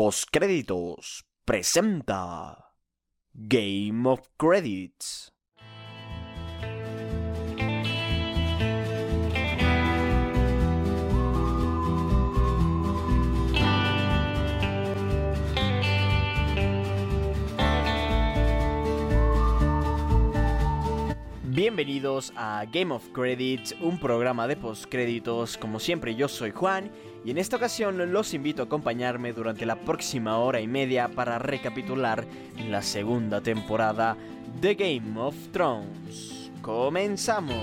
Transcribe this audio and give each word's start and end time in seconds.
Postcréditos 0.00 1.26
presenta 1.44 2.72
Game 3.34 4.08
of 4.08 4.30
Credits. 4.38 5.30
Bienvenidos 21.60 22.32
a 22.36 22.64
Game 22.72 22.90
of 22.94 23.06
Credits, 23.12 23.76
un 23.82 23.98
programa 23.98 24.48
de 24.48 24.56
postcréditos. 24.56 25.58
Como 25.58 25.78
siempre, 25.78 26.14
yo 26.14 26.26
soy 26.26 26.52
Juan 26.52 26.90
y 27.22 27.32
en 27.32 27.36
esta 27.36 27.56
ocasión 27.56 28.14
los 28.14 28.32
invito 28.32 28.62
a 28.62 28.64
acompañarme 28.64 29.34
durante 29.34 29.66
la 29.66 29.78
próxima 29.78 30.38
hora 30.38 30.62
y 30.62 30.66
media 30.66 31.08
para 31.08 31.38
recapitular 31.38 32.24
la 32.66 32.80
segunda 32.80 33.42
temporada 33.42 34.16
de 34.58 34.74
Game 34.74 35.20
of 35.20 35.34
Thrones. 35.52 36.50
¡Comenzamos! 36.62 37.54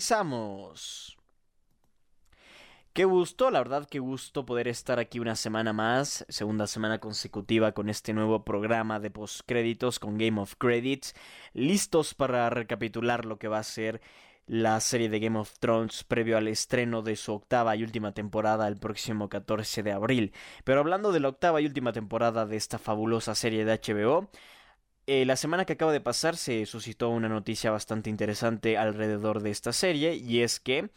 Comenzamos. 0.00 1.18
Qué 2.94 3.04
gusto, 3.04 3.50
la 3.50 3.58
verdad, 3.58 3.86
qué 3.86 3.98
gusto 3.98 4.46
poder 4.46 4.66
estar 4.66 4.98
aquí 4.98 5.20
una 5.20 5.36
semana 5.36 5.74
más, 5.74 6.24
segunda 6.30 6.66
semana 6.66 7.00
consecutiva 7.00 7.72
con 7.72 7.90
este 7.90 8.14
nuevo 8.14 8.42
programa 8.42 8.98
de 8.98 9.10
postcréditos 9.10 9.98
con 9.98 10.16
Game 10.16 10.40
of 10.40 10.54
Credits, 10.56 11.14
listos 11.52 12.14
para 12.14 12.48
recapitular 12.48 13.26
lo 13.26 13.38
que 13.38 13.48
va 13.48 13.58
a 13.58 13.62
ser 13.62 14.00
la 14.46 14.80
serie 14.80 15.10
de 15.10 15.20
Game 15.20 15.38
of 15.38 15.58
Thrones 15.58 16.02
previo 16.04 16.38
al 16.38 16.48
estreno 16.48 17.02
de 17.02 17.14
su 17.16 17.34
octava 17.34 17.76
y 17.76 17.82
última 17.82 18.14
temporada 18.14 18.68
el 18.68 18.78
próximo 18.78 19.28
14 19.28 19.82
de 19.82 19.92
abril. 19.92 20.32
Pero 20.64 20.80
hablando 20.80 21.12
de 21.12 21.20
la 21.20 21.28
octava 21.28 21.60
y 21.60 21.66
última 21.66 21.92
temporada 21.92 22.46
de 22.46 22.56
esta 22.56 22.78
fabulosa 22.78 23.34
serie 23.34 23.66
de 23.66 23.78
HBO, 23.78 24.30
eh, 25.12 25.24
la 25.26 25.34
semana 25.34 25.64
que 25.64 25.72
acaba 25.72 25.90
de 25.90 26.00
pasar 26.00 26.36
se 26.36 26.64
suscitó 26.66 27.08
una 27.08 27.28
noticia 27.28 27.72
bastante 27.72 28.10
interesante 28.10 28.78
alrededor 28.78 29.42
de 29.42 29.50
esta 29.50 29.72
serie 29.72 30.14
y 30.14 30.42
es 30.42 30.60
que 30.60 30.90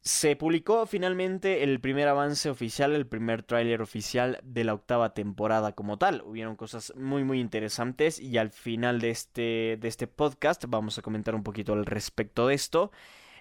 se 0.00 0.34
publicó 0.34 0.86
finalmente 0.86 1.62
el 1.62 1.80
primer 1.80 2.08
avance 2.08 2.50
oficial, 2.50 2.96
el 2.96 3.06
primer 3.06 3.44
tráiler 3.44 3.80
oficial 3.80 4.40
de 4.42 4.64
la 4.64 4.74
octava 4.74 5.14
temporada 5.14 5.70
como 5.70 5.98
tal. 5.98 6.22
Hubieron 6.22 6.56
cosas 6.56 6.92
muy 6.96 7.22
muy 7.22 7.38
interesantes 7.38 8.18
y 8.18 8.38
al 8.38 8.50
final 8.50 9.00
de 9.00 9.10
este, 9.10 9.78
de 9.80 9.86
este 9.86 10.08
podcast 10.08 10.64
vamos 10.66 10.98
a 10.98 11.02
comentar 11.02 11.36
un 11.36 11.44
poquito 11.44 11.74
al 11.74 11.86
respecto 11.86 12.48
de 12.48 12.54
esto 12.56 12.90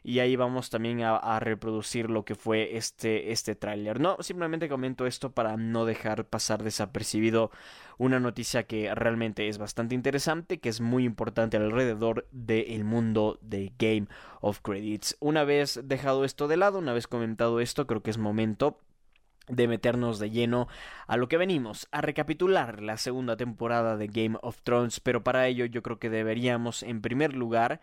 y 0.04 0.20
ahí 0.20 0.36
vamos 0.36 0.70
también 0.70 1.02
a, 1.04 1.40
reproducir 1.40 2.10
lo 2.10 2.26
que 2.26 2.36
fue 2.36 2.78
este, 2.78 3.32
este 3.32 3.56
tráiler. 3.56 4.00
No, 4.00 4.18
simplemente 4.20 4.70
comento 4.70 5.06
esto 5.06 5.32
para 5.32 5.58
no 5.58 5.86
dejar 5.86 6.26
pasar 6.26 6.64
desapercibido 6.64 7.52
una 7.98 8.20
noticia 8.20 8.64
que 8.64 8.94
realmente 8.96 9.48
es 9.48 9.58
bastante 9.58 9.96
interesante, 9.96 10.60
que 10.60 10.70
es 10.70 10.82
muy 10.82 11.04
importante 11.04 11.58
alrededor 11.58 12.28
del 12.32 12.84
mundo 12.84 13.38
de 13.42 13.74
Game 13.78 14.08
of 14.42 14.62
Credits. 14.62 15.18
Una 15.20 15.44
vez 15.44 15.82
dejado 15.84 16.24
esto 16.24 16.48
de 16.48 16.58
lado, 16.58 16.80
una 16.80 16.94
vez 16.94 17.08
comentado 17.08 17.60
esto, 17.60 17.88
creo 17.88 18.02
que 18.02 18.12
es 18.12 18.18
momento 18.18 18.80
de 19.50 19.68
meternos 19.68 20.20
de 20.20 20.30
lleno 20.30 20.68
a 21.08 21.18
lo 21.18 21.28
que 21.28 21.38
venimos, 21.38 21.88
a 21.92 22.02
recapitular 22.02 22.82
la 22.82 22.98
segunda 22.98 23.36
temporada 23.36 23.98
de 23.98 24.08
Game 24.08 24.38
of 24.42 24.62
Thrones, 24.62 25.00
pero 25.00 25.24
para 25.24 25.48
ello 25.48 25.66
yo 25.66 25.82
creo 25.82 26.00
que 26.00 26.10
deberíamos 26.10 26.84
en 26.84 27.02
primer 27.02 27.34
lugar 27.36 27.82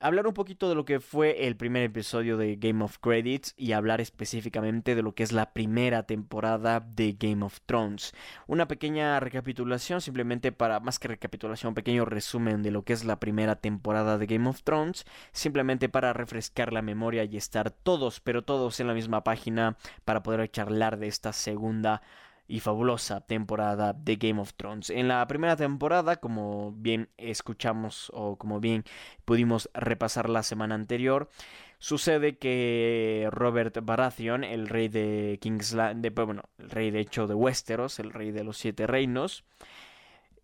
hablar 0.00 0.26
un 0.26 0.32
poquito 0.32 0.68
de 0.68 0.74
lo 0.74 0.86
que 0.86 0.98
fue 0.98 1.46
el 1.46 1.56
primer 1.56 1.82
episodio 1.82 2.38
de 2.38 2.56
Game 2.56 2.82
of 2.82 2.98
Credits 2.98 3.54
y 3.56 3.72
hablar 3.72 4.00
específicamente 4.00 4.94
de 4.94 5.02
lo 5.02 5.14
que 5.14 5.22
es 5.22 5.30
la 5.30 5.52
primera 5.52 6.04
temporada 6.04 6.80
de 6.80 7.16
Game 7.18 7.44
of 7.44 7.60
Thrones. 7.66 8.14
Una 8.46 8.66
pequeña 8.66 9.20
recapitulación, 9.20 10.00
simplemente 10.00 10.52
para, 10.52 10.80
más 10.80 10.98
que 10.98 11.08
recapitulación, 11.08 11.68
un 11.68 11.74
pequeño 11.74 12.06
resumen 12.06 12.62
de 12.62 12.70
lo 12.70 12.82
que 12.82 12.94
es 12.94 13.04
la 13.04 13.20
primera 13.20 13.56
temporada 13.56 14.16
de 14.16 14.26
Game 14.26 14.48
of 14.48 14.62
Thrones, 14.62 15.04
simplemente 15.32 15.90
para 15.90 16.14
refrescar 16.14 16.72
la 16.72 16.80
memoria 16.80 17.24
y 17.24 17.36
estar 17.36 17.70
todos, 17.70 18.20
pero 18.20 18.42
todos 18.42 18.80
en 18.80 18.86
la 18.86 18.94
misma 18.94 19.22
página 19.22 19.76
para 20.06 20.22
poder 20.22 20.50
charlar 20.50 20.98
de 20.98 21.08
esta 21.08 21.34
segunda 21.34 22.00
y 22.50 22.60
fabulosa 22.60 23.20
temporada 23.20 23.92
de 23.92 24.16
Game 24.16 24.40
of 24.40 24.54
Thrones. 24.54 24.90
En 24.90 25.06
la 25.06 25.24
primera 25.28 25.54
temporada, 25.54 26.16
como 26.16 26.72
bien 26.72 27.08
escuchamos 27.16 28.10
o 28.12 28.36
como 28.36 28.58
bien 28.58 28.84
pudimos 29.24 29.70
repasar 29.72 30.28
la 30.28 30.42
semana 30.42 30.74
anterior, 30.74 31.30
sucede 31.78 32.38
que 32.38 33.28
Robert 33.30 33.78
Baratheon, 33.82 34.42
el 34.42 34.68
rey 34.68 34.88
de 34.88 35.38
Kingsland, 35.40 36.02
de, 36.02 36.10
pues, 36.10 36.26
bueno, 36.26 36.42
el 36.58 36.70
rey 36.70 36.90
de 36.90 37.00
hecho 37.00 37.28
de 37.28 37.34
Westeros, 37.34 38.00
el 38.00 38.10
rey 38.10 38.32
de 38.32 38.42
los 38.42 38.58
siete 38.58 38.88
reinos, 38.88 39.44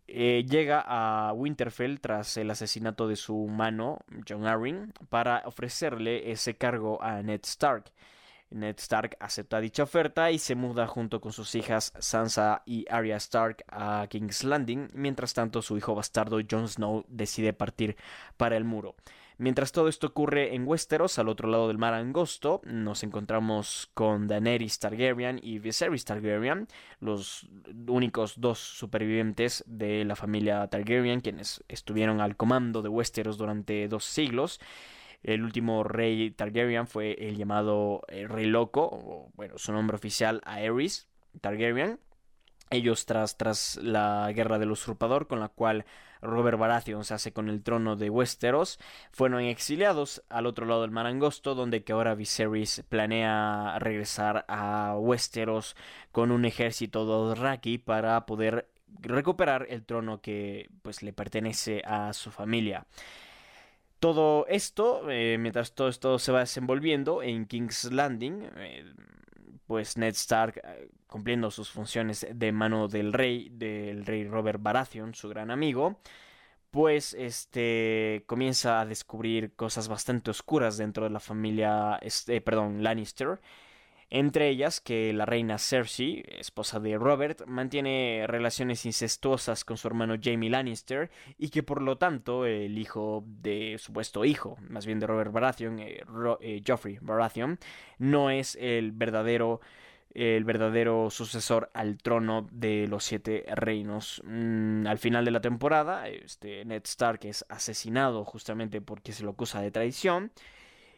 eh, 0.06 0.46
llega 0.48 0.84
a 0.86 1.32
Winterfell 1.32 1.98
tras 2.00 2.36
el 2.36 2.48
asesinato 2.52 3.08
de 3.08 3.16
su 3.16 3.48
mano, 3.48 3.98
John 4.28 4.46
Arryn, 4.46 4.92
para 5.08 5.42
ofrecerle 5.44 6.30
ese 6.30 6.56
cargo 6.56 7.02
a 7.02 7.20
Ned 7.22 7.40
Stark. 7.42 7.90
Ned 8.50 8.76
Stark 8.78 9.16
acepta 9.20 9.60
dicha 9.60 9.82
oferta 9.82 10.30
y 10.30 10.38
se 10.38 10.54
muda 10.54 10.86
junto 10.86 11.20
con 11.20 11.32
sus 11.32 11.54
hijas 11.54 11.92
Sansa 11.98 12.62
y 12.64 12.86
Arya 12.90 13.16
Stark 13.16 13.64
a 13.68 14.06
King's 14.08 14.44
Landing. 14.44 14.88
Mientras 14.94 15.34
tanto, 15.34 15.62
su 15.62 15.76
hijo 15.76 15.94
bastardo 15.94 16.38
Jon 16.48 16.68
Snow 16.68 17.04
decide 17.08 17.52
partir 17.52 17.96
para 18.36 18.56
el 18.56 18.64
muro. 18.64 18.94
Mientras 19.38 19.70
todo 19.70 19.88
esto 19.88 20.06
ocurre 20.06 20.54
en 20.54 20.66
Westeros, 20.66 21.18
al 21.18 21.28
otro 21.28 21.50
lado 21.50 21.68
del 21.68 21.76
mar 21.76 21.92
angosto, 21.92 22.62
nos 22.64 23.02
encontramos 23.02 23.90
con 23.92 24.28
Daenerys 24.28 24.78
Targaryen 24.78 25.38
y 25.42 25.58
Viserys 25.58 26.06
Targaryen, 26.06 26.68
los 27.00 27.46
únicos 27.86 28.40
dos 28.40 28.58
supervivientes 28.58 29.62
de 29.66 30.06
la 30.06 30.16
familia 30.16 30.66
Targaryen, 30.68 31.20
quienes 31.20 31.62
estuvieron 31.68 32.22
al 32.22 32.36
comando 32.36 32.80
de 32.80 32.88
Westeros 32.88 33.36
durante 33.36 33.88
dos 33.88 34.04
siglos. 34.04 34.58
El 35.26 35.42
último 35.42 35.82
rey 35.82 36.30
Targaryen 36.30 36.86
fue 36.86 37.16
el 37.18 37.36
llamado 37.36 38.02
eh, 38.06 38.28
Rey 38.28 38.46
Loco, 38.46 38.88
o 38.92 39.32
bueno, 39.34 39.58
su 39.58 39.72
nombre 39.72 39.96
oficial 39.96 40.40
Aerys 40.44 41.08
Targaryen. 41.40 41.98
Ellos 42.70 43.06
tras, 43.06 43.36
tras 43.36 43.76
la 43.82 44.30
guerra 44.32 44.60
del 44.60 44.70
usurpador, 44.70 45.26
con 45.26 45.40
la 45.40 45.48
cual 45.48 45.84
Robert 46.22 46.58
Baratheon 46.60 47.04
se 47.04 47.14
hace 47.14 47.32
con 47.32 47.48
el 47.48 47.64
trono 47.64 47.96
de 47.96 48.08
Westeros, 48.08 48.78
fueron 49.10 49.40
exiliados 49.40 50.22
al 50.28 50.46
otro 50.46 50.64
lado 50.64 50.82
del 50.82 50.92
mar 50.92 51.06
angosto, 51.06 51.56
donde 51.56 51.82
que 51.82 51.92
ahora 51.92 52.14
Viserys 52.14 52.84
planea 52.88 53.80
regresar 53.80 54.44
a 54.46 54.94
Westeros 54.96 55.74
con 56.12 56.30
un 56.30 56.44
ejército 56.44 57.04
Dothraki 57.04 57.78
para 57.78 58.26
poder 58.26 58.68
recuperar 59.00 59.66
el 59.70 59.84
trono 59.84 60.20
que 60.20 60.68
pues 60.82 61.02
le 61.02 61.12
pertenece 61.12 61.82
a 61.84 62.12
su 62.12 62.30
familia. 62.30 62.86
Todo 64.06 64.46
esto, 64.46 65.10
eh, 65.10 65.36
mientras 65.36 65.74
todo 65.74 65.88
esto 65.88 66.20
se 66.20 66.30
va 66.30 66.38
desenvolviendo 66.38 67.24
en 67.24 67.44
King's 67.44 67.90
Landing, 67.90 68.48
eh, 68.56 68.84
pues 69.66 69.96
Ned 69.96 70.14
Stark, 70.14 70.60
eh, 70.62 70.90
cumpliendo 71.08 71.50
sus 71.50 71.70
funciones 71.72 72.24
de 72.32 72.52
mano 72.52 72.86
del 72.86 73.12
rey, 73.12 73.48
del 73.50 74.06
rey 74.06 74.28
Robert 74.28 74.62
Baratheon, 74.62 75.12
su 75.12 75.28
gran 75.28 75.50
amigo, 75.50 75.98
pues 76.70 77.14
este 77.14 78.22
comienza 78.28 78.80
a 78.80 78.86
descubrir 78.86 79.56
cosas 79.56 79.88
bastante 79.88 80.30
oscuras 80.30 80.76
dentro 80.76 81.02
de 81.02 81.10
la 81.10 81.18
familia, 81.18 81.98
este, 82.00 82.40
perdón, 82.40 82.84
Lannister 82.84 83.40
entre 84.10 84.48
ellas 84.48 84.80
que 84.80 85.12
la 85.12 85.26
reina 85.26 85.58
Cersei, 85.58 86.24
esposa 86.38 86.78
de 86.78 86.96
Robert, 86.96 87.44
mantiene 87.46 88.24
relaciones 88.26 88.86
incestuosas 88.86 89.64
con 89.64 89.76
su 89.76 89.88
hermano 89.88 90.14
Jamie 90.22 90.50
Lannister 90.50 91.10
y 91.38 91.48
que 91.48 91.62
por 91.62 91.82
lo 91.82 91.98
tanto 91.98 92.46
el 92.46 92.78
hijo 92.78 93.24
de 93.26 93.76
supuesto 93.78 94.24
hijo, 94.24 94.56
más 94.68 94.86
bien 94.86 95.00
de 95.00 95.06
Robert 95.06 95.32
Baratheon, 95.32 95.78
eh, 95.80 96.04
eh, 96.40 96.62
Joffrey 96.66 96.98
Baratheon, 97.00 97.58
no 97.98 98.30
es 98.30 98.56
el 98.60 98.92
verdadero 98.92 99.60
el 100.16 100.44
verdadero 100.44 101.10
sucesor 101.10 101.70
al 101.74 101.98
trono 101.98 102.48
de 102.50 102.86
los 102.88 103.04
siete 103.04 103.44
reinos. 103.54 104.22
Mm, 104.24 104.86
al 104.86 104.96
final 104.96 105.26
de 105.26 105.30
la 105.30 105.42
temporada, 105.42 106.08
este 106.08 106.64
Ned 106.64 106.82
Stark 106.84 107.20
es 107.24 107.44
asesinado 107.50 108.24
justamente 108.24 108.80
porque 108.80 109.12
se 109.12 109.24
lo 109.24 109.32
acusa 109.32 109.60
de 109.60 109.70
traición. 109.70 110.32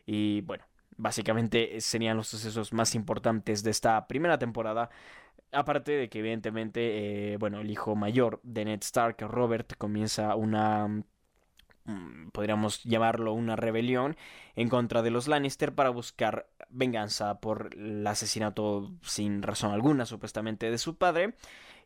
Y 0.07 0.43
bueno, 0.43 0.65
básicamente 0.99 1.77
eh, 1.77 1.81
serían 1.81 2.19
los 2.19 2.29
sucesos 2.29 2.75
más 2.75 2.95
importantes 2.95 3.63
de 3.63 3.71
esta 3.71 4.07
primera 4.07 4.39
temporada. 4.39 4.91
Aparte 5.53 5.93
de 5.93 6.09
que 6.11 6.19
evidentemente, 6.19 7.33
eh, 7.33 7.37
bueno, 7.39 7.61
el 7.61 7.71
hijo 7.71 7.97
mayor 7.97 8.41
de 8.43 8.67
Ned 8.67 8.81
Stark, 8.83 9.17
Robert, 9.23 9.75
comienza 9.79 10.35
una 10.37 10.89
mm, 11.85 12.29
podríamos 12.33 12.83
llamarlo 12.85 13.33
una 13.33 13.57
rebelión 13.57 14.17
en 14.57 14.69
contra 14.69 15.01
de 15.03 15.11
los 15.11 15.29
Lannister 15.29 15.75
para 15.75 15.91
buscar 15.91 16.49
venganza 16.69 17.41
por 17.41 17.71
el 17.75 18.07
asesinato 18.07 18.93
sin 19.03 19.43
razón 19.43 19.73
alguna 19.73 20.05
supuestamente 20.05 20.71
de 20.71 20.79
su 20.79 20.99
padre 20.99 21.35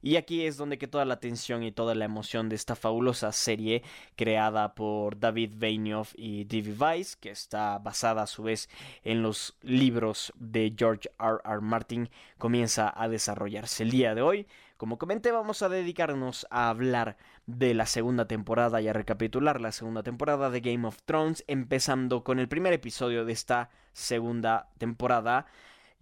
y 0.02 0.16
aquí 0.16 0.44
es 0.44 0.56
donde 0.56 0.78
que 0.78 0.88
toda 0.88 1.04
la 1.04 1.20
tensión 1.20 1.62
y 1.62 1.70
toda 1.70 1.94
la 1.94 2.04
emoción 2.04 2.48
de 2.48 2.56
esta 2.56 2.74
fabulosa 2.74 3.30
serie 3.30 3.82
creada 4.16 4.74
por 4.74 5.18
David 5.18 5.52
Benioff 5.54 6.12
y 6.16 6.44
D.V. 6.44 6.74
Weiss, 6.78 7.16
que 7.16 7.30
está 7.30 7.78
basada 7.78 8.22
a 8.22 8.26
su 8.26 8.42
vez 8.42 8.68
en 9.04 9.22
los 9.22 9.56
libros 9.62 10.32
de 10.36 10.74
George 10.76 11.08
R. 11.20 11.38
R. 11.44 11.60
Martin, 11.60 12.10
comienza 12.36 12.92
a 12.94 13.08
desarrollarse 13.08 13.84
el 13.84 13.90
día 13.90 14.14
de 14.14 14.22
hoy. 14.22 14.46
Como 14.76 14.98
comenté, 14.98 15.30
vamos 15.30 15.62
a 15.62 15.68
dedicarnos 15.68 16.44
a 16.50 16.68
hablar 16.68 17.16
de 17.46 17.72
la 17.72 17.86
segunda 17.86 18.26
temporada 18.26 18.80
y 18.80 18.88
a 18.88 18.92
recapitular 18.92 19.60
la 19.60 19.70
segunda 19.70 20.02
temporada 20.02 20.50
de 20.50 20.60
Game 20.60 20.84
of 20.88 21.00
Thrones, 21.04 21.44
empezando 21.46 22.24
con 22.24 22.40
el 22.40 22.48
primer 22.48 22.72
episodio 22.72 23.24
de 23.24 23.32
esta 23.32 23.70
segunda 23.92 24.68
temporada 24.78 25.46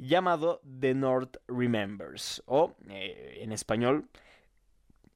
llamado 0.00 0.60
The 0.80 0.94
North 0.94 1.36
Remembers 1.48 2.42
o 2.46 2.74
eh, 2.88 3.38
en 3.42 3.52
español 3.52 4.08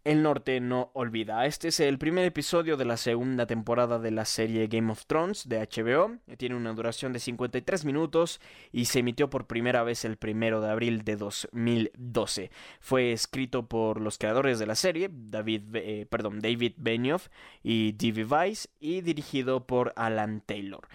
El 0.04 0.22
Norte 0.22 0.60
no 0.60 0.90
olvida. 0.92 1.46
Este 1.46 1.68
es 1.68 1.80
el 1.80 1.98
primer 1.98 2.26
episodio 2.26 2.76
de 2.76 2.84
la 2.84 2.98
segunda 2.98 3.46
temporada 3.46 3.98
de 3.98 4.10
la 4.10 4.26
serie 4.26 4.66
Game 4.66 4.92
of 4.92 5.06
Thrones 5.06 5.48
de 5.48 5.60
HBO. 5.60 6.18
Tiene 6.36 6.56
una 6.56 6.74
duración 6.74 7.14
de 7.14 7.20
53 7.20 7.86
minutos 7.86 8.38
y 8.70 8.84
se 8.84 8.98
emitió 8.98 9.30
por 9.30 9.46
primera 9.46 9.82
vez 9.82 10.04
el 10.04 10.18
primero 10.18 10.60
de 10.60 10.70
abril 10.70 11.04
de 11.04 11.16
2012. 11.16 12.50
Fue 12.80 13.12
escrito 13.12 13.66
por 13.66 13.98
los 13.98 14.18
creadores 14.18 14.58
de 14.58 14.66
la 14.66 14.74
serie, 14.74 15.08
David, 15.10 15.62
eh, 15.74 16.06
perdón, 16.10 16.40
David 16.40 16.74
Benioff 16.76 17.28
y 17.62 17.92
D.B. 17.92 18.26
Weiss 18.26 18.68
y 18.80 19.00
dirigido 19.00 19.66
por 19.66 19.94
Alan 19.96 20.42
Taylor. 20.44 20.86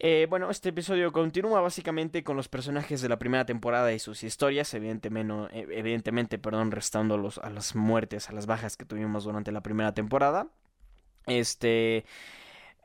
Eh, 0.00 0.28
bueno, 0.30 0.48
este 0.48 0.68
episodio 0.68 1.10
continúa 1.12 1.60
básicamente 1.60 2.22
con 2.22 2.36
los 2.36 2.48
personajes 2.48 3.02
de 3.02 3.08
la 3.08 3.18
primera 3.18 3.44
temporada 3.46 3.92
y 3.92 3.98
sus 3.98 4.22
historias, 4.22 4.72
evidentemente, 4.74 5.34
eh, 5.52 5.66
evidentemente 5.72 6.38
perdón, 6.38 6.70
restando 6.70 7.32
a 7.42 7.50
las 7.50 7.74
muertes, 7.74 8.30
a 8.30 8.32
las 8.32 8.46
bajas 8.46 8.76
que 8.76 8.84
tuvimos 8.84 9.24
durante 9.24 9.50
la 9.52 9.62
primera 9.62 9.94
temporada. 9.94 10.48
Este... 11.26 12.04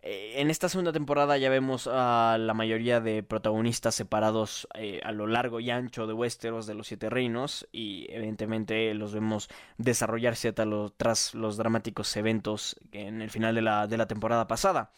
Eh, 0.05 0.41
en 0.41 0.49
esta 0.49 0.67
segunda 0.67 0.91
temporada 0.91 1.37
ya 1.37 1.49
vemos 1.49 1.87
a 1.89 2.37
la 2.37 2.53
mayoría 2.53 2.99
de 2.99 3.23
protagonistas 3.23 3.95
separados 3.95 4.67
a 5.01 5.11
lo 5.13 5.27
largo 5.27 5.61
y 5.61 5.69
ancho 5.71 6.07
de 6.07 6.13
Westeros 6.13 6.67
de 6.67 6.73
los 6.73 6.87
Siete 6.87 7.09
Reinos 7.09 7.69
y 7.71 8.07
evidentemente 8.09 8.93
los 8.95 9.13
vemos 9.13 9.47
desarrollarse 9.77 10.51
tras 10.51 11.33
los 11.33 11.55
dramáticos 11.55 12.17
eventos 12.17 12.75
en 12.91 13.21
el 13.21 13.29
final 13.29 13.55
de 13.55 13.61
la, 13.61 13.87
de 13.87 13.95
la 13.95 14.05
temporada 14.05 14.45
pasada. 14.45 14.91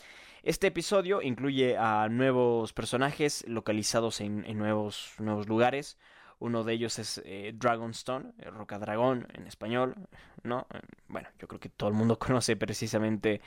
Este 0.45 0.67
episodio 0.67 1.23
incluye 1.23 1.75
a 1.75 2.07
nuevos 2.07 2.71
personajes 2.71 3.43
localizados 3.47 4.21
en, 4.21 4.43
nuevos, 4.59 5.15
nuevos 5.17 5.47
lugares. 5.47 5.97
Uno 6.37 6.63
de 6.63 6.73
ellos 6.73 6.99
es 6.99 7.19
eh, 7.25 7.51
Dragonstone, 7.55 8.31
eh, 8.37 8.51
Roca 8.51 8.77
Dragón 8.77 9.27
en 9.33 9.47
español, 9.47 9.95
¿no? 10.43 10.67
Eh, 10.71 10.81
bueno, 11.07 11.29
yo 11.39 11.47
creo 11.47 11.59
que 11.59 11.69
todo 11.69 11.89
el 11.89 11.95
mundo 11.95 12.19
conoce 12.19 12.55
precisamente 12.57 13.41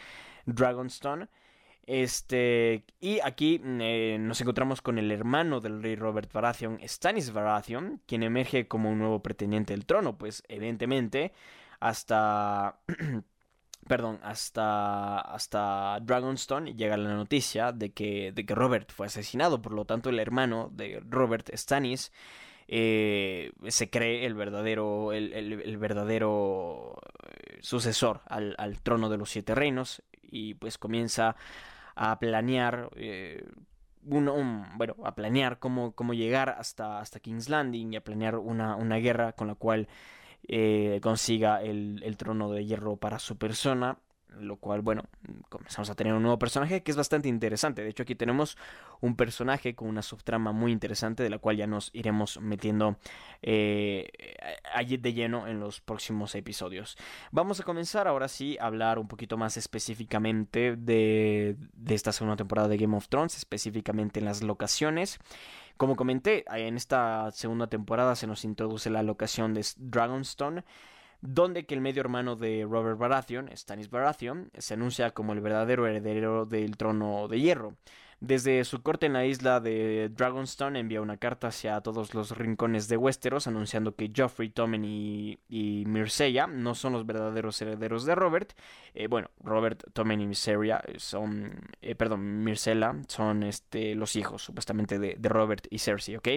Dragonstone. 0.44 1.28
Este, 1.86 2.84
y 2.98 3.20
aquí 3.20 3.60
nos 3.60 4.40
encontramos 4.40 4.82
con 4.82 4.98
el 4.98 5.12
hermano 5.12 5.60
del 5.60 5.80
rey 5.80 5.94
Robert 5.94 6.32
Baratheon, 6.32 6.80
Stannis 6.82 7.32
Baratheon, 7.32 8.02
quien 8.06 8.24
emerge 8.24 8.66
como 8.66 8.90
un 8.90 8.98
nuevo 8.98 9.22
pretendiente 9.22 9.72
del 9.72 9.86
trono, 9.86 10.18
pues 10.18 10.42
evidentemente 10.48 11.32
hasta 11.78 12.80
perdón, 13.88 14.20
hasta, 14.22 15.20
hasta 15.20 15.98
Dragonstone 16.00 16.74
llega 16.74 16.96
la 16.96 17.14
noticia 17.14 17.72
de 17.72 17.90
que, 17.90 18.32
de 18.32 18.46
que 18.46 18.54
Robert 18.54 18.92
fue 18.92 19.06
asesinado, 19.06 19.60
por 19.62 19.72
lo 19.72 19.84
tanto 19.84 20.10
el 20.10 20.20
hermano 20.20 20.70
de 20.72 21.02
Robert, 21.08 21.50
Stannis, 21.54 22.12
eh, 22.68 23.52
se 23.68 23.88
cree 23.90 24.26
el 24.26 24.34
verdadero, 24.34 25.12
el, 25.12 25.76
verdadero 25.78 27.00
eh, 27.26 27.58
sucesor 27.62 28.20
al, 28.26 28.80
trono 28.82 29.08
de 29.08 29.16
los 29.16 29.30
siete 29.30 29.54
reinos. 29.54 30.02
Y 30.30 30.54
pues 30.54 30.76
comienza 30.76 31.36
a 31.96 32.18
planear 32.18 32.90
eh, 32.96 33.48
bueno, 34.02 34.64
a 35.04 35.14
planear 35.14 35.58
cómo, 35.58 35.92
cómo 35.92 36.14
llegar 36.14 36.50
hasta, 36.50 37.00
hasta 37.00 37.20
King's 37.20 37.48
Landing 37.48 37.92
y 37.92 37.96
a 37.96 38.04
planear 38.04 38.36
una, 38.36 38.76
una 38.76 38.96
guerra 38.96 39.32
con 39.32 39.48
la 39.48 39.54
cual 39.54 39.88
eh, 40.46 41.00
consiga 41.02 41.62
el, 41.62 42.02
el 42.04 42.16
trono 42.16 42.50
de 42.50 42.64
hierro 42.64 42.96
para 42.96 43.18
su 43.18 43.36
persona 43.36 43.98
lo 44.38 44.56
cual, 44.56 44.82
bueno, 44.82 45.04
comenzamos 45.48 45.90
a 45.90 45.94
tener 45.94 46.12
un 46.12 46.22
nuevo 46.22 46.38
personaje 46.38 46.82
que 46.82 46.90
es 46.90 46.96
bastante 46.96 47.28
interesante. 47.28 47.82
De 47.82 47.88
hecho, 47.88 48.02
aquí 48.02 48.14
tenemos 48.14 48.56
un 49.00 49.16
personaje 49.16 49.74
con 49.74 49.88
una 49.88 50.02
subtrama 50.02 50.52
muy 50.52 50.72
interesante 50.72 51.22
de 51.22 51.30
la 51.30 51.38
cual 51.38 51.56
ya 51.56 51.66
nos 51.66 51.90
iremos 51.94 52.40
metiendo 52.40 52.96
eh, 53.42 54.08
allí 54.74 54.96
de 54.96 55.12
lleno 55.12 55.46
en 55.46 55.60
los 55.60 55.80
próximos 55.80 56.34
episodios. 56.34 56.96
Vamos 57.30 57.60
a 57.60 57.64
comenzar 57.64 58.08
ahora 58.08 58.28
sí 58.28 58.56
a 58.60 58.66
hablar 58.66 58.98
un 58.98 59.08
poquito 59.08 59.36
más 59.36 59.56
específicamente 59.56 60.76
de, 60.76 61.56
de 61.74 61.94
esta 61.94 62.12
segunda 62.12 62.36
temporada 62.36 62.68
de 62.68 62.76
Game 62.76 62.96
of 62.96 63.08
Thrones, 63.08 63.36
específicamente 63.36 64.20
en 64.20 64.26
las 64.26 64.42
locaciones. 64.42 65.18
Como 65.76 65.94
comenté, 65.94 66.44
en 66.50 66.76
esta 66.76 67.30
segunda 67.30 67.68
temporada 67.68 68.16
se 68.16 68.26
nos 68.26 68.44
introduce 68.44 68.90
la 68.90 69.04
locación 69.04 69.54
de 69.54 69.64
Dragonstone 69.76 70.64
donde 71.20 71.66
que 71.66 71.74
el 71.74 71.80
medio 71.80 72.00
hermano 72.00 72.36
de 72.36 72.66
Robert 72.68 72.98
Baratheon, 72.98 73.50
Stannis 73.56 73.90
Baratheon, 73.90 74.50
se 74.56 74.74
anuncia 74.74 75.10
como 75.10 75.32
el 75.32 75.40
verdadero 75.40 75.86
heredero 75.86 76.46
del 76.46 76.76
trono 76.76 77.28
de 77.28 77.40
hierro. 77.40 77.76
Desde 78.20 78.64
su 78.64 78.82
corte 78.82 79.06
en 79.06 79.12
la 79.12 79.26
isla 79.26 79.60
de 79.60 80.08
Dragonstone 80.08 80.80
envía 80.80 81.00
una 81.00 81.18
carta 81.18 81.48
hacia 81.48 81.80
todos 81.82 82.14
los 82.14 82.36
rincones 82.36 82.88
de 82.88 82.96
Westeros 82.96 83.46
anunciando 83.46 83.94
que 83.94 84.10
Joffrey, 84.14 84.48
Tommen 84.48 84.84
y, 84.84 85.38
y 85.48 85.84
no 85.86 86.74
son 86.74 86.94
los 86.94 87.06
verdaderos 87.06 87.62
herederos 87.62 88.04
de 88.04 88.16
Robert. 88.16 88.54
Eh, 88.94 89.06
bueno, 89.06 89.30
Robert, 89.38 89.84
Tommen 89.92 90.20
y 90.20 90.34
son, 90.34 91.60
eh, 91.80 91.94
perdón, 91.94 92.42
Myrcella 92.42 92.96
son 93.06 93.48
los 93.94 94.16
hijos 94.16 94.42
supuestamente 94.42 94.98
de, 94.98 95.14
de 95.16 95.28
Robert 95.28 95.68
y 95.70 95.78
Cersei, 95.78 96.16
¿ok? 96.16 96.28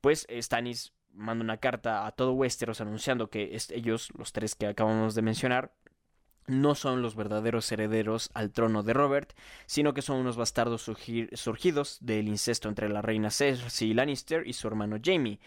Pues 0.00 0.28
Stannis 0.30 0.92
manda 1.12 1.44
una 1.44 1.58
carta 1.58 2.06
a 2.06 2.12
todo 2.12 2.32
Westeros 2.32 2.80
anunciando 2.80 3.30
que 3.30 3.56
ellos, 3.70 4.10
los 4.16 4.32
tres 4.32 4.54
que 4.54 4.66
acabamos 4.66 5.14
de 5.14 5.22
mencionar, 5.22 5.72
no 6.50 6.74
son 6.74 7.00
los 7.00 7.14
verdaderos 7.14 7.70
herederos 7.70 8.30
al 8.34 8.50
trono 8.50 8.82
de 8.82 8.92
Robert, 8.92 9.32
sino 9.66 9.94
que 9.94 10.02
son 10.02 10.18
unos 10.18 10.36
bastardos 10.36 10.82
surgidos 10.82 11.98
del 12.00 12.28
incesto 12.28 12.68
entre 12.68 12.88
la 12.88 13.02
reina 13.02 13.30
Cersei 13.30 13.94
Lannister 13.94 14.46
y 14.46 14.52
su 14.52 14.66
hermano 14.66 14.96
Jaime. 15.02 15.38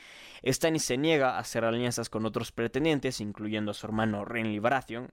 Stannis 0.45 0.85
se 0.85 0.97
niega 0.97 1.35
a 1.35 1.39
hacer 1.39 1.65
alianzas 1.65 2.09
con 2.09 2.25
otros 2.25 2.51
pretendientes, 2.51 3.19
incluyendo 3.19 3.71
a 3.71 3.73
su 3.73 3.85
hermano 3.85 4.23
Renly 4.23 4.59
Baratheon, 4.59 5.09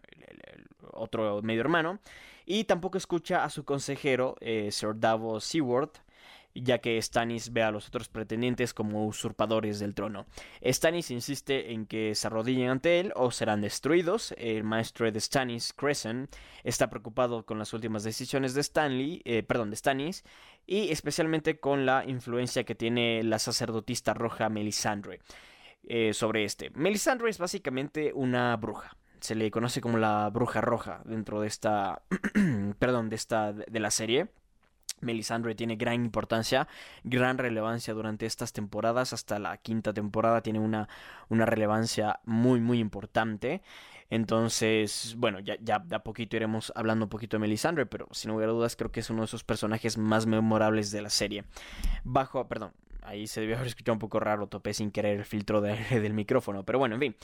otro 0.93 1.43
medio 1.43 1.61
hermano, 1.61 1.99
y 2.47 2.65
tampoco 2.65 2.99
escucha 2.99 3.45
a 3.45 3.51
su 3.51 3.65
consejero 3.65 4.37
eh, 4.41 4.71
Sir 4.71 4.95
Davos 4.95 5.45
Seaworth, 5.45 5.99
ya 6.55 6.79
que 6.79 7.01
Stannis 7.01 7.53
ve 7.53 7.63
a 7.63 7.71
los 7.71 7.89
otros 7.89 8.09
pretendientes 8.09 8.75
como 8.75 9.07
usurpadores 9.07 9.79
del 9.79 9.95
trono. 9.95 10.27
Stannis 10.65 11.11
insiste 11.11 11.73
en 11.73 11.87
que 11.87 12.15
se 12.15 12.27
arrodillen 12.27 12.71
ante 12.71 13.01
él 13.01 13.13
o 13.17 13.31
serán 13.31 13.61
destruidos. 13.61 14.35
El 14.37 14.65
maestro 14.65 15.11
de 15.11 15.21
Stannis, 15.21 15.73
Crescent, 15.73 16.35
está 16.65 16.91
preocupado 16.91 17.45
con 17.47 17.59
las 17.59 17.73
últimas 17.73 18.03
decisiones 18.03 18.55
de 18.55 18.61
Stanley, 18.63 19.23
eh, 19.25 19.43
perdón, 19.43 19.71
de 19.71 19.77
Stannis, 19.77 20.25
y 20.67 20.91
especialmente 20.91 21.59
con 21.61 21.87
la 21.87 22.05
influencia 22.07 22.65
que 22.65 22.75
tiene 22.75 23.23
la 23.23 23.39
sacerdotista 23.39 24.15
roja 24.15 24.49
Melisandre 24.49 25.21
eh, 25.85 26.13
sobre 26.13 26.45
este. 26.45 26.71
Melisandre 26.71 27.31
es 27.31 27.39
básicamente 27.39 28.13
una 28.15 28.57
bruja 28.57 28.97
se 29.21 29.35
le 29.35 29.51
conoce 29.51 29.83
como 29.83 29.99
la 29.99 30.31
bruja 30.31 30.63
roja 30.63 31.03
dentro 31.05 31.43
de 31.43 31.47
esta 31.47 32.03
perdón 32.79 33.11
de 33.11 33.17
esta 33.17 33.53
de 33.53 33.81
la 33.81 33.91
serie 33.91 34.29
Melisandre 35.01 35.55
tiene 35.55 35.77
gran 35.77 35.95
importancia, 35.95 36.69
gran 37.05 37.39
relevancia 37.39 37.95
durante 37.95 38.27
estas 38.27 38.53
temporadas, 38.53 39.13
hasta 39.13 39.39
la 39.39 39.57
quinta 39.59 39.93
temporada 39.93 40.43
tiene 40.43 40.59
una, 40.59 40.89
una 41.29 41.47
relevancia 41.47 42.21
muy 42.25 42.61
muy 42.61 42.79
importante. 42.79 43.63
Entonces, 44.11 45.15
bueno, 45.19 45.39
ya, 45.39 45.57
ya 45.61 45.79
de 45.79 45.95
a 45.95 46.03
poquito 46.03 46.37
iremos 46.37 46.73
hablando 46.75 47.05
un 47.05 47.09
poquito 47.09 47.37
de 47.37 47.43
Melisandre, 47.43 47.87
pero 47.87 48.09
sin 48.11 48.33
lugar 48.33 48.49
a 48.49 48.53
dudas 48.53 48.75
creo 48.75 48.91
que 48.91 49.01
es 49.01 49.11
uno 49.11 49.23
de 49.23 49.27
esos 49.27 49.45
personajes 49.45 49.97
más 49.99 50.27
memorables 50.27 50.91
de 50.91 51.01
la 51.01 51.11
serie. 51.11 51.45
Bajo, 52.03 52.49
perdón, 52.49 52.73
ahí 53.03 53.29
se 53.29 53.41
debió 53.41 53.57
haber 53.57 53.69
escuchado 53.69 53.93
un 53.93 54.01
poco 54.01 54.19
raro, 54.19 54.49
topé 54.49 54.75
sin 54.75 54.91
querer 54.91 55.19
el 55.19 55.25
filtro 55.25 55.61
de 55.61 55.77
del 56.01 56.13
micrófono, 56.13 56.65
pero 56.65 56.79
bueno, 56.79 56.97
en 56.97 57.01
fin. 57.01 57.17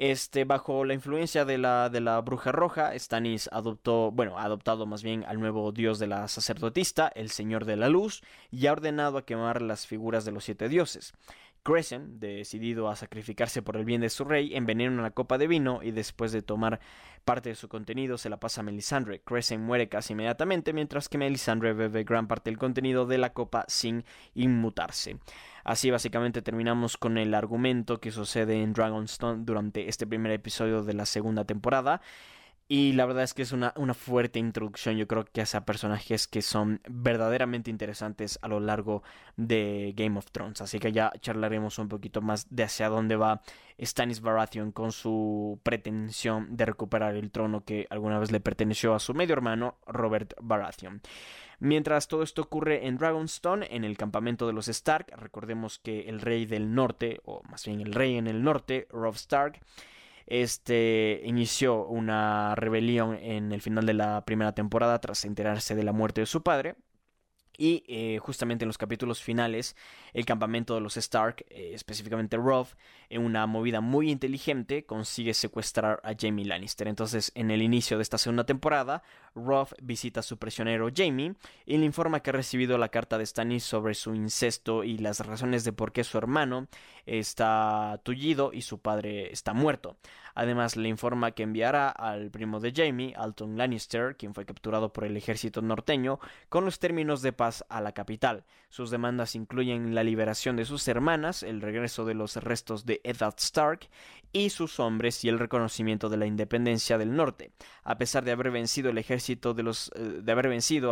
Este, 0.00 0.44
bajo 0.44 0.84
la 0.84 0.94
influencia 0.94 1.44
de 1.44 1.58
la, 1.58 1.90
de 1.90 2.00
la 2.00 2.20
bruja 2.20 2.52
roja, 2.52 2.96
Stannis 2.96 3.48
adoptó, 3.50 4.12
bueno, 4.12 4.38
ha 4.38 4.44
adoptado 4.44 4.86
más 4.86 5.02
bien 5.02 5.24
al 5.26 5.40
nuevo 5.40 5.72
dios 5.72 5.98
de 5.98 6.06
la 6.06 6.28
sacerdotista, 6.28 7.10
el 7.16 7.30
Señor 7.30 7.64
de 7.64 7.74
la 7.74 7.88
Luz, 7.88 8.22
y 8.52 8.68
ha 8.68 8.72
ordenado 8.72 9.18
a 9.18 9.24
quemar 9.24 9.60
las 9.60 9.88
figuras 9.88 10.24
de 10.24 10.30
los 10.30 10.44
siete 10.44 10.68
dioses. 10.68 11.14
Crescent, 11.68 12.18
decidido 12.18 12.88
a 12.88 12.96
sacrificarse 12.96 13.60
por 13.60 13.76
el 13.76 13.84
bien 13.84 14.00
de 14.00 14.08
su 14.08 14.24
rey, 14.24 14.56
envenena 14.56 14.98
una 14.98 15.10
copa 15.10 15.36
de 15.36 15.46
vino 15.46 15.80
y 15.82 15.90
después 15.90 16.32
de 16.32 16.40
tomar 16.40 16.80
parte 17.26 17.50
de 17.50 17.56
su 17.56 17.68
contenido 17.68 18.16
se 18.16 18.30
la 18.30 18.40
pasa 18.40 18.62
a 18.62 18.64
Melisandre. 18.64 19.20
Crescent 19.20 19.62
muere 19.62 19.90
casi 19.90 20.14
inmediatamente, 20.14 20.72
mientras 20.72 21.10
que 21.10 21.18
Melisandre 21.18 21.74
bebe 21.74 22.04
gran 22.04 22.26
parte 22.26 22.48
del 22.48 22.58
contenido 22.58 23.04
de 23.04 23.18
la 23.18 23.34
copa 23.34 23.66
sin 23.68 24.06
inmutarse. 24.32 25.18
Así 25.62 25.90
básicamente 25.90 26.40
terminamos 26.40 26.96
con 26.96 27.18
el 27.18 27.34
argumento 27.34 28.00
que 28.00 28.12
sucede 28.12 28.62
en 28.62 28.72
Dragonstone 28.72 29.44
durante 29.44 29.90
este 29.90 30.06
primer 30.06 30.32
episodio 30.32 30.82
de 30.84 30.94
la 30.94 31.04
segunda 31.04 31.44
temporada. 31.44 32.00
Y 32.70 32.92
la 32.92 33.06
verdad 33.06 33.24
es 33.24 33.32
que 33.32 33.40
es 33.40 33.52
una, 33.52 33.72
una, 33.76 33.94
fuerte 33.94 34.38
introducción, 34.38 34.98
yo 34.98 35.08
creo 35.08 35.24
que 35.24 35.40
hacia 35.40 35.64
personajes 35.64 36.28
que 36.28 36.42
son 36.42 36.82
verdaderamente 36.86 37.70
interesantes 37.70 38.38
a 38.42 38.48
lo 38.48 38.60
largo 38.60 39.02
de 39.38 39.94
Game 39.96 40.18
of 40.18 40.30
Thrones. 40.30 40.60
Así 40.60 40.78
que 40.78 40.92
ya 40.92 41.10
charlaremos 41.18 41.78
un 41.78 41.88
poquito 41.88 42.20
más 42.20 42.46
de 42.50 42.64
hacia 42.64 42.90
dónde 42.90 43.16
va 43.16 43.40
Stannis 43.80 44.20
Baratheon 44.20 44.72
con 44.72 44.92
su 44.92 45.58
pretensión 45.62 46.58
de 46.58 46.66
recuperar 46.66 47.14
el 47.14 47.30
trono 47.30 47.64
que 47.64 47.86
alguna 47.88 48.18
vez 48.18 48.30
le 48.32 48.40
perteneció 48.40 48.94
a 48.94 48.98
su 48.98 49.14
medio 49.14 49.32
hermano 49.32 49.78
Robert 49.86 50.34
Baratheon. 50.38 51.00
Mientras 51.60 52.06
todo 52.06 52.22
esto 52.22 52.42
ocurre 52.42 52.86
en 52.86 52.98
Dragonstone, 52.98 53.66
en 53.70 53.84
el 53.84 53.96
campamento 53.96 54.46
de 54.46 54.52
los 54.52 54.68
Stark, 54.68 55.06
recordemos 55.16 55.78
que 55.78 56.08
el 56.08 56.20
rey 56.20 56.44
del 56.44 56.74
norte, 56.74 57.20
o 57.24 57.42
más 57.44 57.64
bien 57.64 57.80
el 57.80 57.94
rey 57.94 58.16
en 58.16 58.26
el 58.26 58.44
norte, 58.44 58.86
Robb 58.90 59.14
Stark, 59.14 59.58
este 60.28 61.22
inició 61.24 61.86
una 61.86 62.54
rebelión 62.54 63.14
en 63.14 63.50
el 63.52 63.62
final 63.62 63.86
de 63.86 63.94
la 63.94 64.24
primera 64.26 64.52
temporada 64.52 65.00
tras 65.00 65.24
enterarse 65.24 65.74
de 65.74 65.82
la 65.82 65.92
muerte 65.92 66.20
de 66.20 66.26
su 66.26 66.42
padre. 66.42 66.76
Y 67.60 67.82
eh, 67.88 68.18
justamente 68.20 68.64
en 68.64 68.68
los 68.68 68.78
capítulos 68.78 69.20
finales, 69.20 69.74
el 70.12 70.24
campamento 70.24 70.76
de 70.76 70.80
los 70.80 70.96
Stark, 70.96 71.44
eh, 71.50 71.72
específicamente 71.74 72.36
Robb, 72.36 72.68
en 73.08 73.24
una 73.24 73.46
movida 73.46 73.80
muy 73.80 74.12
inteligente, 74.12 74.86
consigue 74.86 75.34
secuestrar 75.34 76.00
a 76.04 76.12
Jamie 76.16 76.44
Lannister. 76.44 76.86
Entonces, 76.86 77.32
en 77.34 77.50
el 77.50 77.60
inicio 77.60 77.96
de 77.96 78.04
esta 78.04 78.16
segunda 78.16 78.44
temporada, 78.44 79.02
Robb 79.44 79.68
visita 79.82 80.20
a 80.20 80.22
su 80.22 80.38
prisionero 80.38 80.88
Jamie 80.94 81.34
y 81.64 81.76
le 81.78 81.86
informa 81.86 82.20
que 82.20 82.30
ha 82.30 82.32
recibido 82.32 82.78
la 82.78 82.88
carta 82.88 83.18
de 83.18 83.26
Stannis 83.26 83.64
sobre 83.64 83.94
su 83.94 84.14
incesto 84.14 84.84
y 84.84 84.98
las 84.98 85.20
razones 85.20 85.64
de 85.64 85.72
por 85.72 85.92
qué 85.92 86.04
su 86.04 86.18
hermano 86.18 86.66
está 87.06 88.00
tullido 88.02 88.52
y 88.52 88.62
su 88.62 88.80
padre 88.80 89.32
está 89.32 89.52
muerto. 89.54 89.96
Además, 90.34 90.76
le 90.76 90.88
informa 90.88 91.32
que 91.32 91.42
enviará 91.42 91.88
al 91.88 92.30
primo 92.30 92.60
de 92.60 92.72
Jamie, 92.72 93.12
Alton 93.16 93.58
Lannister, 93.58 94.16
quien 94.16 94.34
fue 94.34 94.46
capturado 94.46 94.92
por 94.92 95.04
el 95.04 95.16
ejército 95.16 95.62
norteño, 95.62 96.20
con 96.48 96.64
los 96.64 96.78
términos 96.78 97.22
de 97.22 97.32
paz 97.32 97.64
a 97.68 97.80
la 97.80 97.90
capital. 97.90 98.44
Sus 98.68 98.90
demandas 98.90 99.34
incluyen 99.34 99.96
la 99.96 100.04
liberación 100.04 100.54
de 100.54 100.64
sus 100.64 100.86
hermanas, 100.86 101.42
el 101.42 101.60
regreso 101.60 102.04
de 102.04 102.14
los 102.14 102.36
restos 102.36 102.86
de 102.86 103.00
Eddard 103.02 103.34
Stark 103.38 103.88
y 104.32 104.50
sus 104.50 104.80
hombres 104.80 105.24
y 105.24 105.28
el 105.28 105.38
reconocimiento 105.38 106.08
de 106.08 106.16
la 106.16 106.26
independencia 106.26 106.98
del 106.98 107.16
norte. 107.16 107.52
A 107.84 107.98
pesar 107.98 108.24
de 108.24 108.32
haber 108.32 108.50
vencido 108.50 108.90
el 108.90 108.98
ejército 108.98 109.54
de 109.54 109.62
los 109.62 109.90
eh, 109.96 110.22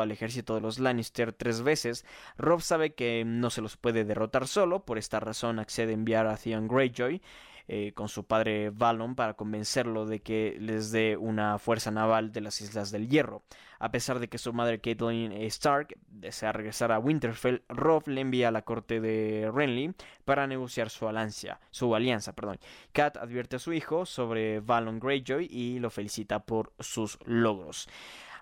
al 0.00 0.10
ejército 0.10 0.54
de 0.54 0.60
los 0.60 0.78
Lannister 0.78 1.32
tres 1.32 1.62
veces, 1.62 2.04
Robb 2.38 2.62
sabe 2.62 2.94
que 2.94 3.24
no 3.26 3.50
se 3.50 3.62
los 3.62 3.76
puede 3.76 4.04
derrotar 4.04 4.46
solo, 4.46 4.84
por 4.84 4.98
esta 4.98 5.20
razón 5.20 5.58
accede 5.58 5.92
a 5.92 5.94
enviar 5.94 6.26
a 6.26 6.36
Theon 6.36 6.68
Greyjoy 6.68 7.20
eh, 7.68 7.92
con 7.94 8.08
su 8.08 8.24
padre 8.24 8.70
Valon 8.70 9.16
para 9.16 9.34
convencerlo 9.34 10.06
de 10.06 10.20
que 10.20 10.56
les 10.60 10.92
dé 10.92 11.16
una 11.16 11.58
fuerza 11.58 11.90
naval 11.90 12.30
de 12.30 12.40
las 12.40 12.60
Islas 12.60 12.92
del 12.92 13.08
Hierro. 13.08 13.42
A 13.78 13.90
pesar 13.90 14.18
de 14.18 14.28
que 14.28 14.38
su 14.38 14.52
madre 14.52 14.80
Caitlyn 14.80 15.32
Stark 15.32 15.98
desea 16.08 16.52
regresar 16.52 16.92
a 16.92 16.98
Winterfell, 16.98 17.62
Robb 17.68 18.08
le 18.08 18.20
envía 18.20 18.48
a 18.48 18.52
la 18.52 18.62
corte 18.62 19.00
de 19.00 19.50
Renly 19.52 19.94
para 20.24 20.46
negociar 20.46 20.90
su 20.90 21.08
alianza. 21.08 21.60
Su 21.70 21.94
alianza 21.94 22.32
perdón. 22.32 22.58
Kat 22.92 23.16
advierte 23.16 23.56
a 23.56 23.58
su 23.58 23.72
hijo 23.72 24.06
sobre 24.06 24.60
Valon 24.60 24.98
Greyjoy 24.98 25.46
y 25.50 25.78
lo 25.78 25.90
felicita 25.90 26.40
por 26.40 26.72
sus 26.78 27.18
logros. 27.24 27.88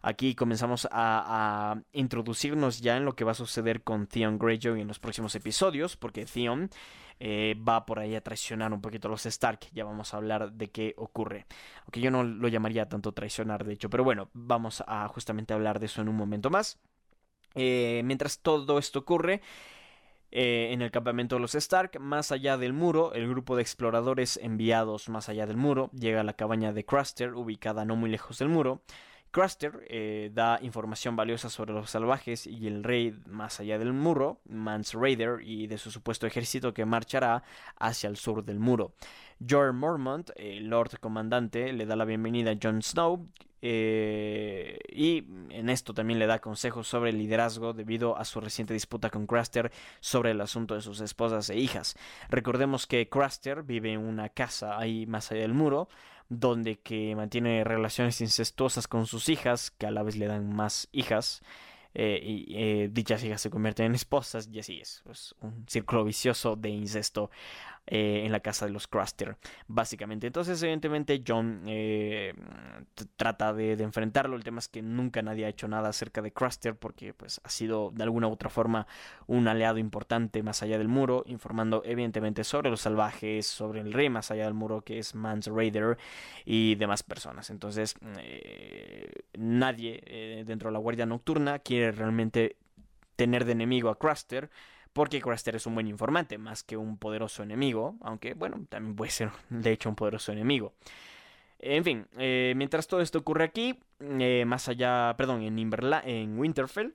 Aquí 0.06 0.34
comenzamos 0.34 0.86
a, 0.90 1.76
introducirnos 1.92 2.80
ya 2.80 2.98
en 2.98 3.06
lo 3.06 3.14
que 3.14 3.24
va 3.24 3.32
a 3.32 3.34
suceder 3.34 3.82
con 3.82 4.06
Theon 4.06 4.38
Greyjoy 4.38 4.82
en 4.82 4.88
los 4.88 4.98
próximos 4.98 5.34
episodios, 5.34 5.96
porque 5.96 6.26
Theon 6.26 6.68
eh, 7.20 7.54
va 7.56 7.86
por 7.86 7.98
ahí 7.98 8.14
a 8.14 8.20
traicionar 8.22 8.72
un 8.72 8.80
poquito 8.80 9.08
a 9.08 9.10
los 9.10 9.26
Stark. 9.26 9.60
Ya 9.72 9.84
vamos 9.84 10.14
a 10.14 10.16
hablar 10.16 10.52
de 10.52 10.70
qué 10.70 10.94
ocurre. 10.96 11.46
Aunque 11.82 12.00
yo 12.00 12.10
no 12.10 12.24
lo 12.24 12.48
llamaría 12.48 12.88
tanto 12.88 13.12
traicionar, 13.12 13.64
de 13.64 13.74
hecho. 13.74 13.90
Pero 13.90 14.04
bueno, 14.04 14.30
vamos 14.32 14.82
a 14.86 15.06
justamente 15.08 15.54
hablar 15.54 15.80
de 15.80 15.86
eso 15.86 16.02
en 16.02 16.08
un 16.08 16.16
momento 16.16 16.50
más. 16.50 16.78
Eh, 17.54 18.02
mientras 18.04 18.40
todo 18.40 18.78
esto 18.78 19.00
ocurre, 19.00 19.40
eh, 20.36 20.72
en 20.72 20.82
el 20.82 20.90
campamento 20.90 21.36
de 21.36 21.40
los 21.40 21.54
Stark, 21.54 22.00
más 22.00 22.32
allá 22.32 22.58
del 22.58 22.72
muro, 22.72 23.12
el 23.14 23.28
grupo 23.28 23.54
de 23.54 23.62
exploradores 23.62 24.36
enviados 24.42 25.08
más 25.08 25.28
allá 25.28 25.46
del 25.46 25.56
muro 25.56 25.90
llega 25.92 26.22
a 26.22 26.24
la 26.24 26.32
cabaña 26.32 26.72
de 26.72 26.84
Craster, 26.84 27.34
ubicada 27.34 27.84
no 27.84 27.94
muy 27.94 28.10
lejos 28.10 28.38
del 28.38 28.48
muro. 28.48 28.82
Craster 29.34 29.84
eh, 29.88 30.30
da 30.32 30.60
información 30.62 31.16
valiosa 31.16 31.50
sobre 31.50 31.72
los 31.72 31.90
salvajes 31.90 32.46
y 32.46 32.68
el 32.68 32.84
rey 32.84 33.18
más 33.26 33.58
allá 33.58 33.80
del 33.80 33.92
muro, 33.92 34.40
Mans 34.48 34.94
Raider, 34.94 35.40
y 35.42 35.66
de 35.66 35.76
su 35.76 35.90
supuesto 35.90 36.28
ejército 36.28 36.72
que 36.72 36.84
marchará 36.84 37.42
hacia 37.76 38.08
el 38.08 38.16
sur 38.16 38.44
del 38.44 38.60
muro. 38.60 38.94
George 39.44 39.72
Mormont, 39.72 40.30
el 40.36 40.68
Lord 40.68 41.00
Comandante, 41.00 41.72
le 41.72 41.84
da 41.84 41.96
la 41.96 42.04
bienvenida 42.04 42.52
a 42.52 42.58
Jon 42.62 42.80
Snow 42.80 43.28
eh, 43.60 44.78
y 44.92 45.24
en 45.48 45.70
esto 45.70 45.94
también 45.94 46.18
le 46.18 46.26
da 46.26 46.38
consejos 46.38 46.86
sobre 46.86 47.08
el 47.08 47.16
liderazgo 47.16 47.72
debido 47.72 48.16
a 48.18 48.26
su 48.26 48.38
reciente 48.38 48.74
disputa 48.74 49.08
con 49.08 49.26
Craster 49.26 49.72
sobre 50.00 50.32
el 50.32 50.40
asunto 50.42 50.74
de 50.74 50.82
sus 50.82 51.00
esposas 51.00 51.48
e 51.48 51.56
hijas. 51.56 51.96
Recordemos 52.28 52.86
que 52.86 53.08
Craster 53.08 53.62
vive 53.62 53.94
en 53.94 54.00
una 54.00 54.28
casa 54.28 54.78
ahí 54.78 55.06
más 55.06 55.32
allá 55.32 55.40
del 55.40 55.54
muro, 55.54 55.88
donde 56.40 56.76
que 56.76 57.14
mantiene 57.16 57.64
relaciones 57.64 58.20
incestuosas 58.20 58.88
con 58.88 59.06
sus 59.06 59.28
hijas, 59.28 59.70
que 59.70 59.86
a 59.86 59.90
la 59.90 60.02
vez 60.02 60.16
le 60.16 60.26
dan 60.26 60.54
más 60.54 60.88
hijas. 60.92 61.42
Eh, 61.96 62.20
y 62.22 62.54
eh, 62.56 62.90
dichas 62.92 63.22
hijas 63.22 63.40
se 63.40 63.50
convierten 63.50 63.86
en 63.86 63.94
esposas 63.94 64.48
y 64.52 64.58
así 64.58 64.80
es, 64.80 65.00
pues, 65.04 65.36
un 65.40 65.64
círculo 65.68 66.02
vicioso 66.02 66.56
de 66.56 66.68
incesto 66.68 67.30
eh, 67.86 68.22
en 68.24 68.32
la 68.32 68.40
casa 68.40 68.64
de 68.64 68.72
los 68.72 68.88
Craster, 68.88 69.36
básicamente. 69.68 70.26
Entonces, 70.26 70.62
evidentemente, 70.62 71.22
John 71.26 71.64
eh, 71.66 72.32
trata 73.16 73.52
de, 73.52 73.72
enfrentarlo. 73.72 74.36
El 74.36 74.42
tema 74.42 74.58
es 74.58 74.68
que 74.68 74.80
nunca 74.80 75.20
nadie 75.20 75.44
ha 75.44 75.50
hecho 75.50 75.68
nada 75.68 75.90
acerca 75.90 76.22
de 76.22 76.32
Craster 76.32 76.74
porque 76.76 77.12
pues, 77.12 77.42
ha 77.44 77.50
sido 77.50 77.90
de 77.90 78.02
alguna 78.02 78.28
u 78.28 78.32
otra 78.32 78.48
forma 78.48 78.86
un 79.26 79.48
aliado 79.48 79.76
importante 79.76 80.42
más 80.42 80.62
allá 80.62 80.78
del 80.78 80.88
muro, 80.88 81.24
informando 81.26 81.82
evidentemente 81.84 82.42
sobre 82.42 82.70
los 82.70 82.80
salvajes, 82.80 83.46
sobre 83.46 83.80
el 83.80 83.92
rey 83.92 84.08
más 84.08 84.30
allá 84.30 84.44
del 84.44 84.54
muro 84.54 84.80
que 84.80 84.98
es 84.98 85.14
Mans 85.14 85.46
Raider 85.48 85.98
y 86.46 86.76
demás 86.76 87.02
personas. 87.02 87.50
Entonces, 87.50 87.96
eh, 88.18 89.12
nadie 89.36 90.42
dentro 90.46 90.70
de 90.70 90.72
la 90.72 90.78
Guardia 90.78 91.04
Nocturna 91.04 91.58
quiere 91.58 91.92
realmente 91.92 92.56
tener 93.16 93.44
de 93.44 93.52
enemigo 93.52 93.90
a 93.90 93.98
Craster 93.98 94.48
porque 94.94 95.20
Craster 95.20 95.56
es 95.56 95.66
un 95.66 95.74
buen 95.74 95.88
informante, 95.88 96.38
más 96.38 96.62
que 96.62 96.78
un 96.78 96.96
poderoso 96.96 97.42
enemigo, 97.42 97.96
aunque 98.00 98.32
bueno, 98.32 98.64
también 98.70 98.96
puede 98.96 99.10
ser 99.10 99.30
de 99.50 99.72
hecho 99.72 99.90
un 99.90 99.96
poderoso 99.96 100.32
enemigo. 100.32 100.72
En 101.58 101.84
fin, 101.84 102.06
eh, 102.18 102.54
mientras 102.56 102.86
todo 102.86 103.00
esto 103.00 103.18
ocurre 103.18 103.44
aquí, 103.44 103.78
eh, 104.00 104.44
más 104.46 104.68
allá, 104.68 105.14
perdón, 105.16 105.42
en, 105.42 105.58
en 105.58 106.38
Winterfell, 106.38 106.94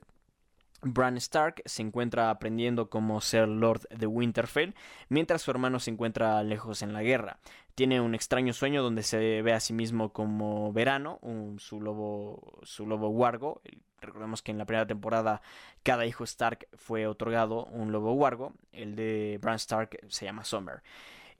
Bran 0.82 1.16
Stark 1.18 1.62
se 1.66 1.82
encuentra 1.82 2.30
aprendiendo 2.30 2.88
cómo 2.88 3.20
ser 3.20 3.48
Lord 3.48 3.82
de 3.90 4.06
Winterfell, 4.06 4.74
mientras 5.08 5.42
su 5.42 5.50
hermano 5.50 5.78
se 5.78 5.90
encuentra 5.90 6.42
lejos 6.42 6.82
en 6.82 6.92
la 6.92 7.02
guerra. 7.02 7.38
Tiene 7.74 8.00
un 8.00 8.14
extraño 8.14 8.52
sueño 8.52 8.82
donde 8.82 9.02
se 9.02 9.42
ve 9.42 9.52
a 9.52 9.60
sí 9.60 9.72
mismo 9.72 10.12
como 10.12 10.72
Verano, 10.72 11.18
su 11.58 11.80
lobo, 11.80 12.60
su 12.62 12.86
lobo 12.86 13.08
Wargo. 13.08 13.60
Recordemos 14.00 14.42
que 14.42 14.50
en 14.50 14.58
la 14.58 14.64
primera 14.64 14.86
temporada 14.86 15.42
cada 15.82 16.06
hijo 16.06 16.24
Stark 16.24 16.68
fue 16.76 17.06
otorgado 17.06 17.66
un 17.66 17.92
lobo 17.92 18.12
Wargo. 18.12 18.52
El 18.72 18.96
de 18.96 19.38
Bran 19.40 19.56
Stark 19.56 19.98
se 20.08 20.24
llama 20.24 20.44
Summer. 20.44 20.82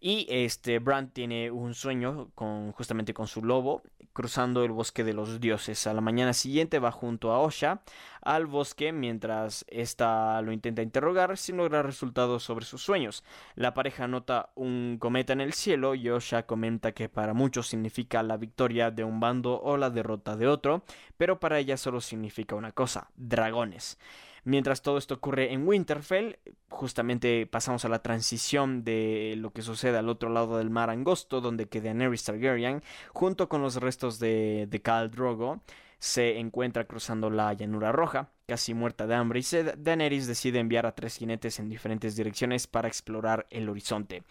Y 0.01 0.27
este 0.31 0.79
Bran 0.79 1.11
tiene 1.11 1.51
un 1.51 1.75
sueño 1.75 2.31
con 2.35 2.73
justamente 2.73 3.13
con 3.13 3.27
su 3.27 3.45
lobo 3.45 3.83
cruzando 4.13 4.65
el 4.65 4.73
bosque 4.73 5.05
de 5.05 5.13
los 5.13 5.41
dioses. 5.41 5.87
A 5.87 5.95
la 5.95 6.01
mañana 6.01 6.33
siguiente 6.33 6.79
va 6.79 6.91
junto 6.91 7.33
a 7.33 7.39
Osha 7.39 7.83
al 8.23 8.47
bosque 8.47 8.93
mientras 8.93 9.65
ésta 9.69 10.41
lo 10.43 10.53
intenta 10.53 10.83
interrogar 10.83 11.37
sin 11.37 11.59
lograr 11.59 11.87
resultados 11.87 12.43
sobre 12.43 12.65
sus 12.65 12.83
sueños. 12.83 13.25
La 13.55 13.75
pareja 13.75 14.09
nota 14.09 14.51
un 14.55 14.97
cometa 14.99 15.33
en 15.33 15.41
el 15.41 15.53
cielo 15.53 15.95
y 15.95 16.09
Osha 16.09 16.47
comenta 16.47 16.93
que 16.93 17.09
para 17.09 17.35
muchos 17.35 17.69
significa 17.69 18.23
la 18.23 18.37
victoria 18.37 18.91
de 18.91 19.05
un 19.05 19.21
bando 19.21 19.61
o 19.61 19.77
la 19.77 19.91
derrota 19.91 20.37
de 20.37 20.49
otro, 20.49 20.83
pero 21.17 21.41
para 21.41 21.59
ella 21.59 21.77
solo 21.77 22.01
significa 22.01 22.57
una 22.57 22.73
cosa, 22.73 23.11
dragones. 23.17 23.99
Mientras 24.45 24.83
todo 24.83 24.99
esto 24.99 25.15
ocurre 25.15 25.53
en 25.53 25.67
Winterfell, 25.67 26.39
justamente 26.69 27.47
pasamos 27.47 27.85
a 27.85 27.89
la 27.89 28.03
transición 28.03 28.85
de 28.85 29.35
lo 29.37 29.53
que 29.53 29.63
sucede 29.63 29.99
al 29.99 30.09
otro 30.09 30.31
lado 30.31 30.59
del 30.59 30.71
mar 30.71 30.91
angosto, 30.91 31.41
donde 31.41 31.67
que 31.67 31.81
Daenerys 31.81 32.25
Targaryen, 32.25 32.83
junto 33.13 33.49
con 33.49 33.63
los 33.63 33.77
restos 33.77 34.19
de, 34.19 34.67
de 34.69 34.81
Khal 34.83 35.11
Drogo, 35.11 35.61
se 35.99 36.39
encuentra 36.39 36.87
cruzando 36.87 37.29
la 37.29 37.53
llanura 37.53 37.93
roja. 37.93 38.31
casi 38.47 38.75
muerta 38.75 39.07
de 39.07 39.15
hambre, 39.15 39.41
y 39.41 39.45
Daenerys 39.77 40.27
decide 40.27 40.59
enviar 40.59 40.85
a 40.85 40.95
tres 40.95 41.17
jinetes 41.17 41.61
en 41.61 41.69
diferentes 41.69 42.17
direcciones 42.17 42.67
para 42.67 42.89
explorar 42.89 43.47
el 43.51 43.69
horizonte. 43.69 44.25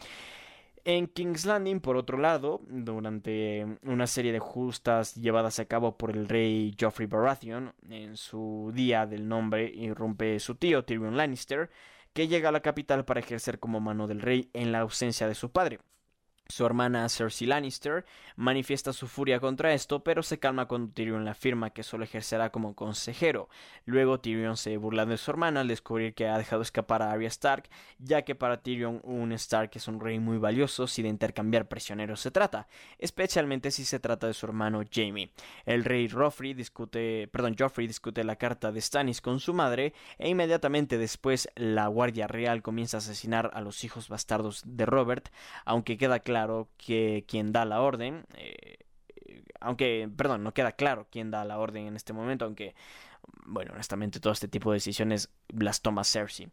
En 0.85 1.07
King's 1.07 1.45
Landing, 1.45 1.79
por 1.79 1.97
otro 1.97 2.17
lado, 2.17 2.61
durante 2.67 3.65
una 3.83 4.07
serie 4.07 4.31
de 4.31 4.39
justas 4.39 5.15
llevadas 5.15 5.59
a 5.59 5.65
cabo 5.65 5.97
por 5.97 6.11
el 6.11 6.27
rey 6.27 6.75
Joffrey 6.79 7.07
Baratheon, 7.07 7.73
en 7.89 8.17
su 8.17 8.71
día 8.73 9.05
del 9.05 9.27
nombre 9.27 9.69
irrumpe 9.69 10.39
su 10.39 10.55
tío 10.55 10.83
Tyrion 10.85 11.17
Lannister, 11.17 11.69
que 12.13 12.27
llega 12.27 12.49
a 12.49 12.51
la 12.51 12.61
capital 12.61 13.05
para 13.05 13.19
ejercer 13.19 13.59
como 13.59 13.79
mano 13.79 14.07
del 14.07 14.21
rey 14.21 14.49
en 14.53 14.71
la 14.71 14.79
ausencia 14.79 15.27
de 15.27 15.35
su 15.35 15.51
padre. 15.51 15.79
Su 16.51 16.65
hermana 16.65 17.07
Cersei 17.09 17.45
Lannister 17.45 18.05
manifiesta 18.35 18.91
su 18.91 19.07
furia 19.07 19.39
contra 19.39 19.71
esto, 19.71 20.03
pero 20.03 20.23
se 20.23 20.39
calma 20.39 20.65
cuando 20.65 20.91
Tyrion 20.91 21.23
le 21.23 21.29
afirma 21.29 21.69
que 21.69 21.83
solo 21.83 22.05
ejercerá 22.05 22.49
como 22.49 22.73
consejero. 22.73 23.49
Luego 23.85 24.19
Tyrion 24.19 24.57
se 24.57 24.75
burla 24.77 25.05
de 25.05 25.17
su 25.17 25.29
hermana 25.29 25.61
al 25.61 25.67
descubrir 25.67 26.15
que 26.15 26.27
ha 26.27 26.39
dejado 26.39 26.63
escapar 26.63 27.03
a 27.03 27.11
Arya 27.11 27.27
Stark, 27.27 27.69
ya 27.99 28.23
que 28.23 28.33
para 28.33 28.63
Tyrion 28.63 28.99
un 29.03 29.31
Stark 29.33 29.69
es 29.75 29.87
un 29.87 29.99
rey 29.99 30.17
muy 30.17 30.39
valioso 30.39 30.87
si 30.87 31.03
de 31.03 31.09
intercambiar 31.09 31.67
prisioneros 31.67 32.19
se 32.19 32.31
trata, 32.31 32.67
especialmente 32.97 33.69
si 33.69 33.85
se 33.85 33.99
trata 33.99 34.25
de 34.25 34.33
su 34.33 34.47
hermano 34.47 34.81
Jaime. 34.91 35.29
El 35.67 35.85
rey 35.85 36.09
Joffrey 36.09 36.55
discute, 36.55 37.27
perdón, 37.27 37.57
Joffrey 37.59 37.85
discute 37.85 38.23
la 38.23 38.37
carta 38.37 38.71
de 38.71 38.81
Stannis 38.81 39.21
con 39.21 39.39
su 39.39 39.53
madre 39.53 39.93
e 40.17 40.29
inmediatamente 40.29 40.97
después 40.97 41.47
la 41.53 41.85
Guardia 41.85 42.25
Real 42.25 42.63
comienza 42.63 42.97
a 42.97 43.01
asesinar 43.01 43.51
a 43.53 43.61
los 43.61 43.83
hijos 43.83 44.09
bastardos 44.09 44.63
de 44.65 44.87
Robert, 44.87 45.29
aunque 45.63 45.99
queda 45.99 46.19
claro 46.19 46.38
claro 46.39 46.69
que 46.77 47.25
quien 47.27 47.51
da 47.51 47.65
la 47.65 47.81
orden, 47.81 48.23
eh, 48.35 48.77
aunque, 49.59 50.09
perdón, 50.15 50.41
no 50.43 50.53
queda 50.53 50.71
claro 50.71 51.07
quién 51.11 51.31
da 51.31 51.43
la 51.43 51.59
orden 51.59 51.87
en 51.87 51.97
este 51.97 52.13
momento, 52.13 52.45
aunque, 52.45 52.75
bueno, 53.45 53.73
honestamente 53.73 54.21
todo 54.21 54.31
este 54.31 54.47
tipo 54.47 54.71
de 54.71 54.77
decisiones 54.77 55.29
las 55.49 55.81
toma 55.81 56.05
Cersei. 56.05 56.47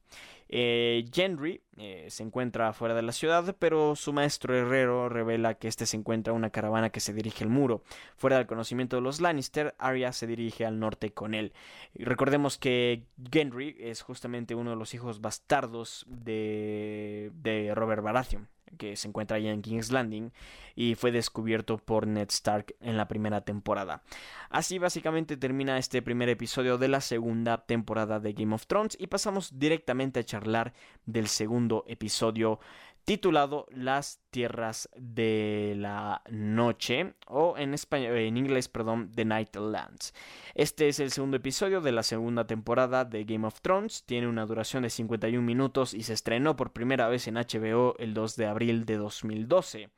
Eh, 0.48 1.08
Gendry 1.12 1.62
eh, 1.76 2.06
se 2.08 2.24
encuentra 2.24 2.72
fuera 2.72 2.96
de 2.96 3.02
la 3.02 3.12
ciudad, 3.12 3.54
pero 3.60 3.94
su 3.94 4.12
maestro 4.12 4.56
herrero 4.56 5.08
revela 5.08 5.54
que 5.54 5.68
este 5.68 5.86
se 5.86 5.96
encuentra 5.96 6.32
una 6.32 6.50
caravana 6.50 6.90
que 6.90 6.98
se 6.98 7.12
dirige 7.12 7.44
al 7.44 7.50
muro. 7.50 7.84
Fuera 8.16 8.38
del 8.38 8.48
conocimiento 8.48 8.96
de 8.96 9.02
los 9.02 9.20
Lannister, 9.20 9.76
Arya 9.78 10.12
se 10.12 10.26
dirige 10.26 10.66
al 10.66 10.80
norte 10.80 11.12
con 11.12 11.32
él. 11.34 11.52
Recordemos 11.94 12.58
que 12.58 13.04
Gendry 13.30 13.76
es 13.78 14.02
justamente 14.02 14.56
uno 14.56 14.70
de 14.70 14.76
los 14.76 14.94
hijos 14.94 15.20
bastardos 15.20 16.04
de, 16.08 17.30
de 17.34 17.72
Robert 17.72 18.02
Baratheon 18.02 18.48
que 18.78 18.96
se 18.96 19.08
encuentra 19.08 19.36
allá 19.36 19.52
en 19.52 19.62
King's 19.62 19.90
Landing 19.90 20.32
y 20.74 20.94
fue 20.94 21.12
descubierto 21.12 21.78
por 21.78 22.06
Ned 22.06 22.28
Stark 22.28 22.74
en 22.80 22.96
la 22.96 23.08
primera 23.08 23.40
temporada. 23.42 24.02
Así 24.50 24.78
básicamente 24.78 25.36
termina 25.36 25.78
este 25.78 26.02
primer 26.02 26.28
episodio 26.28 26.78
de 26.78 26.88
la 26.88 27.00
segunda 27.00 27.64
temporada 27.66 28.20
de 28.20 28.32
Game 28.32 28.54
of 28.54 28.66
Thrones 28.66 28.96
y 29.00 29.06
pasamos 29.06 29.58
directamente 29.58 30.20
a 30.20 30.24
charlar 30.24 30.74
del 31.06 31.28
segundo 31.28 31.84
episodio 31.86 32.60
titulado 33.06 33.66
Las 33.70 34.20
Tierras 34.30 34.90
de 34.96 35.74
la 35.76 36.22
Noche 36.28 37.14
o 37.28 37.56
en 37.56 37.72
español 37.72 38.16
en 38.16 38.36
inglés, 38.36 38.68
perdón, 38.68 39.12
The 39.14 39.24
Nightlands. 39.24 40.12
Este 40.56 40.88
es 40.88 40.98
el 40.98 41.12
segundo 41.12 41.36
episodio 41.36 41.80
de 41.80 41.92
la 41.92 42.02
segunda 42.02 42.48
temporada 42.48 43.04
de 43.04 43.24
Game 43.24 43.46
of 43.46 43.60
Thrones, 43.60 44.02
tiene 44.04 44.26
una 44.26 44.44
duración 44.44 44.82
de 44.82 44.90
51 44.90 45.40
minutos 45.40 45.94
y 45.94 46.02
se 46.02 46.14
estrenó 46.14 46.56
por 46.56 46.72
primera 46.72 47.06
vez 47.06 47.28
en 47.28 47.36
HBO 47.36 47.94
el 47.98 48.12
2 48.12 48.36
de 48.36 48.46
abril 48.46 48.84
de 48.84 48.96
2012. 48.96 49.88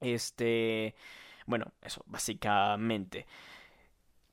Este, 0.00 0.94
bueno, 1.44 1.66
eso 1.82 2.02
básicamente. 2.06 3.26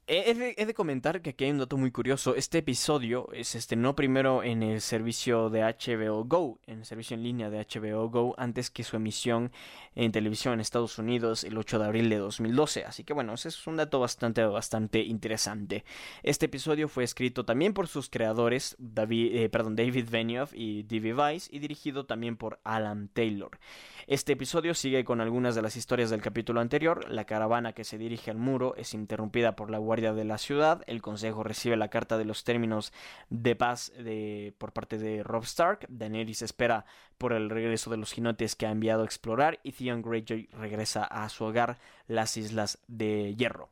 He 0.10 0.34
de, 0.34 0.74
comentar 0.74 1.22
que 1.22 1.32
aquí 1.32 1.44
hay 1.44 1.52
un 1.52 1.58
dato 1.58 1.76
muy 1.76 1.92
curioso. 1.92 2.34
Este 2.34 2.60
episodio 2.60 3.28
se 3.42 3.58
estrenó 3.58 3.94
primero 3.94 4.42
en 4.42 4.64
el 4.64 4.80
servicio 4.80 5.50
de 5.50 5.64
HBO 5.64 6.24
Go, 6.24 6.62
en 6.66 6.80
el 6.80 6.86
servicio 6.86 7.16
en 7.16 7.24
línea 7.24 7.50
de 7.50 7.60
HBO 7.60 8.08
Go, 8.10 8.34
antes 8.38 8.70
que 8.70 8.86
su 8.86 8.96
emisión 8.96 9.52
en 9.96 10.14
televisión 10.14 10.54
en 10.54 10.62
Estados 10.62 10.98
Unidos 10.98 11.44
el 11.44 11.58
8 11.58 11.80
de 11.80 11.86
abril 11.86 12.10
de 12.10 12.20
2012. 12.20 12.86
Así 12.86 13.04
que 13.04 13.12
bueno, 13.12 13.34
ese 13.34 13.50
es 13.50 13.68
un 13.68 13.76
dato 13.76 14.00
bastante, 14.00 14.46
bastante 14.46 15.02
interesante. 15.02 15.84
Este 16.24 16.46
episodio 16.46 16.88
fue 16.88 17.04
escrito 17.04 17.44
también 17.44 17.74
por 17.74 17.90
sus 17.90 18.10
creadores, 18.10 18.78
David, 18.80 19.36
eh, 19.36 19.50
perdón, 19.50 19.76
David 19.76 20.08
Benioff 20.10 20.54
y 20.56 20.84
D.B. 20.84 21.16
Weiss, 21.16 21.50
y 21.52 21.60
dirigido 21.60 22.06
también 22.06 22.38
por 22.38 22.62
Alan 22.64 23.10
Taylor. 23.10 23.60
Este 24.06 24.32
episodio 24.32 24.74
sigue 24.74 25.04
con 25.04 25.20
algunas 25.20 25.54
de 25.54 25.62
las 25.62 25.76
historias 25.76 26.10
del 26.10 26.22
capítulo 26.22 26.62
anterior. 26.62 27.12
La 27.12 27.26
caravana 27.26 27.74
que 27.74 27.84
se 27.84 27.98
dirige 27.98 28.32
al 28.32 28.38
muro 28.38 28.74
es 28.78 28.94
interrumpida 28.94 29.58
por 29.58 29.70
la 29.70 29.80
guardia 29.80 29.97
de 30.02 30.26
la 30.26 30.38
ciudad. 30.38 30.84
El 30.88 31.02
consejo 31.02 31.44
recibe 31.44 31.76
la 31.76 31.90
carta 31.90 32.18
de 32.18 32.26
los 32.26 32.44
términos 32.44 32.94
de 33.30 33.56
paz 33.56 33.92
de, 33.98 34.54
por 34.58 34.74
parte 34.74 34.98
de 34.98 35.24
Rob 35.24 35.44
Stark. 35.44 35.86
Daenerys 35.90 36.42
espera 36.42 36.86
por 37.18 37.34
el 37.34 37.50
regreso 37.50 37.90
de 37.90 37.98
los 37.98 38.14
jinetes 38.14 38.56
que 38.56 38.68
ha 38.68 38.72
enviado 38.72 39.02
a 39.02 39.06
explorar 39.06 39.60
y 39.64 39.72
Theon 39.72 40.02
Greyjoy 40.02 40.50
regresa 40.54 41.04
a 41.04 41.28
su 41.30 41.46
hogar, 41.46 41.80
las 42.08 42.38
Islas 42.38 42.80
de 42.88 43.36
Hierro. 43.36 43.70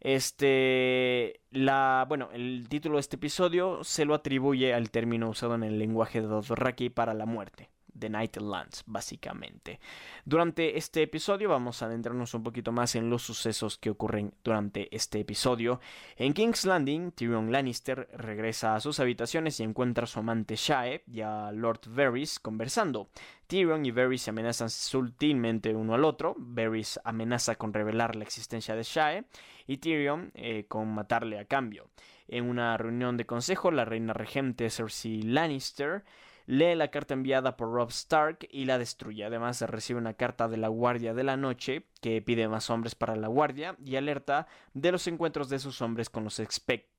Este, 0.00 1.40
la, 1.50 2.04
bueno, 2.08 2.28
el 2.32 2.66
título 2.68 2.96
de 2.96 3.00
este 3.00 3.16
episodio 3.16 3.82
se 3.82 4.04
lo 4.04 4.14
atribuye 4.14 4.74
al 4.74 4.90
término 4.90 5.30
usado 5.30 5.54
en 5.54 5.62
el 5.62 5.78
lenguaje 5.78 6.20
de 6.20 6.28
Dothraki 6.28 6.90
para 6.90 7.14
la 7.14 7.26
muerte. 7.26 7.70
The 7.98 8.08
Nightlands, 8.08 8.84
básicamente. 8.86 9.80
Durante 10.24 10.76
este 10.76 11.02
episodio 11.02 11.48
vamos 11.48 11.82
a 11.82 11.86
adentrarnos 11.86 12.34
un 12.34 12.42
poquito 12.42 12.72
más 12.72 12.94
en 12.94 13.10
los 13.10 13.22
sucesos 13.22 13.78
que 13.78 13.90
ocurren 13.90 14.34
durante 14.42 14.94
este 14.94 15.20
episodio. 15.20 15.80
En 16.16 16.32
King's 16.32 16.64
Landing, 16.64 17.12
Tyrion 17.12 17.52
Lannister 17.52 18.08
regresa 18.12 18.74
a 18.74 18.80
sus 18.80 19.00
habitaciones 19.00 19.60
y 19.60 19.62
encuentra 19.62 20.04
a 20.04 20.06
su 20.06 20.18
amante 20.18 20.56
Shae 20.56 21.02
y 21.06 21.20
a 21.20 21.50
Lord 21.52 21.80
Varys 21.88 22.38
conversando. 22.38 23.08
Tyrion 23.46 23.86
y 23.86 23.92
Varys 23.92 24.22
se 24.22 24.30
amenazan 24.30 24.70
sutilmente 24.70 25.74
uno 25.74 25.94
al 25.94 26.04
otro. 26.04 26.34
Varys 26.38 26.98
amenaza 27.04 27.54
con 27.54 27.72
revelar 27.72 28.16
la 28.16 28.24
existencia 28.24 28.74
de 28.74 28.82
Shae 28.82 29.24
y 29.66 29.78
Tyrion 29.78 30.32
eh, 30.34 30.64
con 30.68 30.92
matarle 30.92 31.38
a 31.38 31.44
cambio. 31.44 31.88
En 32.28 32.44
una 32.44 32.76
reunión 32.76 33.16
de 33.16 33.26
consejo, 33.26 33.70
la 33.70 33.84
reina 33.84 34.12
regente 34.12 34.68
Cersei 34.68 35.22
Lannister 35.22 36.04
lee 36.46 36.74
la 36.74 36.88
carta 36.88 37.14
enviada 37.14 37.56
por 37.56 37.72
Rob 37.72 37.90
Stark 37.90 38.48
y 38.50 38.64
la 38.64 38.78
destruye. 38.78 39.24
Además, 39.24 39.60
recibe 39.62 39.98
una 39.98 40.14
carta 40.14 40.48
de 40.48 40.56
la 40.56 40.68
Guardia 40.68 41.14
de 41.14 41.24
la 41.24 41.36
Noche 41.36 41.86
que 42.00 42.22
pide 42.22 42.48
más 42.48 42.70
hombres 42.70 42.94
para 42.94 43.16
la 43.16 43.28
Guardia 43.28 43.76
y 43.84 43.96
alerta 43.96 44.46
de 44.72 44.92
los 44.92 45.06
encuentros 45.06 45.48
de 45.48 45.58
sus 45.58 45.82
hombres 45.82 46.08
con 46.08 46.24
los, 46.24 46.40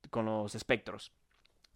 con 0.09 0.25
los 0.25 0.55
espectros. 0.55 1.11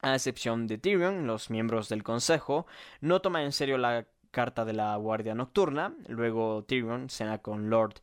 A 0.01 0.13
excepción 0.13 0.67
de 0.67 0.77
Tyrion, 0.77 1.27
los 1.27 1.49
miembros 1.49 1.87
del 1.89 2.03
Consejo 2.03 2.65
no 3.01 3.21
toman 3.21 3.43
en 3.43 3.51
serio 3.51 3.77
la 3.77 4.07
carta 4.31 4.65
de 4.65 4.73
la 4.73 4.95
Guardia 4.95 5.35
Nocturna. 5.35 5.95
Luego 6.07 6.63
Tyrion 6.63 7.09
cena 7.09 7.37
con 7.39 7.69
Lord 7.69 8.01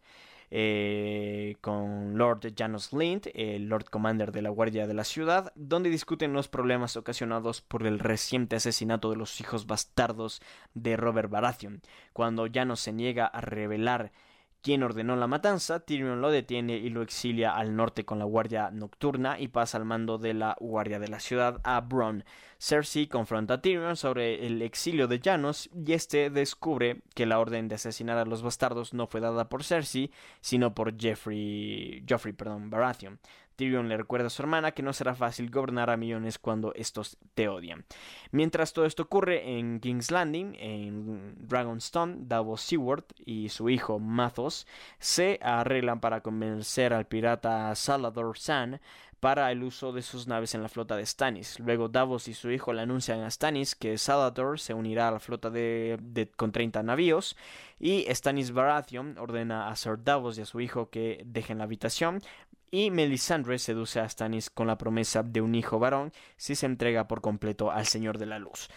eh, 0.51 1.57
con 1.61 2.17
Lord 2.17 2.55
Janos 2.57 2.93
Lind, 2.93 3.31
el 3.35 3.69
Lord 3.69 3.87
Commander 3.91 4.33
de 4.33 4.43
la 4.43 4.51
Guardia 4.51 4.87
de 4.87 4.95
la 4.95 5.05
Ciudad, 5.05 5.53
donde 5.55 5.91
discuten 5.91 6.33
los 6.33 6.49
problemas 6.49 6.97
ocasionados 6.97 7.61
por 7.61 7.87
el 7.87 7.99
reciente 7.99 8.57
asesinato 8.57 9.11
de 9.11 9.17
los 9.17 9.41
hijos 9.41 9.67
bastardos 9.67 10.41
de 10.75 10.97
Robert 10.97 11.31
Baratheon. 11.31 11.83
Cuando 12.13 12.47
Janos 12.53 12.81
se 12.81 12.93
niega 12.93 13.27
a 13.27 13.41
revelar 13.41 14.13
quien 14.61 14.83
ordenó 14.83 15.15
la 15.17 15.29
matanza, 15.29 15.81
Tyrion 15.81 16.21
lo 16.21 16.31
detiene 16.31 16.77
y 16.77 16.91
lo 16.91 17.03
exilia 17.03 17.55
al 17.55 17.77
norte 17.77 18.05
con 18.05 18.19
la 18.19 18.25
guardia 18.25 18.71
nocturna 18.71 19.39
y 19.39 19.49
pasa 19.49 19.79
al 19.79 19.85
mando 19.85 20.19
de 20.19 20.35
la 20.35 20.57
guardia 20.59 20.99
de 20.99 21.09
la 21.09 21.21
ciudad 21.21 21.61
a 21.63 21.81
Bronn. 21.81 22.25
Cersei 22.59 23.07
confronta 23.07 23.55
a 23.55 23.61
Tyrion 23.61 23.97
sobre 23.97 24.47
el 24.47 24.63
exilio 24.63 25.07
de 25.07 25.21
Janos 25.23 25.71
y 25.73 25.93
este 25.93 26.29
descubre 26.29 27.03
que 27.15 27.27
la 27.27 27.39
orden 27.39 27.69
de 27.69 27.77
asesinar 27.77 28.19
a 28.19 28.25
los 28.25 28.43
bastardos 28.43 28.95
no 28.95 29.07
fue 29.07 29.21
dada 29.21 29.49
por 29.49 29.63
Cersei, 29.63 30.11
sino 30.41 30.75
por 30.75 30.99
Jeffrey, 30.99 32.05
Joffrey 32.09 32.33
perdón, 32.33 32.69
Baratheon. 32.69 33.21
Tyrion 33.59 33.89
le 33.89 33.97
recuerda 33.97 34.29
a 34.29 34.31
su 34.31 34.41
hermana 34.41 34.71
que 34.71 34.85
no 34.85 34.93
será 34.93 35.17
fácil 35.17 35.51
gobernar 35.51 35.91
a 35.91 35.97
millones 35.97 36.39
cuando 36.39 36.73
estos 36.75 37.19
te 37.35 37.49
odian. 37.49 37.85
Mientras 38.31 38.73
todo 38.73 38.87
esto 38.87 39.03
ocurre 39.03 39.59
en 39.59 39.81
King's 39.81 40.13
Landing, 40.13 40.55
en 40.61 41.35
Dragonstone, 41.49 42.19
Davos 42.21 42.61
Seward 42.61 43.05
y 43.19 43.49
su 43.49 43.69
hijo 43.69 43.99
Mathos 43.99 44.69
se 45.01 45.41
arreglan 45.43 45.99
para 45.99 46.21
convencer 46.21 46.95
al 46.95 47.07
pirata 47.07 47.75
Salador 47.75 48.39
San 48.39 48.81
para 49.21 49.51
el 49.51 49.63
uso 49.63 49.93
de 49.93 50.03
sus 50.03 50.27
naves 50.27 50.55
en 50.55 50.63
la 50.63 50.69
flota 50.69 50.97
de 50.97 51.05
Stannis. 51.05 51.59
Luego 51.59 51.89
Davos 51.89 52.29
y 52.29 52.35
su 52.35 52.51
hijo 52.51 52.73
le 52.73 52.83
anuncian 52.83 53.21
a 53.21 53.31
Stannis 53.31 53.75
que 53.75 53.99
Salador 53.99 54.61
se 54.61 54.75
unirá 54.75 55.09
a 55.09 55.13
la 55.13 55.21
flota 55.21 55.51
de, 55.51 56.31
con 56.37 56.53
30 56.53 56.83
navíos 56.83 57.37
y 57.79 58.07
Stannis 58.11 58.53
Baratheon 58.53 59.19
ordena 59.19 59.69
a 59.69 59.77
Sir 59.77 60.03
Davos 60.03 60.39
y 60.39 60.43
a 60.43 60.47
su 60.47 60.61
hijo 60.61 60.91
que 60.91 61.23
dejen 61.25 61.59
la 61.59 61.65
habitación 61.65 62.23
y 62.71 62.91
Melisandre 62.91 63.59
seduce 63.59 64.01
a 64.01 64.09
Stannis 64.09 64.51
con 64.51 64.67
la 64.67 64.79
promesa 64.79 65.23
de 65.23 65.41
un 65.41 65.55
hijo 65.55 65.79
varón 65.79 66.13
si 66.37 66.55
se 66.55 66.67
entrega 66.67 67.09
por 67.09 67.21
completo 67.21 67.71
al 67.71 67.87
Señor 67.87 68.19
de 68.19 68.27
la 68.27 68.39
Luz. 68.39 68.69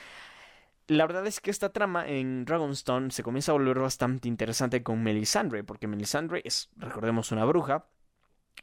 La 0.88 1.06
verdad 1.06 1.25
es 1.27 1.39
que 1.39 1.51
esta 1.51 1.71
trama 1.71 2.08
en 2.08 2.43
Dragonstone 2.43 3.12
se 3.12 3.23
comienza 3.23 3.51
a 3.51 3.54
volver 3.54 3.80
bastante 3.80 4.27
interesante 4.27 4.84
con 4.84 5.01
Melisandre, 5.04 5.63
porque 5.63 5.88
Melisandre 5.88 6.41
es, 6.43 6.69
recordemos, 6.75 7.32
una 7.32 7.45
bruja, 7.45 7.86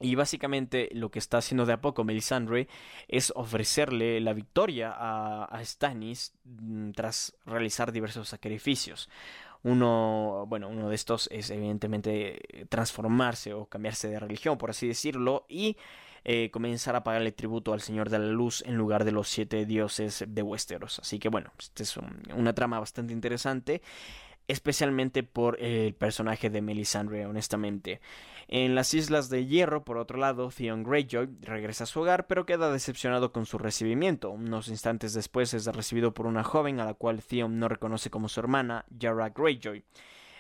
Y 0.01 0.15
básicamente 0.15 0.89
lo 0.93 1.11
que 1.11 1.19
está 1.19 1.39
haciendo 1.39 1.67
de 1.67 1.73
a 1.73 1.81
poco 1.81 2.05
Melisandre 2.05 2.69
es 3.09 3.33
ofrecerle 3.35 4.21
la 4.21 4.33
victoria 4.33 4.95
a, 4.97 5.45
a 5.45 5.65
Stannis 5.65 6.35
mm, 6.45 6.93
tras 6.93 7.35
realizar 7.47 7.91
diversos 7.91 8.29
sacrificios. 8.29 9.09
Uno, 9.65 10.45
bueno, 10.47 10.69
uno 10.69 10.89
de 10.89 10.95
estos 10.95 11.29
es 11.33 11.51
evidentemente 11.51 12.67
transformarse 12.69 13.55
o 13.55 13.67
cambiarse 13.67 14.09
de 14.09 14.21
religión, 14.21 14.57
por 14.57 14.71
así 14.71 14.87
decirlo, 14.87 15.47
y 15.49 15.77
eh, 16.25 16.51
comenzar 16.51 16.95
a 16.95 17.03
pagarle 17.03 17.33
tributo 17.33 17.73
al 17.73 17.81
Señor 17.81 18.11
de 18.11 18.19
la 18.19 18.27
Luz 18.27 18.63
en 18.67 18.77
lugar 18.77 19.05
de 19.05 19.13
los 19.13 19.29
siete 19.29 19.67
dioses 19.67 20.25
de 20.29 20.43
Westeros. 20.43 20.99
Así 21.01 21.19
que 21.19 21.29
bueno, 21.29 21.53
esta 21.59 21.83
es 21.83 21.97
una 22.35 22.53
trama 22.55 22.79
bastante 22.79 23.13
interesante 23.13 23.83
especialmente 24.49 25.23
por 25.23 25.63
el 25.63 25.95
personaje 25.95 26.51
de 26.51 26.63
Melisandre, 26.63 27.27
honestamente. 27.27 28.01
En 28.49 28.75
las 28.75 28.95
Islas 28.95 29.29
de 29.29 29.47
Hierro, 29.47 29.85
por 29.85 29.99
otro 29.99 30.19
lado, 30.19 30.49
Theon 30.49 30.83
Greyjoy 30.83 31.29
regresa 31.43 31.85
a 31.85 31.87
su 31.87 32.01
hogar, 32.01 32.27
pero 32.27 32.47
queda 32.47 32.73
decepcionado 32.73 33.31
con 33.31 33.45
su 33.45 33.59
recibimiento. 33.59 34.31
Unos 34.31 34.69
instantes 34.69 35.13
después 35.13 35.53
es 35.53 35.67
recibido 35.67 36.15
por 36.15 36.27
una 36.27 36.43
joven 36.45 36.81
a 36.81 36.87
la 36.87 36.95
cual 36.95 37.23
Theon 37.23 37.59
no 37.59 37.69
reconoce 37.69 38.09
como 38.09 38.31
su 38.31 38.41
hermana, 38.41 38.87
Yara 38.89 39.29
Greyjoy. 39.29 39.85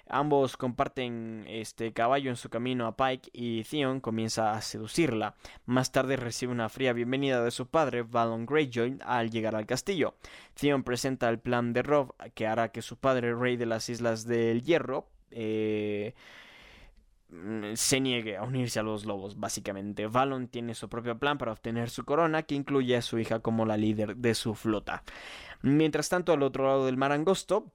Ambos 0.08 0.56
comparten 0.56 1.44
este 1.48 1.92
caballo 1.92 2.30
en 2.30 2.36
su 2.36 2.48
camino 2.48 2.86
a 2.86 2.96
Pike 2.96 3.30
y 3.32 3.64
Theon 3.64 4.00
comienza 4.00 4.52
a 4.52 4.62
seducirla. 4.62 5.34
Más 5.66 5.92
tarde 5.92 6.16
recibe 6.16 6.52
una 6.52 6.68
fría 6.68 6.92
bienvenida 6.92 7.44
de 7.44 7.50
su 7.50 7.66
padre, 7.66 8.02
Valon 8.02 8.46
Greyjoy, 8.46 8.98
al 9.04 9.30
llegar 9.30 9.54
al 9.54 9.66
castillo. 9.66 10.14
Theon 10.54 10.82
presenta 10.82 11.28
el 11.28 11.38
plan 11.38 11.72
de 11.72 11.82
Rob 11.82 12.14
que 12.34 12.46
hará 12.46 12.72
que 12.72 12.82
su 12.82 12.96
padre, 12.96 13.34
rey 13.34 13.56
de 13.56 13.66
las 13.66 13.88
Islas 13.88 14.26
del 14.26 14.62
Hierro, 14.62 15.08
eh, 15.30 16.14
se 17.74 18.00
niegue 18.00 18.38
a 18.38 18.42
unirse 18.42 18.80
a 18.80 18.82
los 18.82 19.04
lobos, 19.04 19.38
básicamente. 19.38 20.06
Valon 20.06 20.48
tiene 20.48 20.74
su 20.74 20.88
propio 20.88 21.18
plan 21.18 21.36
para 21.36 21.52
obtener 21.52 21.90
su 21.90 22.04
corona, 22.04 22.44
que 22.44 22.54
incluye 22.54 22.96
a 22.96 23.02
su 23.02 23.18
hija 23.18 23.40
como 23.40 23.66
la 23.66 23.76
líder 23.76 24.16
de 24.16 24.34
su 24.34 24.54
flota. 24.54 25.02
Mientras 25.60 26.08
tanto, 26.08 26.32
al 26.32 26.42
otro 26.42 26.64
lado 26.64 26.86
del 26.86 26.96
mar 26.96 27.12
angosto, 27.12 27.72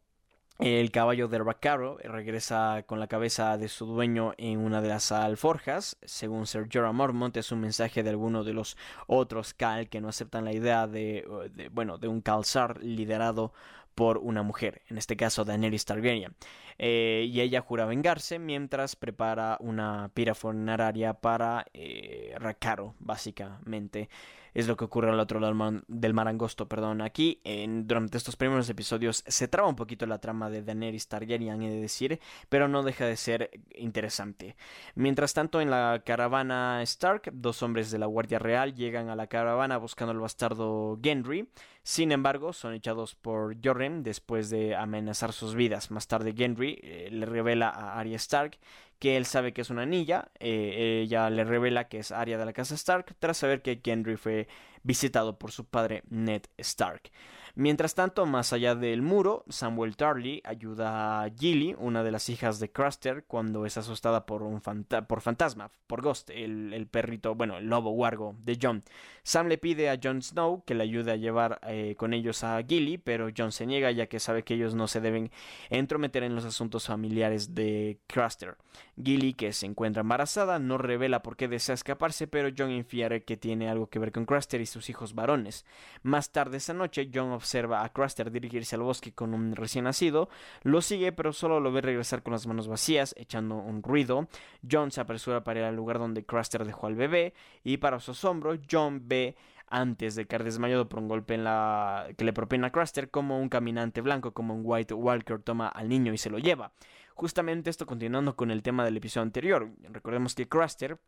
el 0.63 0.91
caballo 0.91 1.28
de 1.28 1.39
Rakaro 1.39 1.97
regresa 1.97 2.84
con 2.86 3.02
la 3.02 3.08
cabeza 3.08 3.58
de 3.58 3.67
su 3.67 3.86
dueño 3.86 4.32
en 4.38 4.60
una 4.60 4.82
de 4.82 4.88
las 4.88 5.12
alforjas. 5.12 5.97
Según 6.04 6.47
Sir 6.47 6.69
Jorah 6.71 6.93
Mormont, 6.93 7.36
es 7.36 7.52
un 7.52 7.60
mensaje 7.60 8.02
de 8.02 8.10
alguno 8.10 8.45
de 8.45 8.54
los 8.54 8.78
otros 9.08 9.54
Cal 9.54 9.89
que 9.89 9.99
no 9.99 10.08
aceptan 10.08 10.45
la 10.45 10.54
idea 10.54 10.88
de, 10.88 11.28
bueno, 11.73 11.97
de 11.97 12.08
un 12.08 12.21
Kalsar 12.21 12.82
liderado 12.82 13.52
por 13.93 14.19
una 14.19 14.41
mujer, 14.41 14.84
en 14.88 14.97
este 14.97 15.17
caso 15.17 15.43
Daenerys 15.43 15.84
Targaryen. 15.84 16.34
Eh, 16.78 17.28
y 17.30 17.41
ella 17.41 17.60
jura 17.60 17.86
vengarse 17.86 18.39
mientras 18.39 18.95
prepara 18.95 19.58
una 19.60 20.12
pira 20.13 20.34
funeraria 20.34 21.13
para 21.13 21.65
eh, 21.73 22.36
Rakaro, 22.39 22.95
básicamente 22.99 24.08
es 24.54 24.68
lo 24.68 24.78
que 24.78 24.86
ocurre 24.86 25.10
al 25.10 25.20
otro 25.20 25.39
lado 25.39 25.82
del 25.88 26.13
mar 26.13 26.28
angosto, 26.28 26.68
perdón. 26.68 27.02
Aquí, 27.02 27.42
en, 27.44 27.88
durante 27.88 28.18
estos 28.18 28.36
primeros 28.36 28.70
episodios, 28.70 29.24
se 29.28 29.48
traba 29.48 29.70
un 29.70 29.76
poquito 29.76 30.06
la 30.06 30.20
trama 30.20 30.50
de 30.50 30.63
Daenerys 30.63 31.08
Targaryen, 31.08 31.62
he 31.62 31.70
de 31.70 31.82
decir, 31.82 32.20
pero 32.50 32.68
no 32.68 32.84
deja 32.84 33.06
de 33.06 33.18
ser 33.18 33.50
interesante. 33.76 34.56
Mientras 34.96 35.34
tanto, 35.34 35.62
en 35.62 35.70
la 35.70 36.02
caravana 36.06 36.82
Stark, 36.84 37.32
dos 37.34 37.63
hombres 37.63 37.92
de 37.92 38.00
la 38.00 38.06
Guardia 38.06 38.39
Real 38.39 38.76
llegan 38.76 39.10
a 39.10 39.16
la 39.16 39.28
caravana 39.28 39.78
buscando 39.78 40.12
al 40.12 40.20
bastardo 40.20 41.00
Gendry. 41.02 41.48
Sin 41.84 42.13
embargo, 42.13 42.54
son 42.54 42.74
echados 42.74 43.15
por 43.15 43.58
Jorren 43.62 44.04
después 44.04 44.50
de 44.50 44.74
amenazar 44.76 45.34
sus 45.34 45.54
vidas. 45.54 45.91
Más 45.91 46.08
tarde, 46.08 46.34
Gendry 46.36 46.80
eh, 46.82 47.10
le 47.12 47.26
revela 47.26 47.69
a 47.69 48.00
Arya 48.00 48.15
Stark 48.15 48.58
que 49.00 49.17
él 49.17 49.26
sabe 49.26 49.52
que 49.52 49.62
es 49.62 49.69
una 49.69 49.86
niña. 49.86 50.30
Eh, 50.39 51.02
ella 51.04 51.30
le 51.30 51.43
revela 51.43 51.89
que 51.89 52.00
es 52.00 52.12
Arya 52.13 52.38
de 52.38 52.46
la 52.46 52.54
casa 52.54 52.76
Stark 52.76 53.15
tras 53.19 53.38
saber 53.38 53.62
que 53.62 53.82
Gendry 53.84 54.15
fue 54.15 54.48
visitado 54.84 55.39
por 55.39 55.52
su 55.52 55.65
padre 55.65 56.04
Ned 56.10 56.43
Stark. 56.58 57.12
Mientras 57.56 57.93
tanto, 57.93 58.26
más 58.26 58.52
allá 58.52 58.74
del 58.74 59.04
muro, 59.04 59.46
Samuel 59.48 59.96
Tarly 59.96 60.41
ayuda 60.43 61.22
a 61.22 61.30
Gilly, 61.30 61.76
una 61.78 62.04
de 62.04 62.10
las 62.10 62.28
hijas 62.30 62.60
de 62.60 62.72
Craster, 62.72 63.26
cuando 63.26 63.67
es 63.67 63.78
asustada 63.78 64.26
por 64.26 64.41
un 64.41 64.60
por 65.08 65.22
fantasma, 65.22 65.69
por 65.86 66.02
Ghost, 66.02 66.32
el, 66.32 66.88
perrito, 66.89 67.36
bueno, 67.36 67.58
el 67.58 67.67
lobo 67.67 67.91
wargo 67.91 68.36
de 68.39 68.58
John. 68.60 68.84
Sam 69.22 69.50
le 69.50 69.60
pide 69.60 69.91
a 69.91 70.00
Jon 70.04 70.24
Snow 70.24 70.63
que 70.65 70.74
le 70.74 70.82
ayude 70.82 71.12
a 71.12 71.15
llevar 71.15 71.60
eh, 71.67 71.93
con 71.96 72.15
ellos 72.15 72.43
a 72.43 72.60
Gilly, 72.63 72.98
pero 72.98 73.30
Jon 73.36 73.52
se 73.52 73.67
niega 73.67 73.91
ya 73.91 74.08
que 74.08 74.19
sabe 74.19 74.41
que 74.41 74.56
ellos 74.56 74.74
no 74.74 74.88
se 74.88 75.00
deben 75.00 75.30
entrometer 75.69 76.24
en 76.24 76.34
los 76.34 76.46
asuntos 76.46 76.88
familiares 76.88 77.54
de 77.54 78.00
Craster. 78.08 78.58
Gilly, 79.02 79.36
que 79.36 79.54
se 79.54 79.67
encuentra 79.67 80.02
embarazada, 80.02 80.58
no 80.58 80.80
revela 80.80 81.22
por 81.22 81.38
qué 81.38 81.48
desea 81.48 81.76
escaparse, 81.76 82.26
pero 82.26 82.50
Jon 82.58 82.72
infiere 82.72 83.24
que 83.24 83.38
tiene 83.38 83.69
algo 83.69 83.86
que 83.91 84.00
ver 84.00 84.12
con 84.12 84.26
Craster 84.26 84.60
y 84.60 84.65
sus 84.74 84.90
hijos 84.90 85.16
varones. 85.16 85.66
Más 86.02 86.32
tarde 86.32 86.58
esa 86.58 86.74
noche, 86.74 87.10
Jon 87.14 87.32
observa 87.32 87.84
a 87.84 87.94
Craster 87.94 88.32
dirigirse 88.32 88.76
al 88.76 88.82
bosque 88.82 89.14
con 89.14 89.34
un 89.34 89.56
recién 89.56 89.86
nacido, 89.86 90.30
lo 90.64 90.82
sigue 90.82 91.12
pero 91.12 91.32
solo 91.32 91.60
lo 91.60 91.72
ve 91.72 91.82
regresar 91.82 92.24
con 92.24 92.34
las 92.34 92.48
manos 92.48 92.68
vacías, 92.68 93.14
echando 93.18 93.56
un 93.56 93.84
ruido. 93.84 94.28
John 94.70 94.92
se 94.92 95.02
apresura 95.02 95.44
para 95.44 95.62
ir 95.62 95.66
al 95.66 95.76
lugar 95.76 96.00
donde 96.00 96.26
Craster 96.26 96.66
dejó 96.66 96.88
al 96.88 96.96
bebé 96.96 97.34
y 97.64 97.78
para 97.78 98.00
su 98.00 98.12
asombro 98.12 98.58
John 98.70 99.02
ve 99.08 99.36
antes 99.68 100.16
de 100.16 100.28
caer 100.28 100.44
desmayado 100.44 100.88
por 100.88 101.00
un 101.00 101.08
golpe 101.08 101.34
en 101.34 101.44
la 101.44 102.08
que 102.16 102.26
le 102.26 102.34
propina 102.34 102.68
a 102.68 102.72
Craster 102.72 103.10
como 103.10 103.40
un 103.40 103.50
caminante 103.50 104.02
blanco 104.02 104.34
como 104.34 104.54
un 104.54 104.62
White 104.64 104.94
Walker 104.94 105.40
toma 105.40 105.68
al 105.68 105.90
niño 105.90 106.14
y 106.14 106.18
se 106.18 106.30
lo 106.30 106.38
lleva. 106.38 106.74
Justamente 107.16 107.70
esto 107.70 107.86
continuando 107.86 108.36
con 108.36 108.52
el 108.52 108.62
tema 108.62 108.86
del 108.86 108.98
episodio 108.98 109.24
anterior. 109.24 109.70
Recordemos 109.90 110.36
que 110.36 110.48
Craster 110.48 111.00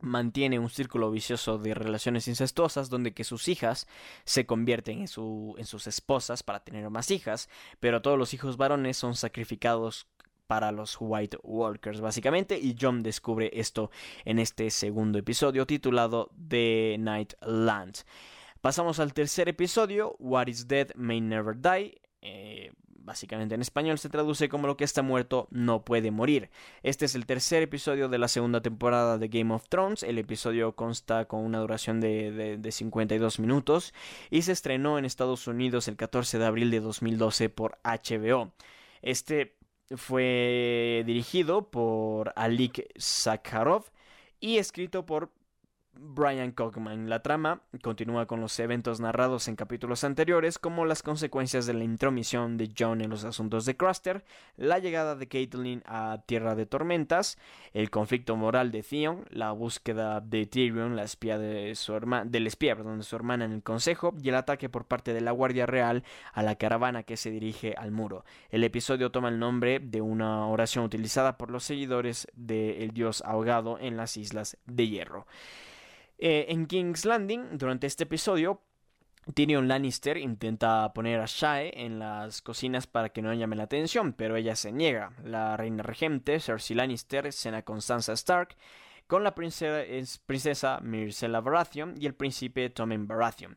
mantiene 0.00 0.58
un 0.58 0.70
círculo 0.70 1.10
vicioso 1.10 1.58
de 1.58 1.74
relaciones 1.74 2.28
incestuosas 2.28 2.90
donde 2.90 3.12
que 3.12 3.24
sus 3.24 3.48
hijas 3.48 3.86
se 4.24 4.46
convierten 4.46 5.00
en, 5.00 5.08
su, 5.08 5.54
en 5.58 5.66
sus 5.66 5.86
esposas 5.86 6.42
para 6.42 6.60
tener 6.60 6.88
más 6.90 7.10
hijas, 7.10 7.48
pero 7.80 8.02
todos 8.02 8.18
los 8.18 8.34
hijos 8.34 8.56
varones 8.56 8.96
son 8.96 9.14
sacrificados 9.14 10.06
para 10.46 10.72
los 10.72 10.96
White 10.98 11.38
Walkers 11.42 12.00
básicamente 12.00 12.58
y 12.58 12.74
John 12.80 13.02
descubre 13.02 13.50
esto 13.52 13.90
en 14.24 14.38
este 14.38 14.70
segundo 14.70 15.18
episodio 15.18 15.66
titulado 15.66 16.30
The 16.48 16.96
Night 16.98 17.34
Land. 17.42 17.98
Pasamos 18.60 18.98
al 18.98 19.12
tercer 19.12 19.48
episodio, 19.48 20.16
What 20.18 20.48
is 20.48 20.66
Dead 20.66 20.88
May 20.96 21.20
Never 21.20 21.54
Die. 21.60 22.00
Eh, 22.22 22.72
Básicamente 23.08 23.54
en 23.54 23.62
español 23.62 23.98
se 23.98 24.10
traduce 24.10 24.50
como 24.50 24.66
lo 24.66 24.76
que 24.76 24.84
está 24.84 25.00
muerto 25.00 25.48
no 25.50 25.82
puede 25.82 26.10
morir. 26.10 26.50
Este 26.82 27.06
es 27.06 27.14
el 27.14 27.24
tercer 27.24 27.62
episodio 27.62 28.10
de 28.10 28.18
la 28.18 28.28
segunda 28.28 28.60
temporada 28.60 29.16
de 29.16 29.28
Game 29.28 29.54
of 29.54 29.66
Thrones. 29.70 30.02
El 30.02 30.18
episodio 30.18 30.76
consta 30.76 31.24
con 31.24 31.40
una 31.40 31.58
duración 31.58 32.02
de, 32.02 32.58
de, 32.58 32.70
52 32.70 33.38
minutos 33.38 33.94
y 34.28 34.42
se 34.42 34.52
estrenó 34.52 34.98
en 34.98 35.06
Estados 35.06 35.46
Unidos 35.46 35.88
el 35.88 35.96
14 35.96 36.38
de 36.38 36.44
abril 36.44 36.70
de 36.70 36.80
2012 36.80 37.48
por 37.48 37.78
HBO. 37.82 38.52
Este 39.00 39.56
fue 39.96 41.02
dirigido 41.06 41.70
por 41.70 42.34
Alik 42.36 42.92
Sakharov 42.98 43.86
y 44.38 44.58
escrito 44.58 45.06
por 45.06 45.30
Brian 46.00 46.52
Cogman. 46.52 47.08
La 47.08 47.22
trama 47.22 47.62
continúa 47.82 48.26
con 48.26 48.40
los 48.40 48.58
eventos 48.60 49.00
narrados 49.00 49.48
en 49.48 49.56
capítulos 49.56 50.04
anteriores, 50.04 50.58
como 50.58 50.84
las 50.84 51.02
consecuencias 51.02 51.66
de 51.66 51.74
la 51.74 51.84
intromisión 51.84 52.56
de 52.56 52.72
John 52.76 53.00
en 53.00 53.10
los 53.10 53.24
asuntos 53.24 53.64
de 53.64 53.76
Craster, 53.76 54.24
la 54.56 54.78
llegada 54.78 55.16
de 55.16 55.28
Caitlyn 55.28 55.82
a 55.86 56.22
Tierra 56.26 56.54
de 56.54 56.66
Tormentas, 56.66 57.38
el 57.72 57.90
conflicto 57.90 58.36
moral 58.36 58.70
de 58.70 58.82
Theon, 58.82 59.26
la 59.30 59.52
búsqueda 59.52 60.20
de 60.20 60.46
Tyrion, 60.46 60.96
la 60.96 61.02
espía 61.02 61.38
de 61.38 61.74
su 61.74 61.94
hermana, 61.94 62.30
del 62.30 62.46
espía 62.46 62.74
de 62.74 63.02
su 63.02 63.16
hermana 63.16 63.44
en 63.44 63.52
el 63.52 63.62
consejo, 63.62 64.14
y 64.22 64.28
el 64.28 64.36
ataque 64.36 64.68
por 64.68 64.86
parte 64.86 65.12
de 65.12 65.20
la 65.20 65.32
Guardia 65.32 65.66
Real 65.66 66.04
a 66.32 66.42
la 66.42 66.54
caravana 66.56 67.02
que 67.02 67.16
se 67.16 67.30
dirige 67.30 67.74
al 67.76 67.90
muro. 67.90 68.24
El 68.50 68.64
episodio 68.64 69.10
toma 69.10 69.28
el 69.28 69.38
nombre 69.38 69.80
de 69.80 70.00
una 70.00 70.46
oración 70.46 70.84
utilizada 70.84 71.36
por 71.36 71.50
los 71.50 71.64
seguidores 71.64 72.28
del 72.34 72.92
dios 72.92 73.22
ahogado 73.24 73.78
en 73.78 73.96
las 73.96 74.16
Islas 74.16 74.56
de 74.66 74.88
Hierro. 74.88 75.26
Eh, 76.18 76.46
en 76.48 76.66
King's 76.66 77.04
Landing, 77.04 77.58
durante 77.58 77.86
este 77.86 78.04
episodio, 78.04 78.60
Tyrion 79.34 79.68
Lannister 79.68 80.16
intenta 80.16 80.92
poner 80.92 81.20
a 81.20 81.26
Shae 81.26 81.84
en 81.84 81.98
las 81.98 82.42
cocinas 82.42 82.86
para 82.86 83.10
que 83.10 83.22
no 83.22 83.32
llame 83.34 83.56
la 83.56 83.64
atención, 83.64 84.12
pero 84.12 84.36
ella 84.36 84.56
se 84.56 84.72
niega. 84.72 85.12
La 85.24 85.56
reina 85.56 85.82
regente, 85.82 86.40
Cersei 86.40 86.76
Lannister, 86.76 87.32
cena 87.32 87.62
con 87.62 87.82
Sansa 87.82 88.14
Stark 88.14 88.56
con 89.08 89.24
la 89.24 89.34
princesa, 89.34 89.82
princesa 90.24 90.78
Myrcella 90.80 91.40
Baratheon 91.40 91.94
y 92.00 92.06
el 92.06 92.14
príncipe 92.14 92.70
Tommen 92.70 93.08
Baratheon 93.08 93.56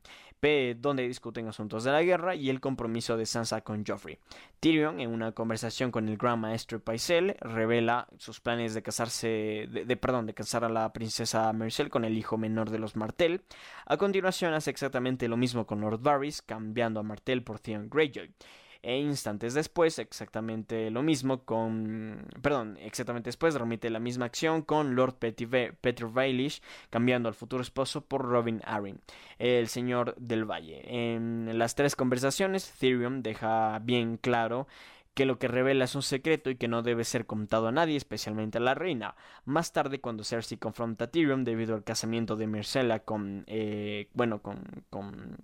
donde 0.78 1.08
discuten 1.08 1.48
asuntos 1.48 1.84
de 1.84 1.92
la 1.92 2.02
guerra 2.02 2.34
y 2.34 2.50
el 2.50 2.60
compromiso 2.60 3.16
de 3.16 3.28
Sansa 3.28 3.62
con 3.62 3.86
Joffrey. 3.86 4.18
Tyrion, 4.60 5.00
en 5.00 5.12
una 5.12 5.34
conversación 5.34 5.92
con 5.92 6.10
el 6.10 6.18
gran 6.18 6.40
maestro 6.40 6.80
Paisel, 6.80 7.38
revela 7.42 8.08
sus 8.18 8.40
planes 8.40 8.74
de 8.74 8.82
casarse, 8.82 9.68
de, 9.70 9.98
perdón, 9.98 10.26
de 10.26 10.34
casar 10.34 10.64
a 10.64 10.70
la 10.70 10.92
princesa 10.94 11.54
Myrcella 11.54 11.92
con 11.92 12.06
el 12.06 12.18
hijo 12.18 12.40
menor 12.40 12.72
de 12.72 12.80
los 12.80 12.96
Martell. 12.96 13.42
A 13.86 13.98
continuación 13.98 14.54
hace 14.54 14.72
exactamente 14.72 15.28
lo 15.28 15.38
mismo 15.38 15.68
con 15.68 15.80
Lord 15.80 16.02
Varys, 16.02 16.42
cambiando 16.42 17.00
a 17.00 17.04
Martell 17.04 17.44
por 17.44 17.60
Theon 17.60 17.88
Greyjoy. 17.88 18.34
E 18.84 18.98
instantes 18.98 19.54
después, 19.54 20.00
exactamente 20.00 20.89
lo 20.89 21.04
mismo 21.04 21.44
con... 21.44 22.28
Perdón, 22.41 22.78
exactamente 22.82 23.28
después 23.28 23.54
remite 23.54 23.89
la 23.89 24.00
misma 24.00 24.26
acción 24.26 24.63
con 24.63 24.96
Lord 24.96 25.15
Peter 25.20 26.08
Baelish 26.08 26.62
cambiando 26.89 27.30
al 27.30 27.36
futuro 27.36 27.62
esposo 27.62 28.02
por 28.02 28.26
Robin 28.26 28.62
Arryn, 28.65 29.00
el 29.38 29.67
señor 29.67 30.15
del 30.17 30.46
Valle. 30.46 30.82
En 31.13 31.58
las 31.60 31.76
tres 31.76 31.96
conversaciones, 31.96 32.74
Tyrion 32.80 33.22
deja 33.22 33.80
bien 33.80 34.17
claro 34.17 34.67
que 35.13 35.26
lo 35.26 35.39
que 35.39 35.48
revela 35.48 35.86
es 35.86 35.96
un 35.96 36.04
secreto 36.04 36.50
y 36.50 36.56
que 36.56 36.67
no 36.67 36.84
debe 36.84 37.04
ser 37.04 37.26
contado 37.26 37.67
a 37.67 37.72
nadie, 37.72 37.98
especialmente 37.98 38.58
a 38.58 38.62
la 38.62 38.76
reina. 38.76 39.15
Más 39.46 39.74
tarde, 39.74 40.00
cuando 40.00 40.24
Cersei 40.24 40.58
confronta 40.58 41.06
a 41.06 41.12
Tyrion 41.12 41.44
debido 41.44 41.76
al 41.76 41.84
casamiento 41.84 42.36
de 42.36 42.48
Myrcella 42.48 43.00
con, 43.00 43.44
eh, 43.48 44.10
bueno, 44.13 44.41
con, 44.41 44.63
con, 44.89 45.38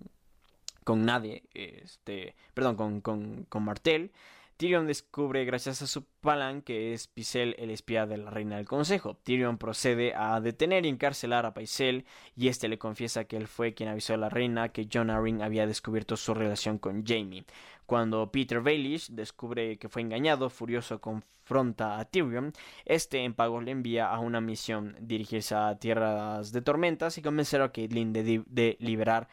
con 0.88 1.04
nadie, 1.04 1.42
este, 1.52 2.34
perdón, 2.54 2.76
con, 2.76 3.02
con, 3.02 3.44
con 3.50 3.62
Martel, 3.62 4.10
Tyrion 4.56 4.86
descubre 4.86 5.44
gracias 5.44 5.82
a 5.82 5.86
su 5.86 6.06
palan 6.22 6.62
que 6.62 6.94
es 6.94 7.08
Pycelle 7.08 7.54
el 7.58 7.68
espía 7.68 8.06
de 8.06 8.16
la 8.16 8.30
reina 8.30 8.56
del 8.56 8.64
consejo. 8.64 9.14
Tyrion 9.22 9.58
procede 9.58 10.14
a 10.16 10.40
detener 10.40 10.86
y 10.86 10.88
encarcelar 10.88 11.44
a 11.44 11.52
Pycelle 11.52 12.06
y 12.34 12.48
este 12.48 12.68
le 12.68 12.78
confiesa 12.78 13.24
que 13.24 13.36
él 13.36 13.48
fue 13.48 13.74
quien 13.74 13.90
avisó 13.90 14.14
a 14.14 14.16
la 14.16 14.30
reina 14.30 14.70
que 14.70 14.88
Jon 14.90 15.10
Arryn 15.10 15.42
había 15.42 15.66
descubierto 15.66 16.16
su 16.16 16.32
relación 16.32 16.78
con 16.78 17.04
Jaime. 17.04 17.44
Cuando 17.84 18.32
Peter 18.32 18.62
Baelish 18.62 19.10
descubre 19.10 19.76
que 19.76 19.90
fue 19.90 20.00
engañado, 20.00 20.48
furioso 20.48 21.02
confronta 21.02 21.98
a 21.98 22.06
Tyrion. 22.06 22.54
Este 22.86 23.24
en 23.24 23.34
pago 23.34 23.60
le 23.60 23.72
envía 23.72 24.08
a 24.08 24.20
una 24.20 24.40
misión 24.40 24.96
dirigirse 25.02 25.54
a 25.54 25.78
tierras 25.78 26.50
de 26.50 26.62
tormentas 26.62 27.18
y 27.18 27.22
convencer 27.22 27.60
a 27.60 27.72
Caitlyn 27.72 28.14
de, 28.14 28.42
de 28.46 28.78
liberar 28.80 29.28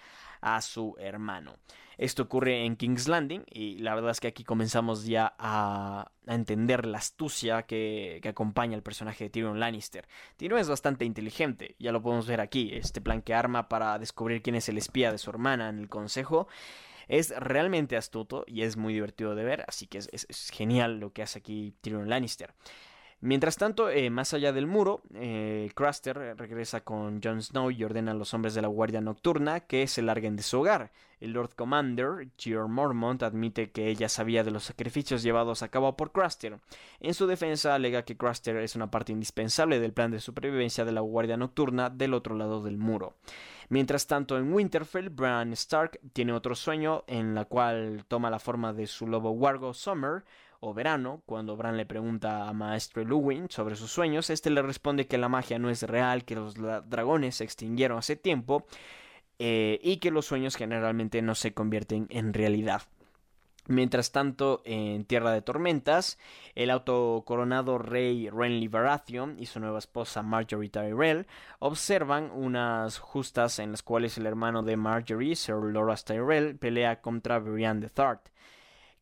a 0.46 0.62
su 0.62 0.96
hermano. 1.00 1.56
Esto 1.98 2.24
ocurre 2.24 2.66
en 2.66 2.76
King's 2.76 3.08
Landing 3.08 3.44
y 3.50 3.80
la 3.80 3.96
verdad 3.96 4.12
es 4.12 4.20
que 4.20 4.28
aquí 4.28 4.44
comenzamos 4.44 5.06
ya 5.06 5.34
a, 5.40 6.12
entender 6.28 6.86
la 6.86 7.00
astucia 7.00 7.64
que, 7.64 8.22
acompaña 8.28 8.76
al 8.76 8.84
personaje 8.84 9.26
de 9.26 9.30
Tyrion 9.32 9.60
Lannister. 9.60 10.08
Tyrion 10.38 10.60
es 10.60 10.70
bastante 10.70 11.04
inteligente, 11.04 11.76
ya 11.80 11.92
lo 11.92 12.02
podemos 12.02 12.28
ver 12.28 12.42
aquí, 12.42 12.70
este 12.74 13.02
plan 13.02 13.22
que 13.22 13.34
arma 13.34 13.70
para 13.70 13.98
descubrir 13.98 14.44
quién 14.44 14.56
es 14.56 14.70
el 14.70 14.78
espía 14.78 15.12
de 15.12 15.18
su 15.18 15.32
hermana 15.32 15.70
en 15.70 15.80
el 15.80 15.90
consejo. 15.90 16.48
Es 17.08 17.34
realmente 17.38 17.98
astuto 17.98 18.44
y 18.48 18.62
es 18.62 18.78
muy 18.78 18.94
divertido 18.94 19.34
de 19.34 19.44
ver, 19.44 19.64
así 19.68 19.88
que 19.88 20.00
es 20.00 20.50
genial 20.52 21.00
lo 21.00 21.12
que 21.12 21.24
hace 21.24 21.40
aquí 21.40 21.74
Tyrion 21.82 22.10
Lannister. 22.10 22.54
Mientras 23.22 23.56
tanto, 23.58 23.90
eh, 23.90 24.10
más 24.10 24.34
allá 24.34 24.52
del 24.52 24.68
muro, 24.68 25.02
eh, 25.14 25.72
Craster 25.74 26.36
regresa 26.38 26.82
con 26.82 27.22
Jon 27.24 27.42
Snow 27.42 27.72
y 27.72 27.84
ordena 27.84 28.12
a 28.12 28.16
los 28.16 28.34
hombres 28.34 28.54
de 28.54 28.62
la 28.62 28.68
Guardia 28.68 29.02
Nocturna 29.02 29.62
que 29.62 29.88
se 29.88 30.02
larguen 30.02 30.36
de 30.36 30.44
su 30.44 30.60
hogar. 30.60 30.92
El 31.22 31.32
Lord 31.32 31.56
Commander, 31.56 32.28
George 32.38 32.72
Mormont, 32.72 33.24
admite 33.24 33.72
que 33.72 33.88
ella 33.88 34.10
sabía 34.10 34.44
de 34.44 34.52
los 34.52 34.66
sacrificios 34.66 35.24
llevados 35.24 35.64
a 35.64 35.70
cabo 35.70 35.96
por 35.96 36.12
Craster. 36.12 36.60
En 37.00 37.14
su 37.14 37.26
defensa, 37.26 37.74
alega 37.74 38.04
que 38.04 38.18
Craster 38.18 38.58
es 38.58 38.76
una 38.76 38.92
parte 38.92 39.14
indispensable 39.14 39.80
del 39.80 39.94
plan 39.94 40.12
de 40.12 40.20
supervivencia 40.20 40.84
de 40.84 40.92
la 40.92 41.02
Guardia 41.02 41.38
Nocturna 41.38 41.90
del 41.90 42.14
otro 42.14 42.36
lado 42.36 42.62
del 42.62 42.78
muro. 42.78 43.16
Mientras 43.70 44.06
tanto, 44.06 44.38
en 44.38 44.54
Winterfell, 44.54 45.10
Bran 45.10 45.54
Stark 45.54 46.00
tiene 46.14 46.34
otro 46.34 46.54
sueño 46.54 47.04
en 47.08 47.34
la 47.34 47.46
cual 47.46 48.06
toma 48.08 48.30
la 48.30 48.40
forma 48.40 48.74
de 48.74 48.86
su 48.86 49.08
lobo 49.08 49.32
Wargo 49.32 49.74
Summer, 49.74 50.24
o 50.66 50.74
verano, 50.74 51.22
cuando 51.26 51.56
Bran 51.56 51.78
le 51.78 51.86
pregunta 51.86 52.48
a 52.48 52.54
Maestro 52.54 53.04
Luwin 53.04 53.48
sobre 53.50 53.76
sus 53.76 53.92
sueños, 53.92 54.30
este 54.30 54.50
le 54.50 54.62
responde 54.62 55.08
que 55.08 55.18
la 55.18 55.30
magia 55.30 55.60
no 55.60 55.70
es 55.70 55.84
real, 55.84 56.26
que 56.26 56.36
los 56.36 56.56
dragones 56.56 57.36
se 57.36 57.44
extinguieron 57.44 58.00
hace 58.00 58.16
tiempo 58.16 58.66
eh, 59.38 59.80
y 59.84 59.98
que 59.98 60.12
los 60.12 60.26
sueños 60.26 60.56
generalmente 60.56 61.22
no 61.22 61.36
se 61.36 61.54
convierten 61.54 62.08
en 62.10 62.34
realidad. 62.34 62.82
Mientras 63.68 64.12
tanto, 64.12 64.62
en 64.66 65.06
Tierra 65.06 65.32
de 65.32 65.42
Tormentas, 65.42 66.20
el 66.54 66.70
autocoronado 66.70 67.80
rey 67.80 68.30
Renly 68.30 68.68
Baratheon 68.68 69.38
y 69.40 69.48
su 69.48 69.60
nueva 69.60 69.80
esposa 69.80 70.22
Marjorie 70.22 70.70
Tyrell 70.70 71.26
observan 71.60 72.30
unas 72.32 73.00
justas 73.00 73.58
en 73.58 73.72
las 73.72 73.82
cuales 73.82 74.18
el 74.18 74.28
hermano 74.28 74.62
de 74.62 74.78
Marjorie, 74.78 75.36
Sir 75.36 75.56
Loras 75.56 76.06
Tyrell, 76.06 76.58
pelea 76.58 77.02
contra 77.02 77.40
Brienne 77.40 77.82
de 77.82 77.90
Thart. 77.90 78.30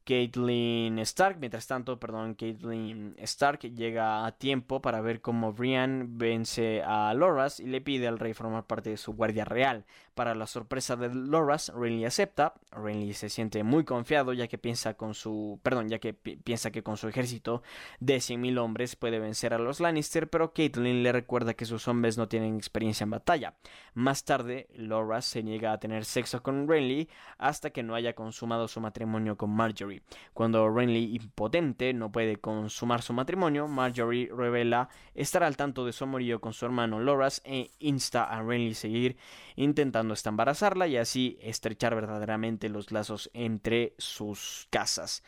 Caitlyn 0.05 0.99
Stark, 0.99 1.37
mientras 1.39 1.65
tanto, 1.67 1.99
perdón, 1.99 2.35
Caitlyn 2.35 3.15
Stark 3.19 3.61
llega 3.61 4.25
a 4.25 4.31
tiempo 4.33 4.81
para 4.81 5.01
ver 5.01 5.21
cómo 5.21 5.53
Brienne 5.53 6.05
vence 6.07 6.81
a 6.83 7.13
Loras 7.13 7.59
y 7.59 7.67
le 7.67 7.81
pide 7.81 8.07
al 8.07 8.19
rey 8.19 8.33
formar 8.33 8.65
parte 8.65 8.89
de 8.89 8.97
su 8.97 9.13
guardia 9.13 9.45
real. 9.45 9.85
Para 10.15 10.35
la 10.35 10.45
sorpresa 10.45 10.95
de 10.95 11.13
Loras, 11.13 11.71
Renly 11.75 12.05
acepta. 12.05 12.53
Renly 12.71 13.13
se 13.13 13.29
siente 13.29 13.63
muy 13.63 13.83
confiado 13.83 14.33
ya 14.33 14.47
que 14.47 14.59
piensa 14.59 14.93
con 14.93 15.15
su, 15.15 15.59
perdón, 15.63 15.89
ya 15.89 15.97
que 15.97 16.13
piensa 16.13 16.71
que 16.71 16.83
con 16.83 16.97
su 16.97 17.07
ejército 17.07 17.63
de 17.99 18.17
100.000 18.17 18.59
hombres 18.59 18.95
puede 18.95 19.19
vencer 19.19 19.53
a 19.53 19.57
los 19.57 19.79
Lannister, 19.79 20.29
pero 20.29 20.53
Caitlyn 20.53 21.01
le 21.01 21.11
recuerda 21.11 21.55
que 21.55 21.65
sus 21.65 21.87
hombres 21.87 22.17
no 22.17 22.27
tienen 22.27 22.55
experiencia 22.57 23.05
en 23.05 23.09
batalla. 23.09 23.55
Más 23.95 24.23
tarde, 24.23 24.67
Loras 24.75 25.25
se 25.25 25.41
niega 25.41 25.71
a 25.71 25.79
tener 25.79 26.05
sexo 26.05 26.43
con 26.43 26.67
Renly 26.67 27.09
hasta 27.37 27.71
que 27.71 27.81
no 27.81 27.95
haya 27.95 28.13
consumado 28.13 28.67
su 28.67 28.81
matrimonio 28.81 29.35
con 29.35 29.49
Marjorie. 29.49 30.03
Cuando 30.33 30.69
Renly, 30.69 31.15
impotente, 31.15 31.93
no 31.93 32.11
puede 32.11 32.37
consumar 32.37 33.01
su 33.01 33.13
matrimonio, 33.13 33.67
Marjorie 33.67 34.29
revela 34.35 34.89
estar 35.15 35.43
al 35.43 35.57
tanto 35.57 35.85
de 35.85 35.93
su 35.93 36.03
amorío 36.03 36.41
con 36.41 36.53
su 36.53 36.65
hermano 36.65 36.99
Loras 36.99 37.41
e 37.45 37.71
insta 37.79 38.25
a 38.25 38.43
Renly 38.43 38.73
seguir 38.73 39.17
intentando 39.55 40.02
esta 40.11 40.29
embarazarla 40.29 40.87
y 40.87 40.97
así 40.97 41.37
estrechar 41.41 41.95
verdaderamente 41.95 42.67
los 42.67 42.91
lazos 42.91 43.29
entre 43.33 43.93
sus 43.97 44.67
casas. 44.69 45.23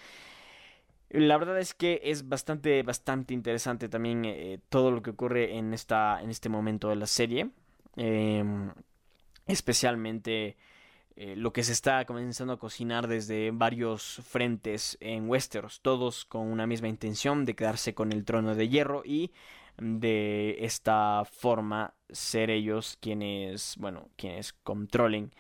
La 1.10 1.38
verdad 1.38 1.60
es 1.60 1.74
que 1.74 2.02
es 2.04 2.28
bastante, 2.28 2.84
bastante 2.84 3.34
interesante 3.34 3.88
también 3.88 4.26
eh, 4.26 4.60
todo 4.68 4.92
lo 4.92 5.02
que 5.02 5.12
ocurre 5.12 5.56
en, 5.56 5.74
esta, 5.74 6.22
en 6.22 6.30
este 6.30 6.50
momento 6.50 6.90
de 6.90 6.96
la 6.98 7.08
serie. 7.08 7.52
Em, 7.96 8.72
especialmente 9.48 10.58
eh, 11.16 11.36
lo 11.38 11.54
que 11.54 11.64
se 11.64 11.72
está 11.72 12.04
comenzando 12.06 12.54
a 12.54 12.60
cocinar 12.60 13.08
desde 13.08 13.52
varios 13.52 14.22
frentes 14.28 14.98
en 15.00 15.30
Westeros, 15.30 15.80
todos 15.82 16.26
con 16.26 16.48
una 16.48 16.68
misma 16.68 16.90
intención 16.90 17.46
de 17.46 17.56
quedarse 17.56 17.94
con 17.94 18.12
el 18.12 18.26
trono 18.26 18.56
de 18.56 18.68
hierro 18.68 19.02
y 19.06 19.32
de 19.78 20.58
esta 20.60 21.24
forma 21.26 21.94
ser 22.10 22.50
ellos 22.50 22.98
quienes, 23.00 23.76
bueno, 23.78 24.10
quienes 24.16 24.54
controlen 24.54 25.32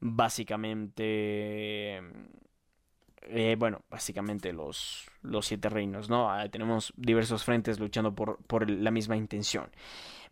básicamente 0.00 2.02
eh, 3.28 3.56
bueno, 3.58 3.82
básicamente 3.90 4.52
los, 4.52 5.06
los 5.22 5.46
siete 5.46 5.68
reinos, 5.68 6.08
¿no? 6.08 6.30
Ah, 6.30 6.48
tenemos 6.48 6.92
diversos 6.96 7.44
frentes 7.44 7.78
luchando 7.78 8.14
por, 8.14 8.38
por 8.46 8.70
la 8.70 8.90
misma 8.90 9.16
intención. 9.16 9.70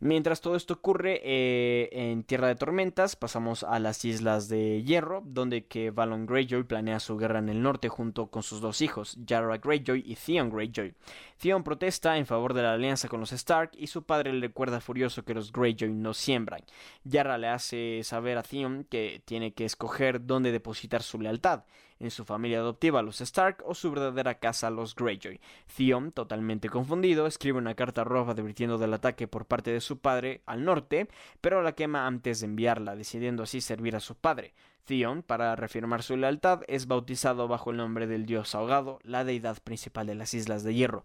Mientras 0.00 0.40
todo 0.40 0.56
esto 0.56 0.74
ocurre 0.74 1.20
eh, 1.24 1.88
en 1.92 2.24
Tierra 2.24 2.48
de 2.48 2.56
Tormentas, 2.56 3.16
pasamos 3.16 3.62
a 3.62 3.78
las 3.78 4.04
Islas 4.04 4.48
de 4.48 4.82
Hierro, 4.82 5.22
donde 5.24 5.66
que 5.66 5.90
Valon 5.90 6.26
Greyjoy 6.26 6.64
planea 6.64 7.00
su 7.00 7.16
guerra 7.16 7.38
en 7.38 7.48
el 7.48 7.62
norte 7.62 7.88
junto 7.88 8.26
con 8.26 8.42
sus 8.42 8.60
dos 8.60 8.82
hijos, 8.82 9.16
Yara 9.24 9.56
Greyjoy 9.56 10.02
y 10.04 10.16
Theon 10.16 10.50
Greyjoy. 10.50 10.94
Theon 11.38 11.62
protesta 11.62 12.18
en 12.18 12.26
favor 12.26 12.54
de 12.54 12.62
la 12.62 12.74
alianza 12.74 13.08
con 13.08 13.20
los 13.20 13.32
Stark 13.32 13.70
y 13.78 13.86
su 13.86 14.02
padre 14.02 14.32
le 14.32 14.48
recuerda 14.48 14.80
furioso 14.80 15.24
que 15.24 15.34
los 15.34 15.52
Greyjoy 15.52 15.92
no 15.92 16.12
siembran. 16.12 16.64
Yara 17.04 17.38
le 17.38 17.48
hace 17.48 18.00
saber 18.02 18.36
a 18.36 18.42
Theon 18.42 18.84
que 18.84 19.22
tiene 19.24 19.54
que 19.54 19.64
escoger 19.64 20.26
dónde 20.26 20.52
depositar 20.52 21.02
su 21.02 21.20
lealtad 21.20 21.64
en 22.00 22.10
su 22.10 22.24
familia 22.24 22.58
adoptiva 22.58 23.02
los 23.02 23.20
Stark 23.20 23.62
o 23.64 23.74
su 23.74 23.90
verdadera 23.90 24.38
casa 24.38 24.70
los 24.70 24.94
Greyjoy. 24.94 25.40
Theon, 25.76 26.12
totalmente 26.12 26.68
confundido, 26.68 27.26
escribe 27.26 27.58
una 27.58 27.74
carta 27.74 28.04
roja 28.04 28.32
advirtiendo 28.32 28.78
del 28.78 28.94
ataque 28.94 29.28
por 29.28 29.46
parte 29.46 29.70
de 29.70 29.80
su 29.80 29.98
padre 29.98 30.42
al 30.46 30.64
norte, 30.64 31.08
pero 31.40 31.62
la 31.62 31.74
quema 31.74 32.06
antes 32.06 32.40
de 32.40 32.46
enviarla, 32.46 32.96
decidiendo 32.96 33.42
así 33.42 33.60
servir 33.60 33.96
a 33.96 34.00
su 34.00 34.14
padre. 34.14 34.54
Theon, 34.84 35.22
para 35.22 35.56
reafirmar 35.56 36.02
su 36.02 36.16
lealtad, 36.16 36.60
es 36.68 36.86
bautizado 36.86 37.48
bajo 37.48 37.70
el 37.70 37.78
nombre 37.78 38.06
del 38.06 38.26
dios 38.26 38.54
ahogado, 38.54 38.98
la 39.02 39.24
deidad 39.24 39.58
principal 39.62 40.06
de 40.06 40.14
las 40.14 40.34
Islas 40.34 40.62
de 40.62 40.74
Hierro. 40.74 41.04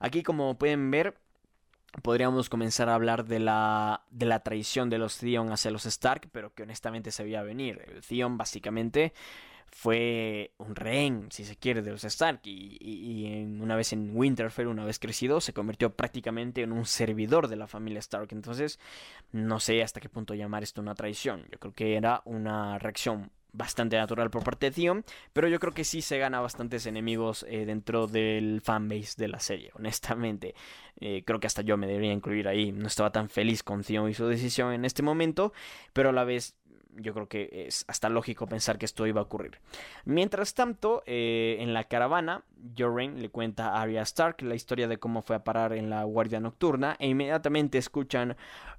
Aquí, 0.00 0.22
como 0.22 0.58
pueden 0.58 0.90
ver, 0.90 1.16
podríamos 2.02 2.48
comenzar 2.48 2.88
a 2.88 2.94
hablar 2.94 3.24
de 3.24 3.38
la, 3.38 4.04
de 4.10 4.26
la 4.26 4.40
traición 4.40 4.90
de 4.90 4.98
los 4.98 5.18
Theon 5.18 5.52
hacia 5.52 5.70
los 5.70 5.86
Stark, 5.86 6.28
pero 6.32 6.52
que 6.54 6.64
honestamente 6.64 7.12
se 7.12 7.22
veía 7.22 7.42
venir. 7.42 8.00
Theon 8.08 8.36
básicamente 8.36 9.12
fue 9.70 10.52
un 10.58 10.74
rehén, 10.74 11.28
si 11.30 11.44
se 11.44 11.56
quiere, 11.56 11.82
de 11.82 11.90
los 11.90 12.04
Stark 12.04 12.40
y, 12.44 13.44
una 13.60 13.76
vez 13.76 13.92
en 13.92 14.16
Winterfell, 14.16 14.66
una 14.66 14.84
vez 14.84 14.98
crecido, 14.98 15.40
se 15.40 15.52
convirtió 15.52 15.94
prácticamente 15.94 16.62
en 16.62 16.72
un 16.72 16.84
servidor 16.84 17.48
de 17.48 17.56
la 17.56 17.66
familia 17.66 18.00
Stark. 18.00 18.28
Entonces, 18.32 18.78
no 19.32 19.60
sé 19.60 19.82
hasta 19.82 20.00
qué 20.00 20.08
punto 20.08 20.34
llamar 20.34 20.62
esto 20.62 20.80
una 20.80 20.94
traición. 20.94 21.46
Yo 21.50 21.58
creo 21.58 21.72
que 21.72 21.96
era 21.96 22.22
una 22.24 22.78
reacción 22.78 23.30
bastante 23.52 23.96
natural 23.96 24.30
por 24.30 24.44
parte 24.44 24.66
de 24.66 24.72
Theon, 24.72 25.04
pero 25.32 25.48
yo 25.48 25.58
creo 25.58 25.72
que 25.72 25.84
sí 25.84 26.02
se 26.02 26.18
gana 26.18 26.40
bastantes 26.40 26.86
enemigos 26.86 27.44
eh, 27.48 27.64
dentro 27.64 28.06
del 28.06 28.60
fanbase 28.62 29.14
de 29.16 29.28
la 29.28 29.40
serie, 29.40 29.70
honestamente. 29.74 30.54
Eh, 31.00 31.22
creo 31.24 31.40
que 31.40 31.46
hasta 31.46 31.62
yo 31.62 31.76
me 31.76 31.86
debería 31.86 32.12
incluir 32.12 32.46
ahí. 32.48 32.72
No 32.72 32.86
estaba 32.86 33.10
tan 33.10 33.28
feliz 33.28 33.62
con 33.62 33.82
Theon 33.82 34.10
y 34.10 34.14
su 34.14 34.26
decisión 34.26 34.72
en 34.72 34.84
este 34.84 35.02
momento, 35.02 35.52
pero 35.92 36.10
a 36.10 36.12
la 36.12 36.24
vez 36.24 36.56
yo 36.96 37.14
creo 37.14 37.28
que 37.28 37.66
es 37.66 37.84
hasta 37.88 38.08
lógico 38.08 38.46
pensar 38.46 38.78
que 38.78 38.86
esto 38.86 39.06
iba 39.06 39.20
a 39.20 39.24
ocurrir. 39.24 39.58
Mientras 40.04 40.54
tanto, 40.54 41.02
eh, 41.06 41.56
en 41.60 41.72
la 41.72 41.84
caravana, 41.84 42.44
Jorain 42.76 43.20
le 43.20 43.30
cuenta 43.30 43.68
a 43.68 43.82
Arya 43.82 44.02
Stark 44.02 44.42
la 44.42 44.54
historia 44.54 44.88
de 44.88 44.98
cómo 44.98 45.22
fue 45.22 45.36
a 45.36 45.44
parar 45.44 45.72
en 45.72 45.90
la 45.90 46.04
guardia 46.04 46.40
nocturna 46.40 46.96
e 46.98 47.08
inmediatamente 47.08 47.78
escuchan 47.78 48.36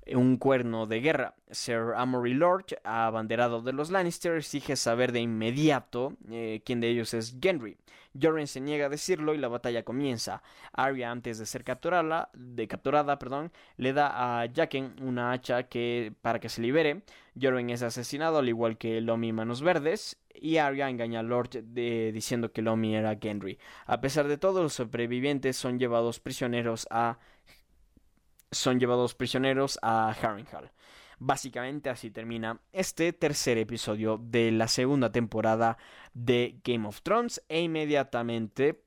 un 0.08 0.38
cuerno 0.38 0.88
de 0.88 1.02
guerra. 1.02 1.36
Sir 1.50 1.94
Amory 1.96 2.34
Lord, 2.34 2.66
abanderado 2.84 3.62
de 3.62 3.74
los 3.74 3.92
Lannister, 3.92 4.38
exige 4.38 4.76
saber 4.76 5.12
de 5.12 5.20
inmediato 5.20 6.14
eh, 6.30 6.62
quién 6.66 6.80
de 6.80 6.90
ellos 6.90 7.14
es 7.14 7.36
Gendry. 7.42 7.78
Joren 8.20 8.48
se 8.48 8.62
niega 8.62 8.88
a 8.88 8.90
decirlo 8.90 9.34
y 9.34 9.38
la 9.38 9.48
batalla 9.48 9.84
comienza. 9.84 10.44
Arya, 10.74 11.12
antes 11.12 11.38
de 11.38 11.46
ser 11.46 11.64
capturada, 11.64 12.30
de 12.34 12.68
capturada 12.68 13.20
perdón, 13.20 13.52
le 13.78 13.94
da 13.94 14.42
a 14.42 14.48
Jaqen 14.54 14.96
una 15.02 15.32
hacha 15.32 15.64
que, 15.64 16.14
para 16.22 16.40
que 16.40 16.50
se 16.50 16.62
libere. 16.62 17.04
Joren 17.40 17.70
es 17.70 17.82
asesinado 17.82 18.40
al 18.40 18.50
igual 18.50 18.78
que 18.78 19.02
Lomi 19.02 19.32
Manos 19.32 19.62
Verdes 19.62 20.18
y 20.34 20.58
Arya 20.58 20.90
engaña 20.90 21.20
a 21.20 21.24
Lord 21.24 21.50
diciendo 21.74 22.52
que 22.52 22.62
Lomi 22.62 22.96
era 22.96 23.18
Gendry. 23.22 23.60
A 23.86 24.02
pesar 24.02 24.28
de 24.28 24.38
todo, 24.38 24.64
los 24.64 24.74
sobrevivientes 24.74 25.56
son 25.56 25.80
llevados 25.80 26.20
prisioneros 26.20 26.88
a 26.90 27.20
son 28.52 28.80
llevados 28.80 29.16
prisioneros 29.16 29.80
a 29.82 30.10
Harrenhal. 30.10 30.72
Básicamente 31.24 31.92
así 31.92 32.10
termina 32.10 32.60
este 32.74 33.14
tercer 33.14 33.60
episodio 33.60 34.18
de 34.18 34.50
la 34.52 34.68
segunda 34.68 35.12
temporada 35.12 35.78
de 36.16 36.60
Game 36.64 36.88
of 36.88 37.04
Thrones. 37.04 37.44
E 37.48 37.62
inmediatamente 37.62 38.82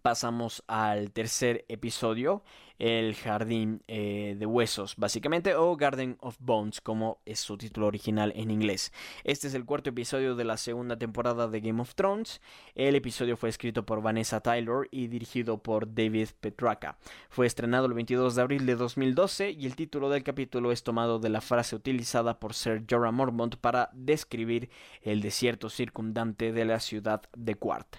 pasamos 0.00 0.62
al 0.68 1.10
tercer 1.10 1.64
episodio, 1.66 2.44
el 2.78 3.14
Jardín 3.14 3.82
eh, 3.88 4.36
de 4.38 4.46
Huesos, 4.46 4.94
básicamente, 4.96 5.54
o 5.54 5.76
Garden 5.76 6.16
of 6.20 6.36
Bones, 6.38 6.80
como 6.80 7.20
es 7.24 7.40
su 7.40 7.56
título 7.58 7.86
original 7.86 8.32
en 8.36 8.50
inglés. 8.50 8.92
Este 9.24 9.48
es 9.48 9.54
el 9.54 9.64
cuarto 9.64 9.90
episodio 9.90 10.36
de 10.36 10.44
la 10.44 10.56
segunda 10.56 10.96
temporada 10.96 11.48
de 11.48 11.60
Game 11.60 11.80
of 11.80 11.94
Thrones. 11.94 12.40
El 12.74 12.94
episodio 12.94 13.36
fue 13.36 13.48
escrito 13.48 13.84
por 13.84 14.02
Vanessa 14.02 14.40
Taylor 14.40 14.88
y 14.90 15.08
dirigido 15.08 15.58
por 15.62 15.92
David 15.92 16.28
Petraka. 16.40 16.98
Fue 17.28 17.46
estrenado 17.46 17.86
el 17.86 17.94
22 17.94 18.34
de 18.34 18.42
abril 18.42 18.66
de 18.66 18.76
2012 18.76 19.50
y 19.50 19.66
el 19.66 19.76
título 19.76 20.08
del 20.10 20.22
capítulo 20.22 20.72
es 20.72 20.82
tomado 20.82 21.18
de 21.18 21.28
la 21.30 21.40
frase 21.40 21.76
utilizada 21.76 22.38
por 22.38 22.54
Sir 22.54 22.84
Jorah 22.88 23.12
Mormont 23.12 23.56
para 23.56 23.90
describir 23.92 24.70
el 25.02 25.20
desierto 25.20 25.68
circundante 25.68 26.52
de 26.52 26.64
la 26.64 26.80
ciudad 26.80 27.22
de 27.36 27.54
Quart. 27.54 27.96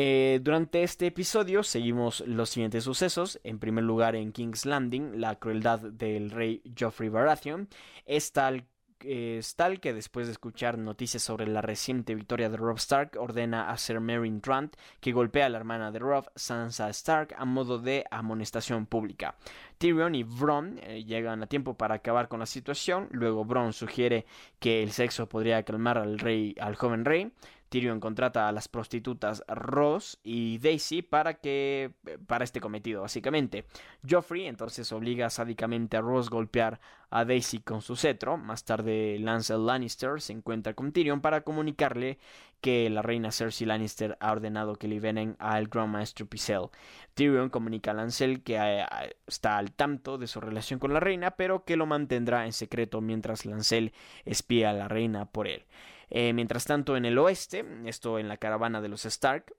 Eh, 0.00 0.38
durante 0.44 0.84
este 0.84 1.08
episodio 1.08 1.64
seguimos 1.64 2.20
los 2.20 2.50
siguientes 2.50 2.84
sucesos. 2.84 3.40
En 3.42 3.58
primer 3.58 3.82
lugar, 3.82 4.14
en 4.14 4.30
King's 4.30 4.64
Landing, 4.64 5.20
la 5.20 5.40
crueldad 5.40 5.80
del 5.80 6.30
rey 6.30 6.62
Joffrey 6.78 7.08
Baratheon 7.08 7.68
es 8.06 8.30
tal, 8.30 8.62
que 9.00 9.92
después 9.92 10.28
de 10.28 10.32
escuchar 10.34 10.78
noticias 10.78 11.24
sobre 11.24 11.48
la 11.48 11.62
reciente 11.62 12.14
victoria 12.14 12.48
de 12.48 12.56
Robb 12.56 12.76
Stark, 12.76 13.16
ordena 13.18 13.70
a 13.70 13.76
Sir 13.76 13.98
Meryn 13.98 14.40
Trant 14.40 14.76
que 15.00 15.10
golpee 15.10 15.42
a 15.42 15.48
la 15.48 15.58
hermana 15.58 15.90
de 15.90 15.98
Robb, 15.98 16.30
Sansa 16.36 16.88
Stark, 16.90 17.34
a 17.36 17.44
modo 17.44 17.80
de 17.80 18.04
amonestación 18.08 18.86
pública. 18.86 19.34
Tyrion 19.78 20.14
y 20.14 20.22
Bronn 20.22 20.78
eh, 20.80 21.02
llegan 21.02 21.42
a 21.42 21.48
tiempo 21.48 21.74
para 21.74 21.96
acabar 21.96 22.28
con 22.28 22.38
la 22.38 22.46
situación. 22.46 23.08
Luego 23.10 23.44
Bronn 23.44 23.72
sugiere 23.72 24.26
que 24.60 24.80
el 24.84 24.92
sexo 24.92 25.28
podría 25.28 25.64
calmar 25.64 25.98
al 25.98 26.20
rey, 26.20 26.54
al 26.60 26.76
joven 26.76 27.04
rey. 27.04 27.32
Tyrion 27.68 28.00
contrata 28.00 28.48
a 28.48 28.52
las 28.52 28.68
prostitutas 28.68 29.42
Ross 29.48 30.18
y 30.22 30.58
Daisy 30.58 31.02
para 31.02 31.34
que 31.34 31.92
para 32.26 32.44
este 32.44 32.60
cometido 32.60 33.02
básicamente. 33.02 33.64
Joffrey 34.08 34.46
entonces 34.46 34.90
obliga 34.92 35.30
sádicamente 35.30 35.96
a 35.96 36.00
Ross 36.00 36.30
golpear 36.30 36.80
a 37.10 37.24
Daisy 37.24 37.60
con 37.60 37.82
su 37.82 37.96
cetro. 37.96 38.36
Más 38.36 38.64
tarde 38.64 39.18
Lancel 39.18 39.66
Lannister 39.66 40.20
se 40.20 40.32
encuentra 40.32 40.74
con 40.74 40.92
Tyrion 40.92 41.20
para 41.20 41.42
comunicarle 41.42 42.18
que 42.60 42.90
la 42.90 43.02
reina 43.02 43.30
Cersei 43.30 43.66
Lannister 43.66 44.16
ha 44.20 44.32
ordenado 44.32 44.76
que 44.76 44.88
liberen 44.88 45.36
al 45.38 45.68
Grand 45.68 45.92
Master 45.92 46.26
Pycelle. 46.26 46.70
Tyrion 47.14 47.50
comunica 47.50 47.92
a 47.92 47.94
Lancel 47.94 48.42
que 48.42 48.56
eh, 48.56 48.84
está 49.26 49.58
al 49.58 49.72
tanto 49.72 50.18
de 50.18 50.26
su 50.26 50.40
relación 50.40 50.80
con 50.80 50.92
la 50.92 51.00
reina, 51.00 51.32
pero 51.32 51.64
que 51.64 51.76
lo 51.76 51.86
mantendrá 51.86 52.46
en 52.46 52.52
secreto 52.52 53.00
mientras 53.00 53.46
Lancel 53.46 53.92
espía 54.24 54.70
a 54.70 54.74
la 54.74 54.88
reina 54.88 55.26
por 55.26 55.46
él. 55.46 55.64
Eh, 56.10 56.32
mientras 56.32 56.64
tanto, 56.64 56.96
en 56.96 57.04
el 57.04 57.18
oeste, 57.18 57.64
esto 57.86 58.18
en 58.18 58.28
la 58.28 58.36
caravana 58.36 58.80
de 58.80 58.88
los 58.88 59.04
Stark, 59.04 59.54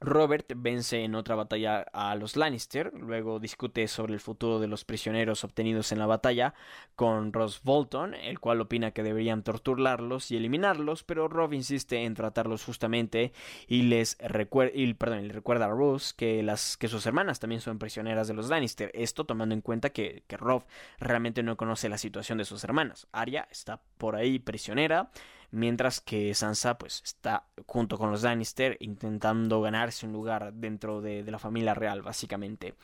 Robert 0.00 0.52
vence 0.54 1.02
en 1.02 1.16
otra 1.16 1.34
batalla 1.34 1.80
a 1.92 2.14
los 2.14 2.36
Lannister, 2.36 2.92
luego 2.94 3.40
discute 3.40 3.88
sobre 3.88 4.14
el 4.14 4.20
futuro 4.20 4.60
de 4.60 4.68
los 4.68 4.84
prisioneros 4.84 5.42
obtenidos 5.42 5.90
en 5.90 5.98
la 5.98 6.06
batalla 6.06 6.54
con 6.94 7.32
Ross 7.32 7.62
Bolton, 7.64 8.14
el 8.14 8.38
cual 8.38 8.60
opina 8.60 8.92
que 8.92 9.02
deberían 9.02 9.42
torturarlos 9.42 10.30
y 10.30 10.36
eliminarlos, 10.36 11.02
pero 11.02 11.26
Rob 11.26 11.52
insiste 11.52 12.04
en 12.04 12.14
tratarlos 12.14 12.64
justamente 12.64 13.32
y 13.66 13.82
les 13.82 14.16
le 14.20 15.32
recuerda 15.32 15.66
a 15.66 15.70
Ross 15.70 16.14
que, 16.14 16.46
que 16.78 16.88
sus 16.88 17.06
hermanas 17.06 17.40
también 17.40 17.60
son 17.60 17.80
prisioneras 17.80 18.28
de 18.28 18.34
los 18.34 18.48
Lannister, 18.48 18.92
esto 18.94 19.24
tomando 19.24 19.54
en 19.54 19.62
cuenta 19.62 19.90
que, 19.90 20.22
que 20.28 20.36
Rob 20.36 20.64
realmente 21.00 21.42
no 21.42 21.56
conoce 21.56 21.88
la 21.88 21.98
situación 21.98 22.38
de 22.38 22.44
sus 22.44 22.62
hermanas. 22.62 23.08
Arya 23.10 23.48
está 23.50 23.80
por 23.98 24.14
ahí 24.14 24.38
prisionera, 24.38 25.10
mientras 25.50 26.00
que 26.00 26.34
Sansa 26.34 26.78
pues 26.78 27.02
está 27.04 27.46
junto 27.66 27.98
con 27.98 28.10
los 28.10 28.22
Lannister 28.22 28.76
intentando 28.80 29.60
ganarse 29.60 30.06
un 30.06 30.12
lugar 30.12 30.52
dentro 30.54 31.00
de, 31.00 31.22
la 31.28 31.38
familia 31.38 31.74
real 31.74 32.02
básicamente. 32.02 32.74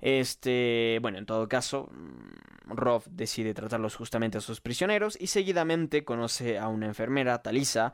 Este, 0.00 0.98
bueno, 1.00 1.18
en 1.18 1.26
todo 1.26 1.48
caso, 1.48 1.88
mm, 1.92 2.72
Rob 2.74 3.04
decide 3.08 3.54
tratarlos 3.54 3.94
justamente 3.94 4.38
a 4.38 4.40
sus 4.40 4.60
prisioneros 4.60 5.16
y 5.20 5.28
seguidamente 5.28 6.04
conoce 6.04 6.58
a 6.58 6.68
una 6.68 6.86
enfermera, 6.86 7.40
Talisa, 7.42 7.92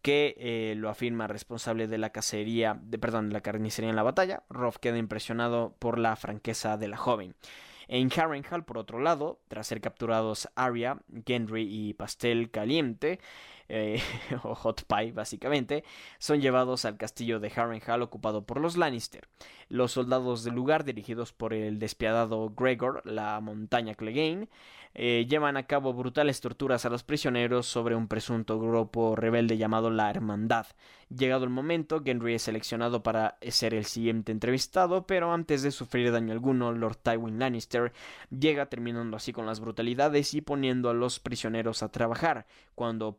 que 0.00 0.34
eh, 0.38 0.74
lo 0.76 0.88
afirma 0.88 1.26
responsable 1.26 1.86
de 1.86 1.98
la 1.98 2.10
cacería, 2.10 2.78
de, 2.82 2.98
perdón, 2.98 3.28
de 3.28 3.34
la 3.34 3.42
carnicería 3.42 3.90
en 3.90 3.96
la 3.96 4.02
batalla. 4.02 4.44
Rob 4.48 4.78
queda 4.78 4.96
impresionado 4.96 5.76
por 5.78 5.98
la 5.98 6.16
franqueza 6.16 6.78
de 6.78 6.88
la 6.88 6.96
joven. 6.96 7.34
En 7.92 8.08
Harrenhal, 8.16 8.64
por 8.64 8.78
otro 8.78 9.00
lado, 9.00 9.40
tras 9.48 9.66
ser 9.66 9.80
capturados 9.80 10.48
Arya, 10.54 10.98
Gendry 11.26 11.66
y 11.68 11.94
Pastel 11.94 12.50
Caliente, 12.50 13.18
eh, 13.70 14.02
o 14.42 14.54
Hot 14.54 14.84
Pie 14.84 15.12
básicamente, 15.12 15.84
son 16.18 16.40
llevados 16.40 16.84
al 16.84 16.96
castillo 16.96 17.40
de 17.40 17.52
Harrenhal 17.54 18.02
ocupado 18.02 18.44
por 18.44 18.60
los 18.60 18.76
Lannister. 18.76 19.28
Los 19.68 19.92
soldados 19.92 20.42
del 20.44 20.54
lugar, 20.54 20.84
dirigidos 20.84 21.32
por 21.32 21.54
el 21.54 21.78
despiadado 21.78 22.50
Gregor, 22.50 23.02
la 23.04 23.40
montaña 23.40 23.94
Clegane, 23.94 24.48
eh, 24.92 25.26
llevan 25.28 25.56
a 25.56 25.68
cabo 25.68 25.92
brutales 25.94 26.40
torturas 26.40 26.84
a 26.84 26.90
los 26.90 27.04
prisioneros 27.04 27.66
sobre 27.66 27.94
un 27.94 28.08
presunto 28.08 28.58
grupo 28.58 29.14
rebelde 29.14 29.56
llamado 29.56 29.88
la 29.88 30.10
Hermandad. 30.10 30.66
Llegado 31.16 31.44
el 31.44 31.50
momento, 31.50 32.02
Gendry 32.04 32.34
es 32.34 32.42
seleccionado 32.42 33.02
para 33.02 33.36
ser 33.42 33.74
el 33.74 33.84
siguiente 33.84 34.32
entrevistado, 34.32 35.06
pero 35.06 35.32
antes 35.32 35.62
de 35.62 35.70
sufrir 35.70 36.10
daño 36.10 36.32
alguno, 36.32 36.72
Lord 36.72 36.98
Tywin 36.98 37.38
Lannister 37.38 37.92
llega 38.30 38.66
terminando 38.66 39.16
así 39.16 39.32
con 39.32 39.46
las 39.46 39.60
brutalidades 39.60 40.34
y 40.34 40.40
poniendo 40.40 40.88
a 40.90 40.94
los 40.94 41.20
prisioneros 41.20 41.82
a 41.82 41.90
trabajar. 41.90 42.46
Cuando 42.74 43.16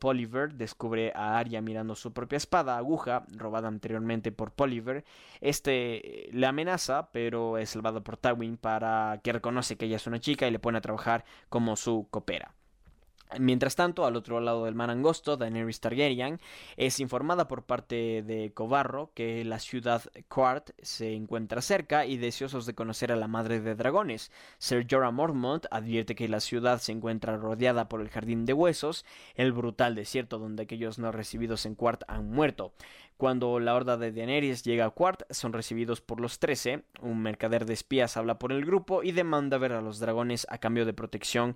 Descubre 0.49 1.11
a 1.15 1.37
Arya 1.37 1.61
mirando 1.61 1.95
su 1.95 2.13
propia 2.13 2.37
espada 2.37 2.77
aguja, 2.77 3.25
robada 3.35 3.67
anteriormente 3.67 4.31
por 4.31 4.51
Poliver, 4.51 5.03
este 5.39 6.29
le 6.31 6.47
amenaza, 6.47 7.09
pero 7.11 7.57
es 7.57 7.69
salvado 7.69 8.03
por 8.03 8.17
Tywin 8.17 8.57
para 8.57 9.19
que 9.23 9.33
reconoce 9.33 9.77
que 9.77 9.85
ella 9.85 9.97
es 9.97 10.07
una 10.07 10.19
chica 10.19 10.47
y 10.47 10.51
le 10.51 10.59
pone 10.59 10.77
a 10.77 10.81
trabajar 10.81 11.25
como 11.49 11.75
su 11.75 12.07
copera. 12.09 12.53
Mientras 13.39 13.75
tanto, 13.75 14.05
al 14.05 14.17
otro 14.17 14.41
lado 14.41 14.65
del 14.65 14.75
mar 14.75 14.89
angosto, 14.89 15.37
Daenerys 15.37 15.79
Targaryen 15.79 16.39
es 16.75 16.99
informada 16.99 17.47
por 17.47 17.63
parte 17.63 18.23
de 18.23 18.51
Cobarro 18.53 19.11
que 19.13 19.45
la 19.45 19.59
ciudad 19.59 20.03
Quart 20.27 20.71
se 20.81 21.13
encuentra 21.13 21.61
cerca 21.61 22.05
y 22.05 22.17
deseosos 22.17 22.65
de 22.65 22.75
conocer 22.75 23.11
a 23.11 23.15
la 23.15 23.27
madre 23.27 23.61
de 23.61 23.75
dragones. 23.75 24.31
Ser 24.57 24.85
Jorah 24.89 25.11
Mormont 25.11 25.65
advierte 25.71 26.15
que 26.15 26.27
la 26.27 26.41
ciudad 26.41 26.79
se 26.79 26.91
encuentra 26.91 27.37
rodeada 27.37 27.87
por 27.87 28.01
el 28.01 28.09
Jardín 28.09 28.45
de 28.45 28.53
Huesos, 28.53 29.05
el 29.35 29.53
brutal 29.53 29.95
desierto 29.95 30.37
donde 30.37 30.63
aquellos 30.63 30.99
no 30.99 31.11
recibidos 31.11 31.65
en 31.65 31.75
Quart 31.75 32.03
han 32.07 32.29
muerto. 32.29 32.73
Cuando 33.21 33.59
la 33.59 33.75
horda 33.75 33.97
de 33.97 34.11
Daenerys 34.11 34.63
llega 34.63 34.85
a 34.85 34.89
Quart, 34.89 35.21
son 35.29 35.53
recibidos 35.53 36.01
por 36.01 36.19
los 36.19 36.39
Trece. 36.39 36.85
Un 37.01 37.21
mercader 37.21 37.65
de 37.65 37.73
espías 37.73 38.17
habla 38.17 38.39
por 38.39 38.51
el 38.51 38.65
grupo 38.65 39.03
y 39.03 39.11
demanda 39.11 39.59
ver 39.59 39.73
a 39.73 39.81
los 39.81 39.99
dragones 39.99 40.47
a 40.49 40.57
cambio 40.57 40.85
de 40.85 40.93
protección 40.93 41.55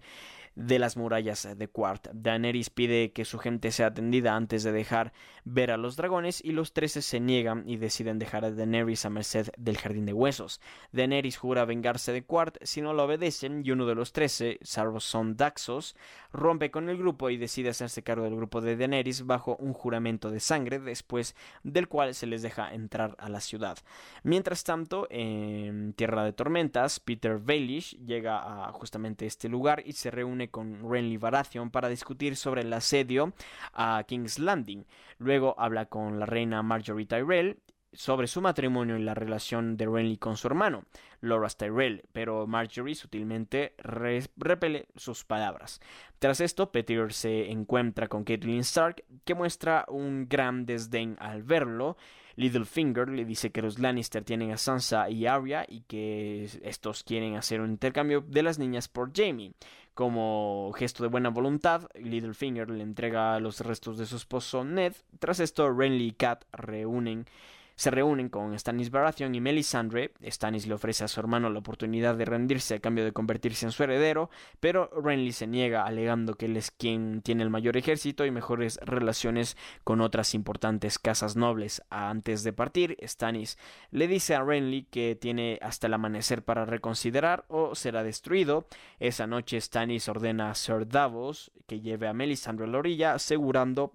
de 0.55 0.79
las 0.79 0.97
murallas 0.97 1.47
de 1.57 1.67
Quart. 1.67 2.07
Daenerys 2.13 2.69
pide 2.69 3.11
que 3.11 3.25
su 3.25 3.37
gente 3.39 3.71
sea 3.71 3.87
atendida 3.87 4.35
antes 4.35 4.63
de 4.63 4.71
dejar 4.71 5.13
ver 5.43 5.71
a 5.71 5.77
los 5.77 5.95
dragones 5.95 6.43
y 6.43 6.51
los 6.51 6.73
trece 6.73 7.01
se 7.01 7.19
niegan 7.19 7.63
y 7.67 7.77
deciden 7.77 8.17
dejar 8.19 8.45
a 8.45 8.51
Daenerys 8.51 9.05
a 9.05 9.09
merced 9.09 9.49
del 9.57 9.77
Jardín 9.77 10.05
de 10.05 10.13
Huesos. 10.13 10.61
Daenerys 10.91 11.37
jura 11.37 11.65
vengarse 11.65 12.12
de 12.12 12.23
Quart 12.23 12.58
si 12.62 12.81
no 12.81 12.93
lo 12.93 13.03
obedecen 13.03 13.62
y 13.63 13.71
uno 13.71 13.85
de 13.85 13.95
los 13.95 14.12
trece, 14.12 14.60
Sarvson 14.62 15.35
Daxos, 15.35 15.95
rompe 16.31 16.71
con 16.71 16.89
el 16.89 16.97
grupo 16.97 17.29
y 17.29 17.37
decide 17.37 17.69
hacerse 17.69 18.03
cargo 18.03 18.25
del 18.25 18.35
grupo 18.35 18.62
de 18.62 18.75
Daenerys 18.75 19.25
bajo 19.25 19.56
un 19.58 19.73
juramento 19.73 20.31
de 20.31 20.39
sangre 20.39 20.79
después 20.79 21.35
del 21.63 21.87
cual 21.87 22.15
se 22.15 22.27
les 22.27 22.41
deja 22.41 22.73
entrar 22.73 23.15
a 23.19 23.29
la 23.29 23.41
ciudad. 23.41 23.77
Mientras 24.23 24.63
tanto, 24.63 25.08
en 25.10 25.93
Tierra 25.93 26.23
de 26.23 26.33
Tormentas, 26.33 26.99
Peter 26.99 27.37
Baelish 27.39 27.97
llega 28.06 28.67
a 28.67 28.71
justamente 28.71 29.25
este 29.25 29.49
lugar 29.49 29.83
y 29.85 29.93
se 29.93 30.12
reúne 30.12 30.44
con 30.50 30.89
Renly 30.89 31.17
Baratheon 31.17 31.69
para 31.69 31.89
discutir 31.89 32.35
sobre 32.35 32.62
el 32.62 32.73
asedio 32.73 33.33
a 33.73 34.04
King's 34.08 34.39
Landing. 34.39 34.85
Luego 35.17 35.56
habla 35.58 35.85
con 35.85 36.19
la 36.19 36.25
reina 36.25 36.63
Marjorie 36.63 37.06
Tyrell 37.06 37.60
sobre 37.96 38.27
su 38.27 38.41
matrimonio 38.41 38.98
y 38.98 39.04
la 39.04 39.13
relación 39.13 39.77
de 39.77 39.85
Renly 39.85 40.17
con 40.17 40.37
su 40.37 40.48
hermano, 40.48 40.83
Loras 41.21 41.58
Tyrell, 41.58 42.04
pero 42.12 42.46
Marjorie 42.46 42.96
sutilmente 42.96 43.73
repele 43.77 44.87
sus 44.96 45.23
palabras. 45.23 45.79
Tras 46.19 46.41
esto, 46.41 46.71
Petyr 46.71 47.13
se 47.13 47.52
encuentra 47.52 48.08
con 48.08 48.23
Catelyn 48.23 48.60
Stark, 48.60 49.04
que 49.23 49.35
muestra 49.35 49.85
un 49.87 50.27
gran 50.27 50.65
desdén 50.65 51.15
al 51.19 51.43
verlo. 51.43 51.98
Littlefinger 52.35 53.10
le 53.10 53.23
dice 53.23 53.52
que 53.52 53.62
los 53.62 53.79
Lannister 53.79 54.23
tienen 54.23 54.52
a 54.52 54.58
Sansa 54.58 55.10
y 55.10 55.25
Arya 55.25 55.65
y 55.67 55.81
que 55.81 56.50
estos 56.63 57.04
quieren 57.04 57.35
hacer 57.35 57.62
un 57.62 57.71
intercambio 57.71 58.21
de 58.27 58.43
las 58.43 58.60
niñas 58.60 58.89
por 58.89 59.12
Jamie. 59.15 59.54
Como 59.96 60.73
gesto 60.75 61.04
de 61.04 61.10
buena 61.10 61.29
voluntad, 61.29 61.87
Littlefinger 61.96 62.69
le 62.69 62.83
entrega 62.83 63.39
los 63.39 63.62
restos 63.62 63.98
de 63.98 64.06
su 64.06 64.17
esposo 64.17 64.65
Ned. 64.65 64.93
Tras 65.19 65.39
esto, 65.39 65.71
Renly 65.71 66.08
y 66.08 66.12
Kat 66.12 66.43
reúnen 66.52 67.27
se 67.76 67.92
reúnen 67.92 68.30
con 68.30 68.58
Stannis 68.58 68.92
Baratheon 68.92 69.36
y 69.36 69.42
Melisandre. 69.42 70.13
Stannis 70.26 70.67
le 70.67 70.73
ofrece 70.73 71.04
a 71.04 71.08
su 71.08 71.19
hermano 71.19 71.50
la 71.50 71.60
oportunidad 71.60 72.15
de 72.15 72.26
rendirse 72.26 72.76
a 72.76 72.80
cambio 72.80 73.04
de 73.04 73.12
convertirse 73.12 73.65
en 73.65 73.71
su 73.71 73.84
heredero, 73.84 74.30
pero 74.60 74.90
Renly 75.02 75.32
se 75.32 75.48
niega 75.48 75.86
alegando 75.86 76.36
que 76.36 76.46
él 76.46 76.58
es 76.58 76.71
quien 76.71 77.21
tiene 77.21 77.44
el 77.44 77.50
mayor 77.50 77.78
ejército 77.78 78.26
y 78.26 78.32
mejores 78.32 78.80
relaciones 78.82 79.58
con 79.84 80.02
otras 80.02 80.34
importantes 80.34 81.00
casas 81.00 81.36
nobles. 81.36 81.82
Antes 81.90 82.44
de 82.44 82.54
partir, 82.54 82.98
Stannis 83.04 83.58
le 83.92 84.08
dice 84.08 84.36
a 84.36 84.44
Renly 84.44 84.84
que 84.84 85.15
tiene 85.15 85.60
hasta 85.62 85.88
el 85.88 85.94
amanecer 85.94 86.44
para 86.44 86.65
reconsiderar 86.65 87.46
o 87.48 87.76
será 87.76 88.04
destruido. 88.04 88.67
Esa 89.00 89.28
noche 89.28 89.60
Stannis 89.60 90.08
ordena 90.08 90.52
a 90.52 90.56
Sir 90.56 90.88
Davos 90.88 91.52
que 91.67 91.82
lleve 91.82 92.08
a 92.08 92.13
Melisandre 92.13 92.65
a 92.65 92.69
la 92.69 92.78
orilla, 92.78 93.13
asegurando 93.13 93.94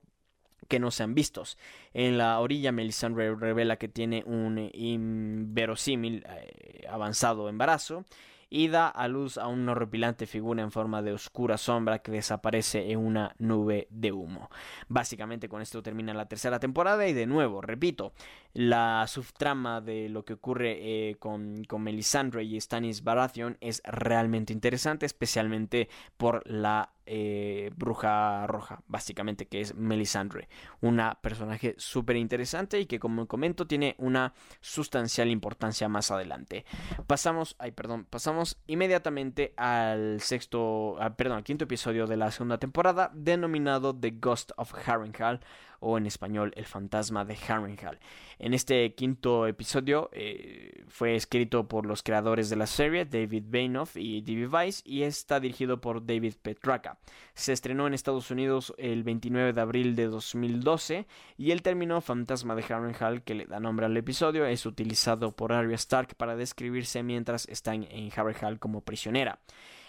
que 0.71 0.81
no 0.81 0.91
sean 0.91 1.15
vistos. 1.15 1.59
En 1.93 2.17
la 2.17 2.41
orilla, 2.41 2.73
Melisandre 2.73 3.35
revela 3.35 3.77
que 3.77 3.89
tiene 3.89 4.23
un 4.25 4.71
inverosímil 4.73 6.25
eh, 6.27 6.87
avanzado 6.89 7.51
embarazo 7.51 8.07
y 8.51 8.69
da 8.69 8.89
a 8.89 9.07
luz 9.07 9.39
a 9.39 9.47
una 9.47 9.73
horripilante 9.73 10.27
figura 10.27 10.63
en 10.63 10.73
forma 10.73 11.03
de 11.03 11.13
oscura 11.13 11.57
sombra 11.57 12.01
que 12.01 12.11
desaparece 12.11 12.91
en 12.91 12.99
una 12.99 13.35
nube 13.39 13.87
de 13.91 14.11
humo. 14.11 14.51
Básicamente 14.89 15.49
con 15.49 15.63
esto 15.63 15.83
termina 15.83 16.13
la 16.13 16.27
tercera 16.27 16.59
temporada 16.59 17.07
y 17.07 17.13
de 17.13 17.27
nuevo, 17.27 17.61
repito, 17.61 18.13
la 18.53 19.07
subtrama 19.07 19.81
de 19.81 20.09
lo 20.09 20.25
que 20.25 20.35
ocurre 20.35 20.79
eh, 20.81 21.15
con, 21.21 21.65
con 21.65 21.83
Melisandre 21.83 22.43
y 22.43 22.61
Stannis 22.61 23.05
Baratheon 23.05 23.57
es 23.61 23.83
realmente 23.85 24.53
interesante, 24.53 25.07
especialmente 25.07 25.89
por 26.17 26.43
la 26.51 26.93
eh, 27.13 27.73
bruja 27.75 28.47
roja, 28.47 28.85
básicamente, 28.87 29.49
que 29.49 29.61
es 29.61 29.75
Melisandre. 29.75 30.49
Una 30.81 31.19
personaje 31.21 31.75
súper 31.77 32.15
interesante 32.15 32.79
y 32.79 32.87
que, 32.87 33.01
como 33.01 33.27
comento, 33.27 33.67
tiene 33.67 33.97
una 33.99 34.33
sustancial 34.61 35.29
importancia 35.29 35.89
más 35.89 36.13
adelante. 36.13 36.65
Pasamos, 37.09 37.57
ay, 37.59 37.73
perdón, 37.73 38.07
pasamos 38.09 38.59
inmediatamente 38.69 39.55
al 39.57 40.21
sexto, 40.21 41.03
ah, 41.03 41.17
perdón, 41.17 41.39
al 41.39 41.45
quinto 41.45 41.65
episodio 41.65 42.07
de 42.07 42.17
la 42.17 42.31
segunda 42.31 42.59
temporada, 42.59 43.11
denominado 43.13 43.93
The 43.93 44.13
Ghost 44.13 44.53
of 44.57 44.73
Harrenhal 44.87 45.41
o 45.81 45.99
en 45.99 46.07
español 46.07 46.53
El 46.57 46.67
fantasma 46.67 47.25
de 47.25 47.37
Harrenhal. 47.49 47.99
En 48.39 48.55
este 48.55 48.95
quinto 48.95 49.47
episodio 49.47 50.09
eh, 50.13 50.85
fue 50.89 51.15
escrito 51.15 51.69
por 51.69 51.87
los 51.87 52.03
creadores 52.03 52.49
de 52.49 52.57
la 52.57 52.67
serie, 52.67 53.05
David 53.05 53.45
Bainoff 53.49 53.97
y 53.97 54.21
D.B. 54.21 54.47
Weiss, 54.47 54.83
y 54.85 55.03
está 55.03 55.41
dirigido 55.41 55.81
por 55.81 56.07
David 56.07 56.35
Petraka. 56.41 56.99
Se 57.35 57.53
estrenó 57.53 57.87
en 57.87 57.95
Estados 57.95 58.31
Unidos 58.31 58.73
el 58.79 59.03
29 59.03 59.53
de 59.53 59.61
abril 59.61 59.97
de 59.97 60.07
2012 60.07 61.07
y 61.37 61.51
el 61.51 61.63
término 61.63 62.01
fantasma 62.01 62.55
de 62.55 62.63
Harrenhal, 62.63 63.23
que 63.23 63.35
le 63.35 63.47
da 63.47 63.61
nombre 63.61 63.87
al 63.87 63.97
episodio, 63.97 64.47
es 64.47 64.67
utilizado 64.67 65.33
por 65.33 65.53
Arya 65.53 65.75
Stark 65.75 66.15
para 66.17 66.37
describirse 66.37 67.03
mientras 67.03 67.49
está 67.49 67.75
en 67.75 68.11
Harrenhal 68.15 68.59
como 68.59 68.83
prisionera. 68.83 69.41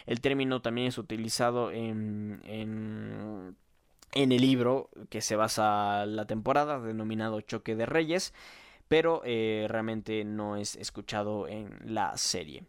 El 0.06 0.22
término 0.22 0.62
también 0.62 0.88
es 0.88 0.98
utilizado 0.98 1.72
en, 1.72 2.42
en 2.46 3.56
en 4.14 4.32
el 4.32 4.42
libro 4.42 4.90
que 5.10 5.22
se 5.22 5.36
basa 5.36 6.06
la 6.06 6.26
temporada, 6.26 6.80
denominado 6.80 7.42
Choque 7.42 7.76
de 7.76 7.86
Reyes, 7.86 8.34
pero 8.88 9.22
eh, 9.24 9.68
realmente 9.70 10.24
no 10.26 10.58
es 10.58 10.76
escuchado 10.76 11.48
en 11.48 11.78
la 11.86 12.18
serie. 12.18 12.66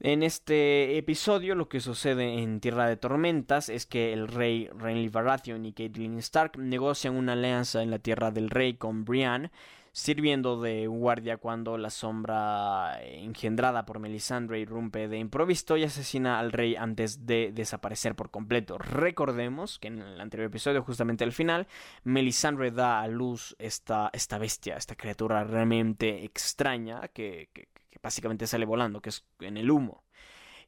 En 0.00 0.22
este 0.22 0.96
episodio 0.96 1.56
lo 1.56 1.68
que 1.68 1.80
sucede 1.80 2.40
en 2.40 2.60
Tierra 2.60 2.86
de 2.86 2.96
Tormentas 2.96 3.68
es 3.68 3.84
que 3.84 4.12
el 4.12 4.28
rey 4.28 4.70
Renly 4.72 5.08
Baratheon 5.08 5.66
y 5.66 5.72
Catelyn 5.72 6.18
Stark 6.18 6.56
negocian 6.56 7.16
una 7.16 7.32
alianza 7.32 7.82
en 7.82 7.90
la 7.90 7.98
Tierra 7.98 8.30
del 8.30 8.48
Rey 8.48 8.74
con 8.74 9.04
Brienne 9.04 9.50
sirviendo 9.92 10.60
de 10.60 10.86
guardia 10.86 11.36
cuando 11.36 11.78
la 11.78 11.90
sombra 11.90 13.00
engendrada 13.02 13.86
por 13.86 13.98
Melisandre 13.98 14.60
irrumpe 14.60 15.08
de 15.08 15.18
improviso 15.18 15.76
y 15.76 15.84
asesina 15.84 16.38
al 16.38 16.52
rey 16.52 16.76
antes 16.76 17.26
de 17.26 17.52
desaparecer 17.52 18.14
por 18.14 18.30
completo. 18.30 18.78
Recordemos 18.78 19.78
que 19.78 19.88
en 19.88 20.00
el 20.00 20.20
anterior 20.20 20.48
episodio, 20.48 20.82
justamente 20.82 21.24
al 21.24 21.32
final, 21.32 21.66
Melisandre 22.04 22.70
da 22.70 23.00
a 23.00 23.08
luz 23.08 23.56
esta, 23.58 24.10
esta 24.12 24.38
bestia, 24.38 24.76
esta 24.76 24.94
criatura 24.94 25.44
realmente 25.44 26.24
extraña 26.24 27.08
que, 27.08 27.50
que 27.52 27.68
básicamente 28.02 28.46
sale 28.46 28.64
volando, 28.64 29.00
que 29.00 29.10
es 29.10 29.24
en 29.40 29.56
el 29.56 29.70
humo. 29.70 30.04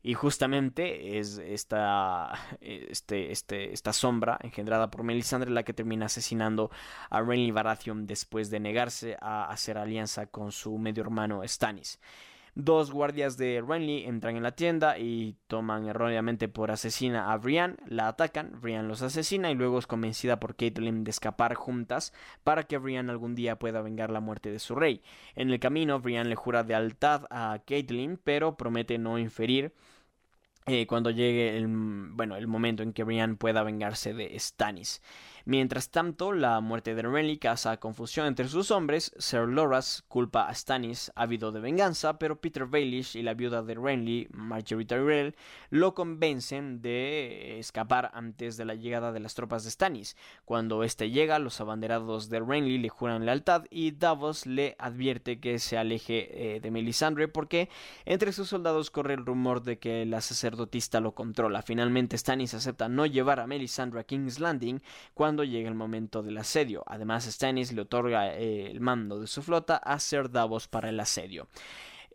Y 0.03 0.14
justamente 0.14 1.18
es 1.18 1.38
esta, 1.38 2.32
este, 2.61 3.32
este, 3.32 3.72
esta 3.72 3.92
sombra 3.92 4.38
engendrada 4.42 4.90
por 4.90 5.03
Melisandre 5.03 5.51
la 5.51 5.62
que 5.62 5.74
termina 5.74 6.07
asesinando 6.07 6.70
a 7.11 7.20
Renly 7.20 7.51
Baratheon 7.51 8.07
después 8.07 8.51
de 8.51 8.61
negarse 8.61 9.16
a 9.20 9.44
hacer 9.51 9.76
alianza 9.76 10.26
con 10.26 10.53
su 10.53 10.78
medio 10.78 11.03
hermano 11.03 11.42
Stannis. 11.46 12.01
Dos 12.55 12.90
guardias 12.90 13.36
de 13.36 13.62
Renly 13.66 14.05
entran 14.05 14.36
en 14.36 14.42
la 14.42 14.53
tienda 14.53 14.98
y 14.98 15.36
toman 15.46 15.86
erróneamente 15.86 16.48
por 16.48 16.70
asesina 16.70 17.32
a 17.32 17.36
Brienne, 17.36 17.76
la 17.86 18.09
atacan, 18.09 18.61
Brienne 18.61 18.88
los 18.88 19.03
asesina 19.03 19.51
y 19.51 19.55
luego 19.55 19.78
es 19.78 19.86
convencida 19.86 20.40
por 20.40 20.57
Caitlyn 20.57 21.05
de 21.05 21.11
escapar 21.11 21.55
juntas 21.55 22.12
para 22.42 22.64
que 22.64 22.78
Brienne 22.78 23.11
algún 23.11 23.34
día 23.34 23.59
pueda 23.59 23.82
vengar 23.82 24.11
la 24.11 24.20
muerte 24.20 24.51
de 24.51 24.59
su 24.59 24.74
rey. 24.74 25.03
En 25.36 25.51
el 25.51 25.61
camino, 25.61 26.01
Brienne 26.01 26.28
le 26.28 26.36
jura 26.36 26.62
lealtad 26.62 27.26
a 27.30 27.61
Caitlyn, 27.66 28.18
pero 28.22 28.57
promete 28.57 28.98
no 28.98 29.18
inferir 29.18 29.72
eh, 30.66 30.86
cuando 30.86 31.11
llegue 31.11 31.57
el, 31.57 31.66
bueno, 31.68 32.36
el 32.36 32.46
momento 32.46 32.82
en 32.82 32.92
que 32.92 33.03
Brian 33.03 33.36
pueda 33.36 33.62
vengarse 33.62 34.12
de 34.12 34.38
Stannis. 34.38 35.03
Mientras 35.45 35.91
tanto, 35.91 36.32
la 36.32 36.61
muerte 36.61 36.95
de 36.95 37.03
Renly 37.03 37.38
causa 37.38 37.78
confusión 37.78 38.26
entre 38.26 38.49
sus 38.49 38.70
hombres. 38.70 39.12
Sir 39.18 39.49
Loras 39.49 40.05
culpa 40.09 40.49
a 40.49 40.55
Stannis, 40.55 41.11
ávido 41.14 41.53
de 41.53 41.61
venganza, 41.61 42.18
pero 42.18 42.41
Peter 42.41 42.66
Baelish 42.66 43.16
y 43.16 43.22
la 43.22 43.34
viuda 43.34 43.62
de 43.62 43.74
Renly, 43.74 44.28
Marjorie 44.32 44.86
Tyrell, 44.86 45.34
lo 45.70 45.95
convencen 45.95 46.82
de 46.82 47.59
escapar 47.59 48.11
antes 48.14 48.57
de 48.57 48.64
la 48.64 48.74
llegada 48.74 49.12
de 49.12 49.20
las 49.20 49.34
tropas 49.34 49.64
de 49.64 49.70
Stannis. 49.70 50.16
Cuando 50.45 50.84
éste 50.84 51.11
llega, 51.11 51.38
los 51.38 51.61
abanderados 51.61 52.28
de 52.28 52.41
Renly 52.41 52.78
le 52.78 52.88
juran 52.88 53.24
lealtad 53.24 53.64
y 53.70 53.93
Davos 53.93 54.47
le 54.47 54.76
advierte 54.78 55.41
que 55.41 55.59
se 55.59 55.78
aleje 55.78 56.57
eh, 56.57 56.61
de 56.61 56.70
Melisandre 56.70 57.28
porque 57.28 57.68
entre 58.05 58.32
sus 58.32 58.49
soldados 58.49 58.91
corre 58.91 59.14
el 59.14 59.24
rumor 59.24 59.62
de 59.62 59.78
que 59.78 60.05
la 60.07 60.20
sacerdotista 60.20 61.01
lo 61.01 61.14
controla. 61.14 61.62
Finalmente, 61.62 62.18
Stannis 62.18 62.55
acepta 62.55 62.88
no 62.88 63.07
llevar 63.07 63.41
a 63.41 63.47
Melisandre 63.47 64.01
a 64.01 64.05
King's 64.05 64.41
Landing 64.41 64.82
cuando 65.14 65.30
llega 65.37 65.68
el 65.68 65.74
momento 65.74 66.22
del 66.22 66.39
asedio. 66.39 66.83
Además, 66.87 67.24
Stannis 67.24 67.72
le 67.72 67.83
otorga 67.83 68.35
eh, 68.35 68.70
el 68.70 68.81
mando 68.81 69.20
de 69.20 69.26
su 69.26 69.43
flota 69.43 69.76
a 69.76 69.99
Ser 69.99 70.31
Davos 70.31 70.68
para 70.68 70.89
el 70.89 71.01
asedio. 71.01 71.49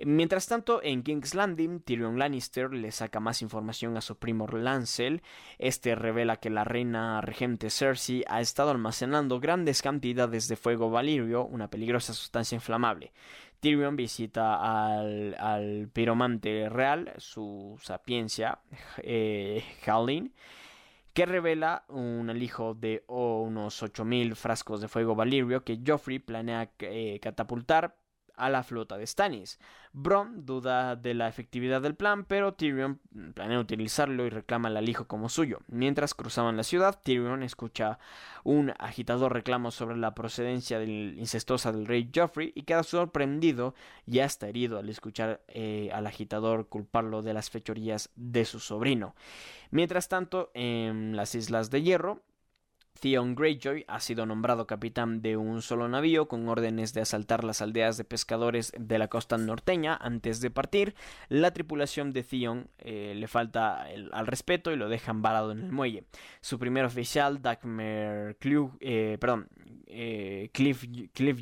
Mientras 0.03 0.47
tanto, 0.47 0.82
en 0.84 1.03
King's 1.03 1.36
Landing, 1.36 1.80
Tyrion 1.80 2.20
Lannister 2.20 2.74
le 2.74 2.91
saca 2.91 3.22
más 3.22 3.41
información 3.41 3.95
a 3.95 4.01
su 4.01 4.18
primo 4.18 4.45
Lancel. 4.45 5.22
Este 5.57 5.95
revela 5.95 6.36
que 6.36 6.49
la 6.49 6.66
reina 6.66 7.22
regente 7.22 7.70
Cersei 7.70 8.26
ha 8.28 8.41
estado 8.41 8.72
almacenando 8.72 9.39
grandes 9.39 9.82
cantidades 9.82 10.49
de 10.49 10.57
fuego 10.57 10.89
valirio, 10.89 11.45
una 11.45 11.70
peligrosa 11.70 12.13
sustancia 12.13 12.55
inflamable. 12.55 13.13
Tyrion 13.61 13.95
visita 13.95 14.91
al, 14.91 15.89
piromante 15.93 16.68
real, 16.68 17.13
su 17.18 17.80
sapiencia, 17.82 18.59
eh, 18.97 19.63
que 21.16 21.26
revela 21.26 21.86
un 21.88 22.30
alijo 22.30 22.74
de 22.74 23.05
oh, 23.07 23.41
unos 23.41 23.82
8000 23.82 24.36
frascos 24.36 24.82
de 24.82 24.89
fuego 24.89 25.16
valirio 25.16 25.63
que 25.63 25.80
Joffrey 25.84 26.20
planea 26.20 26.74
eh, 26.80 27.22
catapultar 27.22 27.97
a 28.38 28.49
la 28.49 28.63
flota 28.63 28.97
de 28.97 29.07
Stannis. 29.07 29.59
Bron 29.93 30.45
duda 30.45 30.95
de 30.95 31.13
la 31.13 31.27
efectividad 31.29 31.81
del 31.81 31.95
plan, 31.95 32.25
pero 32.25 32.53
Tyrion 32.53 32.99
planea 33.33 33.59
utilizarlo 33.59 34.25
y 34.25 34.29
reclama 34.29 34.67
al 34.67 34.77
alijo 34.77 35.07
como 35.07 35.29
suyo. 35.29 35.59
Mientras 35.67 36.13
cruzaban 36.13 36.57
la 36.57 36.63
ciudad, 36.63 36.99
Tyrion 37.01 37.43
escucha 37.43 37.97
un 38.43 38.73
agitador 38.77 39.33
reclamo 39.33 39.71
sobre 39.71 39.95
la 39.95 40.13
procedencia 40.13 40.79
del 40.79 41.15
incestuosa 41.17 41.71
del 41.71 41.86
rey 41.86 42.11
Joffrey 42.13 42.51
y 42.55 42.63
queda 42.63 42.83
sorprendido 42.83 43.73
y 44.05 44.19
hasta 44.19 44.47
herido 44.47 44.79
al 44.79 44.89
escuchar 44.89 45.41
eh, 45.47 45.89
al 45.93 46.07
agitador 46.07 46.67
culparlo 46.67 47.21
de 47.21 47.33
las 47.33 47.49
fechorías 47.49 48.09
de 48.15 48.45
su 48.45 48.59
sobrino. 48.59 49.15
Mientras 49.71 50.09
tanto, 50.09 50.51
en 50.53 51.15
las 51.15 51.36
Islas 51.36 51.69
de 51.69 51.81
Hierro, 51.81 52.21
Theon 53.00 53.36
Greyjoy 53.36 53.86
ha 53.88 54.00
sido 54.00 54.26
nombrado 54.26 54.68
capitán 54.68 55.22
de 55.22 55.38
un 55.38 55.62
solo 55.62 55.88
navío 55.88 56.28
con 56.28 56.48
órdenes 56.48 56.93
de 56.93 57.02
asaltar 57.02 57.43
las 57.43 57.62
aldeas 57.62 57.98
de 57.98 58.04
pescadores 58.04 58.72
de 58.78 58.98
la 58.98 59.08
costa 59.08 59.38
norteña 59.38 59.96
antes 59.96 60.41
de 60.41 60.50
partir. 60.50 60.96
La 61.30 61.52
tripulación 61.52 62.14
de 62.14 62.24
Theon 62.24 62.70
eh, 62.80 63.14
le 63.16 63.28
falta 63.28 63.86
al 64.12 64.28
respeto 64.28 64.72
y 64.72 64.78
lo 64.78 64.89
dejan 64.89 65.22
varado 65.22 65.52
en 65.52 65.62
el 65.62 65.72
muelle. 65.72 66.06
Su 66.41 66.58
primer 66.58 66.86
oficial, 66.86 67.41
Dagmer 67.41 68.38
eh, 68.80 69.18
perdón, 69.20 69.48
eh, 69.88 70.50
Cliff, 70.54 70.86
Cliff 71.14 71.39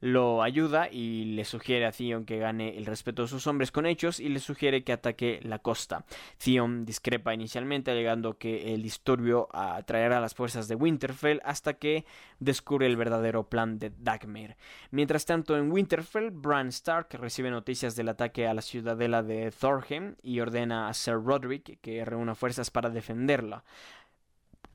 lo 0.00 0.42
ayuda 0.42 0.88
y 0.90 1.24
le 1.36 1.44
sugiere 1.44 1.86
a 1.86 1.92
Theon 1.92 2.24
que 2.24 2.38
gane 2.38 2.76
el 2.76 2.86
respeto 2.86 3.22
de 3.22 3.28
sus 3.28 3.46
hombres 3.46 3.72
con 3.72 3.86
hechos 3.86 4.20
y 4.20 4.28
le 4.28 4.40
sugiere 4.40 4.84
que 4.84 4.92
ataque 4.92 5.40
la 5.42 5.58
costa. 5.58 6.04
Theon 6.42 6.84
discrepa 6.84 7.34
inicialmente 7.34 7.90
alegando 7.90 8.38
que 8.38 8.74
el 8.74 8.82
disturbio 8.82 9.48
atraerá 9.52 10.18
a 10.18 10.20
las 10.20 10.34
fuerzas 10.34 10.68
de 10.68 10.74
Winterfell 10.74 11.40
hasta 11.44 11.74
que 11.74 12.04
descubre 12.38 12.86
el 12.86 12.96
verdadero 12.96 13.48
plan 13.48 13.78
de 13.78 13.90
Dagmer. 13.90 14.56
Mientras 14.90 15.24
tanto 15.24 15.56
en 15.56 15.70
Winterfell, 15.72 16.30
Bran 16.30 16.68
Stark 16.68 17.08
recibe 17.14 17.50
noticias 17.50 17.96
del 17.96 18.08
ataque 18.08 18.46
a 18.46 18.54
la 18.54 18.62
ciudadela 18.62 19.22
de 19.22 19.50
Thorhem 19.50 20.14
y 20.22 20.40
ordena 20.40 20.88
a 20.88 20.94
Sir 20.94 21.14
Roderick 21.14 21.80
que 21.80 22.04
reúna 22.04 22.34
fuerzas 22.34 22.70
para 22.70 22.90
defenderla. 22.90 23.64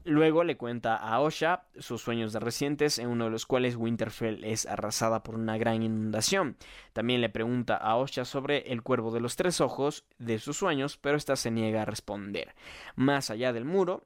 Luego 0.06 0.44
le 0.44 0.58
cuenta 0.58 0.96
a 0.96 1.20
Osha 1.22 1.64
sus 1.80 2.02
sueños 2.02 2.34
de 2.34 2.40
recientes, 2.40 3.00
en 3.00 3.08
uno 3.08 3.26
de 3.26 3.32
los 3.32 3.46
cuales 3.46 3.78
Winterfell 3.78 4.44
es 4.44 4.66
arrasada 4.66 5.24
por 5.24 5.36
una 5.36 5.58
gran 5.58 5.82
inundación. 5.82 6.58
También 6.92 7.22
le 7.22 7.30
pregunta 7.30 7.78
a 7.78 7.96
Osha 7.96 8.26
sobre 8.26 8.72
el 8.74 8.82
cuervo 8.82 9.12
de 9.12 9.22
los 9.22 9.38
tres 9.38 9.62
ojos 9.62 10.04
de 10.20 10.40
sus 10.40 10.58
sueños, 10.58 10.98
pero 10.98 11.16
ésta 11.16 11.38
se 11.38 11.52
niega 11.52 11.84
a 11.84 11.86
responder. 11.86 12.54
Más 12.96 13.30
allá 13.30 13.54
del 13.54 13.64
muro, 13.64 14.04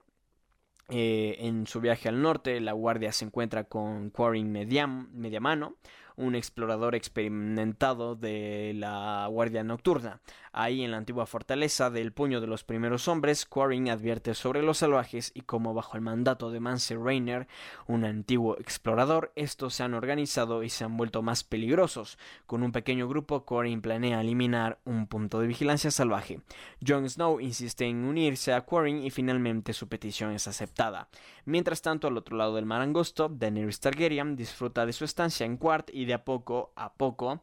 eh, 0.89 1.38
en 1.39 1.66
su 1.66 1.82
viaje 1.82 2.10
al 2.10 2.22
norte, 2.22 2.60
la 2.62 2.74
guardia 2.74 3.12
se 3.12 3.26
encuentra 3.26 3.64
con 3.64 4.12
Quarren 4.12 4.52
Mediamano, 4.52 5.78
un 6.18 6.36
explorador 6.36 6.95
experimentado 6.95 8.15
de 8.15 8.74
la 8.76 9.28
Guardia 9.30 9.63
Nocturna. 9.63 10.20
Ahí 10.51 10.84
en 10.84 10.89
la 10.89 10.97
antigua 10.97 11.28
fortaleza 11.28 11.91
del 11.91 12.11
puño 12.11 12.41
de 12.41 12.47
los 12.47 12.63
primeros 12.63 13.07
hombres, 13.07 13.45
Quarren 13.45 13.89
advierte 13.89 14.34
sobre 14.34 14.63
los 14.63 14.80
salvajes 14.80 15.32
y 15.36 15.41
cómo 15.41 15.76
bajo 15.76 15.95
el 15.95 16.01
mandato 16.01 16.49
de 16.49 16.59
Mance 16.59 16.95
Rainer, 16.95 17.47
un 17.86 18.03
antiguo 18.03 18.57
explorador, 18.57 19.32
estos 19.36 19.76
se 19.76 19.84
han 19.84 19.93
organizado 19.93 20.63
y 20.63 20.70
se 20.70 20.84
han 20.84 20.97
vuelto 20.97 21.22
más 21.22 21.43
peligrosos. 21.43 22.18
Con 22.47 22.63
un 22.63 22.72
pequeño 22.72 23.07
grupo, 23.07 23.45
Quarren 23.45 23.84
planea 23.84 24.22
eliminar 24.22 24.80
un 24.84 25.05
punto 25.05 25.39
de 25.39 25.47
vigilancia 25.47 25.91
salvaje. 25.91 26.41
Jon 26.86 27.07
Snow 27.07 27.39
insiste 27.39 27.86
en 27.86 28.03
unirse 28.03 28.53
a 28.53 28.61
Quarren 28.61 29.03
y 29.03 29.11
finalmente 29.11 29.74
su 29.74 29.88
petición 29.88 30.32
es 30.32 30.47
aceptada. 30.47 31.09
Mientras 31.45 31.84
tanto, 31.84 32.07
al 32.07 32.18
otro 32.18 32.36
lado 32.36 32.55
del 32.55 32.65
mar 32.65 32.82
angosto, 32.82 33.30
Daenerys 33.30 33.80
Targaryen 33.80 34.36
disfruta 34.36 34.88
de 34.88 34.93
su 34.93 35.05
estancia 35.05 35.45
en 35.45 35.57
Quart 35.57 35.91
y 35.93 36.07
de 36.08 36.16
a 36.16 36.26
poco 36.26 36.72
a 36.76 36.93
poco 36.93 37.41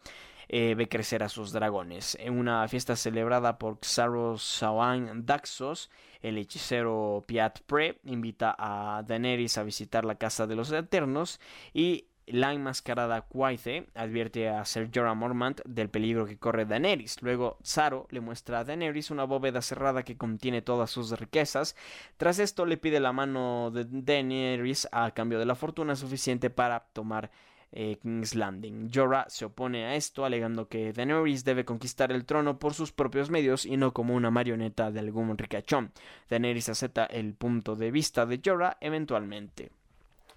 eh, 0.48 0.74
ve 0.74 0.88
crecer 0.88 1.22
a 1.22 1.28
sus 1.28 1.52
dragones. 1.52 2.16
En 2.20 2.38
una 2.38 2.66
fiesta 2.68 2.96
celebrada 2.96 3.58
por 3.58 3.78
Xaros 3.82 4.42
Sawan 4.42 5.24
Daxos, 5.24 5.90
el 6.20 6.38
hechicero 6.38 7.24
Piat 7.26 7.60
Pre 7.60 7.98
invita 8.04 8.54
a 8.58 9.02
Daenerys 9.06 9.58
a 9.58 9.62
visitar 9.62 10.04
la 10.04 10.16
casa 10.16 10.46
de 10.46 10.56
los 10.56 10.70
Eternos 10.70 11.40
y 11.72 12.06
la 12.26 12.52
enmascarada 12.52 13.22
Quaithe 13.22 13.86
advierte 13.94 14.48
a 14.48 14.64
Ser 14.64 14.90
Jorah 14.94 15.14
Mormont 15.14 15.60
del 15.66 15.90
peligro 15.90 16.24
que 16.24 16.38
corre 16.38 16.64
Daenerys. 16.64 17.20
Luego, 17.20 17.58
Zaro 17.62 18.06
le 18.10 18.20
muestra 18.20 18.60
a 18.60 18.64
Daenerys 18.64 19.10
una 19.10 19.24
bóveda 19.24 19.60
cerrada 19.60 20.04
que 20.04 20.16
contiene 20.16 20.62
todas 20.62 20.90
sus 20.90 21.10
riquezas. 21.18 21.76
Tras 22.16 22.38
esto, 22.38 22.64
le 22.64 22.78
pide 22.78 23.00
la 23.00 23.12
mano 23.12 23.70
de 23.70 23.84
Daenerys 23.86 24.88
a 24.92 25.10
cambio 25.10 25.38
de 25.38 25.46
la 25.46 25.54
fortuna 25.54 25.96
suficiente 25.96 26.48
para 26.48 26.80
tomar 26.92 27.30
eh, 27.74 27.98
King's 28.00 28.34
Landing. 28.34 28.90
Jorah 28.94 29.26
se 29.28 29.44
opone 29.44 29.84
a 29.84 29.96
esto, 29.96 30.24
alegando 30.24 30.68
que 30.68 30.92
Daenerys 30.92 31.44
debe 31.44 31.64
conquistar 31.64 32.12
el 32.12 32.24
trono 32.24 32.58
por 32.58 32.72
sus 32.72 32.92
propios 32.92 33.30
medios 33.30 33.66
y 33.66 33.76
no 33.76 33.92
como 33.92 34.14
una 34.14 34.30
marioneta 34.30 34.90
de 34.90 35.00
algún 35.00 35.36
ricachón. 35.36 35.92
Daenerys 36.30 36.68
acepta 36.68 37.04
el 37.04 37.34
punto 37.34 37.74
de 37.74 37.90
vista 37.90 38.26
de 38.26 38.40
Jorah 38.42 38.78
eventualmente. 38.80 39.70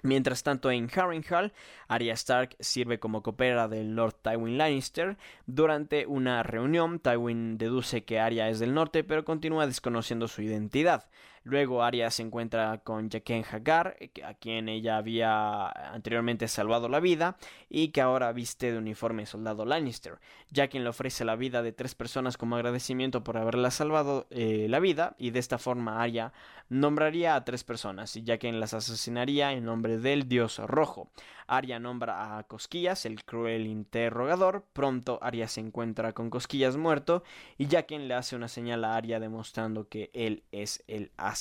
Mientras 0.04 0.44
tanto, 0.44 0.70
en 0.70 0.90
Harrenhal, 0.96 1.54
Arya 1.88 2.14
Stark 2.14 2.56
sirve 2.60 3.00
como 3.00 3.24
copera 3.24 3.68
del 3.68 3.96
Lord 3.96 4.16
Tywin 4.22 4.58
Lannister. 4.58 5.18
Durante 5.48 6.06
una 6.06 6.44
reunión, 6.44 7.00
Tywin 7.00 7.58
deduce 7.58 8.04
que 8.04 8.20
Arya 8.20 8.50
es 8.50 8.60
del 8.60 8.76
norte, 8.76 9.04
pero 9.04 9.26
continúa 9.26 9.66
desconociendo 9.66 10.28
su 10.28 10.44
identidad. 10.44 11.10
Luego 11.48 11.82
Arya 11.82 12.12
se 12.12 12.24
encuentra 12.24 12.80
con 12.80 13.10
Jaqen 13.10 13.46
Hagar, 13.50 13.96
eh, 14.02 14.10
a 14.26 14.34
quien 14.34 14.68
ella 14.68 14.98
había 14.98 15.70
anteriormente 15.94 16.50
salvado 16.50 16.90
la 16.90 17.00
vida 17.00 17.38
y 17.70 17.90
que 17.90 18.02
ahora 18.02 18.34
viste 18.34 18.74
de 18.74 18.78
uniforme 18.78 19.26
soldado 19.26 19.64
Lannister. 19.64 20.20
Jaqen 20.54 20.84
le 20.84 20.90
ofrece 20.90 21.24
la 21.24 21.38
vida 21.38 21.62
de 21.62 21.72
tres 21.72 21.96
personas 21.96 22.36
como 22.36 22.58
agradecimiento 22.58 23.24
por 23.24 23.38
haberla 23.38 23.72
salvado 23.72 24.28
eh, 24.30 24.68
la 24.70 24.82
vida 24.82 25.16
y 25.18 25.30
de 25.30 25.40
esta 25.40 25.58
forma 25.58 26.02
Arya 26.02 26.34
nombraría 26.68 27.36
a 27.36 27.46
tres 27.46 27.64
personas 27.64 28.18
y 28.18 28.26
Jaqen 28.26 28.60
las 28.60 28.74
asesinaría 28.74 29.54
en 29.54 29.64
nombre 29.64 30.00
del 30.00 30.28
dios 30.28 30.60
rojo. 30.60 31.10
Arya 31.48 31.80
nombra 31.80 32.38
a 32.38 32.44
Cosquillas, 32.44 33.06
el 33.06 33.24
cruel 33.24 33.68
interrogador. 33.68 34.66
Pronto 34.74 35.18
Arya 35.22 35.48
se 35.48 35.62
encuentra 35.62 36.12
con 36.12 36.30
Cosquillas 36.30 36.76
muerto 36.76 37.24
y 37.58 37.68
Jaqen 37.68 38.10
le 38.10 38.16
hace 38.16 38.36
una 38.36 38.50
señal 38.50 38.84
a 38.84 38.98
Arya 38.98 39.22
demostrando 39.22 39.88
que 39.88 40.12
él 40.14 40.44
es 40.52 40.84
el 40.88 41.12
asesino. 41.16 41.37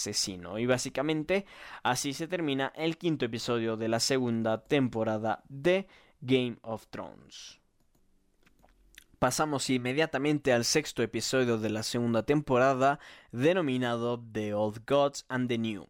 Y 0.58 0.66
básicamente 0.66 1.46
así 1.82 2.12
se 2.12 2.28
termina 2.28 2.72
el 2.76 2.96
quinto 2.98 3.24
episodio 3.24 3.76
de 3.76 3.88
la 3.88 4.00
segunda 4.00 4.64
temporada 4.64 5.42
de 5.48 5.86
Game 6.20 6.58
of 6.62 6.86
Thrones. 6.88 7.60
Pasamos 9.18 9.70
inmediatamente 9.70 10.52
al 10.52 10.64
sexto 10.64 11.02
episodio 11.02 11.56
de 11.56 11.70
la 11.70 11.82
segunda 11.82 12.22
temporada 12.24 12.98
denominado 13.32 14.22
The 14.32 14.52
Old 14.52 14.84
Gods 14.86 15.24
and 15.28 15.48
the 15.48 15.56
New 15.56 15.86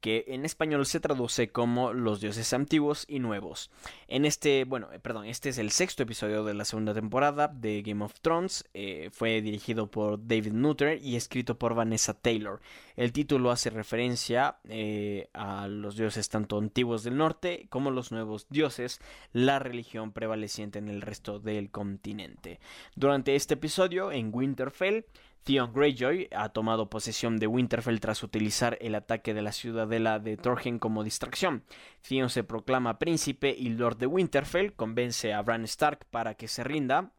que 0.00 0.24
en 0.28 0.44
español 0.44 0.86
se 0.86 1.00
traduce 1.00 1.50
como 1.50 1.92
los 1.92 2.20
dioses 2.20 2.52
antiguos 2.52 3.04
y 3.08 3.18
nuevos. 3.18 3.70
En 4.08 4.24
este, 4.24 4.64
bueno, 4.64 4.88
eh, 4.92 4.98
perdón, 4.98 5.26
este 5.26 5.50
es 5.50 5.58
el 5.58 5.70
sexto 5.70 6.02
episodio 6.02 6.44
de 6.44 6.54
la 6.54 6.64
segunda 6.64 6.94
temporada 6.94 7.48
de 7.48 7.82
Game 7.82 8.04
of 8.04 8.20
Thrones. 8.20 8.64
Eh, 8.74 9.10
fue 9.12 9.40
dirigido 9.42 9.90
por 9.90 10.26
David 10.26 10.52
Nutter 10.52 11.00
y 11.02 11.16
escrito 11.16 11.58
por 11.58 11.74
Vanessa 11.74 12.14
Taylor. 12.14 12.60
El 12.96 13.12
título 13.12 13.50
hace 13.50 13.70
referencia 13.70 14.56
eh, 14.68 15.28
a 15.32 15.68
los 15.68 15.96
dioses 15.96 16.28
tanto 16.28 16.58
antiguos 16.58 17.02
del 17.02 17.16
norte 17.16 17.66
como 17.70 17.90
los 17.90 18.12
nuevos 18.12 18.46
dioses, 18.48 19.00
la 19.32 19.58
religión 19.58 20.12
prevaleciente 20.12 20.78
en 20.78 20.88
el 20.88 21.02
resto 21.02 21.38
del 21.38 21.70
continente. 21.70 22.60
Durante 22.96 23.36
este 23.36 23.54
episodio, 23.54 24.12
en 24.12 24.30
Winterfell, 24.32 25.04
Theon 25.42 25.72
Greyjoy 25.72 26.28
ha 26.34 26.50
tomado 26.50 26.90
posesión 26.90 27.38
de 27.38 27.46
Winterfell 27.46 28.00
tras 28.00 28.22
utilizar 28.22 28.76
el 28.80 28.94
ataque 28.94 29.34
de 29.34 29.42
la 29.42 29.52
ciudadela 29.52 30.18
de 30.18 30.36
Torgen 30.36 30.78
como 30.78 31.04
distracción. 31.04 31.64
Theon 32.06 32.30
se 32.30 32.44
proclama 32.44 32.98
príncipe 32.98 33.54
y 33.56 33.70
lord 33.70 33.96
de 33.98 34.06
Winterfell, 34.06 34.74
convence 34.74 35.32
a 35.32 35.42
Bran 35.42 35.64
Stark 35.64 36.06
para 36.10 36.34
que 36.34 36.48
se 36.48 36.64
rinda 36.64 37.12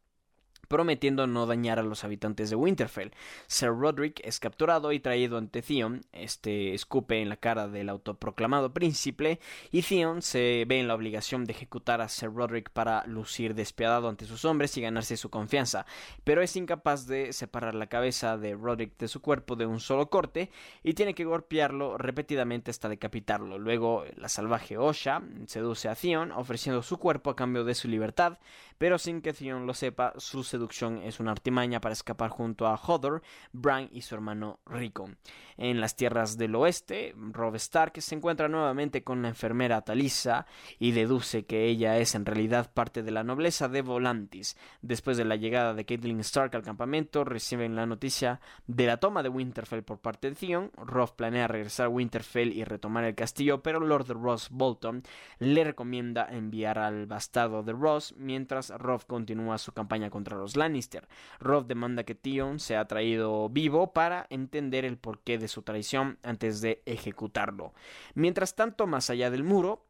prometiendo 0.72 1.28
no 1.28 1.46
dañar 1.48 1.80
a 1.80 1.84
los 1.84 2.06
habitantes 2.06 2.50
de 2.50 2.56
Winterfell. 2.56 3.12
Sir 3.48 3.72
Roderick 3.78 4.22
es 4.24 4.40
capturado 4.40 4.94
y 4.94 5.02
traído 5.02 5.38
ante 5.38 5.62
Theon, 5.62 6.00
este 6.14 6.74
escupe 6.74 7.22
en 7.22 7.28
la 7.28 7.36
cara 7.36 7.68
del 7.68 7.90
autoproclamado 7.90 8.74
príncipe, 8.74 9.42
y 9.70 9.82
Theon 9.82 10.22
se 10.22 10.64
ve 10.66 10.80
en 10.80 10.88
la 10.88 10.96
obligación 10.96 11.44
de 11.44 11.52
ejecutar 11.52 12.00
a 12.00 12.08
Sir 12.08 12.34
Roderick 12.34 12.70
para 12.70 13.06
lucir 13.06 13.54
despiadado 13.54 14.08
ante 14.08 14.26
sus 14.26 14.46
hombres 14.46 14.78
y 14.78 14.82
ganarse 14.82 15.18
su 15.18 15.30
confianza, 15.30 15.86
pero 16.24 16.42
es 16.42 16.56
incapaz 16.56 17.06
de 17.06 17.34
separar 17.34 17.76
la 17.76 17.88
cabeza 17.88 18.38
de 18.38 18.56
Roderick 18.56 18.98
de 18.98 19.10
su 19.10 19.22
cuerpo 19.22 19.58
de 19.58 19.66
un 19.66 19.82
solo 19.82 20.10
corte 20.10 20.52
y 20.84 20.94
tiene 20.94 21.14
que 21.14 21.26
golpearlo 21.26 21.98
repetidamente 21.98 22.72
hasta 22.72 22.88
decapitarlo. 22.88 23.60
Luego 23.60 24.06
la 24.16 24.30
salvaje 24.30 24.78
Osha 24.78 25.22
seduce 25.48 25.90
a 25.90 25.96
Theon 25.96 26.32
ofreciendo 26.32 26.82
su 26.82 26.98
cuerpo 26.98 27.30
a 27.30 27.36
cambio 27.36 27.66
de 27.66 27.76
su 27.76 27.90
libertad, 27.90 28.40
pero 28.82 28.98
sin 28.98 29.22
que 29.22 29.32
Theon 29.32 29.68
lo 29.68 29.76
sepa, 29.76 30.12
su 30.18 30.44
seducción 30.44 31.04
es 31.04 31.20
una 31.20 31.30
artimaña 31.30 31.80
para 31.80 31.94
escapar 31.94 32.32
junto 32.32 32.66
a 32.66 32.74
Hodor, 32.74 33.22
Bran 33.54 33.88
y 33.92 34.02
su 34.02 34.16
hermano 34.16 34.60
Rico. 34.66 35.08
En 35.56 35.80
las 35.80 35.96
tierras 35.96 36.36
del 36.36 36.56
oeste, 36.56 37.14
Rob 37.16 37.54
Stark 37.58 38.02
se 38.02 38.16
encuentra 38.16 38.48
nuevamente 38.48 39.04
con 39.04 39.22
la 39.22 39.28
enfermera 39.28 39.82
Talisa 39.82 40.48
y 40.80 40.94
deduce 40.94 41.46
que 41.46 41.66
ella 41.66 42.00
es 42.00 42.16
en 42.16 42.26
realidad 42.26 42.74
parte 42.74 43.04
de 43.04 43.12
la 43.12 43.24
nobleza 43.24 43.68
de 43.68 43.84
Volantis. 43.84 44.58
Después 44.82 45.16
de 45.16 45.26
la 45.26 45.36
llegada 45.36 45.76
de 45.76 45.86
Caitlyn 45.86 46.22
Stark 46.22 46.56
al 46.56 46.64
campamento, 46.64 47.24
reciben 47.24 47.76
la 47.76 47.86
noticia 47.86 48.42
de 48.66 48.88
la 48.88 48.98
toma 48.98 49.22
de 49.22 49.30
Winterfell 49.30 49.84
por 49.84 50.00
parte 50.00 50.32
de 50.32 50.36
Theon. 50.36 50.72
Rob 50.76 51.16
planea 51.16 51.48
regresar 51.48 51.86
a 51.86 51.90
Winterfell 51.90 52.52
y 52.52 52.64
retomar 52.64 53.04
el 53.04 53.14
castillo, 53.14 53.62
pero 53.62 53.80
Lord 53.80 54.08
Ross 54.08 54.50
Bolton 54.50 55.04
le 55.38 55.64
recomienda 55.64 56.26
enviar 56.28 56.80
al 56.80 57.06
bastardo 57.06 57.62
de 57.62 57.74
Ross 57.74 58.16
mientras 58.18 58.71
Rob 58.78 59.06
continúa 59.06 59.58
su 59.58 59.72
campaña 59.72 60.10
contra 60.10 60.38
los 60.38 60.56
Lannister. 60.56 61.08
Rob 61.40 61.66
demanda 61.66 62.04
que 62.04 62.16
Theon 62.16 62.60
sea 62.60 62.86
traído 62.86 63.50
vivo 63.50 63.94
para 63.94 64.28
entender 64.30 64.86
el 64.86 64.98
porqué 64.98 65.38
de 65.38 65.48
su 65.48 65.62
traición 65.62 66.18
antes 66.24 66.62
de 66.62 66.82
ejecutarlo. 66.86 67.74
Mientras 68.14 68.56
tanto, 68.56 68.88
más 68.88 69.10
allá 69.10 69.30
del 69.30 69.44
muro, 69.44 69.86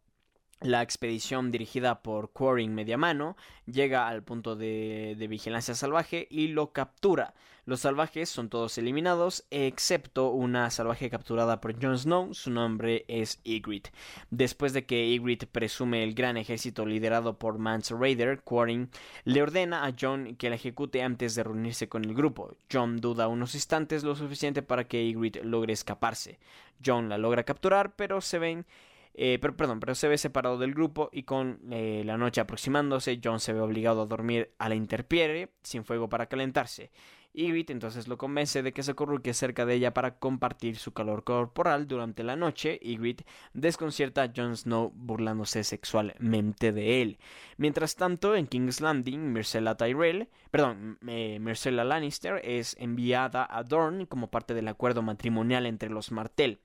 la 0.62 0.84
expedición 0.84 1.51
dirigida 1.51 2.03
por 2.03 2.32
Quaring 2.32 2.70
Mediamano 2.70 3.36
llega 3.66 4.07
al 4.07 4.24
punto 4.24 4.55
de, 4.55 5.16
vigilancia 5.30 5.76
salvaje 5.76 6.28
y 6.30 6.49
lo 6.49 6.72
captura. 6.72 7.34
Los 7.66 7.82
salvajes 7.82 8.28
son 8.30 8.49
todos 8.49 8.78
eliminados, 8.78 9.45
excepto 9.51 10.32
una 10.32 10.70
salvaje 10.72 11.09
capturada 11.09 11.62
por 11.62 11.80
Jon 11.82 11.97
Snow, 11.97 12.34
su 12.34 12.49
nombre 12.49 13.05
es 13.07 13.39
Ygritte. 13.43 13.91
Después 14.32 14.74
de 14.74 14.86
que 14.86 15.07
Ygritte 15.07 15.45
presume 15.45 16.03
el 16.03 16.16
gran 16.16 16.38
ejército 16.38 16.86
liderado 16.86 17.38
por 17.38 17.59
Mance 17.59 17.95
Raider, 17.95 18.41
Quaring 18.41 18.89
le 19.26 19.43
ordena 19.43 19.86
a 19.86 19.93
Jon 19.99 20.36
que 20.36 20.49
la 20.49 20.55
ejecute 20.55 21.03
antes 21.03 21.36
de 21.36 21.43
reunirse 21.43 21.88
con 21.88 22.03
el 22.03 22.16
grupo. 22.16 22.55
Jon 22.72 22.97
duda 22.97 23.28
unos 23.28 23.53
instantes 23.53 24.03
lo 24.03 24.16
suficiente 24.16 24.64
para 24.64 24.88
que 24.88 25.03
Ygritte 25.03 25.43
logre 25.43 25.74
escaparse. 25.74 26.39
Jon 26.84 27.09
la 27.09 27.20
logra 27.20 27.43
capturar, 27.43 27.95
pero 27.95 28.22
se 28.22 28.39
ven 28.39 28.66
eh, 29.14 29.38
pero, 29.41 29.55
perdón, 29.55 29.80
pero 29.80 29.95
se 29.95 30.07
ve 30.07 30.18
separado 30.18 30.57
del 30.57 30.74
grupo 30.74 31.09
y 31.12 31.24
con 31.24 31.59
eh, 31.72 32.03
la 32.05 32.18
noche 32.18 32.41
aproximándose, 32.41 33.20
John 33.24 33.39
se 33.39 33.53
ve 33.53 33.59
obligado 33.59 34.01
a 34.01 34.05
dormir 34.05 34.53
a 34.57 34.70
la 34.70 34.76
interpiere, 34.76 35.53
sin 35.64 35.84
fuego 35.84 36.09
para 36.09 36.28
calentarse. 36.28 36.91
Ygritte 37.34 37.72
entonces 37.72 38.07
lo 38.07 38.18
convence 38.18 38.62
de 38.62 38.74
que 38.74 38.84
se 38.84 38.91
acurruque 38.91 39.34
cerca 39.34 39.66
de 39.66 39.76
ella 39.76 39.93
para 39.93 40.20
compartir 40.20 40.78
su 40.78 40.91
calor 40.91 41.24
corporal 41.24 41.88
durante 41.88 42.24
la 42.24 42.36
noche. 42.36 42.78
Ygritte 42.82 43.26
desconcierta 43.53 44.24
a 44.24 44.32
Jon 44.36 44.57
Snow 44.57 44.91
burlándose 44.93 45.64
sexualmente 45.64 46.72
de 46.74 47.01
él. 47.01 47.20
Mientras 47.57 47.95
tanto, 47.95 48.36
en 48.36 48.47
King's 48.47 48.82
Landing, 48.82 49.32
Myrcella 49.32 49.76
Tyrell, 49.76 50.28
perdón, 50.51 50.99
eh, 51.07 51.39
Lannister 51.72 52.41
es 52.43 52.76
enviada 52.80 53.47
a 53.49 53.64
Dorne 53.64 54.07
como 54.07 54.30
parte 54.30 54.53
del 54.53 54.68
acuerdo 54.68 55.01
matrimonial 55.01 55.66
entre 55.66 55.89
los 55.89 56.12
Martell 56.12 56.59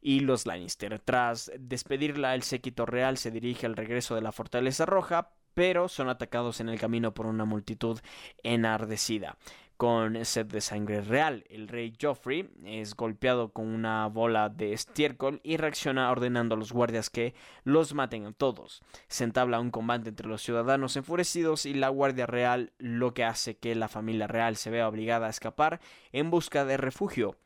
y 0.00 0.20
los 0.20 0.46
Lannister. 0.46 0.98
Tras 0.98 1.50
despedirla, 1.58 2.34
el 2.34 2.42
séquito 2.42 2.86
real 2.86 3.18
se 3.18 3.30
dirige 3.30 3.66
al 3.66 3.76
regreso 3.76 4.14
de 4.14 4.22
la 4.22 4.32
Fortaleza 4.32 4.86
Roja, 4.86 5.30
pero 5.54 5.88
son 5.88 6.08
atacados 6.08 6.60
en 6.60 6.68
el 6.68 6.78
camino 6.78 7.14
por 7.14 7.26
una 7.26 7.44
multitud 7.44 7.98
enardecida. 8.42 9.36
Con 9.78 10.24
sed 10.24 10.46
de 10.46 10.60
sangre 10.60 11.02
real, 11.02 11.44
el 11.48 11.68
rey 11.68 11.94
Joffrey 12.02 12.50
es 12.64 12.96
golpeado 12.96 13.52
con 13.52 13.68
una 13.68 14.08
bola 14.08 14.48
de 14.48 14.72
estiércol 14.72 15.40
y 15.44 15.56
reacciona 15.56 16.10
ordenando 16.10 16.56
a 16.56 16.58
los 16.58 16.72
guardias 16.72 17.10
que 17.10 17.32
los 17.62 17.94
maten 17.94 18.26
a 18.26 18.32
todos. 18.32 18.82
Se 19.06 19.22
entabla 19.22 19.60
un 19.60 19.70
combate 19.70 20.08
entre 20.08 20.26
los 20.26 20.42
ciudadanos 20.42 20.96
enfurecidos 20.96 21.64
y 21.64 21.74
la 21.74 21.90
guardia 21.90 22.26
real, 22.26 22.72
lo 22.78 23.14
que 23.14 23.22
hace 23.22 23.56
que 23.56 23.76
la 23.76 23.86
familia 23.86 24.26
real 24.26 24.56
se 24.56 24.70
vea 24.70 24.88
obligada 24.88 25.28
a 25.28 25.30
escapar 25.30 25.80
en 26.10 26.28
busca 26.30 26.64
de 26.64 26.76
refugio. 26.76 27.36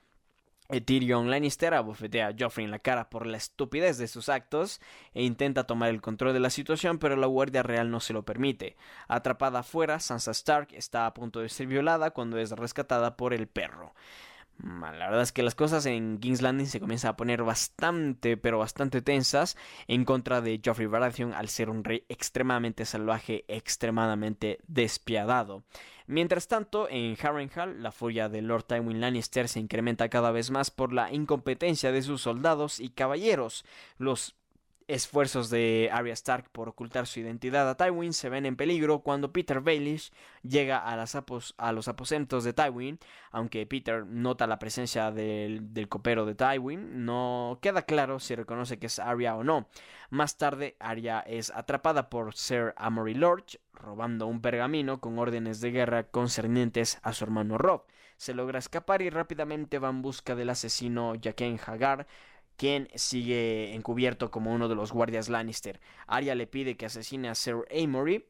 Tyrion 0.80 1.30
Lannister 1.30 1.74
abofetea 1.74 2.28
a 2.28 2.34
Joffrey 2.38 2.64
en 2.64 2.70
la 2.70 2.78
cara 2.78 3.10
por 3.10 3.26
la 3.26 3.36
estupidez 3.36 3.98
de 3.98 4.08
sus 4.08 4.28
actos 4.28 4.80
e 5.12 5.22
intenta 5.22 5.66
tomar 5.66 5.90
el 5.90 6.00
control 6.00 6.32
de 6.32 6.40
la 6.40 6.50
situación, 6.50 6.98
pero 6.98 7.16
la 7.16 7.26
Guardia 7.26 7.62
Real 7.62 7.90
no 7.90 8.00
se 8.00 8.12
lo 8.12 8.24
permite. 8.24 8.76
Atrapada 9.08 9.60
afuera, 9.60 10.00
Sansa 10.00 10.30
Stark 10.30 10.68
está 10.72 11.06
a 11.06 11.14
punto 11.14 11.40
de 11.40 11.48
ser 11.48 11.66
violada 11.66 12.12
cuando 12.12 12.38
es 12.38 12.50
rescatada 12.52 13.16
por 13.16 13.34
el 13.34 13.46
perro. 13.46 13.94
La 14.58 15.08
verdad 15.08 15.22
es 15.22 15.32
que 15.32 15.42
las 15.42 15.54
cosas 15.54 15.86
en 15.86 16.18
King's 16.18 16.42
Landing 16.42 16.66
se 16.66 16.78
comienzan 16.78 17.10
a 17.10 17.16
poner 17.16 17.42
bastante, 17.42 18.36
pero 18.36 18.58
bastante 18.58 19.02
tensas 19.02 19.56
en 19.88 20.04
contra 20.04 20.40
de 20.40 20.60
Joffrey 20.64 20.86
Baratheon 20.86 21.34
al 21.34 21.48
ser 21.48 21.68
un 21.68 21.82
rey 21.82 22.04
extremadamente 22.08 22.84
salvaje, 22.84 23.44
extremadamente 23.48 24.60
despiadado. 24.68 25.64
Mientras 26.06 26.46
tanto, 26.46 26.88
en 26.90 27.16
Harrenhal, 27.20 27.82
la 27.82 27.90
furia 27.90 28.28
de 28.28 28.42
Lord 28.42 28.64
Tywin 28.64 29.00
Lannister 29.00 29.48
se 29.48 29.60
incrementa 29.60 30.08
cada 30.08 30.30
vez 30.30 30.50
más 30.50 30.70
por 30.70 30.92
la 30.92 31.12
incompetencia 31.12 31.90
de 31.90 32.02
sus 32.02 32.22
soldados 32.22 32.80
y 32.80 32.90
caballeros. 32.90 33.64
Los 33.98 34.36
esfuerzos 34.92 35.48
de 35.50 35.88
Arya 35.92 36.12
Stark 36.12 36.50
por 36.50 36.68
ocultar 36.68 37.06
su 37.06 37.20
identidad 37.20 37.68
a 37.68 37.76
Tywin 37.76 38.12
se 38.12 38.28
ven 38.28 38.46
en 38.46 38.56
peligro 38.56 39.00
cuando 39.00 39.32
Peter 39.32 39.60
Baelish 39.60 40.12
llega 40.42 40.78
a, 40.78 41.72
los 41.72 41.88
aposentos 41.88 42.44
de 42.44 42.52
Tywin. 42.52 42.98
Aunque 43.30 43.66
Peter 43.66 44.04
nota 44.06 44.46
la 44.46 44.58
presencia 44.58 45.10
del, 45.10 45.72
del, 45.72 45.88
copero 45.88 46.26
de 46.26 46.34
Tywin, 46.34 47.04
no 47.06 47.58
queda 47.62 47.82
claro 47.82 48.20
si 48.20 48.34
reconoce 48.34 48.78
que 48.78 48.86
es 48.86 48.98
Arya 48.98 49.34
o 49.36 49.44
no. 49.44 49.68
Más 50.10 50.36
tarde, 50.36 50.76
Arya 50.78 51.20
es 51.20 51.50
atrapada 51.50 52.10
por 52.10 52.34
Sir 52.34 52.74
Amory 52.76 53.14
Lorch, 53.14 53.58
robando 53.72 54.26
un 54.26 54.42
pergamino 54.42 55.00
con 55.00 55.18
órdenes 55.18 55.60
de 55.60 55.70
guerra 55.70 56.04
concernientes 56.04 56.98
a 57.02 57.14
su 57.14 57.24
hermano 57.24 57.56
Rob. 57.56 57.84
Se 58.18 58.34
logra 58.34 58.58
escapar 58.58 59.02
y 59.02 59.10
rápidamente 59.10 59.78
va 59.78 59.88
en 59.88 60.02
busca 60.02 60.34
del 60.34 60.50
asesino 60.50 61.14
Jaqen 61.20 61.58
Hagar, 61.66 62.06
quien 62.56 62.88
sigue 62.94 63.74
encubierto 63.74 64.30
como 64.30 64.52
uno 64.52 64.68
de 64.68 64.74
los 64.74 64.92
guardias 64.92 65.28
Lannister. 65.28 65.80
Arya 66.06 66.34
le 66.34 66.46
pide 66.46 66.76
que 66.76 66.86
asesine 66.86 67.28
a 67.28 67.34
Sir 67.34 67.66
Amory 67.70 68.24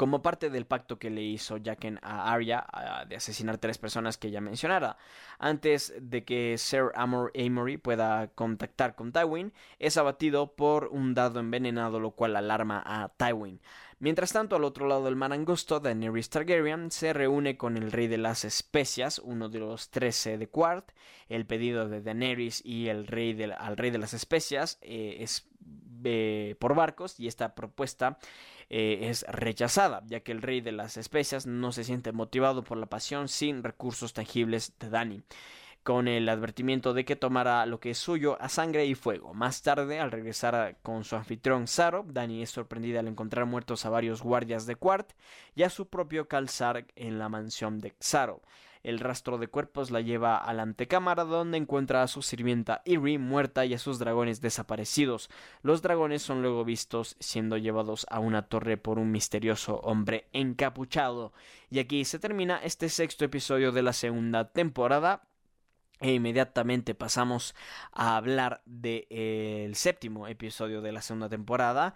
como 0.00 0.22
parte 0.22 0.48
del 0.48 0.64
pacto 0.64 0.98
que 0.98 1.10
le 1.10 1.20
hizo 1.20 1.58
Jaqen 1.62 1.98
a 2.00 2.32
Arya 2.32 2.66
de 3.06 3.16
asesinar 3.16 3.58
tres 3.58 3.76
personas 3.76 4.16
que 4.16 4.30
ya 4.30 4.40
mencionara. 4.40 4.96
Antes 5.38 5.92
de 6.00 6.24
que 6.24 6.56
Sir 6.56 6.90
Amor 6.94 7.30
Amory 7.38 7.76
pueda 7.76 8.28
contactar 8.28 8.94
con 8.94 9.12
Tywin, 9.12 9.52
es 9.78 9.98
abatido 9.98 10.56
por 10.56 10.86
un 10.86 11.12
dado 11.12 11.38
envenenado, 11.38 12.00
lo 12.00 12.12
cual 12.12 12.36
alarma 12.36 12.82
a 12.82 13.10
Tywin. 13.10 13.60
Mientras 14.00 14.32
tanto, 14.32 14.56
al 14.56 14.64
otro 14.64 14.88
lado 14.88 15.04
del 15.04 15.14
mar 15.14 15.30
angosto, 15.34 15.78
Daenerys 15.78 16.30
Targaryen 16.30 16.90
se 16.90 17.12
reúne 17.12 17.58
con 17.58 17.76
el 17.76 17.92
rey 17.92 18.08
de 18.08 18.16
las 18.16 18.46
especias, 18.46 19.18
uno 19.18 19.50
de 19.50 19.58
los 19.58 19.90
trece 19.90 20.38
de 20.38 20.48
Quart. 20.48 20.92
El 21.28 21.44
pedido 21.44 21.86
de 21.86 22.00
Daenerys 22.00 22.64
y 22.64 22.88
el 22.88 23.06
rey 23.06 23.38
al 23.58 23.76
rey 23.76 23.90
de 23.90 23.98
las 23.98 24.14
especias 24.14 24.78
eh, 24.80 25.18
es 25.20 25.46
eh, 26.02 26.56
por 26.58 26.74
barcos 26.74 27.20
y 27.20 27.28
esta 27.28 27.54
propuesta 27.54 28.18
eh, 28.70 29.10
es 29.10 29.26
rechazada, 29.28 30.02
ya 30.06 30.20
que 30.20 30.32
el 30.32 30.40
rey 30.40 30.62
de 30.62 30.72
las 30.72 30.96
especias 30.96 31.46
no 31.46 31.70
se 31.70 31.84
siente 31.84 32.12
motivado 32.12 32.64
por 32.64 32.78
la 32.78 32.86
pasión 32.86 33.28
sin 33.28 33.62
recursos 33.62 34.14
tangibles 34.14 34.72
de 34.80 34.88
Dani 34.88 35.22
con 35.82 36.08
el 36.08 36.28
advertimiento 36.28 36.94
de 36.94 37.04
que 37.04 37.16
tomará 37.16 37.64
lo 37.66 37.80
que 37.80 37.90
es 37.90 37.98
suyo 37.98 38.36
a 38.40 38.48
sangre 38.48 38.86
y 38.86 38.94
fuego. 38.94 39.34
Más 39.34 39.62
tarde, 39.62 40.00
al 40.00 40.10
regresar 40.10 40.76
con 40.82 41.04
su 41.04 41.16
anfitrión 41.16 41.66
Saro, 41.66 42.04
Dani 42.06 42.42
es 42.42 42.50
sorprendida 42.50 43.00
al 43.00 43.08
encontrar 43.08 43.46
muertos 43.46 43.86
a 43.86 43.90
varios 43.90 44.22
guardias 44.22 44.66
de 44.66 44.76
Quart 44.76 45.12
y 45.54 45.62
a 45.62 45.70
su 45.70 45.88
propio 45.88 46.28
calzar 46.28 46.86
en 46.96 47.18
la 47.18 47.28
mansión 47.28 47.80
de 47.80 47.94
Xaro. 48.00 48.42
El 48.82 48.98
rastro 48.98 49.36
de 49.36 49.48
cuerpos 49.48 49.90
la 49.90 50.00
lleva 50.00 50.38
a 50.38 50.54
la 50.54 50.62
antecámara 50.62 51.24
donde 51.24 51.58
encuentra 51.58 52.02
a 52.02 52.08
su 52.08 52.22
sirvienta 52.22 52.80
Iri 52.86 53.18
muerta 53.18 53.66
y 53.66 53.74
a 53.74 53.78
sus 53.78 53.98
dragones 53.98 54.40
desaparecidos. 54.40 55.28
Los 55.62 55.82
dragones 55.82 56.22
son 56.22 56.40
luego 56.40 56.64
vistos 56.64 57.16
siendo 57.20 57.58
llevados 57.58 58.06
a 58.08 58.20
una 58.20 58.48
torre 58.48 58.78
por 58.78 58.98
un 58.98 59.10
misterioso 59.10 59.80
hombre 59.80 60.28
encapuchado. 60.32 61.34
Y 61.70 61.78
aquí 61.78 62.06
se 62.06 62.18
termina 62.18 62.58
este 62.62 62.88
sexto 62.88 63.26
episodio 63.26 63.70
de 63.70 63.82
la 63.82 63.92
segunda 63.92 64.50
temporada. 64.50 65.24
E 66.00 66.14
inmediatamente 66.14 66.94
pasamos 66.94 67.54
a 67.92 68.16
hablar 68.16 68.62
del 68.64 69.06
de, 69.10 69.72
séptimo 69.74 70.28
episodio 70.28 70.80
de 70.80 70.92
la 70.92 71.02
segunda 71.02 71.28
temporada 71.28 71.94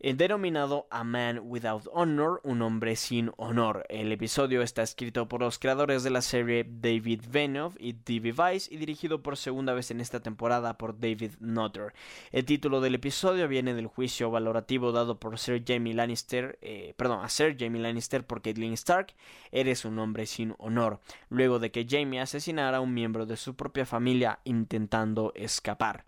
denominado 0.00 0.86
A 0.90 1.04
Man 1.04 1.40
Without 1.44 1.86
Honor, 1.92 2.40
un 2.42 2.62
hombre 2.62 2.96
sin 2.96 3.32
honor. 3.36 3.84
El 3.90 4.10
episodio 4.12 4.62
está 4.62 4.82
escrito 4.82 5.28
por 5.28 5.40
los 5.40 5.58
creadores 5.58 6.02
de 6.02 6.10
la 6.10 6.22
serie 6.22 6.66
David 6.66 7.22
Benioff 7.30 7.76
y 7.78 7.92
D.B. 7.92 8.32
Weiss 8.32 8.70
y 8.72 8.78
dirigido 8.78 9.22
por 9.22 9.36
segunda 9.36 9.74
vez 9.74 9.90
en 9.90 10.00
esta 10.00 10.20
temporada 10.20 10.78
por 10.78 10.98
David 10.98 11.32
Nutter. 11.40 11.92
El 12.32 12.46
título 12.46 12.80
del 12.80 12.94
episodio 12.94 13.46
viene 13.46 13.74
del 13.74 13.88
juicio 13.88 14.30
valorativo 14.30 14.90
dado 14.90 15.20
por 15.20 15.38
Sir 15.38 15.62
Jamie 15.66 15.94
Lannister, 15.94 16.58
eh, 16.62 16.94
perdón, 16.96 17.22
a 17.22 17.28
Sir 17.28 17.56
Jamie 17.58 17.82
Lannister 17.82 18.24
por 18.24 18.40
Caitlyn 18.40 18.72
Stark, 18.72 19.14
eres 19.52 19.84
un 19.84 19.98
hombre 19.98 20.24
sin 20.24 20.54
honor, 20.58 21.00
luego 21.28 21.58
de 21.58 21.70
que 21.70 21.86
Jamie 21.88 22.20
asesinara 22.20 22.78
a 22.78 22.80
un 22.80 22.94
miembro 22.94 23.26
de 23.26 23.36
su 23.36 23.54
propia 23.54 23.84
familia 23.84 24.40
intentando 24.44 25.32
escapar. 25.34 26.04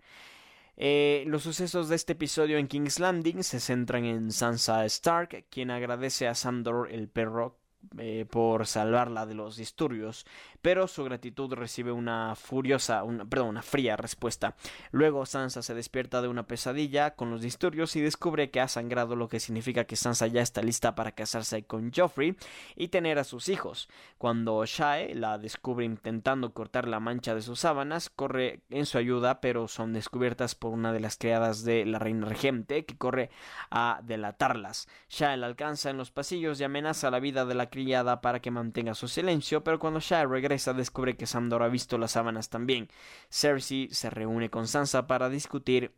Eh, 0.75 1.23
los 1.27 1.43
sucesos 1.43 1.89
de 1.89 1.95
este 1.95 2.13
episodio 2.13 2.57
en 2.57 2.67
King's 2.67 2.99
Landing 2.99 3.43
se 3.43 3.59
centran 3.59 4.05
en 4.05 4.31
Sansa 4.31 4.85
Stark, 4.85 5.45
quien 5.49 5.69
agradece 5.69 6.27
a 6.27 6.35
Sandor 6.35 6.91
el 6.91 7.09
perro 7.09 7.62
eh, 7.97 8.25
por 8.29 8.65
salvarla 8.65 9.25
de 9.25 9.35
los 9.35 9.55
disturbios, 9.55 10.25
pero 10.61 10.87
su 10.87 11.03
gratitud 11.03 11.53
recibe 11.53 11.91
una 11.91 12.35
furiosa, 12.35 13.03
una, 13.03 13.25
perdón, 13.25 13.49
una 13.49 13.61
fría 13.61 13.95
respuesta. 13.95 14.55
Luego 14.91 15.25
Sansa 15.25 15.61
se 15.61 15.73
despierta 15.73 16.21
de 16.21 16.27
una 16.27 16.47
pesadilla 16.47 17.15
con 17.15 17.29
los 17.29 17.41
disturbios 17.41 17.95
y 17.95 18.01
descubre 18.01 18.49
que 18.49 18.61
ha 18.61 18.67
sangrado, 18.67 19.15
lo 19.15 19.27
que 19.27 19.39
significa 19.39 19.83
que 19.83 19.95
Sansa 19.95 20.27
ya 20.27 20.41
está 20.41 20.61
lista 20.61 20.95
para 20.95 21.11
casarse 21.11 21.63
con 21.65 21.91
Joffrey 21.91 22.35
y 22.75 22.87
tener 22.87 23.19
a 23.19 23.23
sus 23.23 23.49
hijos. 23.49 23.89
Cuando 24.17 24.65
Shae 24.65 25.13
la 25.15 25.37
descubre 25.37 25.85
intentando 25.85 26.53
cortar 26.53 26.87
la 26.87 26.99
mancha 26.99 27.35
de 27.35 27.41
sus 27.41 27.59
sábanas, 27.59 28.09
corre 28.09 28.61
en 28.69 28.85
su 28.85 28.97
ayuda, 28.97 29.41
pero 29.41 29.67
son 29.67 29.93
descubiertas 29.93 30.55
por 30.55 30.71
una 30.71 30.93
de 30.93 30.99
las 30.99 31.17
criadas 31.17 31.63
de 31.63 31.85
la 31.85 31.99
reina 31.99 32.25
regente 32.25 32.85
que 32.85 32.97
corre 32.97 33.29
a 33.69 33.99
delatarlas. 34.03 34.87
Shae 35.09 35.37
la 35.37 35.47
alcanza 35.47 35.89
en 35.89 35.97
los 35.97 36.11
pasillos 36.11 36.59
y 36.59 36.63
amenaza 36.63 37.11
la 37.11 37.19
vida 37.19 37.45
de 37.45 37.55
la 37.55 37.69
criada 37.73 38.21
para 38.21 38.39
que 38.39 38.51
mantenga 38.51 38.93
su 38.93 39.07
silencio, 39.07 39.63
pero 39.63 39.79
cuando 39.79 39.99
Shae 39.99 40.27
regresa 40.27 40.73
descubre 40.73 41.17
que 41.17 41.25
Sandor 41.25 41.63
ha 41.63 41.69
visto 41.69 41.97
las 41.97 42.11
sábanas 42.11 42.49
también. 42.49 42.87
Cersei 43.31 43.89
se 43.89 44.11
reúne 44.11 44.51
con 44.51 44.67
Sansa 44.67 45.07
para 45.07 45.27
discutir 45.27 45.91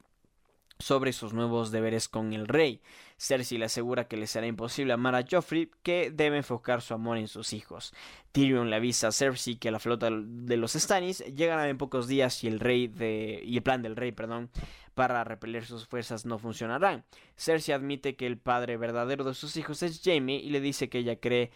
sobre 0.79 1.11
sus 1.11 1.33
nuevos 1.33 1.71
deberes 1.71 2.07
con 2.07 2.31
el 2.31 2.47
rey. 2.47 2.79
Cersei 3.17 3.57
le 3.57 3.65
asegura 3.65 4.07
que 4.07 4.15
le 4.15 4.25
será 4.25 4.47
imposible 4.47 4.93
amar 4.93 5.15
a 5.15 5.25
Joffrey, 5.29 5.69
que 5.83 6.11
debe 6.11 6.37
enfocar 6.37 6.81
su 6.81 6.93
amor 6.93 7.17
en 7.17 7.27
sus 7.27 7.51
hijos. 7.51 7.93
Tyrion 8.31 8.69
le 8.69 8.77
avisa 8.77 9.09
a 9.09 9.11
Cersei 9.11 9.57
que 9.57 9.71
la 9.71 9.79
flota 9.79 10.09
de 10.11 10.55
los 10.55 10.73
Stannis 10.73 11.25
llegará 11.25 11.67
en 11.67 11.77
pocos 11.77 12.07
días 12.07 12.41
y 12.45 12.47
el 12.47 12.61
rey 12.61 12.87
de 12.87 13.41
y 13.43 13.57
el 13.57 13.63
plan 13.63 13.81
del 13.81 13.97
rey, 13.97 14.13
perdón, 14.13 14.49
para 14.95 15.23
repeler 15.23 15.65
sus 15.65 15.85
fuerzas 15.87 16.25
no 16.25 16.39
funcionarán. 16.39 17.05
Cersei 17.37 17.75
admite 17.75 18.15
que 18.15 18.25
el 18.25 18.37
padre 18.37 18.77
verdadero 18.77 19.23
de 19.23 19.33
sus 19.33 19.57
hijos 19.57 19.83
es 19.83 20.01
Jaime 20.03 20.35
y 20.35 20.49
le 20.49 20.61
dice 20.61 20.89
que 20.89 20.99
ella 20.99 21.19
cree 21.19 21.51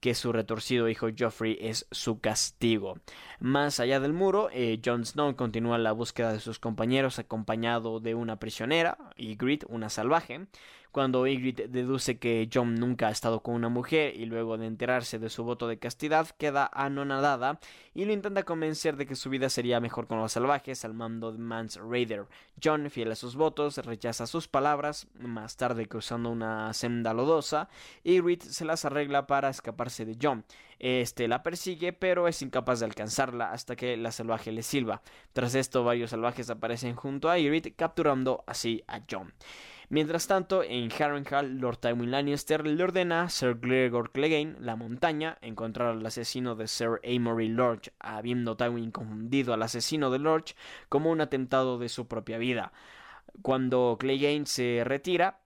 que 0.00 0.14
su 0.14 0.32
retorcido 0.32 0.88
hijo 0.88 1.08
Joffrey 1.18 1.56
es 1.60 1.86
su 1.90 2.20
castigo. 2.20 2.98
Más 3.40 3.80
allá 3.80 4.00
del 4.00 4.12
muro, 4.12 4.50
eh, 4.52 4.78
Jon 4.84 5.06
Snow 5.06 5.34
continúa 5.34 5.78
la 5.78 5.92
búsqueda 5.92 6.32
de 6.32 6.40
sus 6.40 6.58
compañeros 6.58 7.18
acompañado 7.18 8.00
de 8.00 8.14
una 8.14 8.38
prisionera, 8.38 8.98
Ygritte, 9.16 9.66
una 9.68 9.88
salvaje. 9.88 10.46
Cuando 10.94 11.26
Ygritte 11.26 11.66
deduce 11.66 12.20
que 12.20 12.48
Jon 12.54 12.76
nunca 12.76 13.08
ha 13.08 13.10
estado 13.10 13.40
con 13.40 13.56
una 13.56 13.68
mujer 13.68 14.14
y 14.14 14.26
luego 14.26 14.56
de 14.58 14.68
enterarse 14.68 15.18
de 15.18 15.28
su 15.28 15.42
voto 15.42 15.66
de 15.66 15.80
castidad 15.80 16.28
queda 16.38 16.70
anonadada 16.72 17.58
y 17.94 18.04
lo 18.04 18.12
intenta 18.12 18.44
convencer 18.44 18.96
de 18.96 19.04
que 19.04 19.16
su 19.16 19.28
vida 19.28 19.48
sería 19.48 19.80
mejor 19.80 20.06
con 20.06 20.20
los 20.20 20.30
salvajes 20.30 20.84
al 20.84 20.94
mando 20.94 21.32
de 21.32 21.38
Mance 21.38 21.80
Raider. 21.80 22.26
Jon, 22.62 22.88
fiel 22.90 23.10
a 23.10 23.16
sus 23.16 23.34
votos, 23.34 23.76
rechaza 23.78 24.28
sus 24.28 24.46
palabras, 24.46 25.08
más 25.18 25.56
tarde 25.56 25.86
cruzando 25.86 26.30
una 26.30 26.72
senda 26.74 27.12
lodosa, 27.12 27.68
Ygritte 28.04 28.44
se 28.44 28.64
las 28.64 28.84
arregla 28.84 29.26
para 29.26 29.48
escaparse 29.48 30.04
de 30.04 30.16
Jon. 30.22 30.44
Este 30.78 31.26
la 31.26 31.42
persigue, 31.42 31.92
pero 31.92 32.28
es 32.28 32.40
incapaz 32.40 32.78
de 32.78 32.86
alcanzarla 32.86 33.50
hasta 33.50 33.74
que 33.74 33.96
la 33.96 34.12
salvaje 34.12 34.52
le 34.52 34.62
silba. 34.62 35.02
Tras 35.32 35.56
esto, 35.56 35.82
varios 35.82 36.10
salvajes 36.10 36.50
aparecen 36.50 36.94
junto 36.94 37.30
a 37.30 37.38
Ygritte, 37.40 37.74
capturando 37.74 38.44
así 38.46 38.84
a 38.86 39.00
Jon. 39.10 39.34
Mientras 39.88 40.26
tanto, 40.26 40.62
en 40.62 40.90
Harrenhal, 40.90 41.58
Lord 41.58 41.78
Tywin 41.78 42.10
Lannister 42.10 42.66
le 42.66 42.82
ordena 42.82 43.22
a 43.22 43.28
Sir 43.28 43.58
Gregor 43.60 44.12
Clegane, 44.12 44.56
la 44.60 44.76
montaña, 44.76 45.38
encontrar 45.42 45.88
al 45.88 46.06
asesino 46.06 46.54
de 46.54 46.68
Sir 46.68 47.00
Amory 47.04 47.48
Lorch, 47.48 47.92
habiendo 47.98 48.56
Tywin 48.56 48.90
confundido 48.90 49.52
al 49.52 49.62
asesino 49.62 50.10
de 50.10 50.18
Lorch 50.18 50.56
como 50.88 51.10
un 51.10 51.20
atentado 51.20 51.78
de 51.78 51.88
su 51.88 52.08
propia 52.08 52.38
vida. 52.38 52.72
Cuando 53.42 53.96
Clegane 53.98 54.46
se 54.46 54.82
retira, 54.84 55.40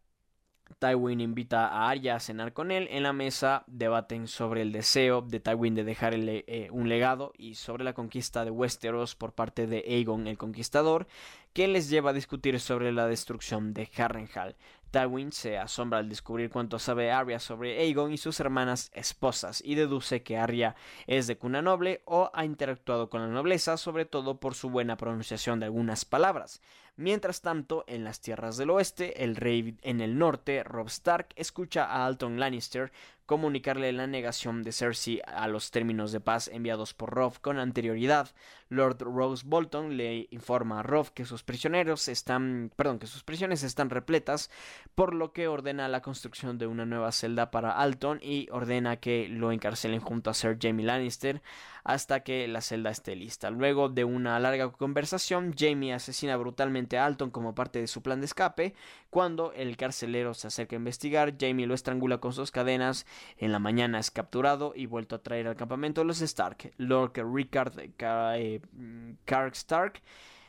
Tywin 0.79 1.21
invita 1.21 1.69
a 1.69 1.89
Arya 1.89 2.17
a 2.17 2.21
cenar 2.21 2.53
con 2.53 2.71
él. 2.71 2.89
En 2.91 3.03
la 3.03 3.13
mesa 3.13 3.65
debaten 3.67 4.29
sobre 4.29 4.63
el 4.63 4.73
deseo 4.73 5.23
de 5.23 5.41
Tywin 5.41 5.75
de 5.75 5.85
dejar 5.85 6.15
eh, 6.15 6.69
un 6.71 6.89
legado 6.89 7.33
y 7.37 7.55
sobre 7.55 7.85
la 7.85 7.95
conquista 7.95 8.45
de 8.45 8.51
Westeros 8.51 9.15
por 9.17 9.33
parte 9.33 9.67
de 9.67 9.79
Aegon 9.79 10.27
el 10.27 10.39
Conquistador, 10.39 11.07
que 11.53 11.69
les 11.69 11.89
lleva 11.89 12.11
a 12.11 12.15
discutir 12.15 12.61
sobre 12.61 12.93
la 12.93 13.07
destrucción 13.07 13.75
de 13.75 13.89
Harrenhal. 13.97 14.57
Tywin 14.91 15.33
se 15.33 15.59
asombra 15.59 15.99
al 15.99 16.09
descubrir 16.09 16.51
cuánto 16.51 16.79
sabe 16.79 17.11
Arya 17.11 17.39
sobre 17.41 17.79
Aegon 17.79 18.13
y 18.13 18.17
sus 18.17 18.41
hermanas 18.41 18.91
esposas 18.95 19.63
y 19.63 19.75
deduce 19.75 20.23
que 20.23 20.39
Arya 20.39 20.77
es 21.07 21.27
de 21.27 21.37
cuna 21.37 21.61
noble 21.61 22.03
o 22.07 22.31
ha 22.33 22.45
interactuado 22.45 23.11
con 23.11 23.21
la 23.21 23.29
nobleza, 23.29 23.77
sobre 23.77 24.07
todo 24.07 24.41
por 24.41 24.55
su 24.55 24.71
buena 24.71 24.97
pronunciación 24.97 25.61
de 25.61 25.67
algunas 25.67 26.05
palabras. 26.07 26.63
Mientras 26.99 27.43
tanto, 27.43 27.85
en 27.87 28.03
las 28.03 28.21
tierras 28.21 28.57
del 28.57 28.71
oeste, 28.71 29.23
el 29.23 29.37
rey 29.37 29.77
en 29.83 30.01
el 30.01 30.19
norte, 30.19 30.65
Robb 30.65 30.89
Stark, 30.89 31.29
escucha 31.37 31.85
a 31.85 32.05
Alton 32.05 32.41
Lannister 32.41 32.91
comunicarle 33.25 33.93
la 33.93 34.07
negación 34.07 34.63
de 34.63 34.73
Cersei 34.73 35.21
a 35.27 35.49
los 35.49 35.71
términos 35.71 36.13
de 36.13 36.21
paz 36.21 36.49
enviados 36.49 36.95
por 36.95 37.11
Robb 37.11 37.41
con 37.43 37.59
anterioridad. 37.59 38.31
Lord 38.71 39.03
Rose 39.03 39.45
Bolton 39.47 39.99
le 39.99 40.29
informa 40.31 40.81
a 40.81 40.83
Robb 40.83 41.13
que 41.13 41.27
sus 41.27 41.43
prisioneros 41.43 42.09
están, 42.09 42.73
perdón, 42.75 42.99
que 42.99 43.07
sus 43.07 43.23
prisiones 43.23 43.63
están 43.63 43.91
repletas, 43.91 44.51
por 44.95 45.15
lo 45.15 45.35
que 45.35 45.47
ordena 45.47 45.89
la 45.89 46.01
construcción 46.01 46.57
de 46.57 46.67
una 46.67 46.87
nueva 46.87 47.13
celda 47.13 47.51
para 47.51 47.73
Alton 47.73 48.19
y 48.23 48.49
ordena 48.51 48.97
que 48.97 49.29
lo 49.29 49.53
encarcelen 49.53 50.01
junto 50.01 50.31
a 50.31 50.35
Sir 50.35 50.57
Jaime 50.59 50.83
Lannister 50.83 51.43
hasta 51.89 52.21
que 52.21 52.47
la 52.49 52.61
celda 52.61 52.91
esté 52.91 53.17
lista. 53.17 53.49
Luego 53.49 53.89
de 53.89 54.05
una 54.05 54.39
larga 54.39 54.71
conversación, 54.71 55.55
Jamie 55.59 55.95
asesina 55.95 56.37
brutalmente 56.37 56.99
a 56.99 57.07
Alton 57.07 57.31
como 57.31 57.55
parte 57.55 57.81
de 57.81 57.87
su 57.87 58.03
plan 58.03 58.21
de 58.21 58.27
escape. 58.27 58.75
Cuando 59.09 59.55
el 59.55 59.79
carcelero 59.79 60.35
se 60.35 60.49
acerca 60.49 60.77
a 60.77 60.81
investigar, 60.81 61.37
Jamie 61.41 61.67
lo 61.67 61.73
estrangula 61.73 62.19
con 62.19 62.35
sus 62.35 62.51
cadenas. 62.51 63.07
En 63.39 63.53
la 63.53 63.59
mañana 63.59 63.99
es 63.99 64.11
capturado 64.11 64.75
y 64.77 64.85
vuelto 64.85 65.17
a 65.17 65.23
traer 65.23 65.49
al 65.49 65.57
campamento 65.57 66.03
de 66.03 66.09
los 66.09 66.21
Stark. 66.21 66.75
Lord 66.77 67.13
Rickard 67.15 67.73
eh, 67.79 68.61
Stark 69.55 70.03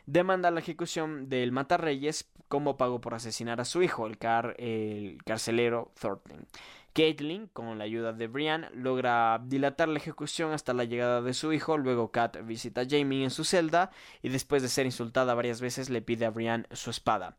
demanda 0.06 0.52
la 0.52 0.60
ejecución 0.60 1.30
del 1.30 1.54
Matarreyes 1.54 2.30
como 2.50 2.76
pago 2.76 3.00
por 3.00 3.14
asesinar 3.14 3.62
a 3.62 3.66
su 3.66 3.82
hijo, 3.82 4.08
el 4.08 5.18
carcelero 5.24 5.94
Thornton. 6.02 6.48
Caitlyn, 6.94 7.48
con 7.48 7.78
la 7.78 7.84
ayuda 7.84 8.14
de 8.14 8.28
Brian, 8.28 8.68
logra 8.74 9.42
dilatar 9.46 9.88
la 9.88 10.00
ejecución 10.00 10.52
hasta 10.52 10.74
la 10.74 10.84
llegada 10.84 11.22
de 11.22 11.34
su 11.34 11.54
hijo. 11.54 11.78
Luego 11.78 12.12
Kat 12.12 12.46
visita 12.46 12.82
a 12.82 12.88
Jamie 12.90 13.24
en 13.24 13.30
su 13.30 13.44
celda 13.44 13.92
y 14.22 14.30
después 14.30 14.62
de 14.62 14.70
ser 14.70 14.86
insultada 14.86 15.34
varias 15.34 15.62
veces 15.62 15.90
le 15.90 16.02
pide 16.02 16.26
a 16.26 16.32
Brian 16.32 16.68
su 16.72 16.90
espada. 16.90 17.38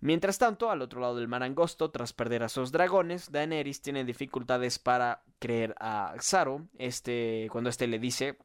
Mientras 0.00 0.38
tanto, 0.38 0.70
al 0.70 0.82
otro 0.82 1.00
lado 1.00 1.14
del 1.16 1.28
mar 1.28 1.44
angosto, 1.44 1.90
tras 1.90 2.12
perder 2.12 2.42
a 2.42 2.48
sus 2.48 2.72
dragones, 2.72 3.30
Daenerys 3.30 3.82
tiene 3.82 4.04
dificultades 4.04 4.80
para 4.80 5.22
creer 5.38 5.76
a 5.78 6.14
Xaro, 6.18 6.66
este, 6.78 7.48
cuando 7.52 7.70
este 7.70 7.86
le 7.86 8.00
dice 8.00 8.36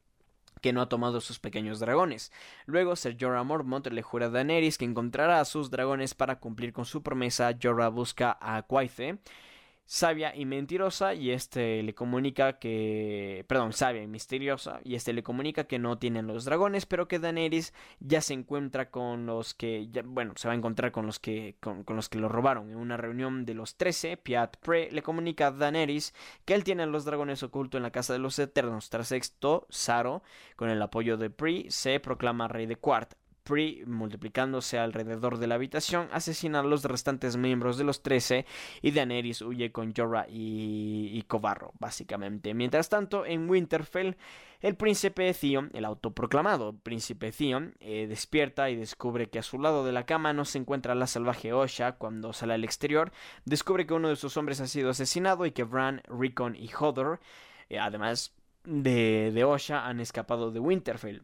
que 0.62 0.74
no 0.74 0.82
ha 0.82 0.90
tomado 0.90 1.20
sus 1.20 1.40
pequeños 1.40 1.80
dragones. 1.80 2.32
Luego 2.66 2.96
Ser 2.96 3.18
Jorah 3.20 3.44
Mormont 3.44 3.88
le 3.88 4.02
jura 4.02 4.28
a 4.28 4.30
Daenerys 4.30 4.78
que 4.78 4.86
encontrará 4.86 5.40
a 5.40 5.46
sus 5.46 5.72
dragones 5.72 6.14
para 6.14 6.40
cumplir 6.40 6.74
con 6.74 6.86
su 6.86 7.02
promesa. 7.02 7.56
Jorah 7.62 7.90
busca 7.90 8.38
a 8.40 8.62
Quaife 8.64 9.20
sabia 9.88 10.36
y 10.36 10.46
mentirosa 10.46 11.14
y 11.14 11.32
este 11.32 11.82
le 11.82 11.96
comunica 11.96 12.60
que, 12.60 13.46
perdón, 13.48 13.72
sabia 13.72 14.04
y 14.04 14.08
misteriosa 14.08 14.82
y 14.84 14.96
este 14.96 15.14
le 15.14 15.24
comunica 15.24 15.64
que 15.64 15.80
no 15.80 15.98
tienen 15.98 16.28
los 16.28 16.44
dragones, 16.44 16.86
pero 16.86 17.08
que 17.08 17.20
Daenerys 17.20 17.74
ya 18.00 18.22
se 18.22 18.34
encuentra 18.34 18.92
con 18.92 19.26
los 19.26 19.54
que, 19.54 19.90
bueno, 20.06 20.34
se 20.36 20.50
va 20.50 20.54
a 20.54 20.58
encontrar 20.58 20.92
con 20.92 21.06
los 21.06 21.20
que, 21.20 21.56
con, 21.62 21.86
los 21.88 22.10
que 22.10 22.20
lo 22.20 22.28
robaron. 22.28 22.70
En 22.70 22.78
una 22.78 22.98
reunión 22.98 23.46
de 23.46 23.54
los 23.54 23.78
trece, 23.78 24.18
Piat 24.18 24.58
Pre 24.58 24.92
le 24.92 25.02
comunica 25.02 25.48
a 25.48 25.52
Daenerys 25.52 26.14
que 26.44 26.54
él 26.54 26.66
tiene 26.66 26.86
los 26.86 27.06
dragones 27.06 27.42
ocultos 27.42 27.80
en 27.80 27.84
la 27.84 27.92
casa 27.92 28.12
de 28.12 28.20
los 28.20 28.38
Eternos. 28.40 28.90
Tras 28.90 29.14
esto, 29.14 29.68
Saro, 29.70 30.22
con 30.58 30.70
el 30.70 30.82
apoyo 30.82 31.16
de 31.16 31.30
Pre, 31.30 31.72
se 31.72 32.02
proclama 32.02 32.50
rey 32.50 32.66
de 32.66 32.76
Quart. 32.76 33.14
Multiplicándose 33.50 34.78
alrededor 34.78 35.38
de 35.38 35.48
la 35.48 35.56
habitación, 35.56 36.10
asesina 36.12 36.60
a 36.60 36.64
los 36.64 36.84
restantes 36.84 37.38
miembros 37.38 37.78
de 37.78 37.86
los 37.86 38.04
trece 38.04 38.46
y 38.82 38.92
Daenerys 38.92 39.42
huye 39.42 39.72
con 39.72 39.94
Jorah 39.96 40.26
y, 40.30 41.24
Cobarro, 41.28 41.72
básicamente. 41.80 42.54
Mientras 42.54 42.90
tanto, 42.90 43.26
en 43.26 43.50
Winterfell, 43.50 44.18
el 44.60 44.76
príncipe 44.76 45.34
Theon, 45.34 45.70
el 45.74 45.86
autoproclamado 45.86 46.76
príncipe 46.78 47.32
Theon, 47.32 47.76
eh, 47.80 48.08
despierta 48.08 48.70
y 48.70 48.76
descubre 48.76 49.30
que 49.30 49.40
a 49.40 49.44
su 49.44 49.60
lado 49.60 49.86
de 49.86 49.94
la 49.94 50.06
cama 50.06 50.34
no 50.34 50.44
se 50.44 50.58
encuentra 50.58 50.96
la 50.96 51.08
salvaje 51.08 51.54
Osha. 51.54 51.94
Cuando 51.94 52.34
sale 52.34 52.54
al 52.54 52.66
exterior, 52.66 53.12
descubre 53.46 53.88
que 53.88 53.94
uno 53.94 54.10
de 54.10 54.18
sus 54.18 54.36
hombres 54.36 54.60
ha 54.60 54.68
sido 54.68 54.90
asesinado 54.90 55.46
y 55.46 55.52
que 55.52 55.64
Bran, 55.64 56.02
Rickon 56.08 56.56
y 56.56 56.70
Hodor, 56.78 57.22
eh, 57.70 57.80
además 57.80 58.34
de, 58.66 59.32
de 59.34 59.44
Osha, 59.46 59.88
han 59.88 60.02
escapado 60.02 60.52
de 60.52 60.60
Winterfell. 60.60 61.22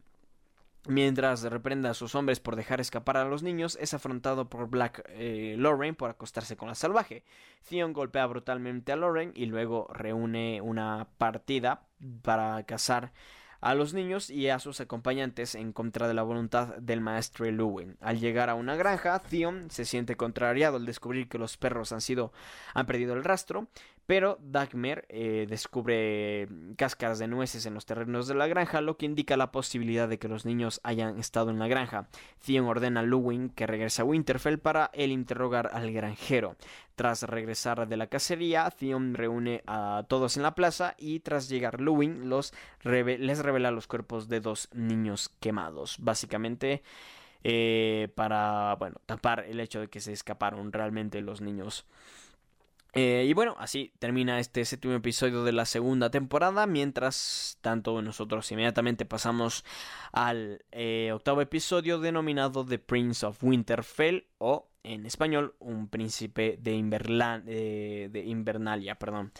Mientras 0.86 1.42
reprenda 1.42 1.90
a 1.90 1.94
sus 1.94 2.14
hombres 2.14 2.40
por 2.40 2.56
dejar 2.56 2.78
escapar 2.78 3.16
a 3.16 3.24
los 3.24 3.42
niños, 3.42 3.78
es 3.80 3.94
afrontado 3.94 4.50
por 4.50 4.68
Black 4.68 5.02
eh, 5.08 5.54
Lorraine 5.56 5.96
por 5.96 6.10
acostarse 6.10 6.58
con 6.58 6.68
la 6.68 6.74
salvaje. 6.74 7.24
Theon 7.66 7.94
golpea 7.94 8.26
brutalmente 8.26 8.92
a 8.92 8.96
Lorraine 8.96 9.32
y 9.34 9.46
luego 9.46 9.88
reúne 9.94 10.60
una 10.60 11.08
partida 11.16 11.86
para 12.22 12.62
cazar 12.64 13.12
a 13.64 13.74
los 13.74 13.94
niños 13.94 14.28
y 14.28 14.50
a 14.50 14.58
sus 14.58 14.82
acompañantes 14.82 15.54
en 15.54 15.72
contra 15.72 16.06
de 16.06 16.12
la 16.12 16.22
voluntad 16.22 16.76
del 16.76 17.00
maestro 17.00 17.50
Luwin. 17.50 17.96
Al 18.02 18.20
llegar 18.20 18.50
a 18.50 18.54
una 18.54 18.76
granja, 18.76 19.18
Theon 19.20 19.70
se 19.70 19.86
siente 19.86 20.18
contrariado 20.18 20.76
al 20.76 20.84
descubrir 20.84 21.30
que 21.30 21.38
los 21.38 21.56
perros 21.56 21.90
han 21.92 22.02
sido 22.02 22.30
han 22.74 22.84
perdido 22.84 23.14
el 23.14 23.24
rastro, 23.24 23.68
Pero 24.06 24.38
Dagmer 24.42 25.06
eh, 25.08 25.46
descubre 25.48 26.48
cáscaras 26.76 27.18
de 27.18 27.26
nueces 27.26 27.64
en 27.66 27.74
los 27.74 27.86
terrenos 27.86 28.26
de 28.26 28.34
la 28.34 28.46
granja, 28.46 28.80
lo 28.80 28.96
que 28.96 29.06
indica 29.06 29.36
la 29.36 29.50
posibilidad 29.50 30.08
de 30.08 30.18
que 30.18 30.28
los 30.28 30.44
niños 30.44 30.80
hayan 30.84 31.18
estado 31.18 31.50
en 31.50 31.58
la 31.58 31.68
granja. 31.68 32.08
Theon 32.44 32.66
ordena 32.66 33.00
a 33.00 33.02
Luwin 33.02 33.48
que 33.48 33.66
regrese 33.66 34.02
a 34.02 34.04
Winterfell 34.04 34.58
para 34.58 34.90
él 34.92 35.10
interrogar 35.10 35.70
al 35.72 35.92
granjero. 35.92 36.56
Tras 36.96 37.22
regresar 37.22 37.88
de 37.88 37.96
la 37.96 38.06
cacería, 38.08 38.70
Theon 38.70 39.14
reúne 39.14 39.62
a 39.66 40.04
todos 40.08 40.36
en 40.36 40.42
la 40.42 40.54
plaza 40.54 40.94
y 40.98 41.20
tras 41.20 41.48
llegar 41.48 41.80
Luwin 41.80 42.28
les 42.28 43.38
revela 43.38 43.70
los 43.70 43.86
cuerpos 43.86 44.28
de 44.28 44.40
dos 44.40 44.68
niños 44.72 45.30
quemados. 45.40 45.96
Básicamente 45.98 46.82
eh, 47.46 48.08
para 48.14 48.74
bueno, 48.76 48.96
tapar 49.04 49.44
el 49.46 49.60
hecho 49.60 49.80
de 49.80 49.88
que 49.88 50.00
se 50.00 50.12
escaparon 50.12 50.72
realmente 50.72 51.20
los 51.20 51.42
niños. 51.42 51.84
Eh, 52.96 53.26
y 53.28 53.32
bueno, 53.32 53.56
así 53.58 53.92
termina 53.98 54.38
este 54.38 54.64
séptimo 54.64 54.94
episodio 54.94 55.42
de 55.42 55.50
la 55.50 55.66
segunda 55.66 56.10
temporada. 56.10 56.66
Mientras 56.66 57.58
tanto, 57.60 58.00
nosotros 58.02 58.50
inmediatamente 58.52 59.04
pasamos 59.04 59.64
al 60.12 60.64
eh, 60.70 61.10
octavo 61.12 61.40
episodio 61.40 61.98
denominado 61.98 62.64
The 62.64 62.78
Prince 62.78 63.26
of 63.26 63.42
Winterfell 63.42 64.28
o 64.38 64.68
en 64.84 65.06
español 65.06 65.56
Un 65.58 65.88
príncipe 65.88 66.56
de, 66.60 66.72
de 68.12 68.24
Invernalia. 68.24 68.94
Perdón. 68.94 69.32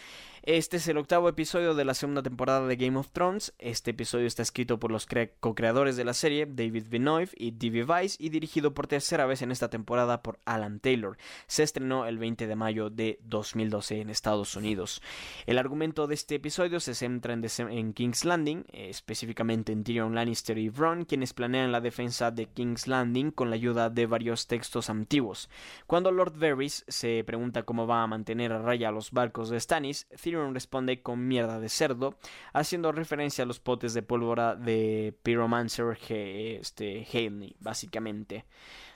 Este 0.47 0.77
es 0.77 0.87
el 0.89 0.99
octavo 0.99 1.31
episodio 1.31 1.75
de 1.75 1.87
la 1.87 1.95
segunda 1.95 2.23
temporada 2.23 2.67
de 2.67 2.77
Game 2.77 2.99
of 2.99 3.09
Thrones. 3.13 3.55
Este 3.59 3.93
episodio 3.93 4.27
está 4.27 4.43
escrito 4.43 4.79
por 4.79 4.91
los 4.91 5.09
co-creadores 5.41 5.97
de 5.97 6.05
la 6.05 6.13
serie, 6.13 6.45
David 6.45 6.89
Vinoy 6.91 7.31
y 7.35 7.53
D.B. 7.53 7.85
Weiss, 7.85 8.21
y 8.21 8.29
dirigido 8.29 8.75
por 8.75 8.87
tercera 8.87 9.25
vez 9.25 9.41
en 9.41 9.53
esta 9.53 9.71
temporada 9.71 10.23
por 10.23 10.39
Alan 10.45 10.81
Taylor. 10.81 11.17
Se 11.47 11.63
estrenó 11.63 12.05
el 12.05 12.19
20 12.19 12.47
de 12.47 12.57
mayo 12.57 12.91
de 12.91 13.19
2012 13.23 14.03
en 14.03 14.11
Estados 14.11 14.55
Unidos. 14.55 15.01
El 15.47 15.57
argumento 15.57 16.07
de 16.07 16.15
este 16.15 16.35
episodio 16.35 16.79
se 16.79 16.95
centra 16.95 17.33
en, 17.33 17.95
King's 17.95 18.27
Landing, 18.27 18.67
específicamente 18.71 19.73
en 19.73 19.83
Tyrion 19.83 20.15
Lannister 20.15 20.59
y 20.59 20.69
Bronn, 20.69 21.07
quienes 21.07 21.33
planean 21.33 21.73
la 21.73 21.81
defensa 21.81 22.31
de 22.31 22.49
King's 22.49 22.87
Landing 22.87 23.31
con 23.31 23.49
la 23.49 23.57
ayuda 23.57 23.89
de 23.89 24.05
varios 24.05 24.47
textos 24.47 24.91
antiguos. 24.91 25.49
Cuando 25.87 26.13
Lord 26.13 26.39
Varys 26.39 26.85
se 26.87 27.25
pregunta 27.25 27.63
cómo 27.63 27.87
va 27.87 28.03
a 28.03 28.07
mantener 28.07 28.53
a 28.53 28.59
raya 28.59 28.91
los 28.91 29.11
barcos 29.11 29.49
de 29.49 29.59
Stannis, 29.59 30.07
responde 30.53 31.03
con 31.03 31.27
mierda 31.27 31.61
de 31.61 31.69
cerdo, 31.69 32.17
haciendo 32.53 32.93
referencia 32.93 33.45
a 33.45 33.47
los 33.47 33.61
potes 33.61 33.95
de 33.95 34.03
pólvora 34.03 34.57
de 34.57 35.15
Pyromancer 35.23 35.99
este, 36.09 37.07
Haley, 37.13 37.57
básicamente. 37.61 38.45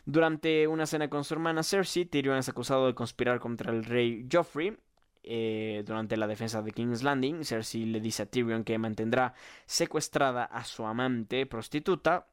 Durante 0.04 0.66
una 0.66 0.86
cena 0.86 1.10
con 1.10 1.24
su 1.24 1.34
hermana 1.34 1.62
Cersei, 1.62 2.06
Tyrion 2.06 2.38
es 2.38 2.48
acusado 2.48 2.86
de 2.86 2.94
conspirar 2.94 3.40
contra 3.40 3.72
el 3.72 3.84
rey 3.84 4.26
Joffrey, 4.30 4.76
eh, 5.30 5.82
durante 5.84 6.16
la 6.16 6.26
defensa 6.26 6.62
de 6.62 6.72
King's 6.72 7.02
Landing, 7.02 7.44
Cersei 7.44 7.84
le 7.84 8.00
dice 8.00 8.22
a 8.22 8.26
Tyrion 8.26 8.64
que 8.64 8.78
mantendrá 8.78 9.34
secuestrada 9.66 10.44
a 10.44 10.64
su 10.64 10.86
amante 10.86 11.44
prostituta 11.44 12.28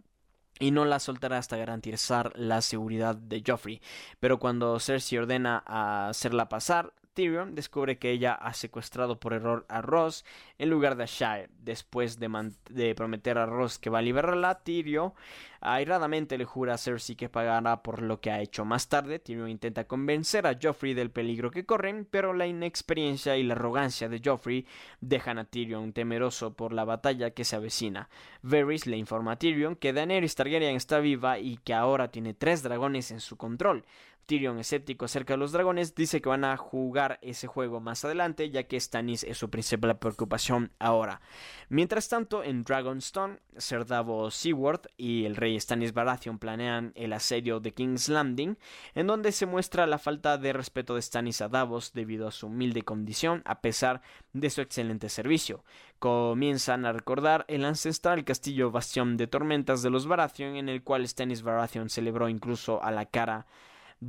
y 0.59 0.71
no 0.71 0.85
la 0.85 0.99
soltará 0.99 1.37
hasta 1.37 1.57
garantizar 1.57 2.31
la 2.37 2.61
seguridad 2.61 3.17
de 3.17 3.43
Joffrey. 3.45 3.81
Pero 4.21 4.39
cuando 4.39 4.79
Cersei 4.79 5.17
ordena 5.17 5.63
hacerla 6.07 6.47
pasar, 6.47 6.93
Tyrion 7.15 7.55
descubre 7.55 7.97
que 7.97 8.11
ella 8.11 8.33
ha 8.33 8.53
secuestrado 8.53 9.19
por 9.19 9.33
error 9.33 9.65
a 9.69 9.81
Ross 9.81 10.25
en 10.59 10.69
lugar 10.69 10.95
de 10.95 11.03
a 11.03 11.07
Shire. 11.07 11.49
Después 11.57 12.19
de, 12.19 12.93
prometer 12.95 13.37
a 13.37 13.45
Ross 13.47 13.79
que 13.79 13.89
va 13.89 13.99
a 13.99 14.01
liberarla, 14.03 14.63
Tyrion 14.63 15.13
airadamente 15.61 16.37
le 16.37 16.45
jura 16.45 16.75
a 16.75 16.77
Cersei 16.77 17.15
que 17.15 17.29
pagará 17.29 17.81
por 17.81 18.03
lo 18.03 18.21
que 18.21 18.29
ha 18.29 18.41
hecho 18.41 18.65
más 18.65 18.89
tarde. 18.89 19.17
Tyrion 19.17 19.49
intenta 19.49 19.85
convencer 19.85 20.45
a 20.45 20.57
Joffrey 20.61 20.93
del 20.93 21.09
peligro 21.09 21.49
que 21.49 21.65
corren, 21.65 22.05
pero 22.05 22.33
la 22.33 22.45
inexperiencia 22.45 23.37
y 23.37 23.43
la 23.43 23.55
arrogancia 23.55 24.09
de 24.09 24.21
Joffrey 24.23 24.67
dejan 25.01 25.39
a 25.39 25.45
Tyrion 25.45 25.93
temeroso 25.93 26.53
por 26.53 26.73
la 26.73 26.83
batalla 26.83 27.31
que 27.31 27.45
se 27.45 27.55
avecina. 27.55 28.09
Varys 28.43 28.85
le 28.85 28.97
informa 28.97 29.31
a 29.31 29.39
Tyrion 29.39 29.75
que 29.75 29.93
Daenerys 29.93 30.35
Targaryen 30.35 30.75
está 30.75 30.99
viva 30.99 31.39
y 31.39 31.57
que 31.57 31.73
ahora 31.73 32.09
tiene 32.09 32.33
tres 32.33 32.61
dragones 32.61 33.09
en 33.11 33.21
su 33.21 33.37
control. 33.37 33.85
Tyrion, 34.25 34.59
escéptico 34.59 35.05
acerca 35.05 35.33
de 35.33 35.37
los 35.37 35.51
dragones, 35.51 35.95
dice 35.95 36.21
que 36.21 36.29
van 36.29 36.43
a 36.43 36.57
jugar 36.57 37.19
ese 37.21 37.47
juego 37.47 37.79
más 37.79 38.03
adelante, 38.05 38.49
ya 38.49 38.63
que 38.63 38.79
Stannis 38.79 39.23
es 39.23 39.37
su 39.37 39.49
principal 39.49 39.97
preocupación 39.97 40.71
ahora. 40.79 41.21
Mientras 41.69 42.09
tanto, 42.09 42.43
en 42.43 42.63
Dragonstone, 42.63 43.39
Ser 43.57 43.85
Davos 43.85 44.35
Seaworth 44.35 44.87
y 44.97 45.25
el 45.25 45.35
rey 45.35 45.59
Stannis 45.59 45.93
Baratheon 45.93 46.39
planean 46.39 46.91
el 46.95 47.13
asedio 47.13 47.59
de 47.59 47.73
King's 47.73 48.09
Landing, 48.09 48.57
en 48.95 49.07
donde 49.07 49.31
se 49.31 49.45
muestra 49.45 49.87
la 49.87 49.99
falta 49.99 50.37
de 50.37 50.53
respeto 50.53 50.95
de 50.95 51.01
Stannis 51.01 51.41
a 51.41 51.49
Davos 51.49 51.93
debido 51.93 52.27
a 52.27 52.31
su 52.31 52.47
humilde 52.47 52.81
condición, 52.81 53.41
a 53.45 53.61
pesar 53.61 54.01
de 54.33 54.49
su 54.49 54.61
excelente 54.61 55.09
servicio. 55.09 55.63
Comienzan 55.99 56.85
a 56.85 56.93
recordar 56.93 57.45
el 57.47 57.63
ancestral 57.63 58.25
castillo 58.25 58.71
Bastión 58.71 59.17
de 59.17 59.27
Tormentas 59.27 59.81
de 59.81 59.89
los 59.89 60.07
Baratheon, 60.07 60.55
en 60.55 60.69
el 60.69 60.83
cual 60.83 61.07
Stannis 61.07 61.41
Baratheon 61.41 61.89
celebró 61.89 62.29
incluso 62.29 62.83
a 62.83 62.91
la 62.91 63.05
cara 63.05 63.45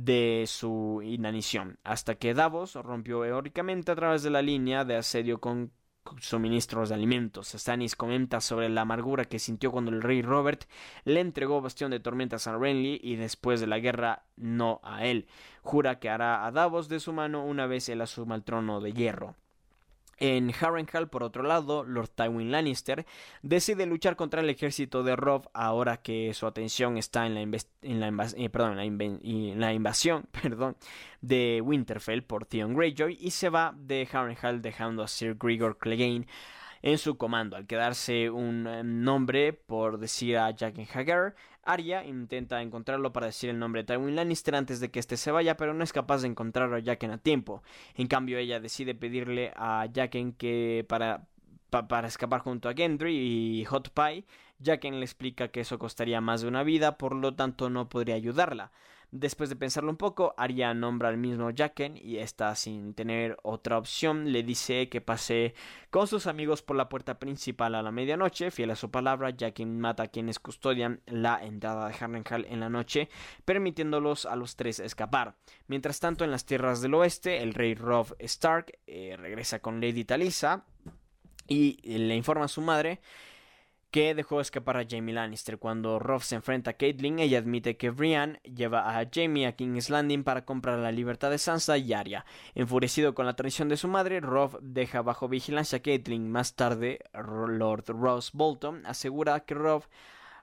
de 0.03 0.45
su 0.47 1.01
inanición, 1.03 1.79
hasta 1.83 2.15
que 2.15 2.33
Davos 2.33 2.75
rompió 2.75 3.25
eóricamente 3.25 3.91
a 3.91 3.95
través 3.95 4.21
de 4.21 4.29
la 4.29 4.41
línea 4.41 4.85
de 4.85 4.95
asedio 4.95 5.39
con 5.41 5.71
suministros 6.19 6.89
de 6.89 6.95
alimentos. 6.95 7.49
Stannis 7.49 7.95
comenta 7.95 8.39
sobre 8.39 8.69
la 8.69 8.81
amargura 8.81 9.25
que 9.25 9.39
sintió 9.39 9.71
cuando 9.71 9.91
el 9.91 10.01
rey 10.01 10.21
Robert 10.21 10.65
le 11.03 11.19
entregó 11.19 11.61
Bastión 11.61 11.91
de 11.91 11.99
Tormentas 11.99 12.47
a 12.47 12.57
Renly 12.57 12.99
y 13.01 13.15
después 13.15 13.59
de 13.59 13.67
la 13.67 13.79
guerra 13.79 14.23
no 14.35 14.79
a 14.83 15.05
él. 15.05 15.27
Jura 15.63 15.99
que 15.99 16.09
hará 16.09 16.45
a 16.45 16.51
Davos 16.51 16.89
de 16.89 16.99
su 16.99 17.11
mano 17.11 17.43
una 17.43 17.65
vez 17.65 17.89
él 17.89 18.01
asuma 18.01 18.35
el 18.35 18.43
trono 18.43 18.79
de 18.79 18.93
hierro. 18.93 19.35
En 20.19 20.51
Harrenhal, 20.59 21.09
por 21.09 21.21
otro 21.21 21.43
lado, 21.43 21.83
Lord 21.83 22.09
Tywin 22.09 22.51
Lannister 22.51 23.05
decide 23.43 23.85
luchar 23.85 24.15
contra 24.15 24.41
el 24.41 24.49
ejército 24.49 25.03
de 25.03 25.15
Robb 25.15 25.47
ahora 25.53 25.97
que 25.97 26.33
su 26.33 26.47
atención 26.47 26.97
está 26.97 27.27
en 27.27 27.35
la, 27.35 27.41
invasión 29.73 30.27
de 31.21 31.61
Winterfell 31.63 32.23
por 32.23 32.45
Theon 32.45 32.75
Greyjoy 32.75 33.17
y 33.21 33.31
se 33.31 33.49
va 33.49 33.75
de 33.77 34.07
Harrenhal 34.11 34.61
dejando 34.63 35.03
a 35.03 35.07
Sir 35.07 35.35
Gregor 35.35 35.77
Clegane 35.77 36.25
en 36.81 36.97
su 36.97 37.17
comando. 37.17 37.55
Al 37.55 37.67
quedarse 37.67 38.29
un 38.29 38.67
eh, 38.67 38.83
nombre 38.83 39.53
por 39.53 39.99
decir 39.99 40.37
a 40.37 40.55
Jaqen 40.57 40.87
Hagar, 40.93 41.35
Arya 41.67 42.05
intenta 42.05 42.61
encontrarlo 42.61 43.11
para 43.13 43.27
decir 43.27 43.49
el 43.49 43.59
nombre 43.59 43.83
de 43.83 43.93
Tywin 43.93 44.15
Lannister 44.15 44.55
antes 44.55 44.79
de 44.79 44.89
que 44.89 44.99
éste 44.99 45.17
se 45.17 45.31
vaya, 45.31 45.57
pero 45.57 45.73
no 45.73 45.83
es 45.83 45.93
capaz 45.93 46.21
de 46.21 46.29
encontrar 46.29 46.73
a 46.73 46.81
Jaqen 46.81 47.11
a 47.11 47.17
tiempo. 47.17 47.61
En 47.95 48.07
cambio, 48.07 48.37
ella 48.37 48.59
decide 48.59 48.95
pedirle 48.95 49.51
a 49.55 49.87
Jaqen 49.93 50.33
que 50.33 50.85
para, 50.87 51.27
para 51.69 52.07
escapar 52.07 52.39
junto 52.39 52.69
a 52.69 52.73
Gendry 52.73 53.15
y 53.59 53.65
Hot 53.65 53.89
Pie, 53.89 54.25
Jaqen 54.63 54.99
le 54.99 55.05
explica 55.05 55.49
que 55.49 55.59
eso 55.59 55.77
costaría 55.77 56.21
más 56.21 56.41
de 56.41 56.47
una 56.47 56.63
vida, 56.63 56.97
por 56.97 57.13
lo 57.13 57.35
tanto 57.35 57.69
no 57.69 57.89
podría 57.89 58.15
ayudarla. 58.15 58.71
Después 59.11 59.49
de 59.49 59.55
pensarlo 59.55 59.89
un 59.89 59.95
poco, 59.95 60.33
Arya 60.37 60.73
nombra 60.73 61.07
al 61.07 61.17
mismo 61.17 61.49
Jaqen 61.55 61.95
y 61.95 62.17
esta, 62.17 62.53
sin 62.55 62.93
tener 62.93 63.37
otra 63.41 63.77
opción, 63.77 64.33
le 64.33 64.43
dice 64.43 64.89
que 64.89 64.99
pase 64.99 65.53
con 65.89 66.07
sus 66.07 66.27
amigos 66.27 66.61
por 66.61 66.75
la 66.75 66.89
puerta 66.89 67.17
principal 67.17 67.75
a 67.75 67.81
la 67.81 67.91
medianoche. 67.93 68.51
Fiel 68.51 68.71
a 68.71 68.75
su 68.75 68.91
palabra, 68.91 69.33
Jaqen 69.37 69.79
mata 69.79 70.03
a 70.03 70.07
quienes 70.07 70.39
custodian 70.39 71.01
la 71.05 71.41
entrada 71.41 71.87
de 71.87 71.95
Harrenhal 71.95 72.45
en 72.49 72.59
la 72.59 72.69
noche, 72.69 73.07
permitiéndolos 73.45 74.25
a 74.25 74.35
los 74.35 74.57
tres 74.57 74.81
escapar. 74.81 75.35
Mientras 75.67 76.01
tanto, 76.01 76.25
en 76.25 76.31
las 76.31 76.45
tierras 76.45 76.81
del 76.81 76.93
oeste, 76.93 77.41
el 77.41 77.53
rey 77.53 77.75
Robb 77.75 78.13
Stark 78.19 78.77
eh, 78.87 79.15
regresa 79.17 79.59
con 79.59 79.79
Lady 79.79 80.03
Talisa 80.03 80.65
y 81.47 81.79
le 81.97 82.13
informa 82.13 82.45
a 82.45 82.49
su 82.49 82.61
madre 82.61 82.99
que 83.97 84.13
dejó 84.13 84.41
escapar 84.41 84.77
a 84.77 84.85
Jamie 84.87 85.15
Lannister. 85.15 85.57
Cuando 85.57 85.97
Robb 85.97 86.21
se 86.21 86.35
enfrenta 86.35 86.69
a 86.69 86.73
Caitlyn, 86.73 87.17
ella 87.17 87.39
admite 87.39 87.77
que 87.77 87.89
Brienne 87.89 88.39
lleva 88.43 88.95
a 88.95 89.09
Jamie 89.11 89.47
a 89.47 89.53
King's 89.53 89.89
Landing 89.89 90.23
para 90.23 90.45
comprar 90.45 90.77
la 90.77 90.91
libertad 90.91 91.31
de 91.31 91.39
Sansa 91.39 91.79
y 91.79 91.93
Arya. 91.93 92.23
Enfurecido 92.53 93.15
con 93.15 93.25
la 93.25 93.35
traición 93.35 93.69
de 93.69 93.75
su 93.75 93.87
madre, 93.87 94.19
Robb 94.19 94.59
deja 94.61 95.01
bajo 95.01 95.27
vigilancia 95.27 95.79
a 95.79 95.81
Caitlyn. 95.81 96.29
Más 96.29 96.53
tarde, 96.53 96.99
Lord 97.15 97.85
Ross 97.87 98.33
Bolton 98.33 98.85
asegura 98.85 99.39
que 99.39 99.55
Robb 99.55 99.85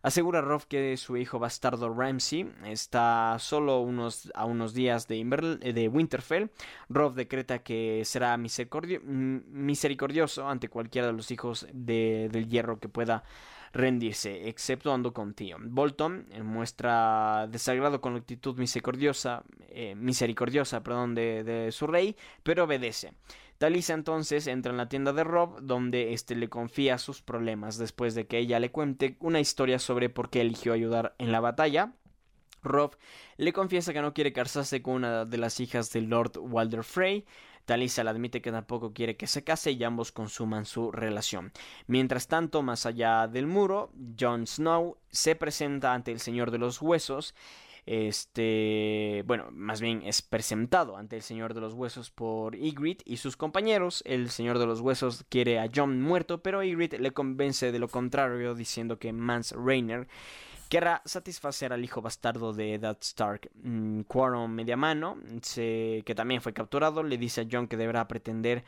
Asegura 0.04 0.40
Robb 0.42 0.66
que 0.68 0.96
su 0.98 1.16
hijo 1.16 1.38
bastardo 1.38 1.88
Ramsay 1.88 2.52
está 2.66 3.38
solo 3.38 3.80
unos, 3.80 4.30
a 4.34 4.44
unos 4.44 4.74
días 4.74 5.08
de, 5.08 5.24
de 5.72 5.88
Winterfell. 5.88 6.50
Robb 6.90 7.14
decreta 7.14 7.60
que 7.60 8.02
será 8.04 8.36
misericordioso 8.36 10.46
ante 10.46 10.68
cualquiera 10.68 11.06
de 11.06 11.14
los 11.14 11.30
hijos 11.30 11.66
del 11.72 12.50
hierro 12.50 12.78
que 12.78 12.90
pueda 12.90 13.24
rendirse, 13.72 14.46
exceptuando 14.46 15.14
con 15.14 15.32
Tío. 15.32 15.56
Bolton 15.58 16.26
eh, 16.32 16.42
muestra 16.42 17.46
desagrado 17.48 18.02
con 18.02 18.12
la 18.12 18.20
actitud 18.20 18.58
misericordiosa, 18.58 19.42
eh, 19.68 19.94
misericordiosa 19.94 20.82
perdón, 20.82 21.14
de, 21.14 21.44
de, 21.44 21.72
su 21.72 21.86
rey, 21.86 22.14
pero 22.42 22.64
obedece. 22.64 23.14
Talisa 23.58 23.94
entonces 23.94 24.46
entra 24.46 24.72
en 24.72 24.76
la 24.76 24.88
tienda 24.88 25.12
de 25.12 25.24
Rob, 25.24 25.60
donde 25.62 26.12
éste 26.12 26.34
le 26.34 26.48
confía 26.48 26.98
sus 26.98 27.22
problemas 27.22 27.78
después 27.78 28.14
de 28.14 28.26
que 28.26 28.38
ella 28.38 28.58
le 28.58 28.72
cuente 28.72 29.16
una 29.20 29.40
historia 29.40 29.78
sobre 29.78 30.08
por 30.08 30.30
qué 30.30 30.40
eligió 30.40 30.72
ayudar 30.72 31.14
en 31.18 31.32
la 31.32 31.40
batalla. 31.40 31.92
Robb 32.62 32.96
le 33.36 33.52
confiesa 33.52 33.92
que 33.92 34.02
no 34.02 34.14
quiere 34.14 34.32
casarse 34.32 34.82
con 34.82 34.94
una 34.94 35.24
de 35.24 35.38
las 35.38 35.60
hijas 35.60 35.92
de 35.92 36.00
Lord 36.00 36.38
Walder 36.38 36.82
Frey. 36.82 37.24
Talisa 37.64 38.04
le 38.04 38.10
admite 38.10 38.42
que 38.42 38.52
tampoco 38.52 38.92
quiere 38.92 39.16
que 39.16 39.26
se 39.26 39.44
case 39.44 39.72
y 39.72 39.84
ambos 39.84 40.12
consuman 40.12 40.66
su 40.66 40.90
relación. 40.90 41.52
Mientras 41.86 42.28
tanto, 42.28 42.62
más 42.62 42.84
allá 42.84 43.26
del 43.26 43.46
muro, 43.46 43.90
Jon 44.18 44.46
Snow 44.46 44.98
se 45.08 45.34
presenta 45.34 45.94
ante 45.94 46.12
el 46.12 46.20
Señor 46.20 46.50
de 46.50 46.58
los 46.58 46.82
Huesos 46.82 47.34
este, 47.86 49.22
bueno, 49.26 49.48
más 49.52 49.80
bien 49.80 50.02
es 50.02 50.22
presentado 50.22 50.96
ante 50.96 51.16
el 51.16 51.22
Señor 51.22 51.54
de 51.54 51.60
los 51.60 51.74
Huesos 51.74 52.10
por 52.10 52.54
Ygritte 52.54 53.02
y 53.04 53.18
sus 53.18 53.36
compañeros. 53.36 54.02
El 54.06 54.30
Señor 54.30 54.58
de 54.58 54.66
los 54.66 54.80
Huesos 54.80 55.24
quiere 55.28 55.58
a 55.58 55.68
Jon 55.74 56.00
muerto, 56.00 56.42
pero 56.42 56.62
Ygritte 56.62 56.98
le 56.98 57.12
convence 57.12 57.72
de 57.72 57.78
lo 57.78 57.88
contrario 57.88 58.54
diciendo 58.54 58.98
que 58.98 59.12
Mance 59.12 59.54
Rayner 59.56 60.08
querrá 60.74 61.02
satisfacer 61.04 61.72
al 61.72 61.84
hijo 61.84 62.02
bastardo 62.02 62.52
de 62.52 62.74
Eddard 62.74 62.98
Stark. 63.00 63.48
Mm, 63.62 64.00
Quaron 64.08 64.52
Mediamano, 64.52 65.16
que 65.54 66.14
también 66.16 66.40
fue 66.40 66.52
capturado, 66.52 67.04
le 67.04 67.16
dice 67.16 67.42
a 67.42 67.46
Jon 67.48 67.68
que 67.68 67.76
deberá 67.76 68.08
pretender 68.08 68.64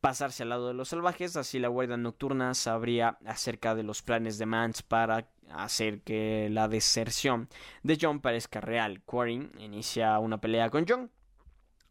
pasarse 0.00 0.42
al 0.42 0.48
lado 0.48 0.66
de 0.66 0.74
los 0.74 0.88
salvajes, 0.88 1.36
así 1.36 1.60
la 1.60 1.68
guardia 1.68 1.96
nocturna 1.96 2.54
sabría 2.54 3.18
acerca 3.24 3.76
de 3.76 3.84
los 3.84 4.02
planes 4.02 4.36
de 4.36 4.46
Mance 4.46 4.82
para 4.82 5.28
hacer 5.52 6.00
que 6.00 6.48
la 6.50 6.66
deserción 6.66 7.48
de 7.84 7.98
Jon 8.00 8.18
parezca 8.18 8.60
real. 8.60 9.02
Quarren 9.04 9.52
inicia 9.60 10.18
una 10.18 10.40
pelea 10.40 10.70
con 10.70 10.84
Jon. 10.88 11.08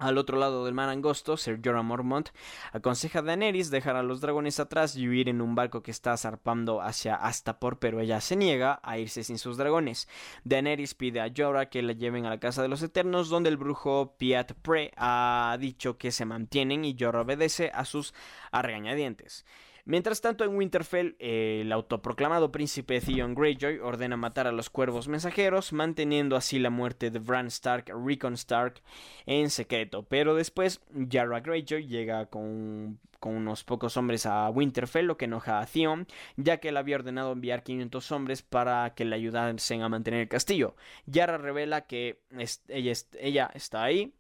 Al 0.04 0.18
otro 0.18 0.38
lado 0.38 0.66
del 0.66 0.74
mar 0.74 0.90
angosto, 0.90 1.38
Sir 1.38 1.62
Jorah 1.64 1.82
Mormont 1.82 2.28
aconseja 2.74 3.20
a 3.20 3.22
Daenerys 3.22 3.72
dejar 3.72 3.96
a 3.96 4.04
los 4.04 4.20
dragones 4.20 4.60
atrás 4.60 4.98
y 4.98 5.08
huir 5.08 5.30
en 5.30 5.40
un 5.40 5.56
barco 5.56 5.82
que 5.82 5.92
está 5.92 6.18
zarpando 6.18 6.82
hacia 6.82 7.16
Astapor, 7.16 7.80
pero 7.80 8.02
ella 8.02 8.20
se 8.20 8.36
niega 8.36 8.82
a 8.84 8.98
irse 8.98 9.24
sin 9.24 9.38
sus 9.38 9.56
dragones. 9.56 10.10
Daenerys 10.44 10.94
pide 10.94 11.22
a 11.22 11.32
Jorah 11.34 11.70
que 11.70 11.82
la 11.82 11.94
lleven 11.94 12.26
a 12.26 12.30
la 12.30 12.42
casa 12.42 12.62
de 12.62 12.68
los 12.68 12.84
Eternos, 12.84 13.30
donde 13.30 13.48
el 13.48 13.56
brujo 13.56 14.18
Piat 14.18 14.52
Pre 14.56 14.92
ha 14.98 15.56
dicho 15.58 15.98
que 15.98 16.12
se 16.12 16.26
mantienen 16.26 16.84
y 16.84 16.98
Jorah 17.00 17.22
obedece 17.22 17.72
a 17.74 17.86
sus 17.86 18.14
arregañadientes. 18.52 19.46
Mientras 19.86 20.22
tanto, 20.22 20.44
en 20.44 20.56
Winterfell, 20.56 21.16
el 21.20 21.72
autoproclamado 21.72 22.52
príncipe 22.52 23.02
Theon 23.02 23.36
Greyjoy 23.36 23.80
ordena 23.80 24.16
matar 24.16 24.48
a 24.48 24.52
los 24.52 24.70
cuervos 24.70 25.08
mensajeros, 25.08 25.74
manteniendo 25.74 26.36
así 26.36 26.58
la 26.58 26.70
muerte 26.70 27.12
de 27.12 27.20
Bran 27.20 27.48
Stark, 27.48 27.92
Rickon 28.06 28.34
Stark, 28.36 28.82
en 29.26 29.50
secreto. 29.50 30.04
Pero 30.04 30.36
después, 30.36 30.82
Yara 30.94 31.42
Greyjoy 31.42 31.88
llega 31.88 32.28
con 32.28 33.00
con 33.24 33.38
unos 33.38 33.64
pocos 33.64 33.96
hombres 33.96 34.26
a 34.26 34.50
Winterfell, 34.50 35.06
lo 35.06 35.16
que 35.16 35.26
enoja 35.26 35.62
a 35.62 35.66
Theon, 35.66 36.08
ya 36.36 36.58
que 36.58 36.68
él 36.68 36.76
había 36.76 36.98
ordenado 36.98 37.32
enviar 37.32 37.64
500 37.64 38.12
hombres 38.12 38.42
para 38.42 38.94
que 38.96 39.06
le 39.06 39.16
ayudasen 39.16 39.82
a 39.82 39.88
mantener 39.88 40.20
el 40.20 40.28
castillo. 40.28 40.76
Yara 41.06 41.38
revela 41.38 41.88
que 41.88 42.20
ella, 42.68 42.92
ella 43.18 43.50
está 43.54 43.82
ahí, 43.82 44.14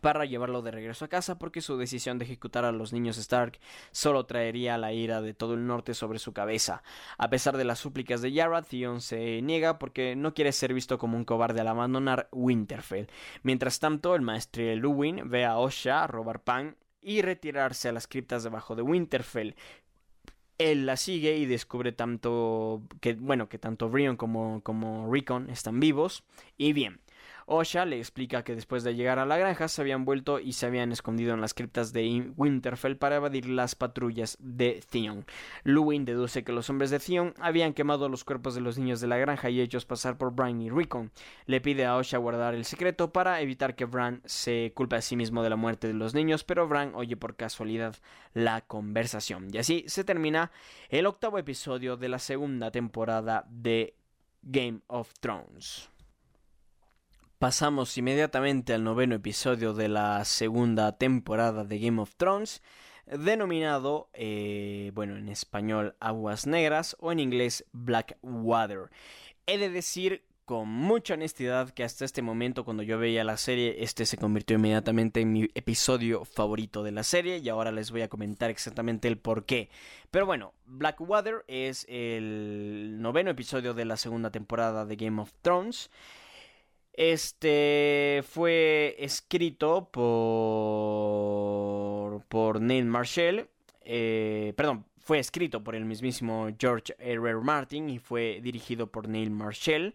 para 0.00 0.24
llevarlo 0.24 0.62
de 0.62 0.70
regreso 0.70 1.04
a 1.04 1.08
casa 1.08 1.38
porque 1.38 1.60
su 1.60 1.76
decisión 1.76 2.18
de 2.18 2.24
ejecutar 2.24 2.64
a 2.64 2.72
los 2.72 2.92
niños 2.92 3.18
Stark 3.18 3.58
solo 3.90 4.26
traería 4.26 4.78
la 4.78 4.92
ira 4.92 5.20
de 5.20 5.34
todo 5.34 5.54
el 5.54 5.66
norte 5.66 5.94
sobre 5.94 6.18
su 6.18 6.32
cabeza. 6.32 6.82
A 7.18 7.30
pesar 7.30 7.56
de 7.56 7.64
las 7.64 7.78
súplicas 7.78 8.22
de 8.22 8.32
Yara, 8.32 8.62
Theon 8.62 9.00
se 9.00 9.40
niega 9.42 9.78
porque 9.78 10.16
no 10.16 10.34
quiere 10.34 10.52
ser 10.52 10.74
visto 10.74 10.98
como 10.98 11.16
un 11.16 11.24
cobarde 11.24 11.60
al 11.60 11.68
abandonar 11.68 12.28
Winterfell. 12.32 13.08
Mientras 13.42 13.78
tanto, 13.78 14.14
el 14.14 14.22
maestro 14.22 14.56
Luwin 14.76 15.28
ve 15.28 15.44
a 15.44 15.58
Osha 15.58 16.06
robar 16.06 16.42
pan 16.42 16.76
y 17.00 17.22
retirarse 17.22 17.88
a 17.88 17.92
las 17.92 18.06
criptas 18.06 18.42
debajo 18.42 18.74
de 18.74 18.82
Winterfell. 18.82 19.54
Él 20.58 20.86
la 20.86 20.96
sigue 20.96 21.36
y 21.36 21.44
descubre 21.46 21.92
tanto 21.92 22.82
que, 23.00 23.12
bueno, 23.14 23.48
que 23.48 23.58
tanto 23.58 23.90
Brion 23.90 24.16
como, 24.16 24.62
como 24.62 25.12
Rickon 25.12 25.50
están 25.50 25.80
vivos. 25.80 26.24
Y 26.56 26.72
bien, 26.72 27.00
Osha 27.48 27.84
le 27.84 27.98
explica 27.98 28.42
que 28.42 28.56
después 28.56 28.82
de 28.82 28.96
llegar 28.96 29.20
a 29.20 29.24
la 29.24 29.38
granja 29.38 29.68
se 29.68 29.80
habían 29.80 30.04
vuelto 30.04 30.40
y 30.40 30.52
se 30.52 30.66
habían 30.66 30.90
escondido 30.90 31.32
en 31.32 31.40
las 31.40 31.54
criptas 31.54 31.92
de 31.92 32.32
Winterfell 32.36 32.96
para 32.96 33.16
evadir 33.16 33.48
las 33.48 33.76
patrullas 33.76 34.36
de 34.40 34.82
Theon. 34.90 35.24
Luwin 35.62 36.04
deduce 36.04 36.42
que 36.42 36.50
los 36.50 36.68
hombres 36.70 36.90
de 36.90 36.98
Theon 36.98 37.34
habían 37.38 37.72
quemado 37.72 38.08
los 38.08 38.24
cuerpos 38.24 38.56
de 38.56 38.60
los 38.60 38.78
niños 38.78 39.00
de 39.00 39.06
la 39.06 39.16
granja 39.16 39.48
y 39.48 39.60
hechos 39.60 39.86
pasar 39.86 40.18
por 40.18 40.34
Bran 40.34 40.60
y 40.60 40.70
Rickon. 40.70 41.12
Le 41.46 41.60
pide 41.60 41.86
a 41.86 41.96
Osha 41.96 42.18
guardar 42.18 42.54
el 42.54 42.64
secreto 42.64 43.12
para 43.12 43.40
evitar 43.40 43.76
que 43.76 43.84
Bran 43.84 44.22
se 44.24 44.72
culpe 44.74 44.96
a 44.96 45.00
sí 45.00 45.14
mismo 45.14 45.44
de 45.44 45.50
la 45.50 45.56
muerte 45.56 45.86
de 45.86 45.94
los 45.94 46.14
niños, 46.14 46.42
pero 46.42 46.66
Bran 46.66 46.96
oye 46.96 47.16
por 47.16 47.36
casualidad 47.36 47.94
la 48.34 48.62
conversación. 48.62 49.50
Y 49.52 49.58
así 49.58 49.84
se 49.86 50.02
termina 50.02 50.50
el 50.88 51.06
octavo 51.06 51.38
episodio 51.38 51.96
de 51.96 52.08
la 52.08 52.18
segunda 52.18 52.72
temporada 52.72 53.44
de 53.48 53.94
Game 54.42 54.80
of 54.88 55.12
Thrones. 55.20 55.90
Pasamos 57.46 57.96
inmediatamente 57.96 58.74
al 58.74 58.82
noveno 58.82 59.14
episodio 59.14 59.72
de 59.72 59.86
la 59.86 60.24
segunda 60.24 60.98
temporada 60.98 61.62
de 61.62 61.78
Game 61.78 62.02
of 62.02 62.16
Thrones, 62.16 62.60
denominado, 63.06 64.10
eh, 64.14 64.90
bueno, 64.94 65.16
en 65.16 65.28
español 65.28 65.94
Aguas 66.00 66.48
Negras 66.48 66.96
o 66.98 67.12
en 67.12 67.20
inglés 67.20 67.64
Black 67.70 68.18
Water. 68.20 68.90
He 69.46 69.58
de 69.58 69.70
decir 69.70 70.24
con 70.44 70.68
mucha 70.68 71.14
honestidad 71.14 71.70
que 71.70 71.84
hasta 71.84 72.04
este 72.04 72.20
momento 72.20 72.64
cuando 72.64 72.82
yo 72.82 72.98
veía 72.98 73.22
la 73.22 73.36
serie 73.36 73.76
este 73.78 74.06
se 74.06 74.16
convirtió 74.16 74.56
inmediatamente 74.56 75.20
en 75.20 75.32
mi 75.32 75.48
episodio 75.54 76.24
favorito 76.24 76.82
de 76.82 76.90
la 76.90 77.04
serie 77.04 77.38
y 77.38 77.48
ahora 77.48 77.70
les 77.70 77.92
voy 77.92 78.02
a 78.02 78.08
comentar 78.08 78.50
exactamente 78.50 79.06
el 79.06 79.18
por 79.18 79.44
qué. 79.46 79.70
Pero 80.10 80.26
bueno, 80.26 80.52
Blackwater 80.64 81.44
es 81.46 81.86
el 81.88 82.96
noveno 83.00 83.30
episodio 83.30 83.72
de 83.72 83.84
la 83.84 83.96
segunda 83.96 84.32
temporada 84.32 84.84
de 84.84 84.96
Game 84.96 85.22
of 85.22 85.32
Thrones. 85.42 85.90
Este 86.96 88.24
fue 88.26 88.96
escrito 88.98 89.90
por, 89.90 90.06
por 92.24 92.60
Neil 92.60 92.86
Marshall. 92.86 93.48
Eh, 93.82 94.54
perdón, 94.56 94.86
fue 94.98 95.18
escrito 95.18 95.62
por 95.62 95.76
el 95.76 95.84
mismísimo 95.84 96.48
George 96.58 96.96
R. 96.98 97.30
R. 97.30 97.40
Martin 97.40 97.90
y 97.90 97.98
fue 97.98 98.40
dirigido 98.42 98.90
por 98.90 99.08
Neil 99.08 99.30
Marshall 99.30 99.94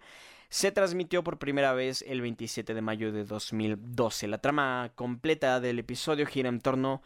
se 0.51 0.73
transmitió 0.73 1.23
por 1.23 1.39
primera 1.39 1.71
vez 1.71 2.03
el 2.05 2.19
27 2.19 2.73
de 2.73 2.81
mayo 2.81 3.13
de 3.13 3.23
2012. 3.23 4.27
La 4.27 4.39
trama 4.39 4.91
completa 4.95 5.61
del 5.61 5.79
episodio 5.79 6.25
gira 6.25 6.49
en 6.49 6.59
torno 6.59 7.01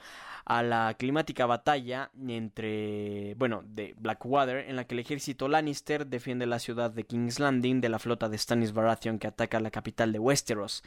a 0.46 0.64
la 0.64 0.96
climática 0.98 1.46
batalla 1.46 2.10
entre, 2.28 3.36
bueno, 3.36 3.62
de 3.64 3.94
Blackwater, 4.00 4.68
en 4.68 4.76
la 4.76 4.86
que 4.86 4.96
el 4.96 5.00
ejército 5.00 5.48
Lannister 5.48 6.08
defiende 6.08 6.48
la 6.48 6.58
ciudad 6.58 6.90
de 6.90 7.04
King's 7.04 7.40
Landing 7.40 7.82
de 7.82 7.90
la 7.90 8.00
flota 8.00 8.30
de 8.30 8.38
Stannis 8.40 8.74
Baratheon 8.74 9.20
que 9.20 9.28
ataca 9.28 9.60
la 9.60 9.70
capital 9.70 10.12
de 10.12 10.18
Westeros. 10.18 10.82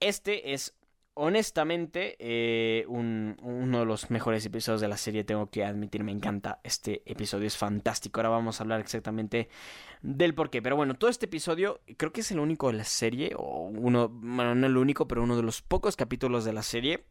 Este 0.00 0.54
es 0.54 0.72
honestamente, 1.14 2.16
eh, 2.18 2.84
uno 2.88 3.78
de 3.78 3.84
los 3.86 4.10
mejores 4.10 4.44
episodios 4.44 4.80
de 4.80 4.88
la 4.88 4.96
serie, 4.96 5.24
tengo 5.24 5.48
que 5.50 5.64
admitir, 5.64 6.04
me 6.04 6.12
encanta. 6.12 6.60
Este 6.64 7.02
episodio 7.06 7.46
es 7.46 7.56
fantástico. 7.56 8.20
Ahora 8.20 8.30
vamos 8.30 8.60
a 8.60 8.64
hablar 8.64 8.80
exactamente 8.80 9.48
del 10.02 10.34
por 10.34 10.50
qué. 10.50 10.60
Pero 10.62 10.76
bueno, 10.76 10.94
todo 10.94 11.10
este 11.10 11.26
episodio 11.26 11.80
creo 11.96 12.12
que 12.12 12.20
es 12.20 12.30
el 12.30 12.40
único 12.40 12.68
de 12.68 12.74
la 12.74 12.84
serie, 12.84 13.32
o 13.36 13.68
uno, 13.68 14.08
bueno, 14.08 14.54
no 14.54 14.66
el 14.66 14.76
único, 14.76 15.08
pero 15.08 15.22
uno 15.22 15.36
de 15.36 15.42
los 15.42 15.62
pocos 15.62 15.96
capítulos 15.96 16.44
de 16.44 16.52
la 16.52 16.62
serie 16.62 17.04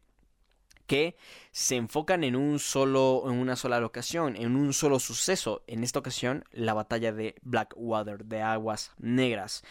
que 0.86 1.16
se 1.50 1.76
enfocan 1.76 2.24
en 2.24 2.36
un 2.36 2.58
solo 2.58 3.22
en 3.26 3.38
una 3.38 3.56
sola 3.56 3.80
locación, 3.80 4.36
en 4.36 4.54
un 4.54 4.74
solo 4.74 5.00
suceso, 5.00 5.62
en 5.66 5.82
esta 5.82 5.98
ocasión 5.98 6.44
la 6.52 6.74
batalla 6.74 7.12
de 7.12 7.36
Blackwater 7.42 8.24
de 8.26 8.42
aguas 8.42 8.92
negras. 8.98 9.64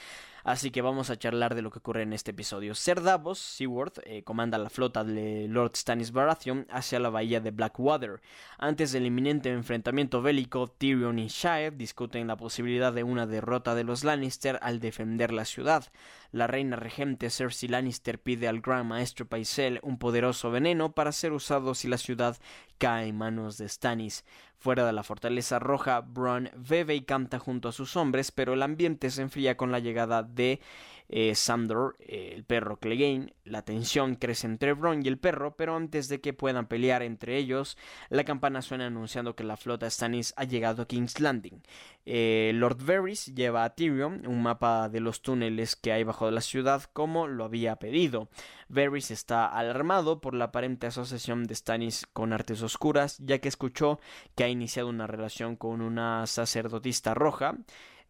Así 0.44 0.72
que 0.72 0.82
vamos 0.82 1.10
a 1.10 1.18
charlar 1.18 1.56
de 1.56 1.62
lo 1.62 1.72
que 1.72 1.80
ocurre 1.80 2.04
en 2.04 2.12
este 2.12 2.32
episodio. 2.32 2.76
Ser 2.76 3.02
Davos, 3.02 3.58
eh, 4.04 4.24
comanda 4.24 4.58
la 4.58 4.70
flota 4.70 5.06
de 5.06 5.48
Lord 5.48 5.76
Stannis 5.76 6.12
Baratheon 6.12 6.68
hacia 6.70 7.00
la 7.00 7.10
bahía 7.10 7.40
de 7.40 7.52
Blackwater. 7.52 8.22
Antes 8.58 8.92
del 8.92 9.06
inminente 9.06 9.50
enfrentamiento 9.50 10.22
bélico, 10.22 10.68
Tyrion 10.68 11.18
y 11.18 11.28
Shire 11.28 11.72
discuten 11.72 12.28
la 12.28 12.36
posibilidad 12.36 12.92
de 12.92 13.04
una 13.04 13.26
derrota 13.26 13.74
de 13.74 13.86
los 13.86 14.04
Lannister 14.04 14.60
al 14.62 14.82
defender 14.82 15.32
la 15.32 15.46
ciudad. 15.46 15.86
La 16.34 16.48
reina 16.48 16.76
regente 16.76 17.30
Cersei 17.30 17.70
Lannister 17.70 18.20
pide 18.20 18.48
al 18.48 18.60
gran 18.60 18.88
maestro 18.88 19.28
Paisel 19.28 19.80
un 19.84 20.00
poderoso 20.00 20.50
veneno 20.50 20.96
para 20.96 21.12
ser 21.12 21.32
usado 21.32 21.76
si 21.76 21.88
la 21.88 22.00
ciudad 22.00 22.38
cae 22.80 23.10
en 23.10 23.20
manos 23.20 23.60
de 23.60 23.70
Stannis. 23.70 24.26
Fuera 24.58 24.84
de 24.84 24.94
la 24.94 25.04
fortaleza 25.04 25.60
roja, 25.60 26.02
Bronn 26.02 26.50
bebe 26.56 26.96
y 26.96 27.02
canta 27.02 27.38
junto 27.38 27.70
a 27.70 27.72
sus 27.72 27.96
hombres, 27.96 28.32
pero 28.32 28.54
el 28.54 28.64
ambiente 28.64 29.12
se 29.12 29.22
enfría 29.22 29.58
con 29.58 29.72
la 29.72 29.78
llegada 29.78 30.24
de 30.24 30.60
eh, 31.16 31.36
Sandor, 31.36 31.96
eh, 32.00 32.32
el 32.34 32.44
perro 32.44 32.78
Clegane. 32.78 33.36
La 33.44 33.62
tensión 33.62 34.16
crece 34.16 34.48
entre 34.48 34.74
Bronn 34.74 35.06
y 35.06 35.08
el 35.08 35.20
perro, 35.20 35.56
pero 35.56 35.76
antes 35.76 36.08
de 36.08 36.20
que 36.22 36.34
puedan 36.34 36.66
pelear 36.66 37.04
entre 37.04 37.38
ellos, 37.38 37.78
la 38.10 38.24
campana 38.24 38.64
suena 38.64 38.88
anunciando 38.88 39.36
que 39.36 39.44
la 39.44 39.56
flota 39.56 39.88
Stannis 39.88 40.34
ha 40.38 40.46
llegado 40.46 40.82
a 40.82 40.88
King's 40.88 41.20
Landing. 41.20 41.62
Eh, 42.08 42.52
Lord 42.56 42.84
Varys 42.84 43.28
lleva 43.28 43.64
a 43.64 43.76
Tyrion 43.76 44.26
un 44.26 44.42
mapa 44.42 44.90
de 44.90 45.02
los 45.02 45.22
túneles 45.22 45.76
que 45.76 45.92
hay 45.92 46.04
bajo 46.04 46.32
la 46.32 46.42
ciudad 46.42 46.82
como 46.94 47.28
lo 47.28 47.44
había 47.44 47.76
pedido. 47.76 48.30
Varys 48.68 49.12
está 49.12 49.46
alarmado 49.46 50.20
por 50.20 50.34
la 50.34 50.46
aparente 50.46 50.88
asociación 50.88 51.44
de 51.44 51.54
Stannis 51.54 52.08
con 52.12 52.34
artes 52.34 52.64
oscuras, 52.64 53.20
ya 53.20 53.38
que 53.38 53.50
escuchó 53.50 54.00
que 54.34 54.46
ha 54.46 54.50
iniciado 54.50 54.90
una 54.90 55.06
relación 55.06 55.58
con 55.58 55.82
una 55.82 56.26
sacerdotista 56.26 57.14
roja 57.14 57.56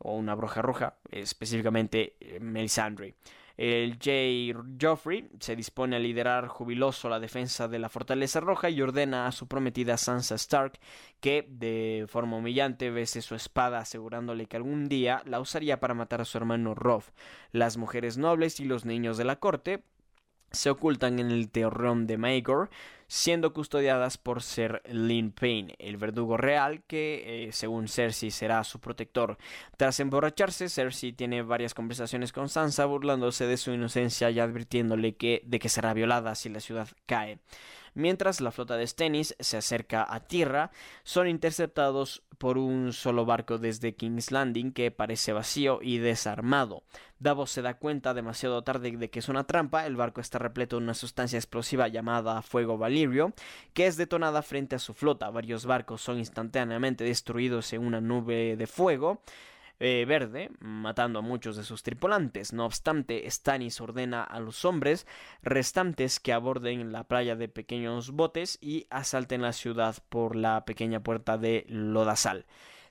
o 0.04 0.16
una 0.16 0.36
bruja 0.36 0.62
roja, 0.62 0.98
específicamente 1.10 2.16
eh, 2.20 2.40
Melisandre. 2.40 3.16
El 3.56 4.00
Jay 4.00 4.52
Joffrey 4.82 5.30
se 5.40 5.56
dispone 5.56 5.96
a 5.96 6.00
liderar 6.00 6.48
jubiloso 6.48 7.08
la 7.08 7.20
defensa 7.20 7.68
de 7.68 7.78
la 7.78 7.90
Fortaleza 7.90 8.40
Roja 8.40 8.70
y 8.70 8.82
ordena 8.82 9.28
a 9.28 9.32
su 9.32 9.48
prometida 9.48 9.98
Sansa 9.98 10.36
Stark 10.36 10.80
que, 11.20 11.46
de 11.48 12.06
forma 12.08 12.38
humillante, 12.38 12.90
bese 12.90 13.22
su 13.22 13.36
espada 13.36 13.78
asegurándole 13.78 14.48
que 14.48 14.58
algún 14.58 14.90
día 14.90 15.22
la 15.26 15.40
usaría 15.40 15.80
para 15.80 15.94
matar 15.94 16.22
a 16.22 16.26
su 16.26 16.38
hermano 16.40 16.74
Robb. 16.74 17.04
Las 17.52 17.78
mujeres 17.78 18.18
nobles 18.18 18.60
y 18.60 18.66
los 18.66 18.86
niños 18.86 19.18
de 19.18 19.26
la 19.26 19.36
corte 19.36 19.84
se 20.52 20.70
ocultan 20.70 21.20
en 21.20 21.30
el 21.30 21.50
terrón 21.50 22.08
de 22.08 22.18
Maegor, 22.18 22.70
siendo 23.14 23.54
custodiadas 23.54 24.18
por 24.18 24.42
Ser 24.42 24.82
Lin 24.90 25.32
Payne, 25.32 25.76
el 25.78 25.98
verdugo 25.98 26.36
real 26.36 26.82
que, 26.88 27.46
eh, 27.46 27.52
según 27.52 27.88
Cersei, 27.88 28.32
será 28.32 28.64
su 28.64 28.80
protector. 28.80 29.38
Tras 29.78 30.00
emborracharse, 30.00 30.68
Cersei 30.68 31.14
tiene 31.14 31.44
varias 31.44 31.76
conversaciones 31.76 32.32
con 32.32 32.50
Sansa, 32.50 32.86
burlándose 32.86 33.46
de 33.46 33.58
su 33.58 33.72
inocencia 33.72 34.32
y 34.32 34.40
advirtiéndole 34.40 35.16
de 35.44 35.60
que 35.60 35.70
será 35.70 35.94
violada 35.94 36.34
si 36.34 36.50
la 36.50 36.60
ciudad 36.60 36.88
cae. 37.06 37.38
Mientras 37.96 38.42
la 38.42 38.52
flota 38.52 38.76
de 38.76 38.88
Stennis 38.88 39.36
se 39.40 39.58
acerca 39.58 40.06
a 40.08 40.22
tierra, 40.22 40.72
son 41.04 41.28
interceptados 41.28 42.24
por 42.38 42.58
un 42.58 42.92
solo 42.94 43.26
barco 43.26 43.58
desde 43.58 43.96
King's 43.96 44.32
Landing 44.32 44.74
que 44.74 44.92
parece 44.92 45.34
vacío 45.34 45.80
y 45.82 46.00
desarmado. 46.00 46.84
Davos 47.20 47.52
se 47.52 47.62
da 47.62 47.76
cuenta 47.76 48.14
demasiado 48.14 48.64
tarde 48.64 48.92
de 48.92 49.10
que 49.10 49.20
es 49.20 49.30
una 49.30 49.46
trampa, 49.46 49.86
el 49.86 49.96
barco 49.96 50.20
está 50.20 50.40
repleto 50.40 50.76
de 50.76 50.84
una 50.84 50.94
sustancia 50.94 51.38
explosiva 51.38 51.88
llamada 51.88 52.42
fuego 52.42 52.78
valirio, 52.78 53.34
que 53.74 53.88
es 53.88 53.96
detonada 53.96 54.42
frente 54.42 54.76
a 54.76 54.80
su 54.80 54.94
flota. 54.94 55.30
Varios 55.30 55.66
barcos 55.66 56.02
son 56.02 56.18
instantáneamente 56.18 57.04
destruidos 57.04 57.72
en 57.74 57.86
una 57.86 58.02
nube 58.02 58.58
de 58.58 58.68
fuego. 58.68 59.22
Eh, 59.80 60.06
verde, 60.08 60.50
matando 60.60 61.20
a 61.20 61.24
muchos 61.24 61.58
de 61.58 61.64
sus 61.64 61.84
tripulantes. 61.84 62.54
No 62.54 62.66
obstante, 62.66 63.30
Stannis 63.30 63.82
ordena 63.82 64.24
a 64.24 64.40
los 64.40 64.64
hombres 64.66 65.08
restantes 65.42 66.20
que 66.20 66.32
aborden 66.32 66.92
la 66.92 67.04
playa 67.06 67.36
de 67.36 67.50
pequeños 67.50 68.12
botes 68.12 68.60
y 68.62 68.86
asalten 68.90 69.42
la 69.42 69.52
ciudad 69.52 69.98
por 70.10 70.36
la 70.36 70.64
pequeña 70.64 71.02
puerta 71.02 71.38
de 71.38 71.66
Lodasal. 71.68 72.46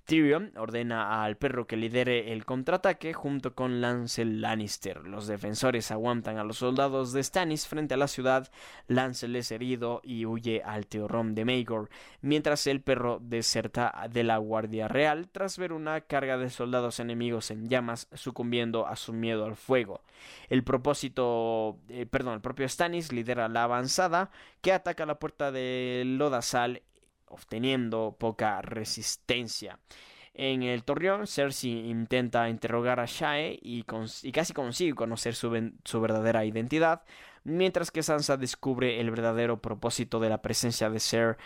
Tyrion 0.05 0.53
ordena 0.57 1.22
al 1.22 1.36
perro 1.36 1.66
que 1.66 1.76
lidere 1.76 2.32
el 2.32 2.44
contraataque 2.44 3.12
junto 3.12 3.55
con 3.55 3.80
Lancel 3.80 4.40
Lannister. 4.40 5.07
Los 5.07 5.28
defensores 5.28 5.92
aguantan 5.92 6.38
a 6.38 6.44
los 6.44 6.59
soldados 6.59 7.12
de 7.12 7.22
Stannis 7.22 7.68
frente 7.68 7.94
a 7.94 7.96
la 7.96 8.09
ciudad. 8.09 8.50
Lancel 8.88 9.36
es 9.36 9.53
herido 9.53 10.00
y 10.03 10.26
huye 10.26 10.61
al 10.64 10.88
Teorón 10.88 11.36
de 11.36 11.44
Maegor, 11.44 11.88
mientras 12.20 12.66
el 12.66 12.80
perro 12.80 13.20
deserta 13.22 14.09
de 14.11 14.24
la 14.24 14.38
Guardia 14.38 14.88
Real 14.88 15.28
tras 15.30 15.57
ver 15.57 15.72
una 15.72 16.00
carga 16.00 16.36
de 16.36 16.50
soldados 16.50 16.98
enemigos 16.98 17.53
en 17.53 17.68
llamas 17.68 18.09
sucumbiendo 18.12 18.88
a 18.88 18.96
su 18.96 19.12
miedo 19.12 19.44
al 19.44 19.55
fuego. 19.57 20.00
El 20.48 20.64
propósito, 20.64 21.78
eh, 21.88 22.07
perdón, 22.07 22.34
el 22.34 22.40
propio 22.40 22.68
Stannis 22.68 23.12
lidera 23.12 23.48
la 23.48 23.64
avanzada 23.64 24.30
que 24.61 24.72
ataca 24.72 25.07
la 25.07 25.20
puerta 25.20 25.53
de 25.53 26.03
Lodasal 26.05 26.82
obteniendo 27.33 28.16
poca 28.18 28.62
resistencia. 28.62 29.78
En 30.35 30.62
el 30.62 30.83
Torreón, 30.83 31.26
Cersei 31.26 31.91
intenta 31.91 32.49
interrogar 32.49 33.01
a 33.01 33.07
Shae 33.07 33.59
y, 33.61 33.85
casi 33.85 34.55
consigue 34.55 34.95
conocer 34.95 35.35
su, 35.35 35.51
verdadera 36.01 36.45
identidad, 36.47 37.03
mientras 37.45 37.91
que 37.91 38.03
Sansa 38.03 38.39
descubre 38.39 38.99
el 39.01 39.11
verdadero 39.11 39.61
propósito 39.61 40.20
de 40.20 40.30
la 40.30 40.41
presencia 40.41 40.89
de 40.89 41.01
Ser 41.01 41.37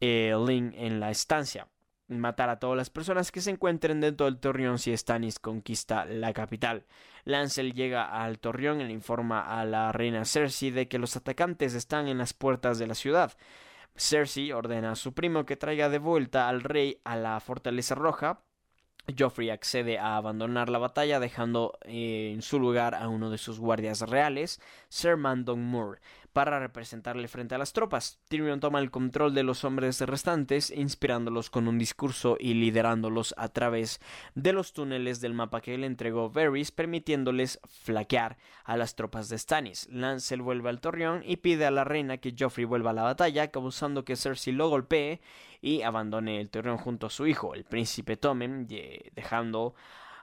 eh, 0.00 0.34
Lin 0.46 0.72
en 0.76 1.00
la 1.00 1.10
estancia. 1.10 1.66
Matar 2.06 2.48
a 2.48 2.58
todas 2.58 2.76
las 2.76 2.90
personas 2.90 3.32
que 3.32 3.40
se 3.40 3.50
encuentren 3.50 4.00
dentro 4.00 4.26
del 4.26 4.38
Torreón 4.38 4.78
si 4.78 4.96
Stannis 4.96 5.38
conquista 5.40 6.06
la 6.06 6.32
capital. 6.32 6.86
Lancel 7.24 7.74
llega 7.74 8.04
al 8.04 8.38
Torreón 8.38 8.80
y 8.80 8.84
le 8.84 8.92
informa 8.92 9.60
a 9.60 9.64
la 9.66 9.92
reina 9.92 10.24
Cersei 10.24 10.70
de 10.70 10.88
que 10.88 10.98
los 10.98 11.16
atacantes 11.16 11.74
están 11.74 12.08
en 12.08 12.18
las 12.18 12.32
puertas 12.32 12.78
de 12.78 12.86
la 12.86 12.94
ciudad. 12.94 13.36
Cersei 13.96 14.52
ordena 14.52 14.92
a 14.92 14.96
su 14.96 15.12
primo 15.12 15.44
que 15.44 15.56
traiga 15.56 15.88
de 15.88 15.98
vuelta 15.98 16.48
al 16.48 16.62
rey 16.62 17.00
a 17.04 17.16
la 17.16 17.40
fortaleza 17.40 17.94
roja. 17.94 18.42
Joffrey 19.16 19.50
accede 19.50 19.98
a 19.98 20.16
abandonar 20.16 20.68
la 20.68 20.78
batalla 20.78 21.18
dejando 21.18 21.78
eh, 21.82 22.32
en 22.34 22.42
su 22.42 22.58
lugar 22.58 22.94
a 22.94 23.08
uno 23.08 23.30
de 23.30 23.38
sus 23.38 23.58
guardias 23.58 24.02
reales, 24.02 24.60
Sir 24.88 25.16
Mandon 25.16 25.64
Moore 25.64 26.00
para 26.32 26.58
representarle 26.58 27.28
frente 27.28 27.54
a 27.54 27.58
las 27.58 27.72
tropas. 27.72 28.20
Tyrion 28.28 28.60
toma 28.60 28.78
el 28.78 28.90
control 28.90 29.34
de 29.34 29.42
los 29.42 29.64
hombres 29.64 30.00
restantes, 30.00 30.70
inspirándolos 30.70 31.50
con 31.50 31.68
un 31.68 31.78
discurso 31.78 32.36
y 32.38 32.54
liderándolos 32.54 33.34
a 33.36 33.48
través 33.48 34.00
de 34.34 34.52
los 34.52 34.72
túneles 34.72 35.20
del 35.20 35.34
mapa 35.34 35.60
que 35.60 35.76
le 35.78 35.86
entregó 35.86 36.30
Varys, 36.30 36.70
permitiéndoles 36.70 37.60
flaquear 37.68 38.36
a 38.64 38.76
las 38.76 38.94
tropas 38.94 39.28
de 39.28 39.38
Stannis. 39.38 39.88
Lancel 39.90 40.42
vuelve 40.42 40.68
al 40.68 40.80
torreón 40.80 41.22
y 41.24 41.38
pide 41.38 41.66
a 41.66 41.70
la 41.70 41.84
reina 41.84 42.18
que 42.18 42.34
Joffrey 42.38 42.64
vuelva 42.64 42.90
a 42.90 42.94
la 42.94 43.02
batalla, 43.02 43.50
causando 43.50 44.04
que 44.04 44.16
Cersei 44.16 44.52
lo 44.52 44.68
golpee 44.68 45.20
y 45.60 45.82
abandone 45.82 46.40
el 46.40 46.50
torreón 46.50 46.78
junto 46.78 47.06
a 47.06 47.10
su 47.10 47.26
hijo, 47.26 47.54
el 47.54 47.64
príncipe 47.64 48.16
Tommen, 48.16 48.66
dejando 49.14 49.74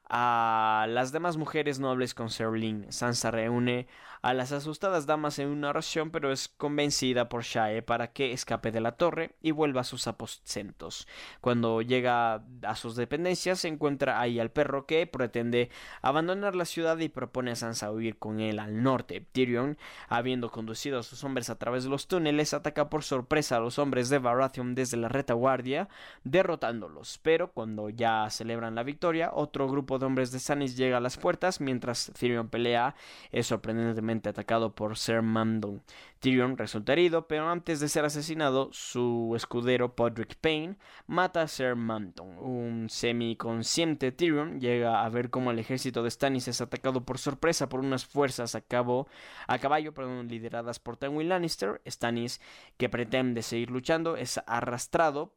a 0.07 0.85
las 0.89 1.11
demás 1.11 1.37
mujeres 1.37 1.79
nobles 1.79 2.13
con 2.13 2.29
Serling. 2.29 2.91
Sansa 2.91 3.31
reúne 3.31 3.87
a 4.25 4.33
las 4.33 4.51
asustadas 4.51 5.05
damas 5.05 5.37
en 5.37 5.49
una 5.49 5.69
oración, 5.69 6.09
pero 6.09 6.31
es 6.31 6.47
convencida 6.47 7.29
por 7.29 7.43
Shae 7.43 7.83
para 7.83 8.11
que 8.11 8.31
escape 8.31 8.71
de 8.71 8.81
la 8.81 8.93
torre 8.93 9.35
y 9.39 9.51
vuelva 9.51 9.81
a 9.81 9.83
sus 9.83 10.07
aposentos. 10.07 11.07
Cuando 11.41 11.83
llega 11.83 12.43
a 12.63 12.75
sus 12.75 12.95
dependencias, 12.95 13.59
se 13.59 13.67
encuentra 13.67 14.19
ahí 14.19 14.39
al 14.39 14.49
perro 14.49 14.87
que 14.87 15.05
pretende 15.05 15.69
abandonar 16.01 16.55
la 16.55 16.65
ciudad 16.65 16.97
y 16.97 17.07
propone 17.07 17.51
a 17.51 17.55
Sansa 17.55 17.91
huir 17.91 18.17
con 18.17 18.39
él 18.39 18.57
al 18.57 18.81
norte. 18.81 19.23
Tyrion, 19.31 19.77
habiendo 20.09 20.49
conducido 20.49 20.97
a 20.97 21.03
sus 21.03 21.23
hombres 21.23 21.51
a 21.51 21.59
través 21.59 21.83
de 21.83 21.91
los 21.91 22.07
túneles, 22.07 22.55
ataca 22.55 22.89
por 22.89 23.03
sorpresa 23.03 23.57
a 23.57 23.59
los 23.59 23.77
hombres 23.77 24.09
de 24.09 24.17
Baratheon 24.17 24.73
desde 24.73 24.97
la 24.97 25.07
retaguardia, 25.07 25.87
derrotándolos. 26.23 27.19
Pero 27.21 27.51
cuando 27.51 27.91
ya 27.91 28.27
celebran 28.31 28.73
la 28.73 28.81
victoria, 28.81 29.29
otro 29.35 29.69
grupo 29.69 29.99
de 29.99 30.07
hombres 30.07 30.31
de 30.31 30.39
Stannis 30.39 30.75
llega 30.75 30.97
a 30.97 31.01
las 31.01 31.17
puertas 31.17 31.61
mientras 31.61 32.11
Tyrion 32.17 32.49
pelea, 32.49 32.95
es 33.31 33.45
sorprendentemente 33.45 34.14
atacado 34.23 34.75
por 34.75 34.97
Ser 34.97 35.21
Mandon. 35.21 35.81
Tyrion 36.19 36.57
resulta 36.57 36.93
herido, 36.93 37.27
pero 37.27 37.49
antes 37.49 37.79
de 37.79 37.89
ser 37.89 38.05
asesinado, 38.05 38.69
su 38.71 39.33
escudero 39.35 39.95
Podrick 39.95 40.35
Payne 40.35 40.77
mata 41.07 41.41
a 41.41 41.47
Ser 41.47 41.75
Mandon. 41.75 42.37
Un 42.39 42.89
semiconsciente 42.89 44.11
Tyrion 44.11 44.59
llega 44.59 45.03
a 45.03 45.09
ver 45.09 45.29
cómo 45.29 45.51
el 45.51 45.59
ejército 45.59 46.01
de 46.01 46.11
Stannis 46.11 46.47
es 46.47 46.61
atacado 46.61 47.05
por 47.05 47.17
sorpresa 47.17 47.69
por 47.69 47.79
unas 47.79 48.05
fuerzas 48.05 48.55
a, 48.55 48.61
cabo, 48.61 49.07
a 49.47 49.59
caballo 49.59 49.93
lideradas 50.27 50.79
por 50.79 50.97
Tywin 50.97 51.29
Lannister. 51.29 51.81
Stannis, 51.87 52.41
que 52.77 52.89
pretende 52.89 53.41
seguir 53.41 53.69
luchando, 53.69 54.17
es 54.17 54.39
arrastrado 54.47 55.31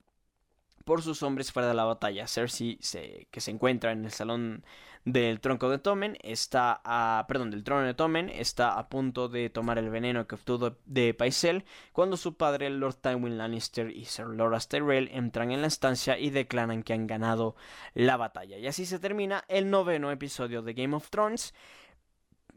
por 0.89 1.03
sus 1.03 1.22
hombres 1.22 1.53
fuera 1.53 1.68
de 1.68 1.74
la 1.74 1.84
batalla. 1.84 2.26
Cersei, 2.26 2.78
que 3.30 3.41
se 3.43 3.51
encuentra 3.51 3.93
en 3.93 4.07
el 4.07 4.11
salón 4.11 4.64
del 5.05 5.39
tronco 5.39 5.68
de 5.68 5.76
Tommen, 5.76 6.16
está 6.22 6.80
a, 6.82 7.26
perdón, 7.28 7.51
del 7.51 7.62
trono 7.62 7.84
de 7.84 7.93
Tommen, 7.93 8.30
está 8.30 8.78
a 8.78 8.89
punto 8.89 9.28
de 9.28 9.51
tomar 9.51 9.76
el 9.76 9.91
veneno 9.91 10.26
que 10.26 10.36
obtuvo 10.36 10.78
de 10.86 11.12
Paisel 11.12 11.66
cuando 11.93 12.16
su 12.16 12.39
padre, 12.39 12.70
Lord 12.70 12.95
Tywin 13.03 13.36
Lannister 13.36 13.91
y 13.91 14.07
Sir 14.07 14.28
Loras 14.28 14.68
Tyrell 14.68 15.11
entran 15.12 15.51
en 15.51 15.61
la 15.61 15.66
estancia 15.66 16.18
y 16.18 16.30
declaran 16.30 16.82
que 16.82 16.95
han 16.95 17.07
ganado 17.07 17.55
la 17.93 18.16
batalla. 18.16 18.57
Y 18.57 18.66
así 18.66 18.86
se 18.86 18.99
termina 18.99 19.45
el 19.49 19.68
noveno 19.68 20.11
episodio 20.11 20.62
de 20.62 20.72
Game 20.72 20.97
of 20.97 21.11
Thrones 21.11 21.53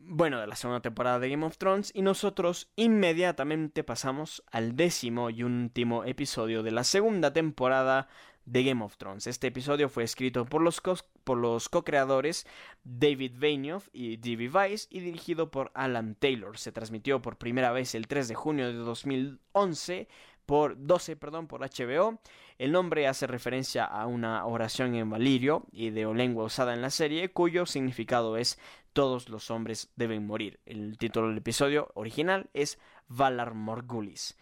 bueno, 0.03 0.39
de 0.39 0.47
la 0.47 0.55
segunda 0.55 0.81
temporada 0.81 1.19
de 1.19 1.29
Game 1.29 1.45
of 1.45 1.57
Thrones 1.57 1.91
y 1.93 2.01
nosotros 2.01 2.71
inmediatamente 2.75 3.83
pasamos 3.83 4.43
al 4.51 4.75
décimo 4.75 5.29
y 5.29 5.43
último 5.43 6.03
episodio 6.03 6.63
de 6.63 6.71
la 6.71 6.83
segunda 6.83 7.33
temporada 7.33 8.07
de 8.45 8.63
Game 8.63 8.83
of 8.83 8.97
Thrones. 8.97 9.27
Este 9.27 9.47
episodio 9.47 9.89
fue 9.89 10.03
escrito 10.03 10.45
por 10.45 10.61
los, 10.61 10.81
por 11.23 11.37
los 11.37 11.69
co-creadores 11.69 12.47
David 12.83 13.33
Benioff 13.37 13.87
y 13.93 14.17
D.B. 14.17 14.49
Weiss 14.49 14.87
y 14.89 14.99
dirigido 14.99 15.51
por 15.51 15.71
Alan 15.75 16.15
Taylor. 16.15 16.57
Se 16.57 16.71
transmitió 16.71 17.21
por 17.21 17.37
primera 17.37 17.71
vez 17.71 17.95
el 17.95 18.07
3 18.07 18.27
de 18.27 18.35
junio 18.35 18.67
de 18.67 18.73
2011 18.73 20.07
por 20.45 20.75
12, 20.85 21.15
perdón, 21.15 21.47
por 21.47 21.61
HBO. 21.61 22.19
El 22.57 22.73
nombre 22.73 23.07
hace 23.07 23.25
referencia 23.25 23.85
a 23.85 24.05
una 24.05 24.45
oración 24.45 24.95
en 24.95 25.09
valirio 25.09 25.65
y 25.71 25.91
de 25.91 26.05
lengua 26.13 26.43
usada 26.43 26.73
en 26.73 26.81
la 26.81 26.89
serie, 26.89 27.31
cuyo 27.31 27.65
significado 27.65 28.35
es 28.37 28.59
todos 28.93 29.29
los 29.29 29.51
hombres 29.51 29.91
deben 29.95 30.25
morir. 30.25 30.59
El 30.65 30.97
título 30.97 31.27
del 31.27 31.37
episodio 31.37 31.91
original 31.95 32.49
es 32.53 32.79
Valar 33.07 33.53
Morgulis. 33.53 34.37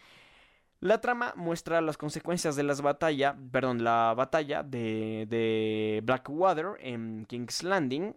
La 0.79 1.01
trama 1.01 1.33
muestra 1.35 1.81
las 1.81 1.97
consecuencias 1.97 2.55
de 2.55 2.63
las 2.63 2.81
batalla, 2.81 3.35
perdón, 3.51 3.83
la 3.83 4.13
batalla 4.15 4.63
de, 4.63 5.25
de 5.29 6.01
Blackwater 6.03 6.77
en 6.79 7.25
King's 7.25 7.63
Landing 7.63 8.15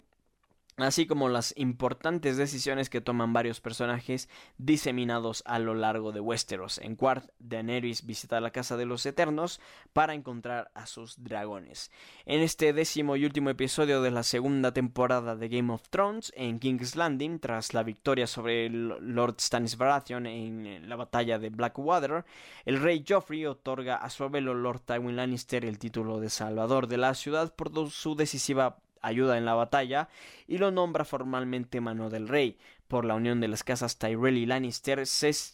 así 0.76 1.06
como 1.06 1.28
las 1.28 1.54
importantes 1.56 2.36
decisiones 2.36 2.88
que 2.88 3.00
toman 3.00 3.32
varios 3.32 3.60
personajes 3.60 4.28
diseminados 4.58 5.42
a 5.46 5.58
lo 5.58 5.74
largo 5.74 6.12
de 6.12 6.20
Westeros. 6.20 6.78
En 6.78 6.96
Quart, 6.96 7.28
Daenerys 7.38 8.06
visita 8.06 8.40
la 8.40 8.50
Casa 8.50 8.76
de 8.76 8.86
los 8.86 9.04
Eternos 9.04 9.60
para 9.92 10.14
encontrar 10.14 10.70
a 10.74 10.86
sus 10.86 11.22
dragones. 11.22 11.90
En 12.24 12.40
este 12.40 12.72
décimo 12.72 13.16
y 13.16 13.24
último 13.24 13.50
episodio 13.50 14.02
de 14.02 14.10
la 14.10 14.22
segunda 14.22 14.72
temporada 14.72 15.36
de 15.36 15.48
Game 15.48 15.72
of 15.72 15.88
Thrones, 15.90 16.32
en 16.36 16.58
King's 16.58 16.96
Landing, 16.96 17.38
tras 17.38 17.74
la 17.74 17.82
victoria 17.82 18.26
sobre 18.26 18.66
el 18.66 18.88
Lord 19.14 19.36
Stannis 19.40 19.76
Baratheon 19.76 20.26
en 20.26 20.88
la 20.88 20.96
batalla 20.96 21.38
de 21.38 21.50
Blackwater, 21.50 22.24
el 22.64 22.80
rey 22.80 23.04
Joffrey 23.06 23.44
otorga 23.46 23.96
a 23.96 24.08
su 24.10 24.24
abuelo 24.24 24.54
Lord 24.54 24.80
Tywin 24.80 25.16
Lannister 25.16 25.64
el 25.64 25.78
título 25.78 26.20
de 26.20 26.30
salvador 26.30 26.86
de 26.86 26.96
la 26.96 27.14
ciudad 27.14 27.54
por 27.54 27.90
su 27.90 28.14
decisiva 28.14 28.78
ayuda 29.02 29.36
en 29.36 29.44
la 29.44 29.54
batalla 29.54 30.08
y 30.46 30.58
lo 30.58 30.70
nombra 30.70 31.04
formalmente 31.04 31.80
mano 31.80 32.08
del 32.08 32.28
rey 32.28 32.56
por 32.88 33.04
la 33.04 33.14
unión 33.14 33.40
de 33.40 33.48
las 33.48 33.64
casas 33.64 33.98
Tyrell 33.98 34.36
y 34.36 34.46
Lannister 34.46 35.04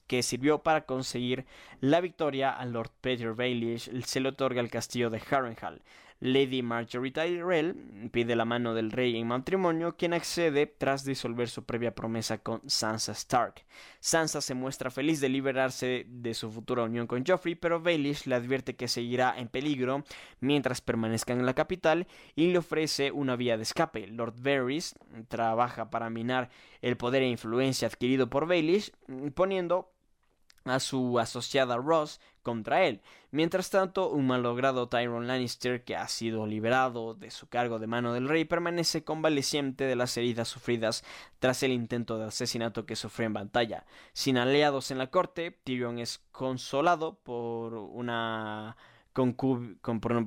que 0.06 0.22
sirvió 0.22 0.58
para 0.58 0.82
conseguir 0.82 1.46
la 1.80 2.00
victoria 2.00 2.50
al 2.50 2.72
Lord 2.72 2.90
Peter 3.00 3.34
Baelish 3.34 3.90
se 4.04 4.20
le 4.20 4.30
otorga 4.30 4.60
el 4.60 4.70
castillo 4.70 5.10
de 5.10 5.22
Harrenhal 5.30 5.80
Lady 6.20 6.62
Marjorie 6.62 7.12
Tyrell 7.12 8.10
pide 8.10 8.34
la 8.34 8.44
mano 8.44 8.74
del 8.74 8.90
rey 8.90 9.16
en 9.16 9.28
matrimonio, 9.28 9.96
quien 9.96 10.14
accede 10.14 10.66
tras 10.66 11.04
disolver 11.04 11.48
su 11.48 11.64
previa 11.64 11.94
promesa 11.94 12.38
con 12.38 12.60
Sansa 12.68 13.12
Stark. 13.12 13.64
Sansa 14.00 14.40
se 14.40 14.54
muestra 14.54 14.90
feliz 14.90 15.20
de 15.20 15.28
liberarse 15.28 16.06
de 16.08 16.34
su 16.34 16.50
futura 16.50 16.82
unión 16.82 17.06
con 17.06 17.24
Joffrey, 17.24 17.54
pero 17.54 17.80
Baelish 17.80 18.26
le 18.26 18.34
advierte 18.34 18.74
que 18.74 18.88
seguirá 18.88 19.38
en 19.38 19.48
peligro 19.48 20.02
mientras 20.40 20.80
permanezcan 20.80 21.38
en 21.38 21.46
la 21.46 21.54
capital 21.54 22.08
y 22.34 22.50
le 22.50 22.58
ofrece 22.58 23.12
una 23.12 23.36
vía 23.36 23.56
de 23.56 23.62
escape. 23.62 24.08
Lord 24.08 24.34
Varys 24.42 24.96
trabaja 25.28 25.90
para 25.90 26.10
minar 26.10 26.50
el 26.82 26.96
poder 26.96 27.22
e 27.22 27.28
influencia 27.28 27.86
adquirido 27.86 28.28
por 28.28 28.48
Baelish, 28.48 28.90
poniendo 29.34 29.92
a 30.64 30.80
su 30.80 31.18
asociada 31.18 31.76
Ross 31.76 32.20
contra 32.48 32.86
él. 32.86 33.02
Mientras 33.30 33.68
tanto, 33.68 34.08
un 34.08 34.26
malogrado 34.26 34.88
Tyrone 34.88 35.26
Lannister, 35.26 35.84
que 35.84 35.96
ha 35.96 36.08
sido 36.08 36.46
liberado 36.46 37.12
de 37.12 37.30
su 37.30 37.46
cargo 37.46 37.78
de 37.78 37.86
mano 37.86 38.14
del 38.14 38.26
rey, 38.26 38.46
permanece 38.46 39.04
convaleciente 39.04 39.84
de 39.84 39.96
las 39.96 40.16
heridas 40.16 40.48
sufridas 40.48 41.04
tras 41.40 41.62
el 41.62 41.72
intento 41.72 42.16
de 42.16 42.24
asesinato 42.24 42.86
que 42.86 42.96
sufrió 42.96 43.26
en 43.26 43.34
batalla. 43.34 43.84
Sin 44.14 44.38
aliados 44.38 44.90
en 44.90 44.96
la 44.96 45.10
corte, 45.10 45.58
Tyrion 45.62 45.98
es 45.98 46.24
consolado 46.32 47.18
por 47.22 47.74
una 47.74 48.78
con, 49.12 49.36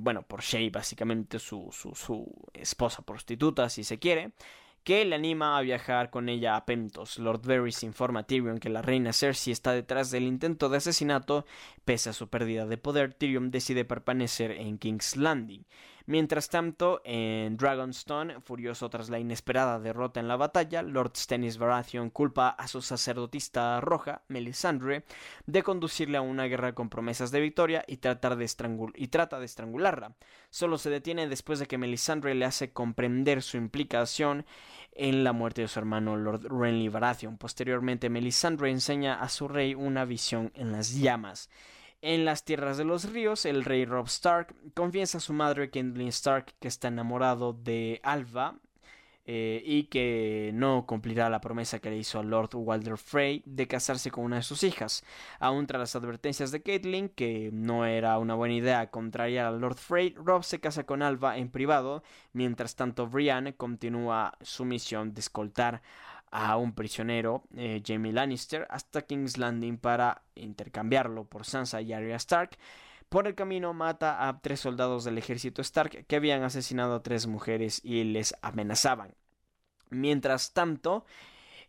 bueno, 0.04 0.22
por 0.22 0.42
Shay, 0.42 0.70
básicamente 0.70 1.40
su, 1.40 1.70
su, 1.72 1.96
su 1.96 2.28
esposa 2.54 3.02
prostituta, 3.02 3.68
si 3.70 3.84
se 3.84 3.98
quiere, 3.98 4.34
que 4.84 5.06
le 5.06 5.16
anima 5.16 5.58
a 5.58 5.62
viajar 5.62 6.10
con 6.10 6.30
ella 6.30 6.56
a 6.56 6.66
Pentos. 6.66 7.20
Lord 7.20 7.42
Varys 7.46 7.84
informa 7.84 8.22
a 8.22 8.24
Tyrion 8.24 8.60
que 8.60 8.70
la 8.70 8.82
reina 8.82 9.14
Cersei 9.14 9.54
está 9.54 9.74
detrás 9.74 10.12
del 10.12 10.24
intento 10.24 10.70
de 10.70 10.78
asesinato. 10.78 11.46
Pese 11.86 12.10
a 12.10 12.14
su 12.14 12.30
pérdida 12.30 12.66
de 12.66 12.78
poder, 12.78 13.14
Tyrion 13.14 13.52
decide 13.52 13.86
permanecer 13.86 14.52
en 14.52 14.78
King's 14.78 15.18
Landing. 15.18 15.66
Mientras 16.06 16.50
tanto, 16.50 17.02
en 17.04 17.58
Dragonstone, 17.58 18.42
furioso 18.42 18.90
tras 18.90 19.10
la 19.10 19.20
inesperada 19.20 19.80
derrota 19.80 20.20
en 20.20 20.28
la 20.28 20.36
batalla, 20.36 20.82
Lord 20.82 21.14
Stannis 21.16 21.58
Baratheon 21.58 22.10
culpa 22.10 22.50
a 22.50 22.68
su 22.68 22.82
sacerdotista 22.82 23.80
roja, 23.82 24.22
Melisandre, 24.28 25.06
de 25.46 25.64
conducirle 25.64 26.18
a 26.18 26.22
una 26.22 26.46
guerra 26.46 26.74
con 26.74 26.90
promesas 26.90 27.32
de 27.32 27.42
victoria 27.42 27.84
y, 27.88 27.94
y 27.94 29.08
trata 29.08 29.40
de 29.40 29.46
estrangularla. 29.46 30.16
Solo 30.50 30.78
se 30.78 30.90
detiene 30.90 31.28
después 31.28 31.60
de 31.60 31.68
que 31.68 31.78
Melisandre 31.78 32.36
le 32.36 32.46
hace 32.46 32.72
comprender 32.72 33.42
su 33.42 33.58
implicación 33.58 34.46
en 34.94 35.24
la 35.24 35.34
muerte 35.34 35.62
de 35.62 35.68
su 35.68 35.80
hermano 35.80 36.18
Lord 36.18 36.48
Renly 36.50 36.90
Baratheon. 36.90 37.38
Posteriormente, 37.38 38.10
Melisandre 38.10 38.70
enseña 38.70 39.22
a 39.22 39.30
su 39.30 39.48
rey 39.48 39.74
una 39.76 40.06
visión 40.06 40.52
en 40.56 40.72
las 40.72 40.96
llamas. 40.96 41.50
En 42.04 42.26
las 42.26 42.44
tierras 42.46 42.78
de 42.78 42.84
los 42.84 43.12
ríos, 43.12 43.46
el 43.46 43.64
rey 43.64 43.86
Rob 43.86 44.08
Stark 44.08 44.56
confiesa 44.74 45.20
a 45.20 45.22
su 45.22 45.34
madre 45.34 45.70
Catelyn 45.70 46.08
Stark 46.08 46.56
que 46.60 46.68
está 46.68 46.88
enamorado 46.88 47.54
de 47.54 48.00
Alva 48.02 48.56
eh, 49.26 49.62
y 49.64 49.84
que 49.84 50.50
no 50.56 50.88
cumplirá 50.88 51.30
la 51.30 51.42
promesa 51.42 51.78
que 51.78 51.92
le 51.92 51.98
hizo 51.98 52.20
a 52.20 52.24
Lord 52.24 52.56
Walder 52.56 52.98
Frey 52.98 53.44
de 53.46 53.68
casarse 53.68 54.10
con 54.10 54.24
una 54.24 54.38
de 54.38 54.42
sus 54.42 54.64
hijas. 54.64 55.04
Aún 55.40 55.68
tras 55.68 55.80
las 55.80 55.96
advertencias 55.96 56.52
de 56.52 56.64
Catelyn 56.64 57.10
que 57.10 57.52
no 57.54 57.86
era 57.86 58.18
una 58.18 58.34
buena 58.34 58.56
idea 58.56 58.90
contrariar 58.90 59.46
a 59.46 59.52
Lord 59.52 59.78
Frey, 59.78 60.16
Rob 60.16 60.44
se 60.44 60.60
casa 60.60 60.86
con 60.86 61.04
Alva 61.04 61.38
en 61.38 61.52
privado, 61.52 62.02
mientras 62.34 62.76
tanto 62.76 63.06
Brienne 63.06 63.56
continúa 63.56 64.34
su 64.42 64.66
misión 64.66 65.14
de 65.14 65.22
escoltar 65.22 65.84
a 66.32 66.58
un 66.58 66.74
prisionero, 66.74 67.44
eh, 67.56 67.82
Jamie 67.86 68.14
Lannister, 68.14 68.66
hasta 68.70 69.04
King's 69.04 69.38
Landing 69.38 69.78
para 69.78 70.24
intercambiarlo 70.36 71.26
por 71.26 71.46
Sansa 71.46 71.82
y 71.82 71.94
Arya 71.94 72.16
Stark. 72.16 72.58
Por 73.10 73.28
el 73.28 73.36
camino 73.36 73.74
mata 73.74 74.28
a 74.28 74.40
tres 74.40 74.62
soldados 74.62 75.04
del 75.04 75.18
ejército 75.18 75.62
Stark 75.62 76.06
que 76.08 76.16
habían 76.16 76.44
asesinado 76.44 76.96
a 76.96 77.04
tres 77.04 77.28
mujeres 77.28 77.82
y 77.84 78.06
les 78.06 78.34
amenazaban. 78.42 79.14
Mientras 79.90 80.54
tanto, 80.54 81.06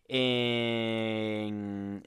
en, 0.08 2.02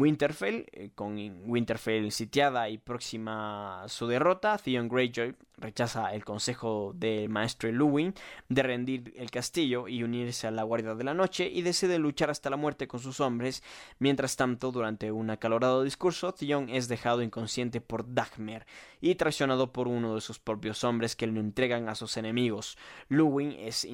Winterfell, 0.00 0.66
eh, 0.72 0.90
con 0.94 1.16
Winterfell 1.46 2.10
sitiada 2.10 2.68
y 2.68 2.78
próxima 2.78 3.84
a 3.84 3.88
su 3.88 4.06
derrota, 4.06 4.58
Theon 4.58 4.88
Greyjoy 4.88 5.34
rechaza 5.58 6.12
el 6.12 6.24
consejo 6.24 6.92
del 6.94 7.28
maestro 7.28 7.70
Luwin 7.70 8.14
de 8.48 8.62
rendir 8.62 9.14
el 9.16 9.30
castillo 9.30 9.86
y 9.86 10.02
unirse 10.02 10.46
a 10.46 10.50
la 10.50 10.64
Guardia 10.64 10.94
de 10.94 11.04
la 11.04 11.14
Noche 11.14 11.48
y 11.48 11.62
decide 11.62 11.98
luchar 11.98 12.30
hasta 12.30 12.50
la 12.50 12.56
muerte 12.56 12.88
con 12.88 13.00
sus 13.00 13.20
hombres. 13.20 13.62
Mientras 13.98 14.36
tanto, 14.36 14.72
durante 14.72 15.12
un 15.12 15.30
acalorado 15.30 15.84
discurso, 15.84 16.32
Theon 16.32 16.68
es 16.68 16.88
dejado 16.88 17.22
inconsciente 17.22 17.80
por 17.80 18.12
Dagmer 18.12 18.66
y 19.00 19.14
traicionado 19.14 19.72
por 19.72 19.88
uno 19.88 20.14
de 20.16 20.20
sus 20.20 20.38
propios 20.38 20.82
hombres 20.84 21.14
que 21.14 21.26
lo 21.26 21.40
entregan 21.40 21.88
a 21.88 21.94
sus 21.94 22.16
enemigos. 22.16 22.76
Luwin 23.08 23.52
es 23.52 23.84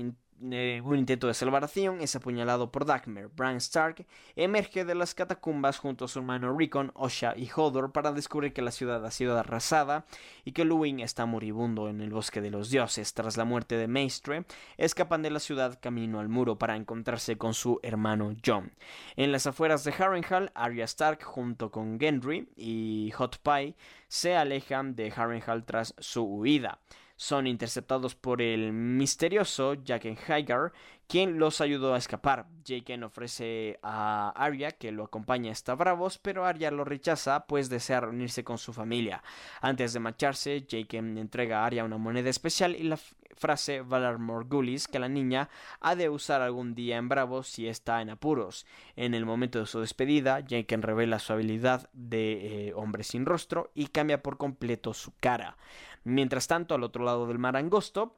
eh, 0.40 0.80
un 0.84 0.98
intento 0.98 1.26
de 1.26 1.34
salvación 1.34 2.00
es 2.00 2.14
apuñalado 2.14 2.70
por 2.70 2.84
Dagmer. 2.84 3.28
Bran 3.28 3.56
Stark 3.56 4.06
emerge 4.36 4.84
de 4.84 4.94
las 4.94 5.14
catacumbas 5.14 5.78
junto 5.78 6.04
a 6.04 6.08
su 6.08 6.20
hermano 6.20 6.56
Rickon, 6.56 6.92
Osha 6.94 7.34
y 7.36 7.48
Hodor 7.54 7.92
para 7.92 8.12
descubrir 8.12 8.52
que 8.52 8.62
la 8.62 8.70
ciudad 8.70 9.04
ha 9.04 9.10
sido 9.10 9.36
arrasada 9.36 10.04
y 10.44 10.52
que 10.52 10.64
Luwin 10.64 11.00
está 11.00 11.26
moribundo 11.26 11.88
en 11.88 12.00
el 12.00 12.10
bosque 12.10 12.40
de 12.40 12.50
los 12.50 12.70
dioses. 12.70 13.14
Tras 13.14 13.36
la 13.36 13.44
muerte 13.44 13.76
de 13.76 13.88
Maestre, 13.88 14.44
escapan 14.76 15.22
de 15.22 15.30
la 15.30 15.40
ciudad 15.40 15.78
camino 15.80 16.20
al 16.20 16.28
muro 16.28 16.58
para 16.58 16.76
encontrarse 16.76 17.36
con 17.36 17.54
su 17.54 17.80
hermano 17.82 18.36
John. 18.44 18.72
En 19.16 19.32
las 19.32 19.46
afueras 19.46 19.84
de 19.84 19.92
Harrenhal, 19.92 20.52
Arya 20.54 20.84
Stark 20.84 21.22
junto 21.24 21.70
con 21.70 21.98
Gendry 21.98 22.48
y 22.56 23.12
Hot 23.16 23.38
Pie 23.42 23.74
se 24.08 24.36
alejan 24.36 24.94
de 24.94 25.12
Harrenhal 25.14 25.64
tras 25.64 25.94
su 25.98 26.22
huida 26.22 26.78
son 27.18 27.48
interceptados 27.48 28.14
por 28.14 28.40
el 28.40 28.72
misterioso 28.72 29.74
Jaqen 29.84 30.16
Hagar, 30.28 30.72
quien 31.08 31.38
los 31.38 31.60
ayudó 31.60 31.94
a 31.94 31.98
escapar. 31.98 32.46
Jaqen 32.64 33.02
ofrece 33.02 33.78
a 33.82 34.30
Arya 34.36 34.72
que 34.72 34.92
lo 34.92 35.04
acompañe 35.04 35.50
hasta 35.50 35.74
Bravos, 35.74 36.18
pero 36.18 36.44
Arya 36.44 36.70
lo 36.70 36.84
rechaza 36.84 37.46
pues 37.46 37.70
desea 37.70 38.00
reunirse 38.00 38.44
con 38.44 38.58
su 38.58 38.72
familia. 38.72 39.22
Antes 39.62 39.94
de 39.94 40.00
marcharse, 40.00 40.66
Jaqen 40.70 41.16
entrega 41.16 41.62
a 41.62 41.66
Arya 41.66 41.84
una 41.84 41.96
moneda 41.96 42.28
especial 42.28 42.76
y 42.76 42.82
la 42.82 42.98
frase 43.36 43.80
Valar 43.80 44.18
Morgulis 44.18 44.86
que 44.86 44.98
la 44.98 45.08
niña 45.08 45.48
ha 45.80 45.94
de 45.94 46.10
usar 46.10 46.42
algún 46.42 46.74
día 46.74 46.98
en 46.98 47.08
Bravos 47.08 47.48
si 47.48 47.66
está 47.68 48.02
en 48.02 48.10
apuros. 48.10 48.66
En 48.94 49.14
el 49.14 49.24
momento 49.24 49.60
de 49.60 49.66
su 49.66 49.80
despedida, 49.80 50.44
Jaqen 50.46 50.82
revela 50.82 51.18
su 51.18 51.32
habilidad 51.32 51.88
de 51.94 52.68
eh, 52.68 52.74
hombre 52.74 53.02
sin 53.02 53.24
rostro 53.24 53.70
y 53.74 53.86
cambia 53.86 54.22
por 54.22 54.36
completo 54.36 54.92
su 54.92 55.12
cara. 55.18 55.56
Mientras 56.04 56.48
tanto, 56.48 56.74
al 56.74 56.84
otro 56.84 57.04
lado 57.04 57.26
del 57.26 57.38
mar 57.38 57.56
angosto, 57.56 58.16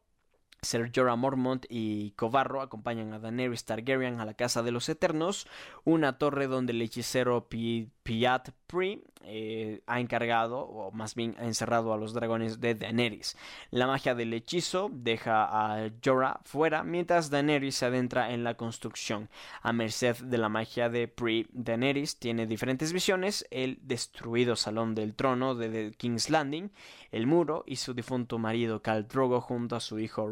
Ser 0.63 0.91
Jorah 0.95 1.17
Mormont 1.17 1.65
y 1.69 2.11
Covarro 2.13 2.61
acompañan 2.61 3.13
a 3.13 3.19
Daenerys 3.19 3.65
Targaryen 3.65 4.21
a 4.21 4.27
la 4.27 4.35
Casa 4.35 4.63
de 4.63 4.73
los 4.73 4.89
Eternos, 4.89 5.47
una 5.85 6.19
torre 6.19 6.47
donde 6.47 6.73
el 6.73 6.83
hechicero 6.83 7.49
Piat 7.49 8.51
Pri 8.67 9.03
eh, 9.23 9.83
ha 9.87 10.01
encargado, 10.01 10.61
o 10.61 10.93
más 10.93 11.15
bien 11.15 11.35
ha 11.39 11.45
encerrado 11.45 11.93
a 11.93 11.97
los 11.97 12.15
dragones 12.15 12.61
de 12.61 12.75
Daenerys. 12.75 13.37
La 13.71 13.87
magia 13.87 14.15
del 14.15 14.33
hechizo 14.33 14.91
deja 14.93 15.45
a 15.45 15.91
Jorah 16.05 16.41
fuera, 16.45 16.85
mientras 16.85 17.31
Daenerys 17.31 17.77
se 17.77 17.87
adentra 17.87 18.33
en 18.33 18.45
la 18.45 18.55
construcción. 18.55 19.29
A 19.63 19.73
merced 19.73 20.17
de 20.19 20.39
la 20.39 20.49
magia 20.49 20.89
de 20.89 21.09
Pri, 21.09 21.49
Daenerys 21.53 22.19
tiene 22.19 22.47
diferentes 22.47 22.93
visiones, 22.93 23.47
el 23.51 23.79
destruido 23.83 24.57
salón 24.57 24.95
del 24.95 25.15
trono 25.15 25.55
de 25.55 25.93
King's 25.97 26.31
Landing, 26.31 26.71
el 27.11 27.27
muro 27.27 27.65
y 27.67 27.77
su 27.77 27.93
difunto 27.93 28.39
marido 28.39 28.83
Khal 28.83 29.09
Drogo 29.09 29.41
junto 29.41 29.77
a 29.77 29.81
su 29.81 29.99
hijo 29.99 30.31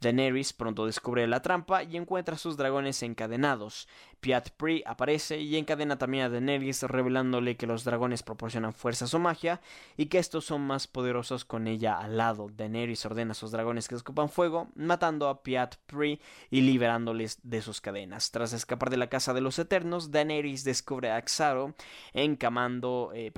Daenerys 0.00 0.52
pronto 0.52 0.86
descubre 0.86 1.26
la 1.26 1.42
trampa 1.42 1.82
y 1.82 1.96
encuentra 1.96 2.34
a 2.34 2.38
sus 2.38 2.56
dragones 2.56 3.02
encadenados. 3.02 3.88
Piat 4.20 4.50
Pri 4.50 4.82
aparece 4.86 5.38
y 5.40 5.56
encadena 5.56 5.98
también 5.98 6.24
a 6.24 6.28
Daenerys 6.30 6.82
revelándole 6.82 7.56
que 7.56 7.66
los 7.66 7.84
dragones 7.84 8.22
proporcionan 8.22 8.72
fuerzas 8.72 9.12
o 9.12 9.18
magia 9.18 9.60
y 9.96 10.06
que 10.06 10.18
estos 10.18 10.46
son 10.46 10.62
más 10.62 10.86
poderosos 10.86 11.44
con 11.44 11.66
ella 11.66 11.98
al 11.98 12.16
lado. 12.16 12.48
Daenerys 12.54 13.04
ordena 13.04 13.32
a 13.32 13.34
sus 13.34 13.50
dragones 13.50 13.86
que 13.88 13.94
escupan 13.94 14.28
fuego, 14.28 14.68
matando 14.76 15.28
a 15.28 15.42
Piat 15.42 15.76
Pri 15.86 16.20
y 16.50 16.62
liberándoles 16.62 17.38
de 17.42 17.60
sus 17.60 17.80
cadenas. 17.80 18.30
Tras 18.30 18.52
escapar 18.52 18.90
de 18.90 18.96
la 18.96 19.08
casa 19.08 19.34
de 19.34 19.40
los 19.40 19.58
Eternos, 19.58 20.10
Daenerys 20.10 20.64
descubre 20.64 21.10
a 21.10 21.22
Xaro 21.26 21.74
encamando, 22.12 23.12
eh, 23.14 23.32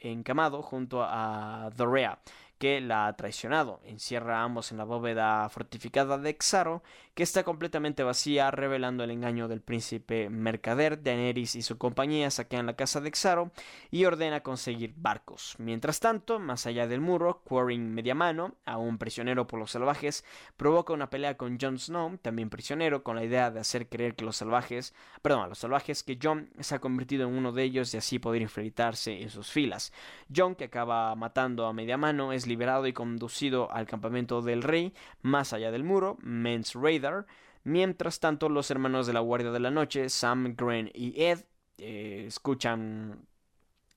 encamado 0.00 0.62
junto 0.62 1.02
a 1.02 1.70
Dorea 1.76 2.18
que 2.64 2.80
la 2.80 3.06
ha 3.06 3.12
traicionado. 3.14 3.82
Encierra 3.84 4.38
a 4.38 4.42
ambos 4.42 4.72
en 4.72 4.78
la 4.78 4.84
bóveda 4.84 5.46
fortificada 5.50 6.16
de 6.16 6.34
Xaro, 6.40 6.82
que 7.12 7.22
está 7.22 7.44
completamente 7.44 8.02
vacía, 8.02 8.50
revelando 8.50 9.04
el 9.04 9.10
engaño 9.10 9.48
del 9.48 9.60
príncipe 9.60 10.30
mercader. 10.30 11.02
Daenerys 11.02 11.56
y 11.56 11.62
su 11.62 11.76
compañía 11.76 12.30
saquean 12.30 12.64
la 12.64 12.74
casa 12.74 13.02
de 13.02 13.12
Xaro 13.14 13.50
y 13.90 14.06
ordena 14.06 14.40
conseguir 14.40 14.94
barcos. 14.96 15.56
Mientras 15.58 16.00
tanto, 16.00 16.38
más 16.38 16.64
allá 16.64 16.86
del 16.86 17.02
muro, 17.02 17.42
Quarren 17.44 17.92
Mediamano, 17.92 18.54
aún 18.64 18.96
prisionero 18.96 19.46
por 19.46 19.60
los 19.60 19.72
salvajes, 19.72 20.24
provoca 20.56 20.94
una 20.94 21.10
pelea 21.10 21.36
con 21.36 21.60
Jon 21.60 21.78
Snow, 21.78 22.16
también 22.16 22.48
prisionero, 22.48 23.02
con 23.02 23.14
la 23.14 23.24
idea 23.24 23.50
de 23.50 23.60
hacer 23.60 23.90
creer 23.90 24.14
que 24.14 24.24
los 24.24 24.38
salvajes, 24.38 24.94
perdón, 25.20 25.42
a 25.42 25.48
los 25.48 25.58
salvajes 25.58 26.02
que 26.02 26.18
Jon 26.20 26.48
se 26.60 26.76
ha 26.76 26.78
convertido 26.78 27.28
en 27.28 27.34
uno 27.34 27.52
de 27.52 27.64
ellos 27.64 27.92
y 27.92 27.98
así 27.98 28.18
poder 28.18 28.40
infiltrarse 28.40 29.20
en 29.20 29.28
sus 29.28 29.50
filas. 29.50 29.92
Jon, 30.34 30.54
que 30.54 30.64
acaba 30.64 31.14
matando 31.14 31.66
a 31.66 31.74
Mediamano, 31.74 32.32
es 32.32 32.46
liberado 32.54 32.86
y 32.86 32.92
conducido 32.92 33.68
al 33.72 33.86
campamento 33.86 34.40
del 34.40 34.62
rey, 34.62 34.94
más 35.22 35.52
allá 35.52 35.72
del 35.72 35.82
muro, 35.82 36.18
Mens 36.22 36.74
Raider. 36.74 37.26
Mientras 37.64 38.20
tanto, 38.20 38.48
los 38.48 38.70
hermanos 38.70 39.08
de 39.08 39.12
la 39.12 39.20
Guardia 39.20 39.50
de 39.50 39.58
la 39.58 39.72
Noche, 39.72 40.08
Sam, 40.08 40.54
Gren 40.56 40.88
y 40.94 41.20
Ed, 41.20 41.40
eh, 41.78 42.26
escuchan 42.28 43.26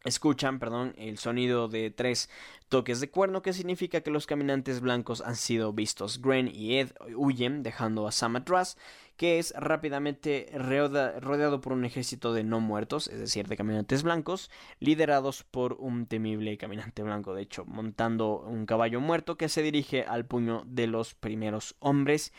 escuchan, 0.08 0.60
perdón, 0.60 0.94
el 0.98 1.18
sonido 1.18 1.68
de 1.68 1.92
tres 1.92 2.30
toques 2.70 3.00
de 3.00 3.10
cuerno, 3.10 3.42
que 3.42 3.54
significa 3.54 4.02
que 4.02 4.12
los 4.12 4.26
caminantes 4.26 4.82
blancos 4.82 5.22
han 5.22 5.36
sido 5.36 5.74
vistos. 5.74 6.22
Gren 6.22 6.48
y 6.48 6.80
Ed 6.80 6.92
huyen, 7.16 7.64
dejando 7.64 8.08
a 8.08 8.12
Sam 8.12 8.38
atrás, 8.38 8.78
que 9.16 9.40
es 9.40 9.54
rápidamente 9.58 10.52
rodeado 10.54 11.60
por 11.60 11.74
un 11.74 11.86
ejército 11.86 12.34
de 12.34 12.44
no 12.44 12.60
muertos, 12.60 13.08
es 13.08 13.20
decir, 13.20 13.48
de 13.48 13.58
caminantes 13.58 14.04
blancos, 14.04 14.52
liderados 14.80 15.44
por 15.44 15.74
un 15.80 16.06
temible 16.06 16.58
caminante 16.58 17.04
blanco, 17.04 17.34
de 17.34 17.42
hecho, 17.42 17.66
montando 17.66 18.42
un 18.42 18.66
caballo 18.66 19.02
muerto 19.02 19.36
que 19.36 19.50
se 19.50 19.64
dirige 19.64 20.04
al 20.04 20.26
puño 20.26 20.64
de 20.68 20.88
los 20.88 21.16
primeros 21.16 21.76
hombres. 21.80 22.32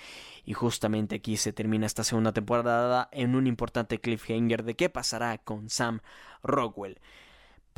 Y 0.44 0.52
justamente 0.52 1.16
aquí 1.16 1.36
se 1.36 1.52
termina 1.52 1.86
esta 1.86 2.04
segunda 2.04 2.32
temporada 2.32 3.08
en 3.12 3.34
un 3.34 3.46
importante 3.46 4.00
cliffhanger 4.00 4.62
de 4.62 4.76
qué 4.76 4.88
pasará 4.88 5.38
con 5.38 5.68
Sam 5.68 6.00
Rockwell. 6.42 7.00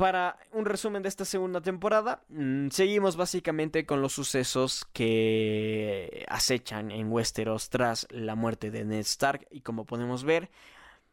Para 0.01 0.35
un 0.51 0.65
resumen 0.65 1.03
de 1.03 1.09
esta 1.09 1.25
segunda 1.25 1.61
temporada, 1.61 2.23
mm, 2.29 2.69
seguimos 2.69 3.17
básicamente 3.17 3.85
con 3.85 4.01
los 4.01 4.13
sucesos 4.13 4.87
que 4.93 6.25
acechan 6.27 6.89
en 6.89 7.11
Westeros 7.11 7.69
tras 7.69 8.07
la 8.09 8.33
muerte 8.33 8.71
de 8.71 8.83
Ned 8.83 9.01
Stark 9.01 9.45
y 9.51 9.61
como 9.61 9.85
podemos 9.85 10.23
ver, 10.23 10.49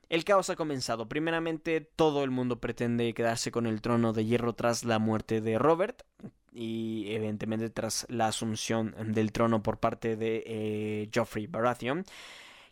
el 0.09 0.25
caos 0.25 0.49
ha 0.49 0.57
comenzado. 0.57 1.07
Primeramente, 1.07 1.83
todo 1.83 2.25
el 2.25 2.31
mundo 2.31 2.61
pretende 2.61 3.13
quedarse 3.13 3.51
con 3.51 3.67
el 3.67 3.83
trono 3.83 4.15
de 4.15 4.25
hierro 4.25 4.55
tras 4.55 4.87
la 4.87 4.99
muerte 4.99 5.43
de 5.43 5.59
Robert 5.59 6.05
y 6.51 7.13
evidentemente 7.13 7.69
tras 7.69 8.07
la 8.09 8.29
asunción 8.29 8.95
del 9.13 9.33
trono 9.33 9.63
por 9.63 9.81
parte 9.81 10.17
de 10.17 10.43
eh, 10.47 11.11
Joffrey 11.15 11.47
Baratheon 11.47 12.07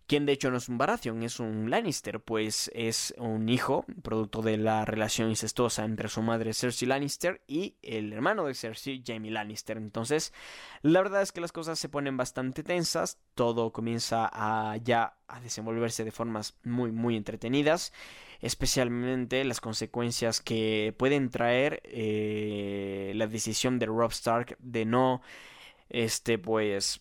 quien 0.06 0.26
de 0.26 0.32
hecho 0.32 0.50
no 0.50 0.58
es 0.58 0.68
un 0.68 0.78
Baratheon, 0.78 1.22
es 1.22 1.40
un 1.40 1.70
Lannister, 1.70 2.20
pues 2.20 2.70
es 2.74 3.14
un 3.18 3.48
hijo, 3.48 3.84
producto 4.02 4.40
de 4.42 4.56
la 4.56 4.84
relación 4.84 5.30
incestuosa 5.30 5.84
entre 5.84 6.08
su 6.08 6.22
madre 6.22 6.54
Cersei 6.54 6.86
Lannister 6.86 7.42
y 7.46 7.76
el 7.82 8.12
hermano 8.12 8.44
de 8.44 8.54
Cersei, 8.54 9.02
Jaime 9.04 9.30
Lannister. 9.30 9.76
Entonces, 9.76 10.32
la 10.82 11.02
verdad 11.02 11.22
es 11.22 11.32
que 11.32 11.40
las 11.40 11.52
cosas 11.52 11.78
se 11.78 11.88
ponen 11.88 12.16
bastante 12.16 12.62
tensas, 12.62 13.18
todo 13.34 13.72
comienza 13.72 14.30
a 14.32 14.76
ya 14.76 15.16
a 15.28 15.40
desenvolverse 15.40 16.04
de 16.04 16.12
formas 16.12 16.56
muy 16.62 16.92
muy 16.92 17.16
entretenidas, 17.16 17.92
especialmente 18.40 19.44
las 19.44 19.60
consecuencias 19.60 20.40
que 20.40 20.94
pueden 20.96 21.30
traer 21.30 21.80
eh, 21.84 23.12
la 23.16 23.26
decisión 23.26 23.78
de 23.78 23.86
Rob 23.86 24.12
Stark 24.12 24.56
de 24.60 24.84
no 24.84 25.22
este 25.88 26.38
pues 26.38 27.00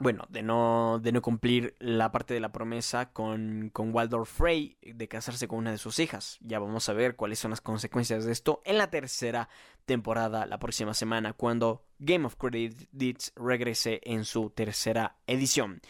bueno, 0.00 0.24
de 0.28 0.42
no, 0.42 0.98
de 1.00 1.12
no 1.12 1.22
cumplir 1.22 1.76
la 1.78 2.10
parte 2.10 2.34
de 2.34 2.40
la 2.40 2.52
promesa 2.52 3.12
con, 3.12 3.70
con 3.72 3.94
Waldorf 3.94 4.28
Frey 4.28 4.76
de 4.82 5.08
casarse 5.08 5.46
con 5.46 5.58
una 5.58 5.70
de 5.70 5.78
sus 5.78 5.98
hijas. 5.98 6.38
Ya 6.40 6.58
vamos 6.58 6.88
a 6.88 6.92
ver 6.92 7.16
cuáles 7.16 7.38
son 7.38 7.50
las 7.50 7.60
consecuencias 7.60 8.24
de 8.24 8.32
esto 8.32 8.60
en 8.64 8.78
la 8.78 8.90
tercera 8.90 9.48
temporada 9.84 10.46
la 10.46 10.58
próxima 10.58 10.94
semana 10.94 11.32
cuando 11.32 11.84
Game 11.98 12.26
of 12.26 12.36
Credits 12.36 13.32
regrese 13.36 14.00
en 14.04 14.24
su 14.24 14.50
tercera 14.50 15.16
edición. 15.26 15.80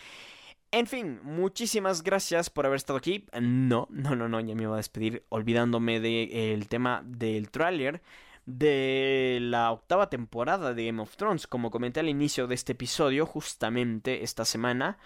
En 0.71 0.87
fin, 0.87 1.21
muchísimas 1.23 2.03
gracias 2.03 2.51
por 2.51 2.67
haber 2.67 2.77
estado 2.77 2.99
aquí. 2.99 3.25
No, 3.41 3.87
no, 3.91 4.17
no, 4.17 4.29
no, 4.29 4.41
ya 4.41 4.57
me 4.57 4.65
iba 4.65 4.75
a 4.75 4.79
despedir 4.79 5.25
olvidándome 5.29 6.01
del 6.01 6.67
tema 6.67 7.01
del 7.05 7.51
tráiler 7.51 8.03
de 8.47 9.39
la 9.41 9.73
octava 9.73 10.11
temporada 10.11 10.75
de 10.75 10.87
Game 10.87 11.03
of 11.03 11.16
Thrones. 11.16 11.47
Como 11.47 11.71
comenté 11.71 12.01
al 12.01 12.09
inicio 12.09 12.47
de 12.47 12.55
este 12.55 12.73
episodio, 12.73 13.27
justamente 13.27 14.23
esta 14.25 14.45
semana, 14.45 14.99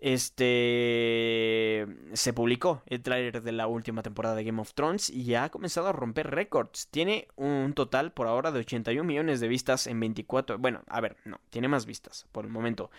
este 0.00 1.86
se 2.14 2.32
publicó 2.32 2.82
el 2.86 3.02
tráiler 3.02 3.42
de 3.42 3.52
la 3.52 3.66
última 3.66 4.02
temporada 4.02 4.34
de 4.34 4.44
Game 4.44 4.60
of 4.60 4.72
Thrones 4.72 5.10
y 5.10 5.34
ha 5.34 5.50
comenzado 5.50 5.88
a 5.88 5.92
romper 5.92 6.30
récords. 6.30 6.88
Tiene 6.90 7.28
un 7.36 7.74
total 7.74 8.12
por 8.12 8.26
ahora 8.26 8.50
de 8.50 8.60
81 8.60 9.04
millones 9.04 9.40
de 9.40 9.48
vistas 9.48 9.86
en 9.86 10.00
24. 10.00 10.58
Bueno, 10.58 10.82
a 10.86 11.00
ver, 11.00 11.16
no, 11.24 11.38
tiene 11.50 11.68
más 11.68 11.84
vistas 11.84 12.26
por 12.32 12.46
el 12.46 12.50
momento. 12.50 12.90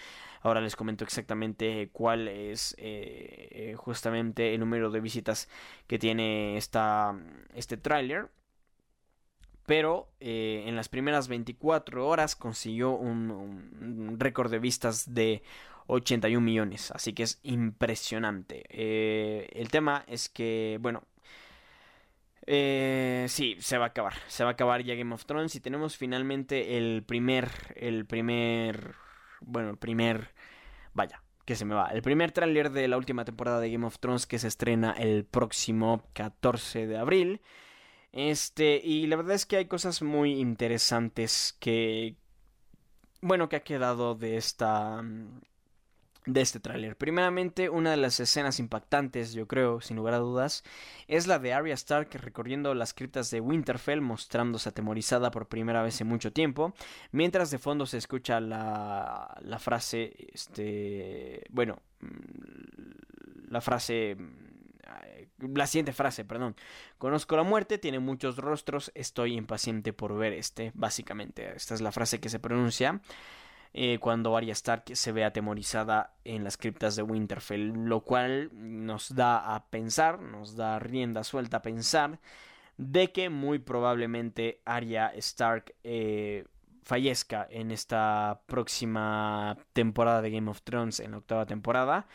Ahora 0.42 0.62
les 0.62 0.76
comento 0.76 1.04
exactamente 1.04 1.90
cuál 1.92 2.28
es 2.28 2.76
eh, 2.78 3.76
justamente 3.78 4.54
el 4.54 4.60
número 4.60 4.92
de 4.92 5.00
visitas 5.02 5.50
que 5.88 6.00
tiene 6.00 6.58
esta, 6.58 7.16
este 7.56 7.78
tráiler 7.78 8.30
pero 9.72 10.10
eh, 10.20 10.66
en 10.68 10.76
las 10.76 10.90
primeras 10.90 11.30
24 11.30 12.06
horas 12.06 12.36
consiguió 12.36 12.92
un, 12.92 14.18
récord 14.20 14.52
de 14.52 14.60
vistas 14.60 15.14
de 15.14 15.44
81 15.88 16.42
millones, 16.44 16.92
así 16.92 17.14
que 17.14 17.24
es 17.24 17.40
impresionante. 17.44 18.66
Eh, 18.68 19.48
el 19.54 19.70
tema 19.70 20.04
es 20.08 20.28
que, 20.28 20.78
bueno, 20.82 21.04
eh, 22.48 23.28
sí, 23.30 23.56
se 23.62 23.78
va 23.78 23.86
a 23.86 23.88
acabar, 23.88 24.16
se 24.28 24.44
va 24.44 24.50
a 24.50 24.54
acabar 24.56 24.84
ya 24.84 24.96
Game 24.96 25.16
of 25.16 25.24
Thrones 25.24 25.56
y 25.56 25.62
tenemos 25.62 25.96
finalmente 25.96 26.78
el 26.78 27.04
primer, 27.04 27.50
el 27.78 28.06
primer, 28.06 28.96
bueno, 29.40 29.70
el 29.70 29.78
primer, 29.78 30.34
vaya, 30.94 31.24
que 31.46 31.56
se 31.56 31.64
me 31.64 31.76
va. 31.76 31.88
El 31.94 32.02
primer 32.02 32.34
tráiler 32.34 32.72
de 32.72 32.90
la 32.90 32.98
última 32.98 33.24
temporada 33.24 33.62
de 33.62 33.72
Game 33.72 33.88
of 33.88 34.00
Thrones 34.00 34.28
que 34.28 34.38
se 34.38 34.50
estrena 34.50 34.92
el 34.92 35.24
próximo 35.24 36.04
14 36.12 36.88
de 36.88 36.98
abril. 36.98 37.40
Este, 38.14 38.82
y 38.84 39.08
la 39.08 39.16
verdad 39.16 39.36
es 39.36 39.46
que 39.46 39.58
hay 39.58 39.66
cosas 39.66 40.02
muy 40.02 40.40
interesantes 40.40 41.56
que, 41.60 42.18
bueno, 43.22 43.48
que 43.48 43.56
ha 43.56 43.64
quedado 43.64 44.16
de 44.16 44.36
esta, 44.38 45.02
de 46.26 46.42
este 46.42 46.60
tráiler. 46.60 46.98
Primeramente, 46.98 47.70
una 47.70 47.92
de 47.92 47.98
las 47.98 48.20
escenas 48.20 48.60
impactantes, 48.60 49.34
yo 49.34 49.48
creo, 49.48 49.80
sin 49.80 49.96
lugar 49.96 50.14
a 50.14 50.20
dudas, 50.20 50.64
es 51.08 51.26
la 51.26 51.40
de 51.40 51.54
Arya 51.54 51.74
Stark 51.74 52.10
recorriendo 52.14 52.74
las 52.76 52.94
criptas 52.94 53.32
de 53.32 53.40
Winterfell, 53.40 54.02
mostrándose 54.02 54.70
atemorizada 54.70 55.32
por 55.32 55.48
primera 55.48 55.82
vez 55.82 56.02
en 56.02 56.08
mucho 56.08 56.34
tiempo, 56.34 56.74
mientras 57.12 57.50
de 57.50 57.60
fondo 57.60 57.86
se 57.86 57.98
escucha 57.98 58.42
la, 58.42 59.38
la 59.42 59.60
frase, 59.60 60.14
este, 60.34 61.44
bueno, 61.50 61.82
mm, 62.02 63.52
la 63.52 63.62
frase 63.62 64.18
la 65.38 65.68
siguiente 65.68 65.94
frase, 65.94 66.26
perdón. 66.26 66.56
Conozco 66.98 67.36
la 67.36 67.44
muerte, 67.44 67.78
tiene 67.78 68.00
muchos 68.00 68.38
rostros, 68.38 68.92
estoy 68.96 69.36
impaciente 69.36 69.94
por 69.94 70.16
ver 70.18 70.34
este, 70.34 70.72
básicamente. 70.74 71.56
Esta 71.56 71.74
es 71.74 71.82
la 71.82 71.92
frase 71.92 72.20
que 72.20 72.30
se 72.30 72.40
pronuncia 72.40 73.02
eh, 73.74 74.00
cuando 74.00 74.36
Arya 74.36 74.52
Stark 74.52 74.84
se 74.94 75.12
ve 75.14 75.24
atemorizada 75.24 76.14
en 76.26 76.44
las 76.44 76.58
criptas 76.58 76.96
de 76.96 77.04
Winterfell, 77.04 77.72
lo 77.86 78.02
cual 78.02 78.50
nos 78.54 79.16
da 79.16 79.56
a 79.56 79.66
pensar, 79.68 80.22
nos 80.22 80.56
da 80.56 80.78
rienda 80.80 81.24
suelta 81.24 81.58
a 81.58 81.62
pensar 81.62 82.20
de 82.78 83.12
que 83.12 83.30
muy 83.30 83.60
probablemente 83.60 84.62
Arya 84.66 85.14
Stark 85.16 85.74
eh, 85.84 86.46
fallezca 86.84 87.48
en 87.50 87.72
esta 87.72 88.42
próxima 88.46 89.58
temporada 89.72 90.22
de 90.22 90.32
Game 90.32 90.50
of 90.50 90.62
Thrones, 90.64 91.00
en 91.00 91.12
la 91.12 91.18
octava 91.20 91.46
temporada. 91.46 92.08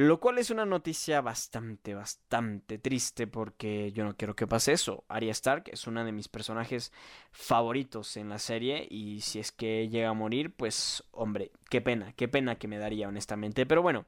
Lo 0.00 0.20
cual 0.20 0.38
es 0.38 0.50
una 0.50 0.64
noticia 0.64 1.20
bastante, 1.22 1.92
bastante 1.92 2.78
triste 2.78 3.26
porque 3.26 3.90
yo 3.90 4.04
no 4.04 4.16
quiero 4.16 4.36
que 4.36 4.46
pase 4.46 4.70
eso. 4.70 5.02
Arya 5.08 5.32
Stark 5.32 5.64
es 5.72 5.88
una 5.88 6.04
de 6.04 6.12
mis 6.12 6.28
personajes 6.28 6.92
favoritos 7.32 8.16
en 8.16 8.28
la 8.28 8.38
serie 8.38 8.86
y 8.88 9.22
si 9.22 9.40
es 9.40 9.50
que 9.50 9.88
llega 9.88 10.10
a 10.10 10.14
morir, 10.14 10.52
pues 10.52 11.02
hombre, 11.10 11.50
qué 11.68 11.80
pena, 11.80 12.12
qué 12.12 12.28
pena 12.28 12.54
que 12.54 12.68
me 12.68 12.78
daría 12.78 13.08
honestamente. 13.08 13.66
Pero 13.66 13.82
bueno, 13.82 14.06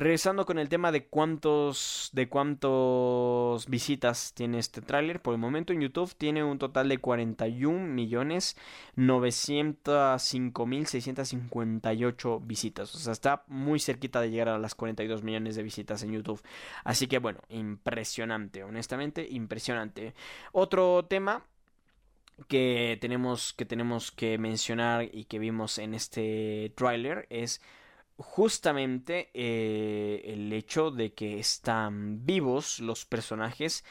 Regresando 0.00 0.46
con 0.46 0.58
el 0.58 0.70
tema 0.70 0.92
de 0.92 1.08
cuántos 1.08 2.08
de 2.14 2.30
cuántos 2.30 3.66
visitas 3.66 4.32
tiene 4.32 4.58
este 4.58 4.80
tráiler, 4.80 5.20
por 5.20 5.34
el 5.34 5.38
momento 5.38 5.74
en 5.74 5.82
YouTube 5.82 6.14
tiene 6.16 6.42
un 6.42 6.58
total 6.58 6.88
de 6.88 6.96
41 6.96 7.86
millones 7.86 8.56
905 8.96 10.64
mil 10.64 10.86
658 10.86 12.40
visitas. 12.40 12.94
O 12.94 12.98
sea, 12.98 13.12
está 13.12 13.44
muy 13.46 13.78
cerquita 13.78 14.22
de 14.22 14.30
llegar 14.30 14.48
a 14.48 14.58
las 14.58 14.74
42 14.74 15.22
millones 15.22 15.54
de 15.56 15.62
visitas 15.64 16.02
en 16.02 16.12
YouTube. 16.12 16.40
Así 16.82 17.06
que 17.06 17.18
bueno, 17.18 17.40
impresionante, 17.50 18.64
honestamente, 18.64 19.28
impresionante. 19.28 20.14
Otro 20.52 21.04
tema 21.04 21.44
que 22.48 22.96
tenemos 23.02 23.52
que 23.52 23.66
tenemos 23.66 24.12
que 24.12 24.38
mencionar 24.38 25.10
y 25.12 25.24
que 25.24 25.38
vimos 25.38 25.76
en 25.76 25.92
este 25.92 26.72
tráiler 26.74 27.26
es 27.28 27.60
justamente 28.20 29.30
eh, 29.34 30.22
el 30.26 30.52
hecho 30.52 30.90
de 30.90 31.14
que 31.14 31.38
están 31.38 32.24
vivos 32.26 32.80
los 32.80 33.06
personajes 33.06 33.84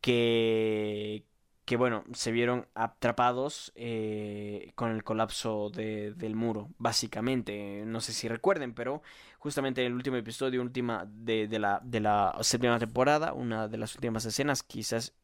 que, 0.00 1.24
que 1.64 1.76
bueno, 1.76 2.04
se 2.12 2.32
vieron 2.32 2.66
atrapados 2.74 3.72
eh, 3.74 4.72
con 4.74 4.90
el 4.90 5.04
colapso 5.04 5.70
del 5.70 6.34
muro, 6.36 6.70
básicamente. 6.78 7.84
No 7.86 8.00
sé 8.00 8.12
si 8.12 8.28
recuerden, 8.28 8.74
pero 8.74 9.02
justamente 9.38 9.82
en 9.82 9.88
el 9.88 9.94
último 9.94 10.16
episodio, 10.16 10.62
última 10.62 11.06
de, 11.08 11.48
de, 11.48 11.58
la, 11.58 11.80
de 11.82 12.00
la 12.00 12.36
séptima 12.42 12.78
temporada, 12.78 13.32
una 13.32 13.68
de 13.68 13.78
las 13.78 13.94
últimas 13.94 14.24
escenas, 14.26 14.62
quizás 14.62 15.14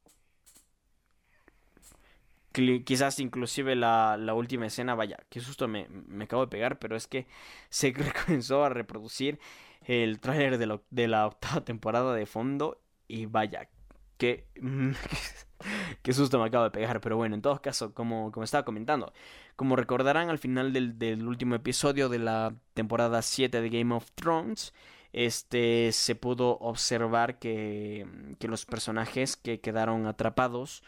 quizás 2.85 3.21
inclusive 3.21 3.77
la, 3.77 4.17
última 4.35 4.67
escena, 4.67 4.95
vaya, 4.95 5.19
qué 5.29 5.41
susto 5.41 5.69
me, 5.69 5.89
acabo 6.21 6.43
de 6.43 6.49
pegar, 6.49 6.79
pero 6.79 6.97
es 6.97 7.07
que 7.07 7.27
se 7.69 7.93
comenzó 8.27 8.65
a 8.65 8.69
reproducir 8.69 9.39
el 9.83 10.21
tráiler 10.21 10.59
de, 10.59 11.09
la 11.09 11.27
octava 11.27 11.65
temporada 11.65 12.15
de 12.15 12.27
fondo 12.27 12.81
y 13.07 13.27
vaya, 13.27 13.69
qué, 14.17 14.49
qué 16.03 16.13
susto 16.13 16.39
me 16.39 16.47
acabo 16.47 16.65
de 16.65 16.71
pegar, 16.71 17.01
pero 17.01 17.17
bueno, 17.17 17.35
en 17.35 17.43
todo 17.43 17.61
caso, 17.63 17.95
como, 17.95 18.33
estaba 18.43 18.65
comentando, 18.65 19.13
como 19.55 19.77
recordarán 19.77 20.31
al 20.31 20.39
final 20.39 20.73
del, 20.73 20.99
del 20.99 21.27
último 21.27 21.55
episodio 21.55 22.09
de 22.09 22.19
la 22.19 22.55
temporada 22.75 23.23
7 23.23 23.61
de 23.61 23.71
Game 23.71 23.95
of 23.95 24.11
Thrones, 24.15 24.75
este 25.13 25.93
se 25.93 26.15
pudo 26.15 26.59
observar 26.59 27.39
que, 27.39 28.07
que 28.39 28.49
los 28.49 28.67
personajes 28.67 29.37
que 29.37 29.61
quedaron 29.61 30.07
atrapados 30.07 30.83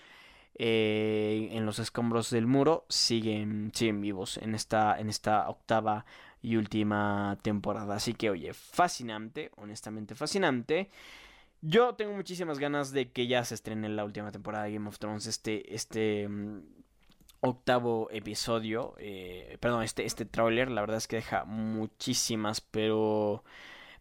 eh, 0.61 1.51
en 1.53 1.65
los 1.65 1.79
escombros 1.79 2.31
del 2.31 2.49
muro 2.49 2.85
siguen, 2.89 3.71
siguen 3.73 4.01
vivos 4.01 4.39
en 4.39 4.57
esta, 4.57 4.99
en 4.99 5.09
esta 5.09 5.49
octava 5.49 6.05
y 6.43 6.57
última 6.57 7.39
temporada. 7.43 7.95
Así 7.95 8.15
que, 8.15 8.29
oye, 8.31 8.53
fascinante, 8.53 9.53
honestamente 9.57 10.17
fascinante. 10.17 10.91
Yo 11.61 11.95
tengo 11.95 12.13
muchísimas 12.13 12.59
ganas 12.59 12.93
de 12.93 13.11
que 13.13 13.29
ya 13.29 13.45
se 13.45 13.55
estrene 13.55 13.89
la 13.89 14.05
última 14.05 14.33
temporada 14.33 14.65
de 14.65 14.73
Game 14.73 14.89
of 14.89 14.99
Thrones, 14.99 15.27
este, 15.27 15.75
este 15.75 16.29
mm, 16.29 16.61
octavo 17.41 18.09
episodio, 18.11 18.95
eh, 18.99 19.59
perdón, 19.61 19.85
este, 19.85 20.05
este 20.05 20.27
la 20.35 20.81
verdad 20.81 20.97
es 20.97 21.07
que 21.07 21.17
deja 21.17 21.45
muchísimas, 21.45 22.61
pero 22.61 23.45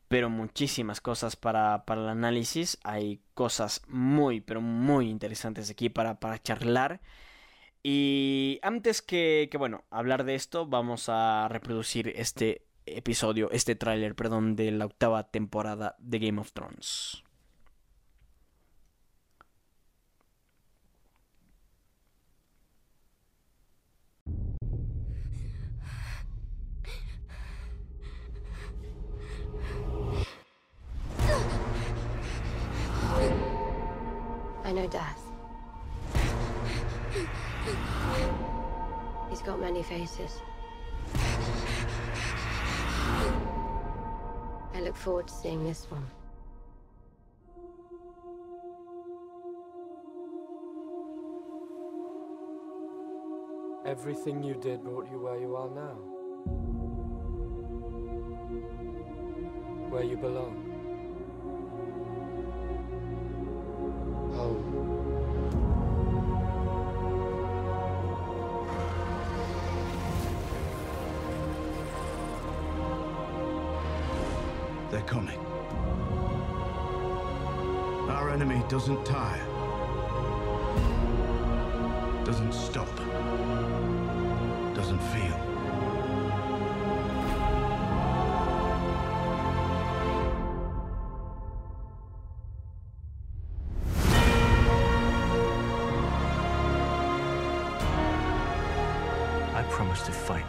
pero 0.08 0.30
muchísimas 0.30 1.02
cosas 1.02 1.36
para, 1.36 1.86
para 1.86 2.02
el 2.02 2.10
análisis. 2.10 2.78
Hay 2.84 3.22
cosas 3.34 3.82
muy, 3.88 4.42
pero 4.42 4.62
muy 4.62 5.10
interesantes 5.10 5.70
aquí 5.70 5.90
para, 5.90 6.20
para 6.20 6.42
charlar. 6.42 7.02
Y 7.84 8.60
antes 8.64 9.02
que, 9.02 9.48
que, 9.52 9.58
bueno, 9.58 9.86
hablar 9.90 10.24
de 10.24 10.36
esto, 10.36 10.66
vamos 10.66 11.10
a 11.10 11.48
reproducir 11.50 12.12
este 12.16 12.68
episodio, 12.86 13.50
este 13.52 13.76
tráiler, 13.76 14.16
perdón, 14.16 14.56
de 14.56 14.72
la 14.72 14.86
octava 14.86 15.30
temporada 15.30 15.96
de 16.00 16.20
Game 16.20 16.40
of 16.40 16.52
Thrones. 16.54 17.24
I 34.68 34.74
know 34.74 34.86
death. 34.86 35.24
He's 39.30 39.42
got 39.42 39.62
many 39.62 39.82
faces. 39.82 40.42
I 44.74 44.82
look 44.82 44.98
forward 44.98 45.30
to 45.30 45.34
seeing 45.34 45.64
this 45.64 45.88
one. 45.90 46.06
Everything 53.86 54.44
you 54.44 54.56
did 54.56 54.84
brought 54.84 55.10
you 55.10 55.22
where 55.22 55.40
you 55.40 55.56
are 55.56 55.70
now. 55.70 55.96
Where 59.90 60.04
you 60.04 60.18
belong. 60.18 60.67
Oh. 64.40 64.56
They're 74.92 75.02
coming. 75.02 75.40
Our 78.10 78.30
enemy 78.30 78.62
doesn't 78.70 79.04
tire. 79.06 79.46
Doesn't 82.24 82.54
stop. 82.54 82.96
Doesn't 84.76 85.00
feel. 85.00 85.47
to 100.04 100.12
fight. 100.12 100.47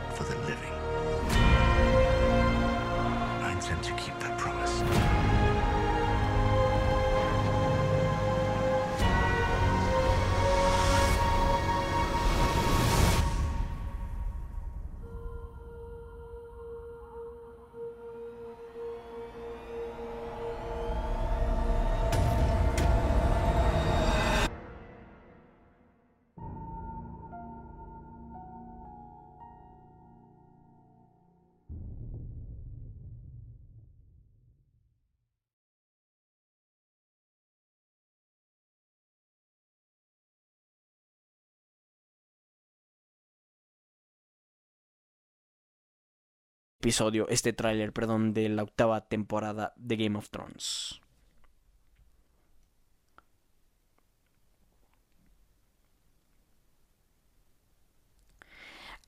Episodio, 46.81 47.27
este 47.29 47.53
tráiler, 47.53 47.93
perdón, 47.93 48.33
de 48.35 48.49
la 48.49 48.63
octava 48.63 49.09
temporada 49.09 49.73
de 49.77 49.97
Game 49.97 50.17
of 50.17 50.31
Thrones. 50.31 51.01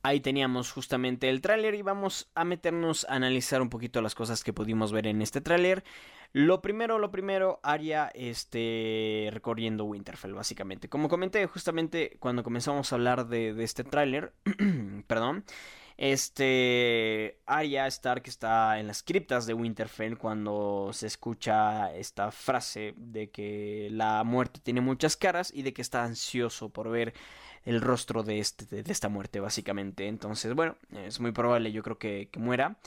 Ahí 0.03 0.21
teníamos 0.21 0.73
justamente 0.73 1.29
el 1.29 1.43
tráiler 1.43 1.75
y 1.75 1.83
vamos 1.83 2.31
a 2.35 2.45
meternos 2.45 3.05
a 3.09 3.17
analizar 3.17 3.61
un 3.61 3.69
poquito 3.69 4.01
las 4.01 4.15
cosas 4.15 4.43
que 4.43 4.55
pudimos 4.55 4.93
ver 4.93 5.07
en 5.07 5.21
este 5.21 5.43
tráiler. 5.43 5.85
Lo 6.33 6.63
primero, 6.63 6.99
lo 6.99 7.11
primero, 7.11 7.61
Arya 7.63 8.11
este, 8.15 9.29
recorriendo 9.31 9.85
Winterfell, 9.85 10.33
básicamente. 10.33 10.89
Como 10.89 11.09
comenté 11.09 11.47
justamente 11.47 12.17
cuando 12.19 12.43
comenzamos 12.43 12.91
a 12.91 12.97
hablar 12.97 13.29
de, 13.29 13.53
de 13.53 13.63
este 13.63 13.85
tráiler, 13.85 14.33
perdón, 15.07 15.45
este 16.01 17.43
Arya 17.45 17.87
Stark 17.89 18.23
está 18.25 18.81
en 18.81 18.87
las 18.87 19.03
criptas 19.03 19.45
de 19.47 19.53
Winterfell 19.53 20.17
cuando 20.17 20.89
se 20.95 21.07
escucha 21.07 21.95
esta 21.95 22.33
frase 22.33 22.95
de 22.97 23.31
que 23.31 23.89
la 23.93 24.25
muerte 24.25 24.61
tiene 24.63 24.81
muchas 24.81 25.19
caras 25.19 25.53
y 25.55 25.61
de 25.61 25.75
que 25.75 25.83
está 25.83 26.03
ansioso 26.03 26.71
por 26.71 26.89
ver 26.89 27.13
el 27.67 27.83
rostro 27.83 28.23
de, 28.23 28.39
este, 28.39 28.83
de 28.83 28.91
esta 28.91 29.11
muerte, 29.11 29.41
básicamente. 29.41 30.09
Entonces, 30.09 30.55
bueno, 30.55 30.75
es 31.05 31.21
muy 31.21 31.33
probable, 31.33 31.71
yo 31.71 31.83
creo 31.83 31.99
que, 31.99 32.31
muera. 32.39 32.79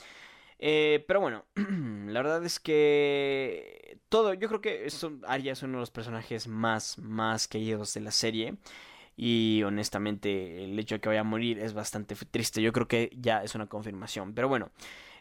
Eh, 0.58 1.04
pero 1.06 1.20
bueno, 1.20 1.44
la 1.54 2.20
verdad 2.20 2.44
es 2.44 2.58
que 2.58 4.00
todo, 4.08 4.34
yo 4.34 4.48
creo 4.48 4.60
que 4.60 4.88
Arya 5.28 5.52
es 5.52 5.62
uno 5.62 5.74
de 5.74 5.82
los 5.82 5.92
personajes 5.92 6.48
más, 6.48 6.98
más 6.98 7.46
queridos 7.46 7.94
de 7.94 8.00
la 8.00 8.10
serie. 8.10 8.56
Y 9.16 9.62
honestamente, 9.64 10.64
el 10.64 10.78
hecho 10.78 10.96
de 10.96 11.00
que 11.00 11.08
vaya 11.08 11.20
a 11.20 11.24
morir 11.24 11.58
es 11.58 11.72
bastante 11.74 12.14
triste. 12.16 12.62
Yo 12.62 12.72
creo 12.72 12.88
que 12.88 13.10
ya 13.16 13.42
es 13.42 13.54
una 13.54 13.66
confirmación. 13.66 14.34
Pero 14.34 14.48
bueno, 14.48 14.70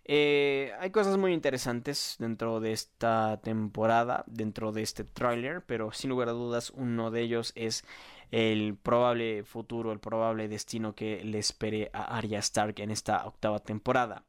eh, 0.05 0.73
hay 0.79 0.89
cosas 0.91 1.17
muy 1.17 1.33
interesantes 1.33 2.15
dentro 2.19 2.59
de 2.59 2.73
esta 2.73 3.39
temporada, 3.43 4.23
dentro 4.27 4.71
de 4.71 4.81
este 4.81 5.03
tráiler. 5.03 5.63
Pero 5.65 5.91
sin 5.91 6.09
lugar 6.09 6.29
a 6.29 6.33
dudas, 6.33 6.71
uno 6.75 7.11
de 7.11 7.21
ellos 7.21 7.53
es 7.55 7.85
el 8.31 8.75
probable 8.77 9.43
futuro, 9.43 9.91
el 9.91 9.99
probable 9.99 10.47
destino 10.47 10.95
que 10.95 11.23
le 11.23 11.39
espere 11.39 11.91
a 11.93 12.17
Arya 12.17 12.39
Stark 12.39 12.79
en 12.79 12.91
esta 12.91 13.25
octava 13.27 13.59
temporada. 13.59 14.23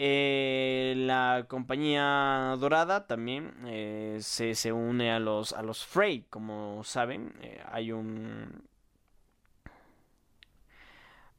Eh, 0.00 0.94
la 0.96 1.46
compañía 1.48 2.56
dorada 2.60 3.06
también 3.06 3.52
eh, 3.66 4.18
se, 4.20 4.72
une 4.72 5.10
a 5.10 5.18
los, 5.18 5.52
a 5.52 5.62
los 5.62 5.84
Frey, 5.84 6.24
como 6.30 6.84
saben. 6.84 7.32
hay 7.70 7.92
un 7.92 8.62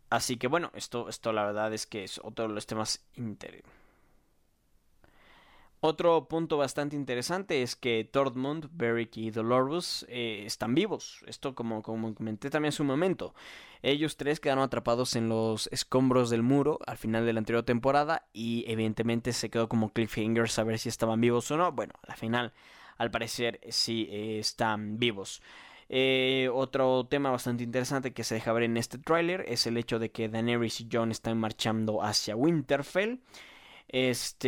Así 0.09 0.37
que 0.37 0.47
bueno, 0.47 0.71
esto, 0.73 1.09
esto 1.09 1.33
la 1.33 1.45
verdad 1.45 1.73
es 1.73 1.85
que 1.85 2.03
es 2.03 2.19
otro 2.23 2.47
de 2.47 2.53
los 2.53 2.65
temas 2.65 3.05
interesantes. 3.15 3.79
Otro 5.81 6.27
punto 6.27 6.57
bastante 6.57 6.97
interesante 6.97 7.61
es 7.61 7.77
que 7.77 8.03
Tormund, 8.03 8.67
Beric 8.73 9.15
y 9.15 9.31
Dolorus 9.31 10.05
eh, 10.09 10.43
están 10.45 10.75
vivos. 10.75 11.23
Esto 11.25 11.55
como, 11.55 11.81
como 11.81 12.13
comenté 12.13 12.49
también 12.49 12.73
hace 12.73 12.81
un 12.81 12.89
momento. 12.89 13.33
Ellos 13.81 14.17
tres 14.17 14.41
quedaron 14.41 14.65
atrapados 14.65 15.15
en 15.15 15.29
los 15.29 15.67
escombros 15.67 16.29
del 16.29 16.43
muro 16.43 16.79
al 16.85 16.97
final 16.97 17.25
de 17.25 17.31
la 17.31 17.39
anterior 17.39 17.63
temporada 17.63 18.27
y 18.33 18.65
evidentemente 18.67 19.31
se 19.31 19.49
quedó 19.49 19.69
como 19.69 19.93
cliffhanger 19.93 20.49
saber 20.49 20.79
si 20.79 20.89
estaban 20.89 21.21
vivos 21.21 21.49
o 21.49 21.55
no. 21.55 21.71
Bueno, 21.71 21.93
al 22.05 22.17
final 22.17 22.51
al 22.97 23.09
parecer 23.09 23.61
sí 23.69 24.09
eh, 24.11 24.39
están 24.39 24.99
vivos. 24.99 25.41
Eh, 25.91 26.49
otro 26.53 27.07
tema 27.07 27.31
bastante 27.31 27.63
interesante 27.63 28.13
que 28.13 28.23
se 28.23 28.35
deja 28.35 28.53
ver 28.53 28.63
en 28.63 28.77
este 28.77 28.99
tráiler 28.99 29.43
es 29.47 29.65
el 29.65 29.75
hecho 29.75 29.97
de 29.97 30.11
que 30.11 30.29
Daenerys 30.29 30.81
y 30.81 30.87
Jon 30.91 31.09
están 31.11 31.39
marchando 31.39 32.03
hacia 32.03 32.35
Winterfell. 32.35 33.19
Este. 33.87 34.45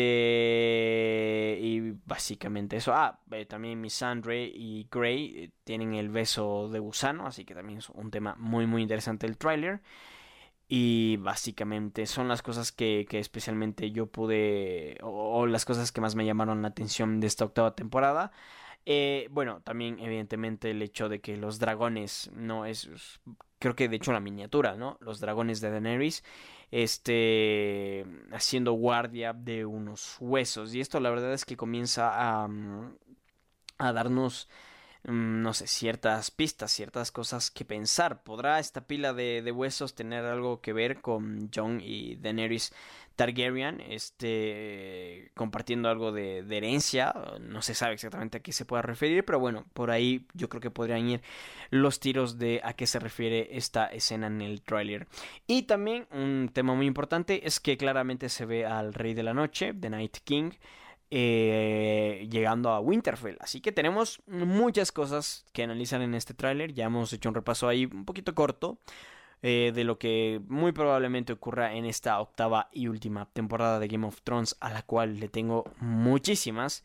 Y 1.60 1.94
básicamente 2.06 2.78
eso. 2.78 2.94
Ah, 2.94 3.20
eh, 3.32 3.46
también 3.48 3.82
Missandre 3.82 4.44
y 4.46 4.88
Grey 4.92 5.34
eh, 5.36 5.52
tienen 5.64 5.96
el 5.96 6.10
beso 6.10 6.70
de 6.70 6.80
gusano. 6.80 7.26
Así 7.26 7.44
que 7.44 7.56
también 7.56 7.80
es 7.80 7.90
un 7.90 8.12
tema 8.12 8.36
muy, 8.38 8.68
muy 8.68 8.84
interesante 8.84 9.26
el 9.26 9.38
tráiler. 9.38 9.82
Y 10.68 11.18
básicamente 11.18 12.06
son 12.06 12.28
las 12.30 12.42
cosas 12.44 12.72
que, 12.72 13.06
que 13.10 13.20
especialmente 13.20 13.92
yo 13.92 14.08
pude. 14.08 14.98
o, 15.02 15.46
las 15.48 15.66
cosas 15.66 15.92
que 15.92 16.02
más 16.02 16.16
me 16.16 16.26
llamaron 16.26 16.62
la 16.62 16.70
atención 16.70 17.20
de 17.20 17.28
esta 17.28 17.46
octava 17.46 17.76
temporada. 17.76 18.32
Eh, 18.86 19.28
bueno, 19.32 19.62
también 19.62 20.00
evidentemente 20.00 20.72
el 20.72 20.82
hecho 20.82 21.08
de 21.08 21.22
que 21.22 21.38
los 21.38 21.60
dragones, 21.60 22.32
no 22.34 22.66
es, 22.66 22.90
creo 23.60 23.76
que 23.76 23.88
de 23.88 23.98
hecho 23.98 24.12
la 24.12 24.20
miniatura, 24.20 24.76
¿no? 24.76 24.98
Los 25.02 25.20
dragones 25.20 25.62
de 25.62 25.70
Daenerys, 25.70 26.24
este, 26.72 28.06
haciendo 28.32 28.74
guardia 28.74 29.34
de 29.34 29.66
unos 29.66 30.18
huesos. 30.20 30.74
Y 30.74 30.82
esto 30.82 31.00
la 31.00 31.10
verdad 31.12 31.34
es 31.34 31.46
que 31.46 31.58
comienza 31.58 32.44
a, 32.44 32.48
mm, 32.48 32.96
a 33.78 33.94
darnos 33.94 34.50
mm, 35.04 35.42
no 35.42 35.54
sé, 35.54 35.68
ciertas 35.68 36.32
pistas, 36.32 36.72
ciertas 36.72 37.12
cosas 37.12 37.52
que 37.52 37.66
pensar. 37.66 38.24
¿Podrá 38.24 38.60
esta 38.60 38.82
pila 38.88 39.14
de, 39.14 39.52
huesos 39.52 39.96
tener 39.96 40.26
algo 40.26 40.62
que 40.62 40.74
ver 40.74 41.02
con 41.02 41.50
Jon 41.54 41.82
y 41.82 42.16
Daenerys 42.18 42.74
Targaryen, 43.16 43.82
este, 43.82 45.32
compartiendo 45.36 45.90
algo 45.90 46.12
de, 46.12 46.40
herencia, 46.50 47.14
no 47.40 47.62
se 47.62 47.76
sabe 47.76 47.94
exactamente 47.94 48.38
a 48.38 48.42
qué 48.42 48.52
se 48.52 48.66
pueda 48.66 48.82
referir, 48.82 49.26
pero 49.26 49.40
bueno, 49.40 49.66
por 49.74 49.92
ahí 49.92 50.28
yo 50.34 50.50
creo 50.50 50.62
que 50.62 50.72
podrían 50.72 51.08
ir 51.08 51.22
los 51.70 52.00
tiros 52.00 52.38
de 52.38 52.62
a 52.64 52.74
qué 52.74 52.88
se 52.88 53.00
refiere 53.00 53.50
esta 53.58 53.88
escena 53.88 54.28
en 54.28 54.42
el 54.42 54.62
tráiler. 54.62 55.08
Y 55.48 55.64
también 55.64 56.08
un 56.12 56.50
tema 56.54 56.74
muy 56.74 56.86
importante 56.86 57.48
es 57.48 57.60
que 57.60 57.78
claramente 57.78 58.30
se 58.30 58.46
ve 58.46 58.66
al 58.66 58.94
Rey 58.94 59.14
de 59.14 59.24
la 59.24 59.34
Noche, 59.34 59.74
The 59.74 59.90
Night 59.90 60.18
King, 60.24 60.52
eh, 61.14 62.26
llegando 62.32 62.70
a 62.70 62.80
Winterfell. 62.80 63.36
Así 63.42 63.60
que 63.60 63.74
tenemos 63.74 64.22
muchas 64.28 64.94
cosas 64.94 65.46
que 65.52 65.64
analizar 65.64 66.02
en 66.02 66.16
este 66.16 66.34
tráiler. 66.34 66.74
Ya 66.74 66.86
hemos 66.86 67.12
hecho 67.12 67.28
un 67.28 67.36
repaso 67.36 67.68
ahí 67.68 67.86
un 67.86 68.06
poquito 68.06 68.34
corto. 68.34 68.80
Eh, 69.44 69.72
de 69.74 69.84
lo 69.84 69.98
que 69.98 70.40
muy 70.48 70.72
probablemente 70.72 71.34
ocurra 71.34 71.74
en 71.74 71.86
esta 71.86 72.20
octava 72.20 72.70
y 72.72 72.88
última 72.88 73.26
temporada 73.26 73.80
de 73.80 73.88
Game 73.88 74.06
of 74.06 74.22
Thrones, 74.22 74.56
a 74.60 74.70
la 74.70 74.84
cual 74.84 75.20
le 75.20 75.30
tengo 75.30 75.64
muchísimas, 75.80 76.84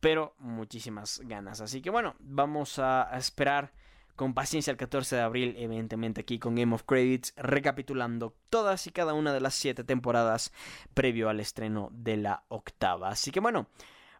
pero 0.00 0.34
muchísimas 0.38 1.20
ganas. 1.24 1.60
Así 1.60 1.82
que 1.82 1.90
bueno, 1.90 2.14
vamos 2.18 2.78
a 2.78 3.10
esperar 3.18 3.72
con 4.16 4.32
paciencia 4.32 4.70
el 4.70 4.78
14 4.78 5.16
de 5.16 5.22
abril, 5.22 5.54
evidentemente 5.58 6.22
aquí 6.22 6.38
con 6.38 6.54
Game 6.54 6.74
of 6.74 6.84
Credits, 6.84 7.34
recapitulando 7.36 8.34
todas 8.48 8.86
y 8.86 8.90
cada 8.90 9.12
una 9.12 9.34
de 9.34 9.40
las 9.42 9.54
siete 9.54 9.84
temporadas 9.84 10.50
previo 10.94 11.28
al 11.28 11.40
estreno 11.40 11.90
de 11.92 12.16
la 12.16 12.44
octava. 12.48 13.10
Así 13.10 13.30
que 13.30 13.40
bueno. 13.40 13.66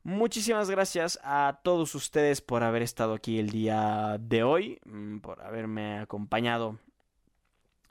Muchísimas 0.05 0.71
gracias 0.71 1.19
a 1.23 1.61
todos 1.65 1.95
ustedes 1.95 2.41
por 2.41 2.63
haber 2.63 2.83
estado 2.83 3.15
aquí 3.15 3.39
el 3.39 3.51
día 3.51 4.17
de 4.21 4.43
hoy, 4.45 4.79
mm, 4.87 5.19
por 5.19 5.43
haberme 5.43 5.99
acompañado 5.99 6.79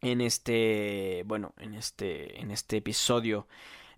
en 0.01 0.21
este, 0.21 1.23
bueno, 1.25 1.53
en 1.57 1.73
este, 1.73 2.39
en 2.39 2.51
este 2.51 2.77
episodio 2.77 3.47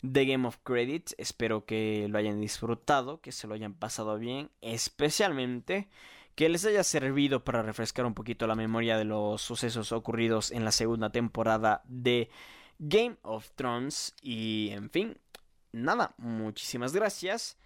de 0.01 0.25
Game 0.25 0.47
of 0.47 0.57
Credits. 0.63 1.15
Espero 1.17 1.65
que 1.65 2.07
lo 2.09 2.17
hayan 2.17 2.39
disfrutado, 2.41 3.21
que 3.21 3.31
se 3.31 3.47
lo 3.47 3.53
hayan 3.53 3.73
pasado 3.73 4.17
bien, 4.17 4.49
especialmente 4.61 5.89
que 6.35 6.47
les 6.47 6.65
haya 6.65 6.83
servido 6.85 7.43
para 7.43 7.61
refrescar 7.63 8.05
un 8.05 8.13
poquito 8.13 8.47
la 8.47 8.55
memoria 8.55 8.97
de 8.97 9.03
los 9.03 9.41
sucesos 9.41 9.91
ocurridos 9.91 10.51
en 10.51 10.63
la 10.63 10.71
segunda 10.71 11.11
temporada 11.11 11.81
de 11.85 12.29
Game 12.77 13.17
of 13.23 13.49
Thrones. 13.55 14.15
Y 14.21 14.69
en 14.71 14.89
fin, 14.89 15.17
nada, 15.73 16.13
muchísimas 16.17 16.93
gracias. 16.93 17.57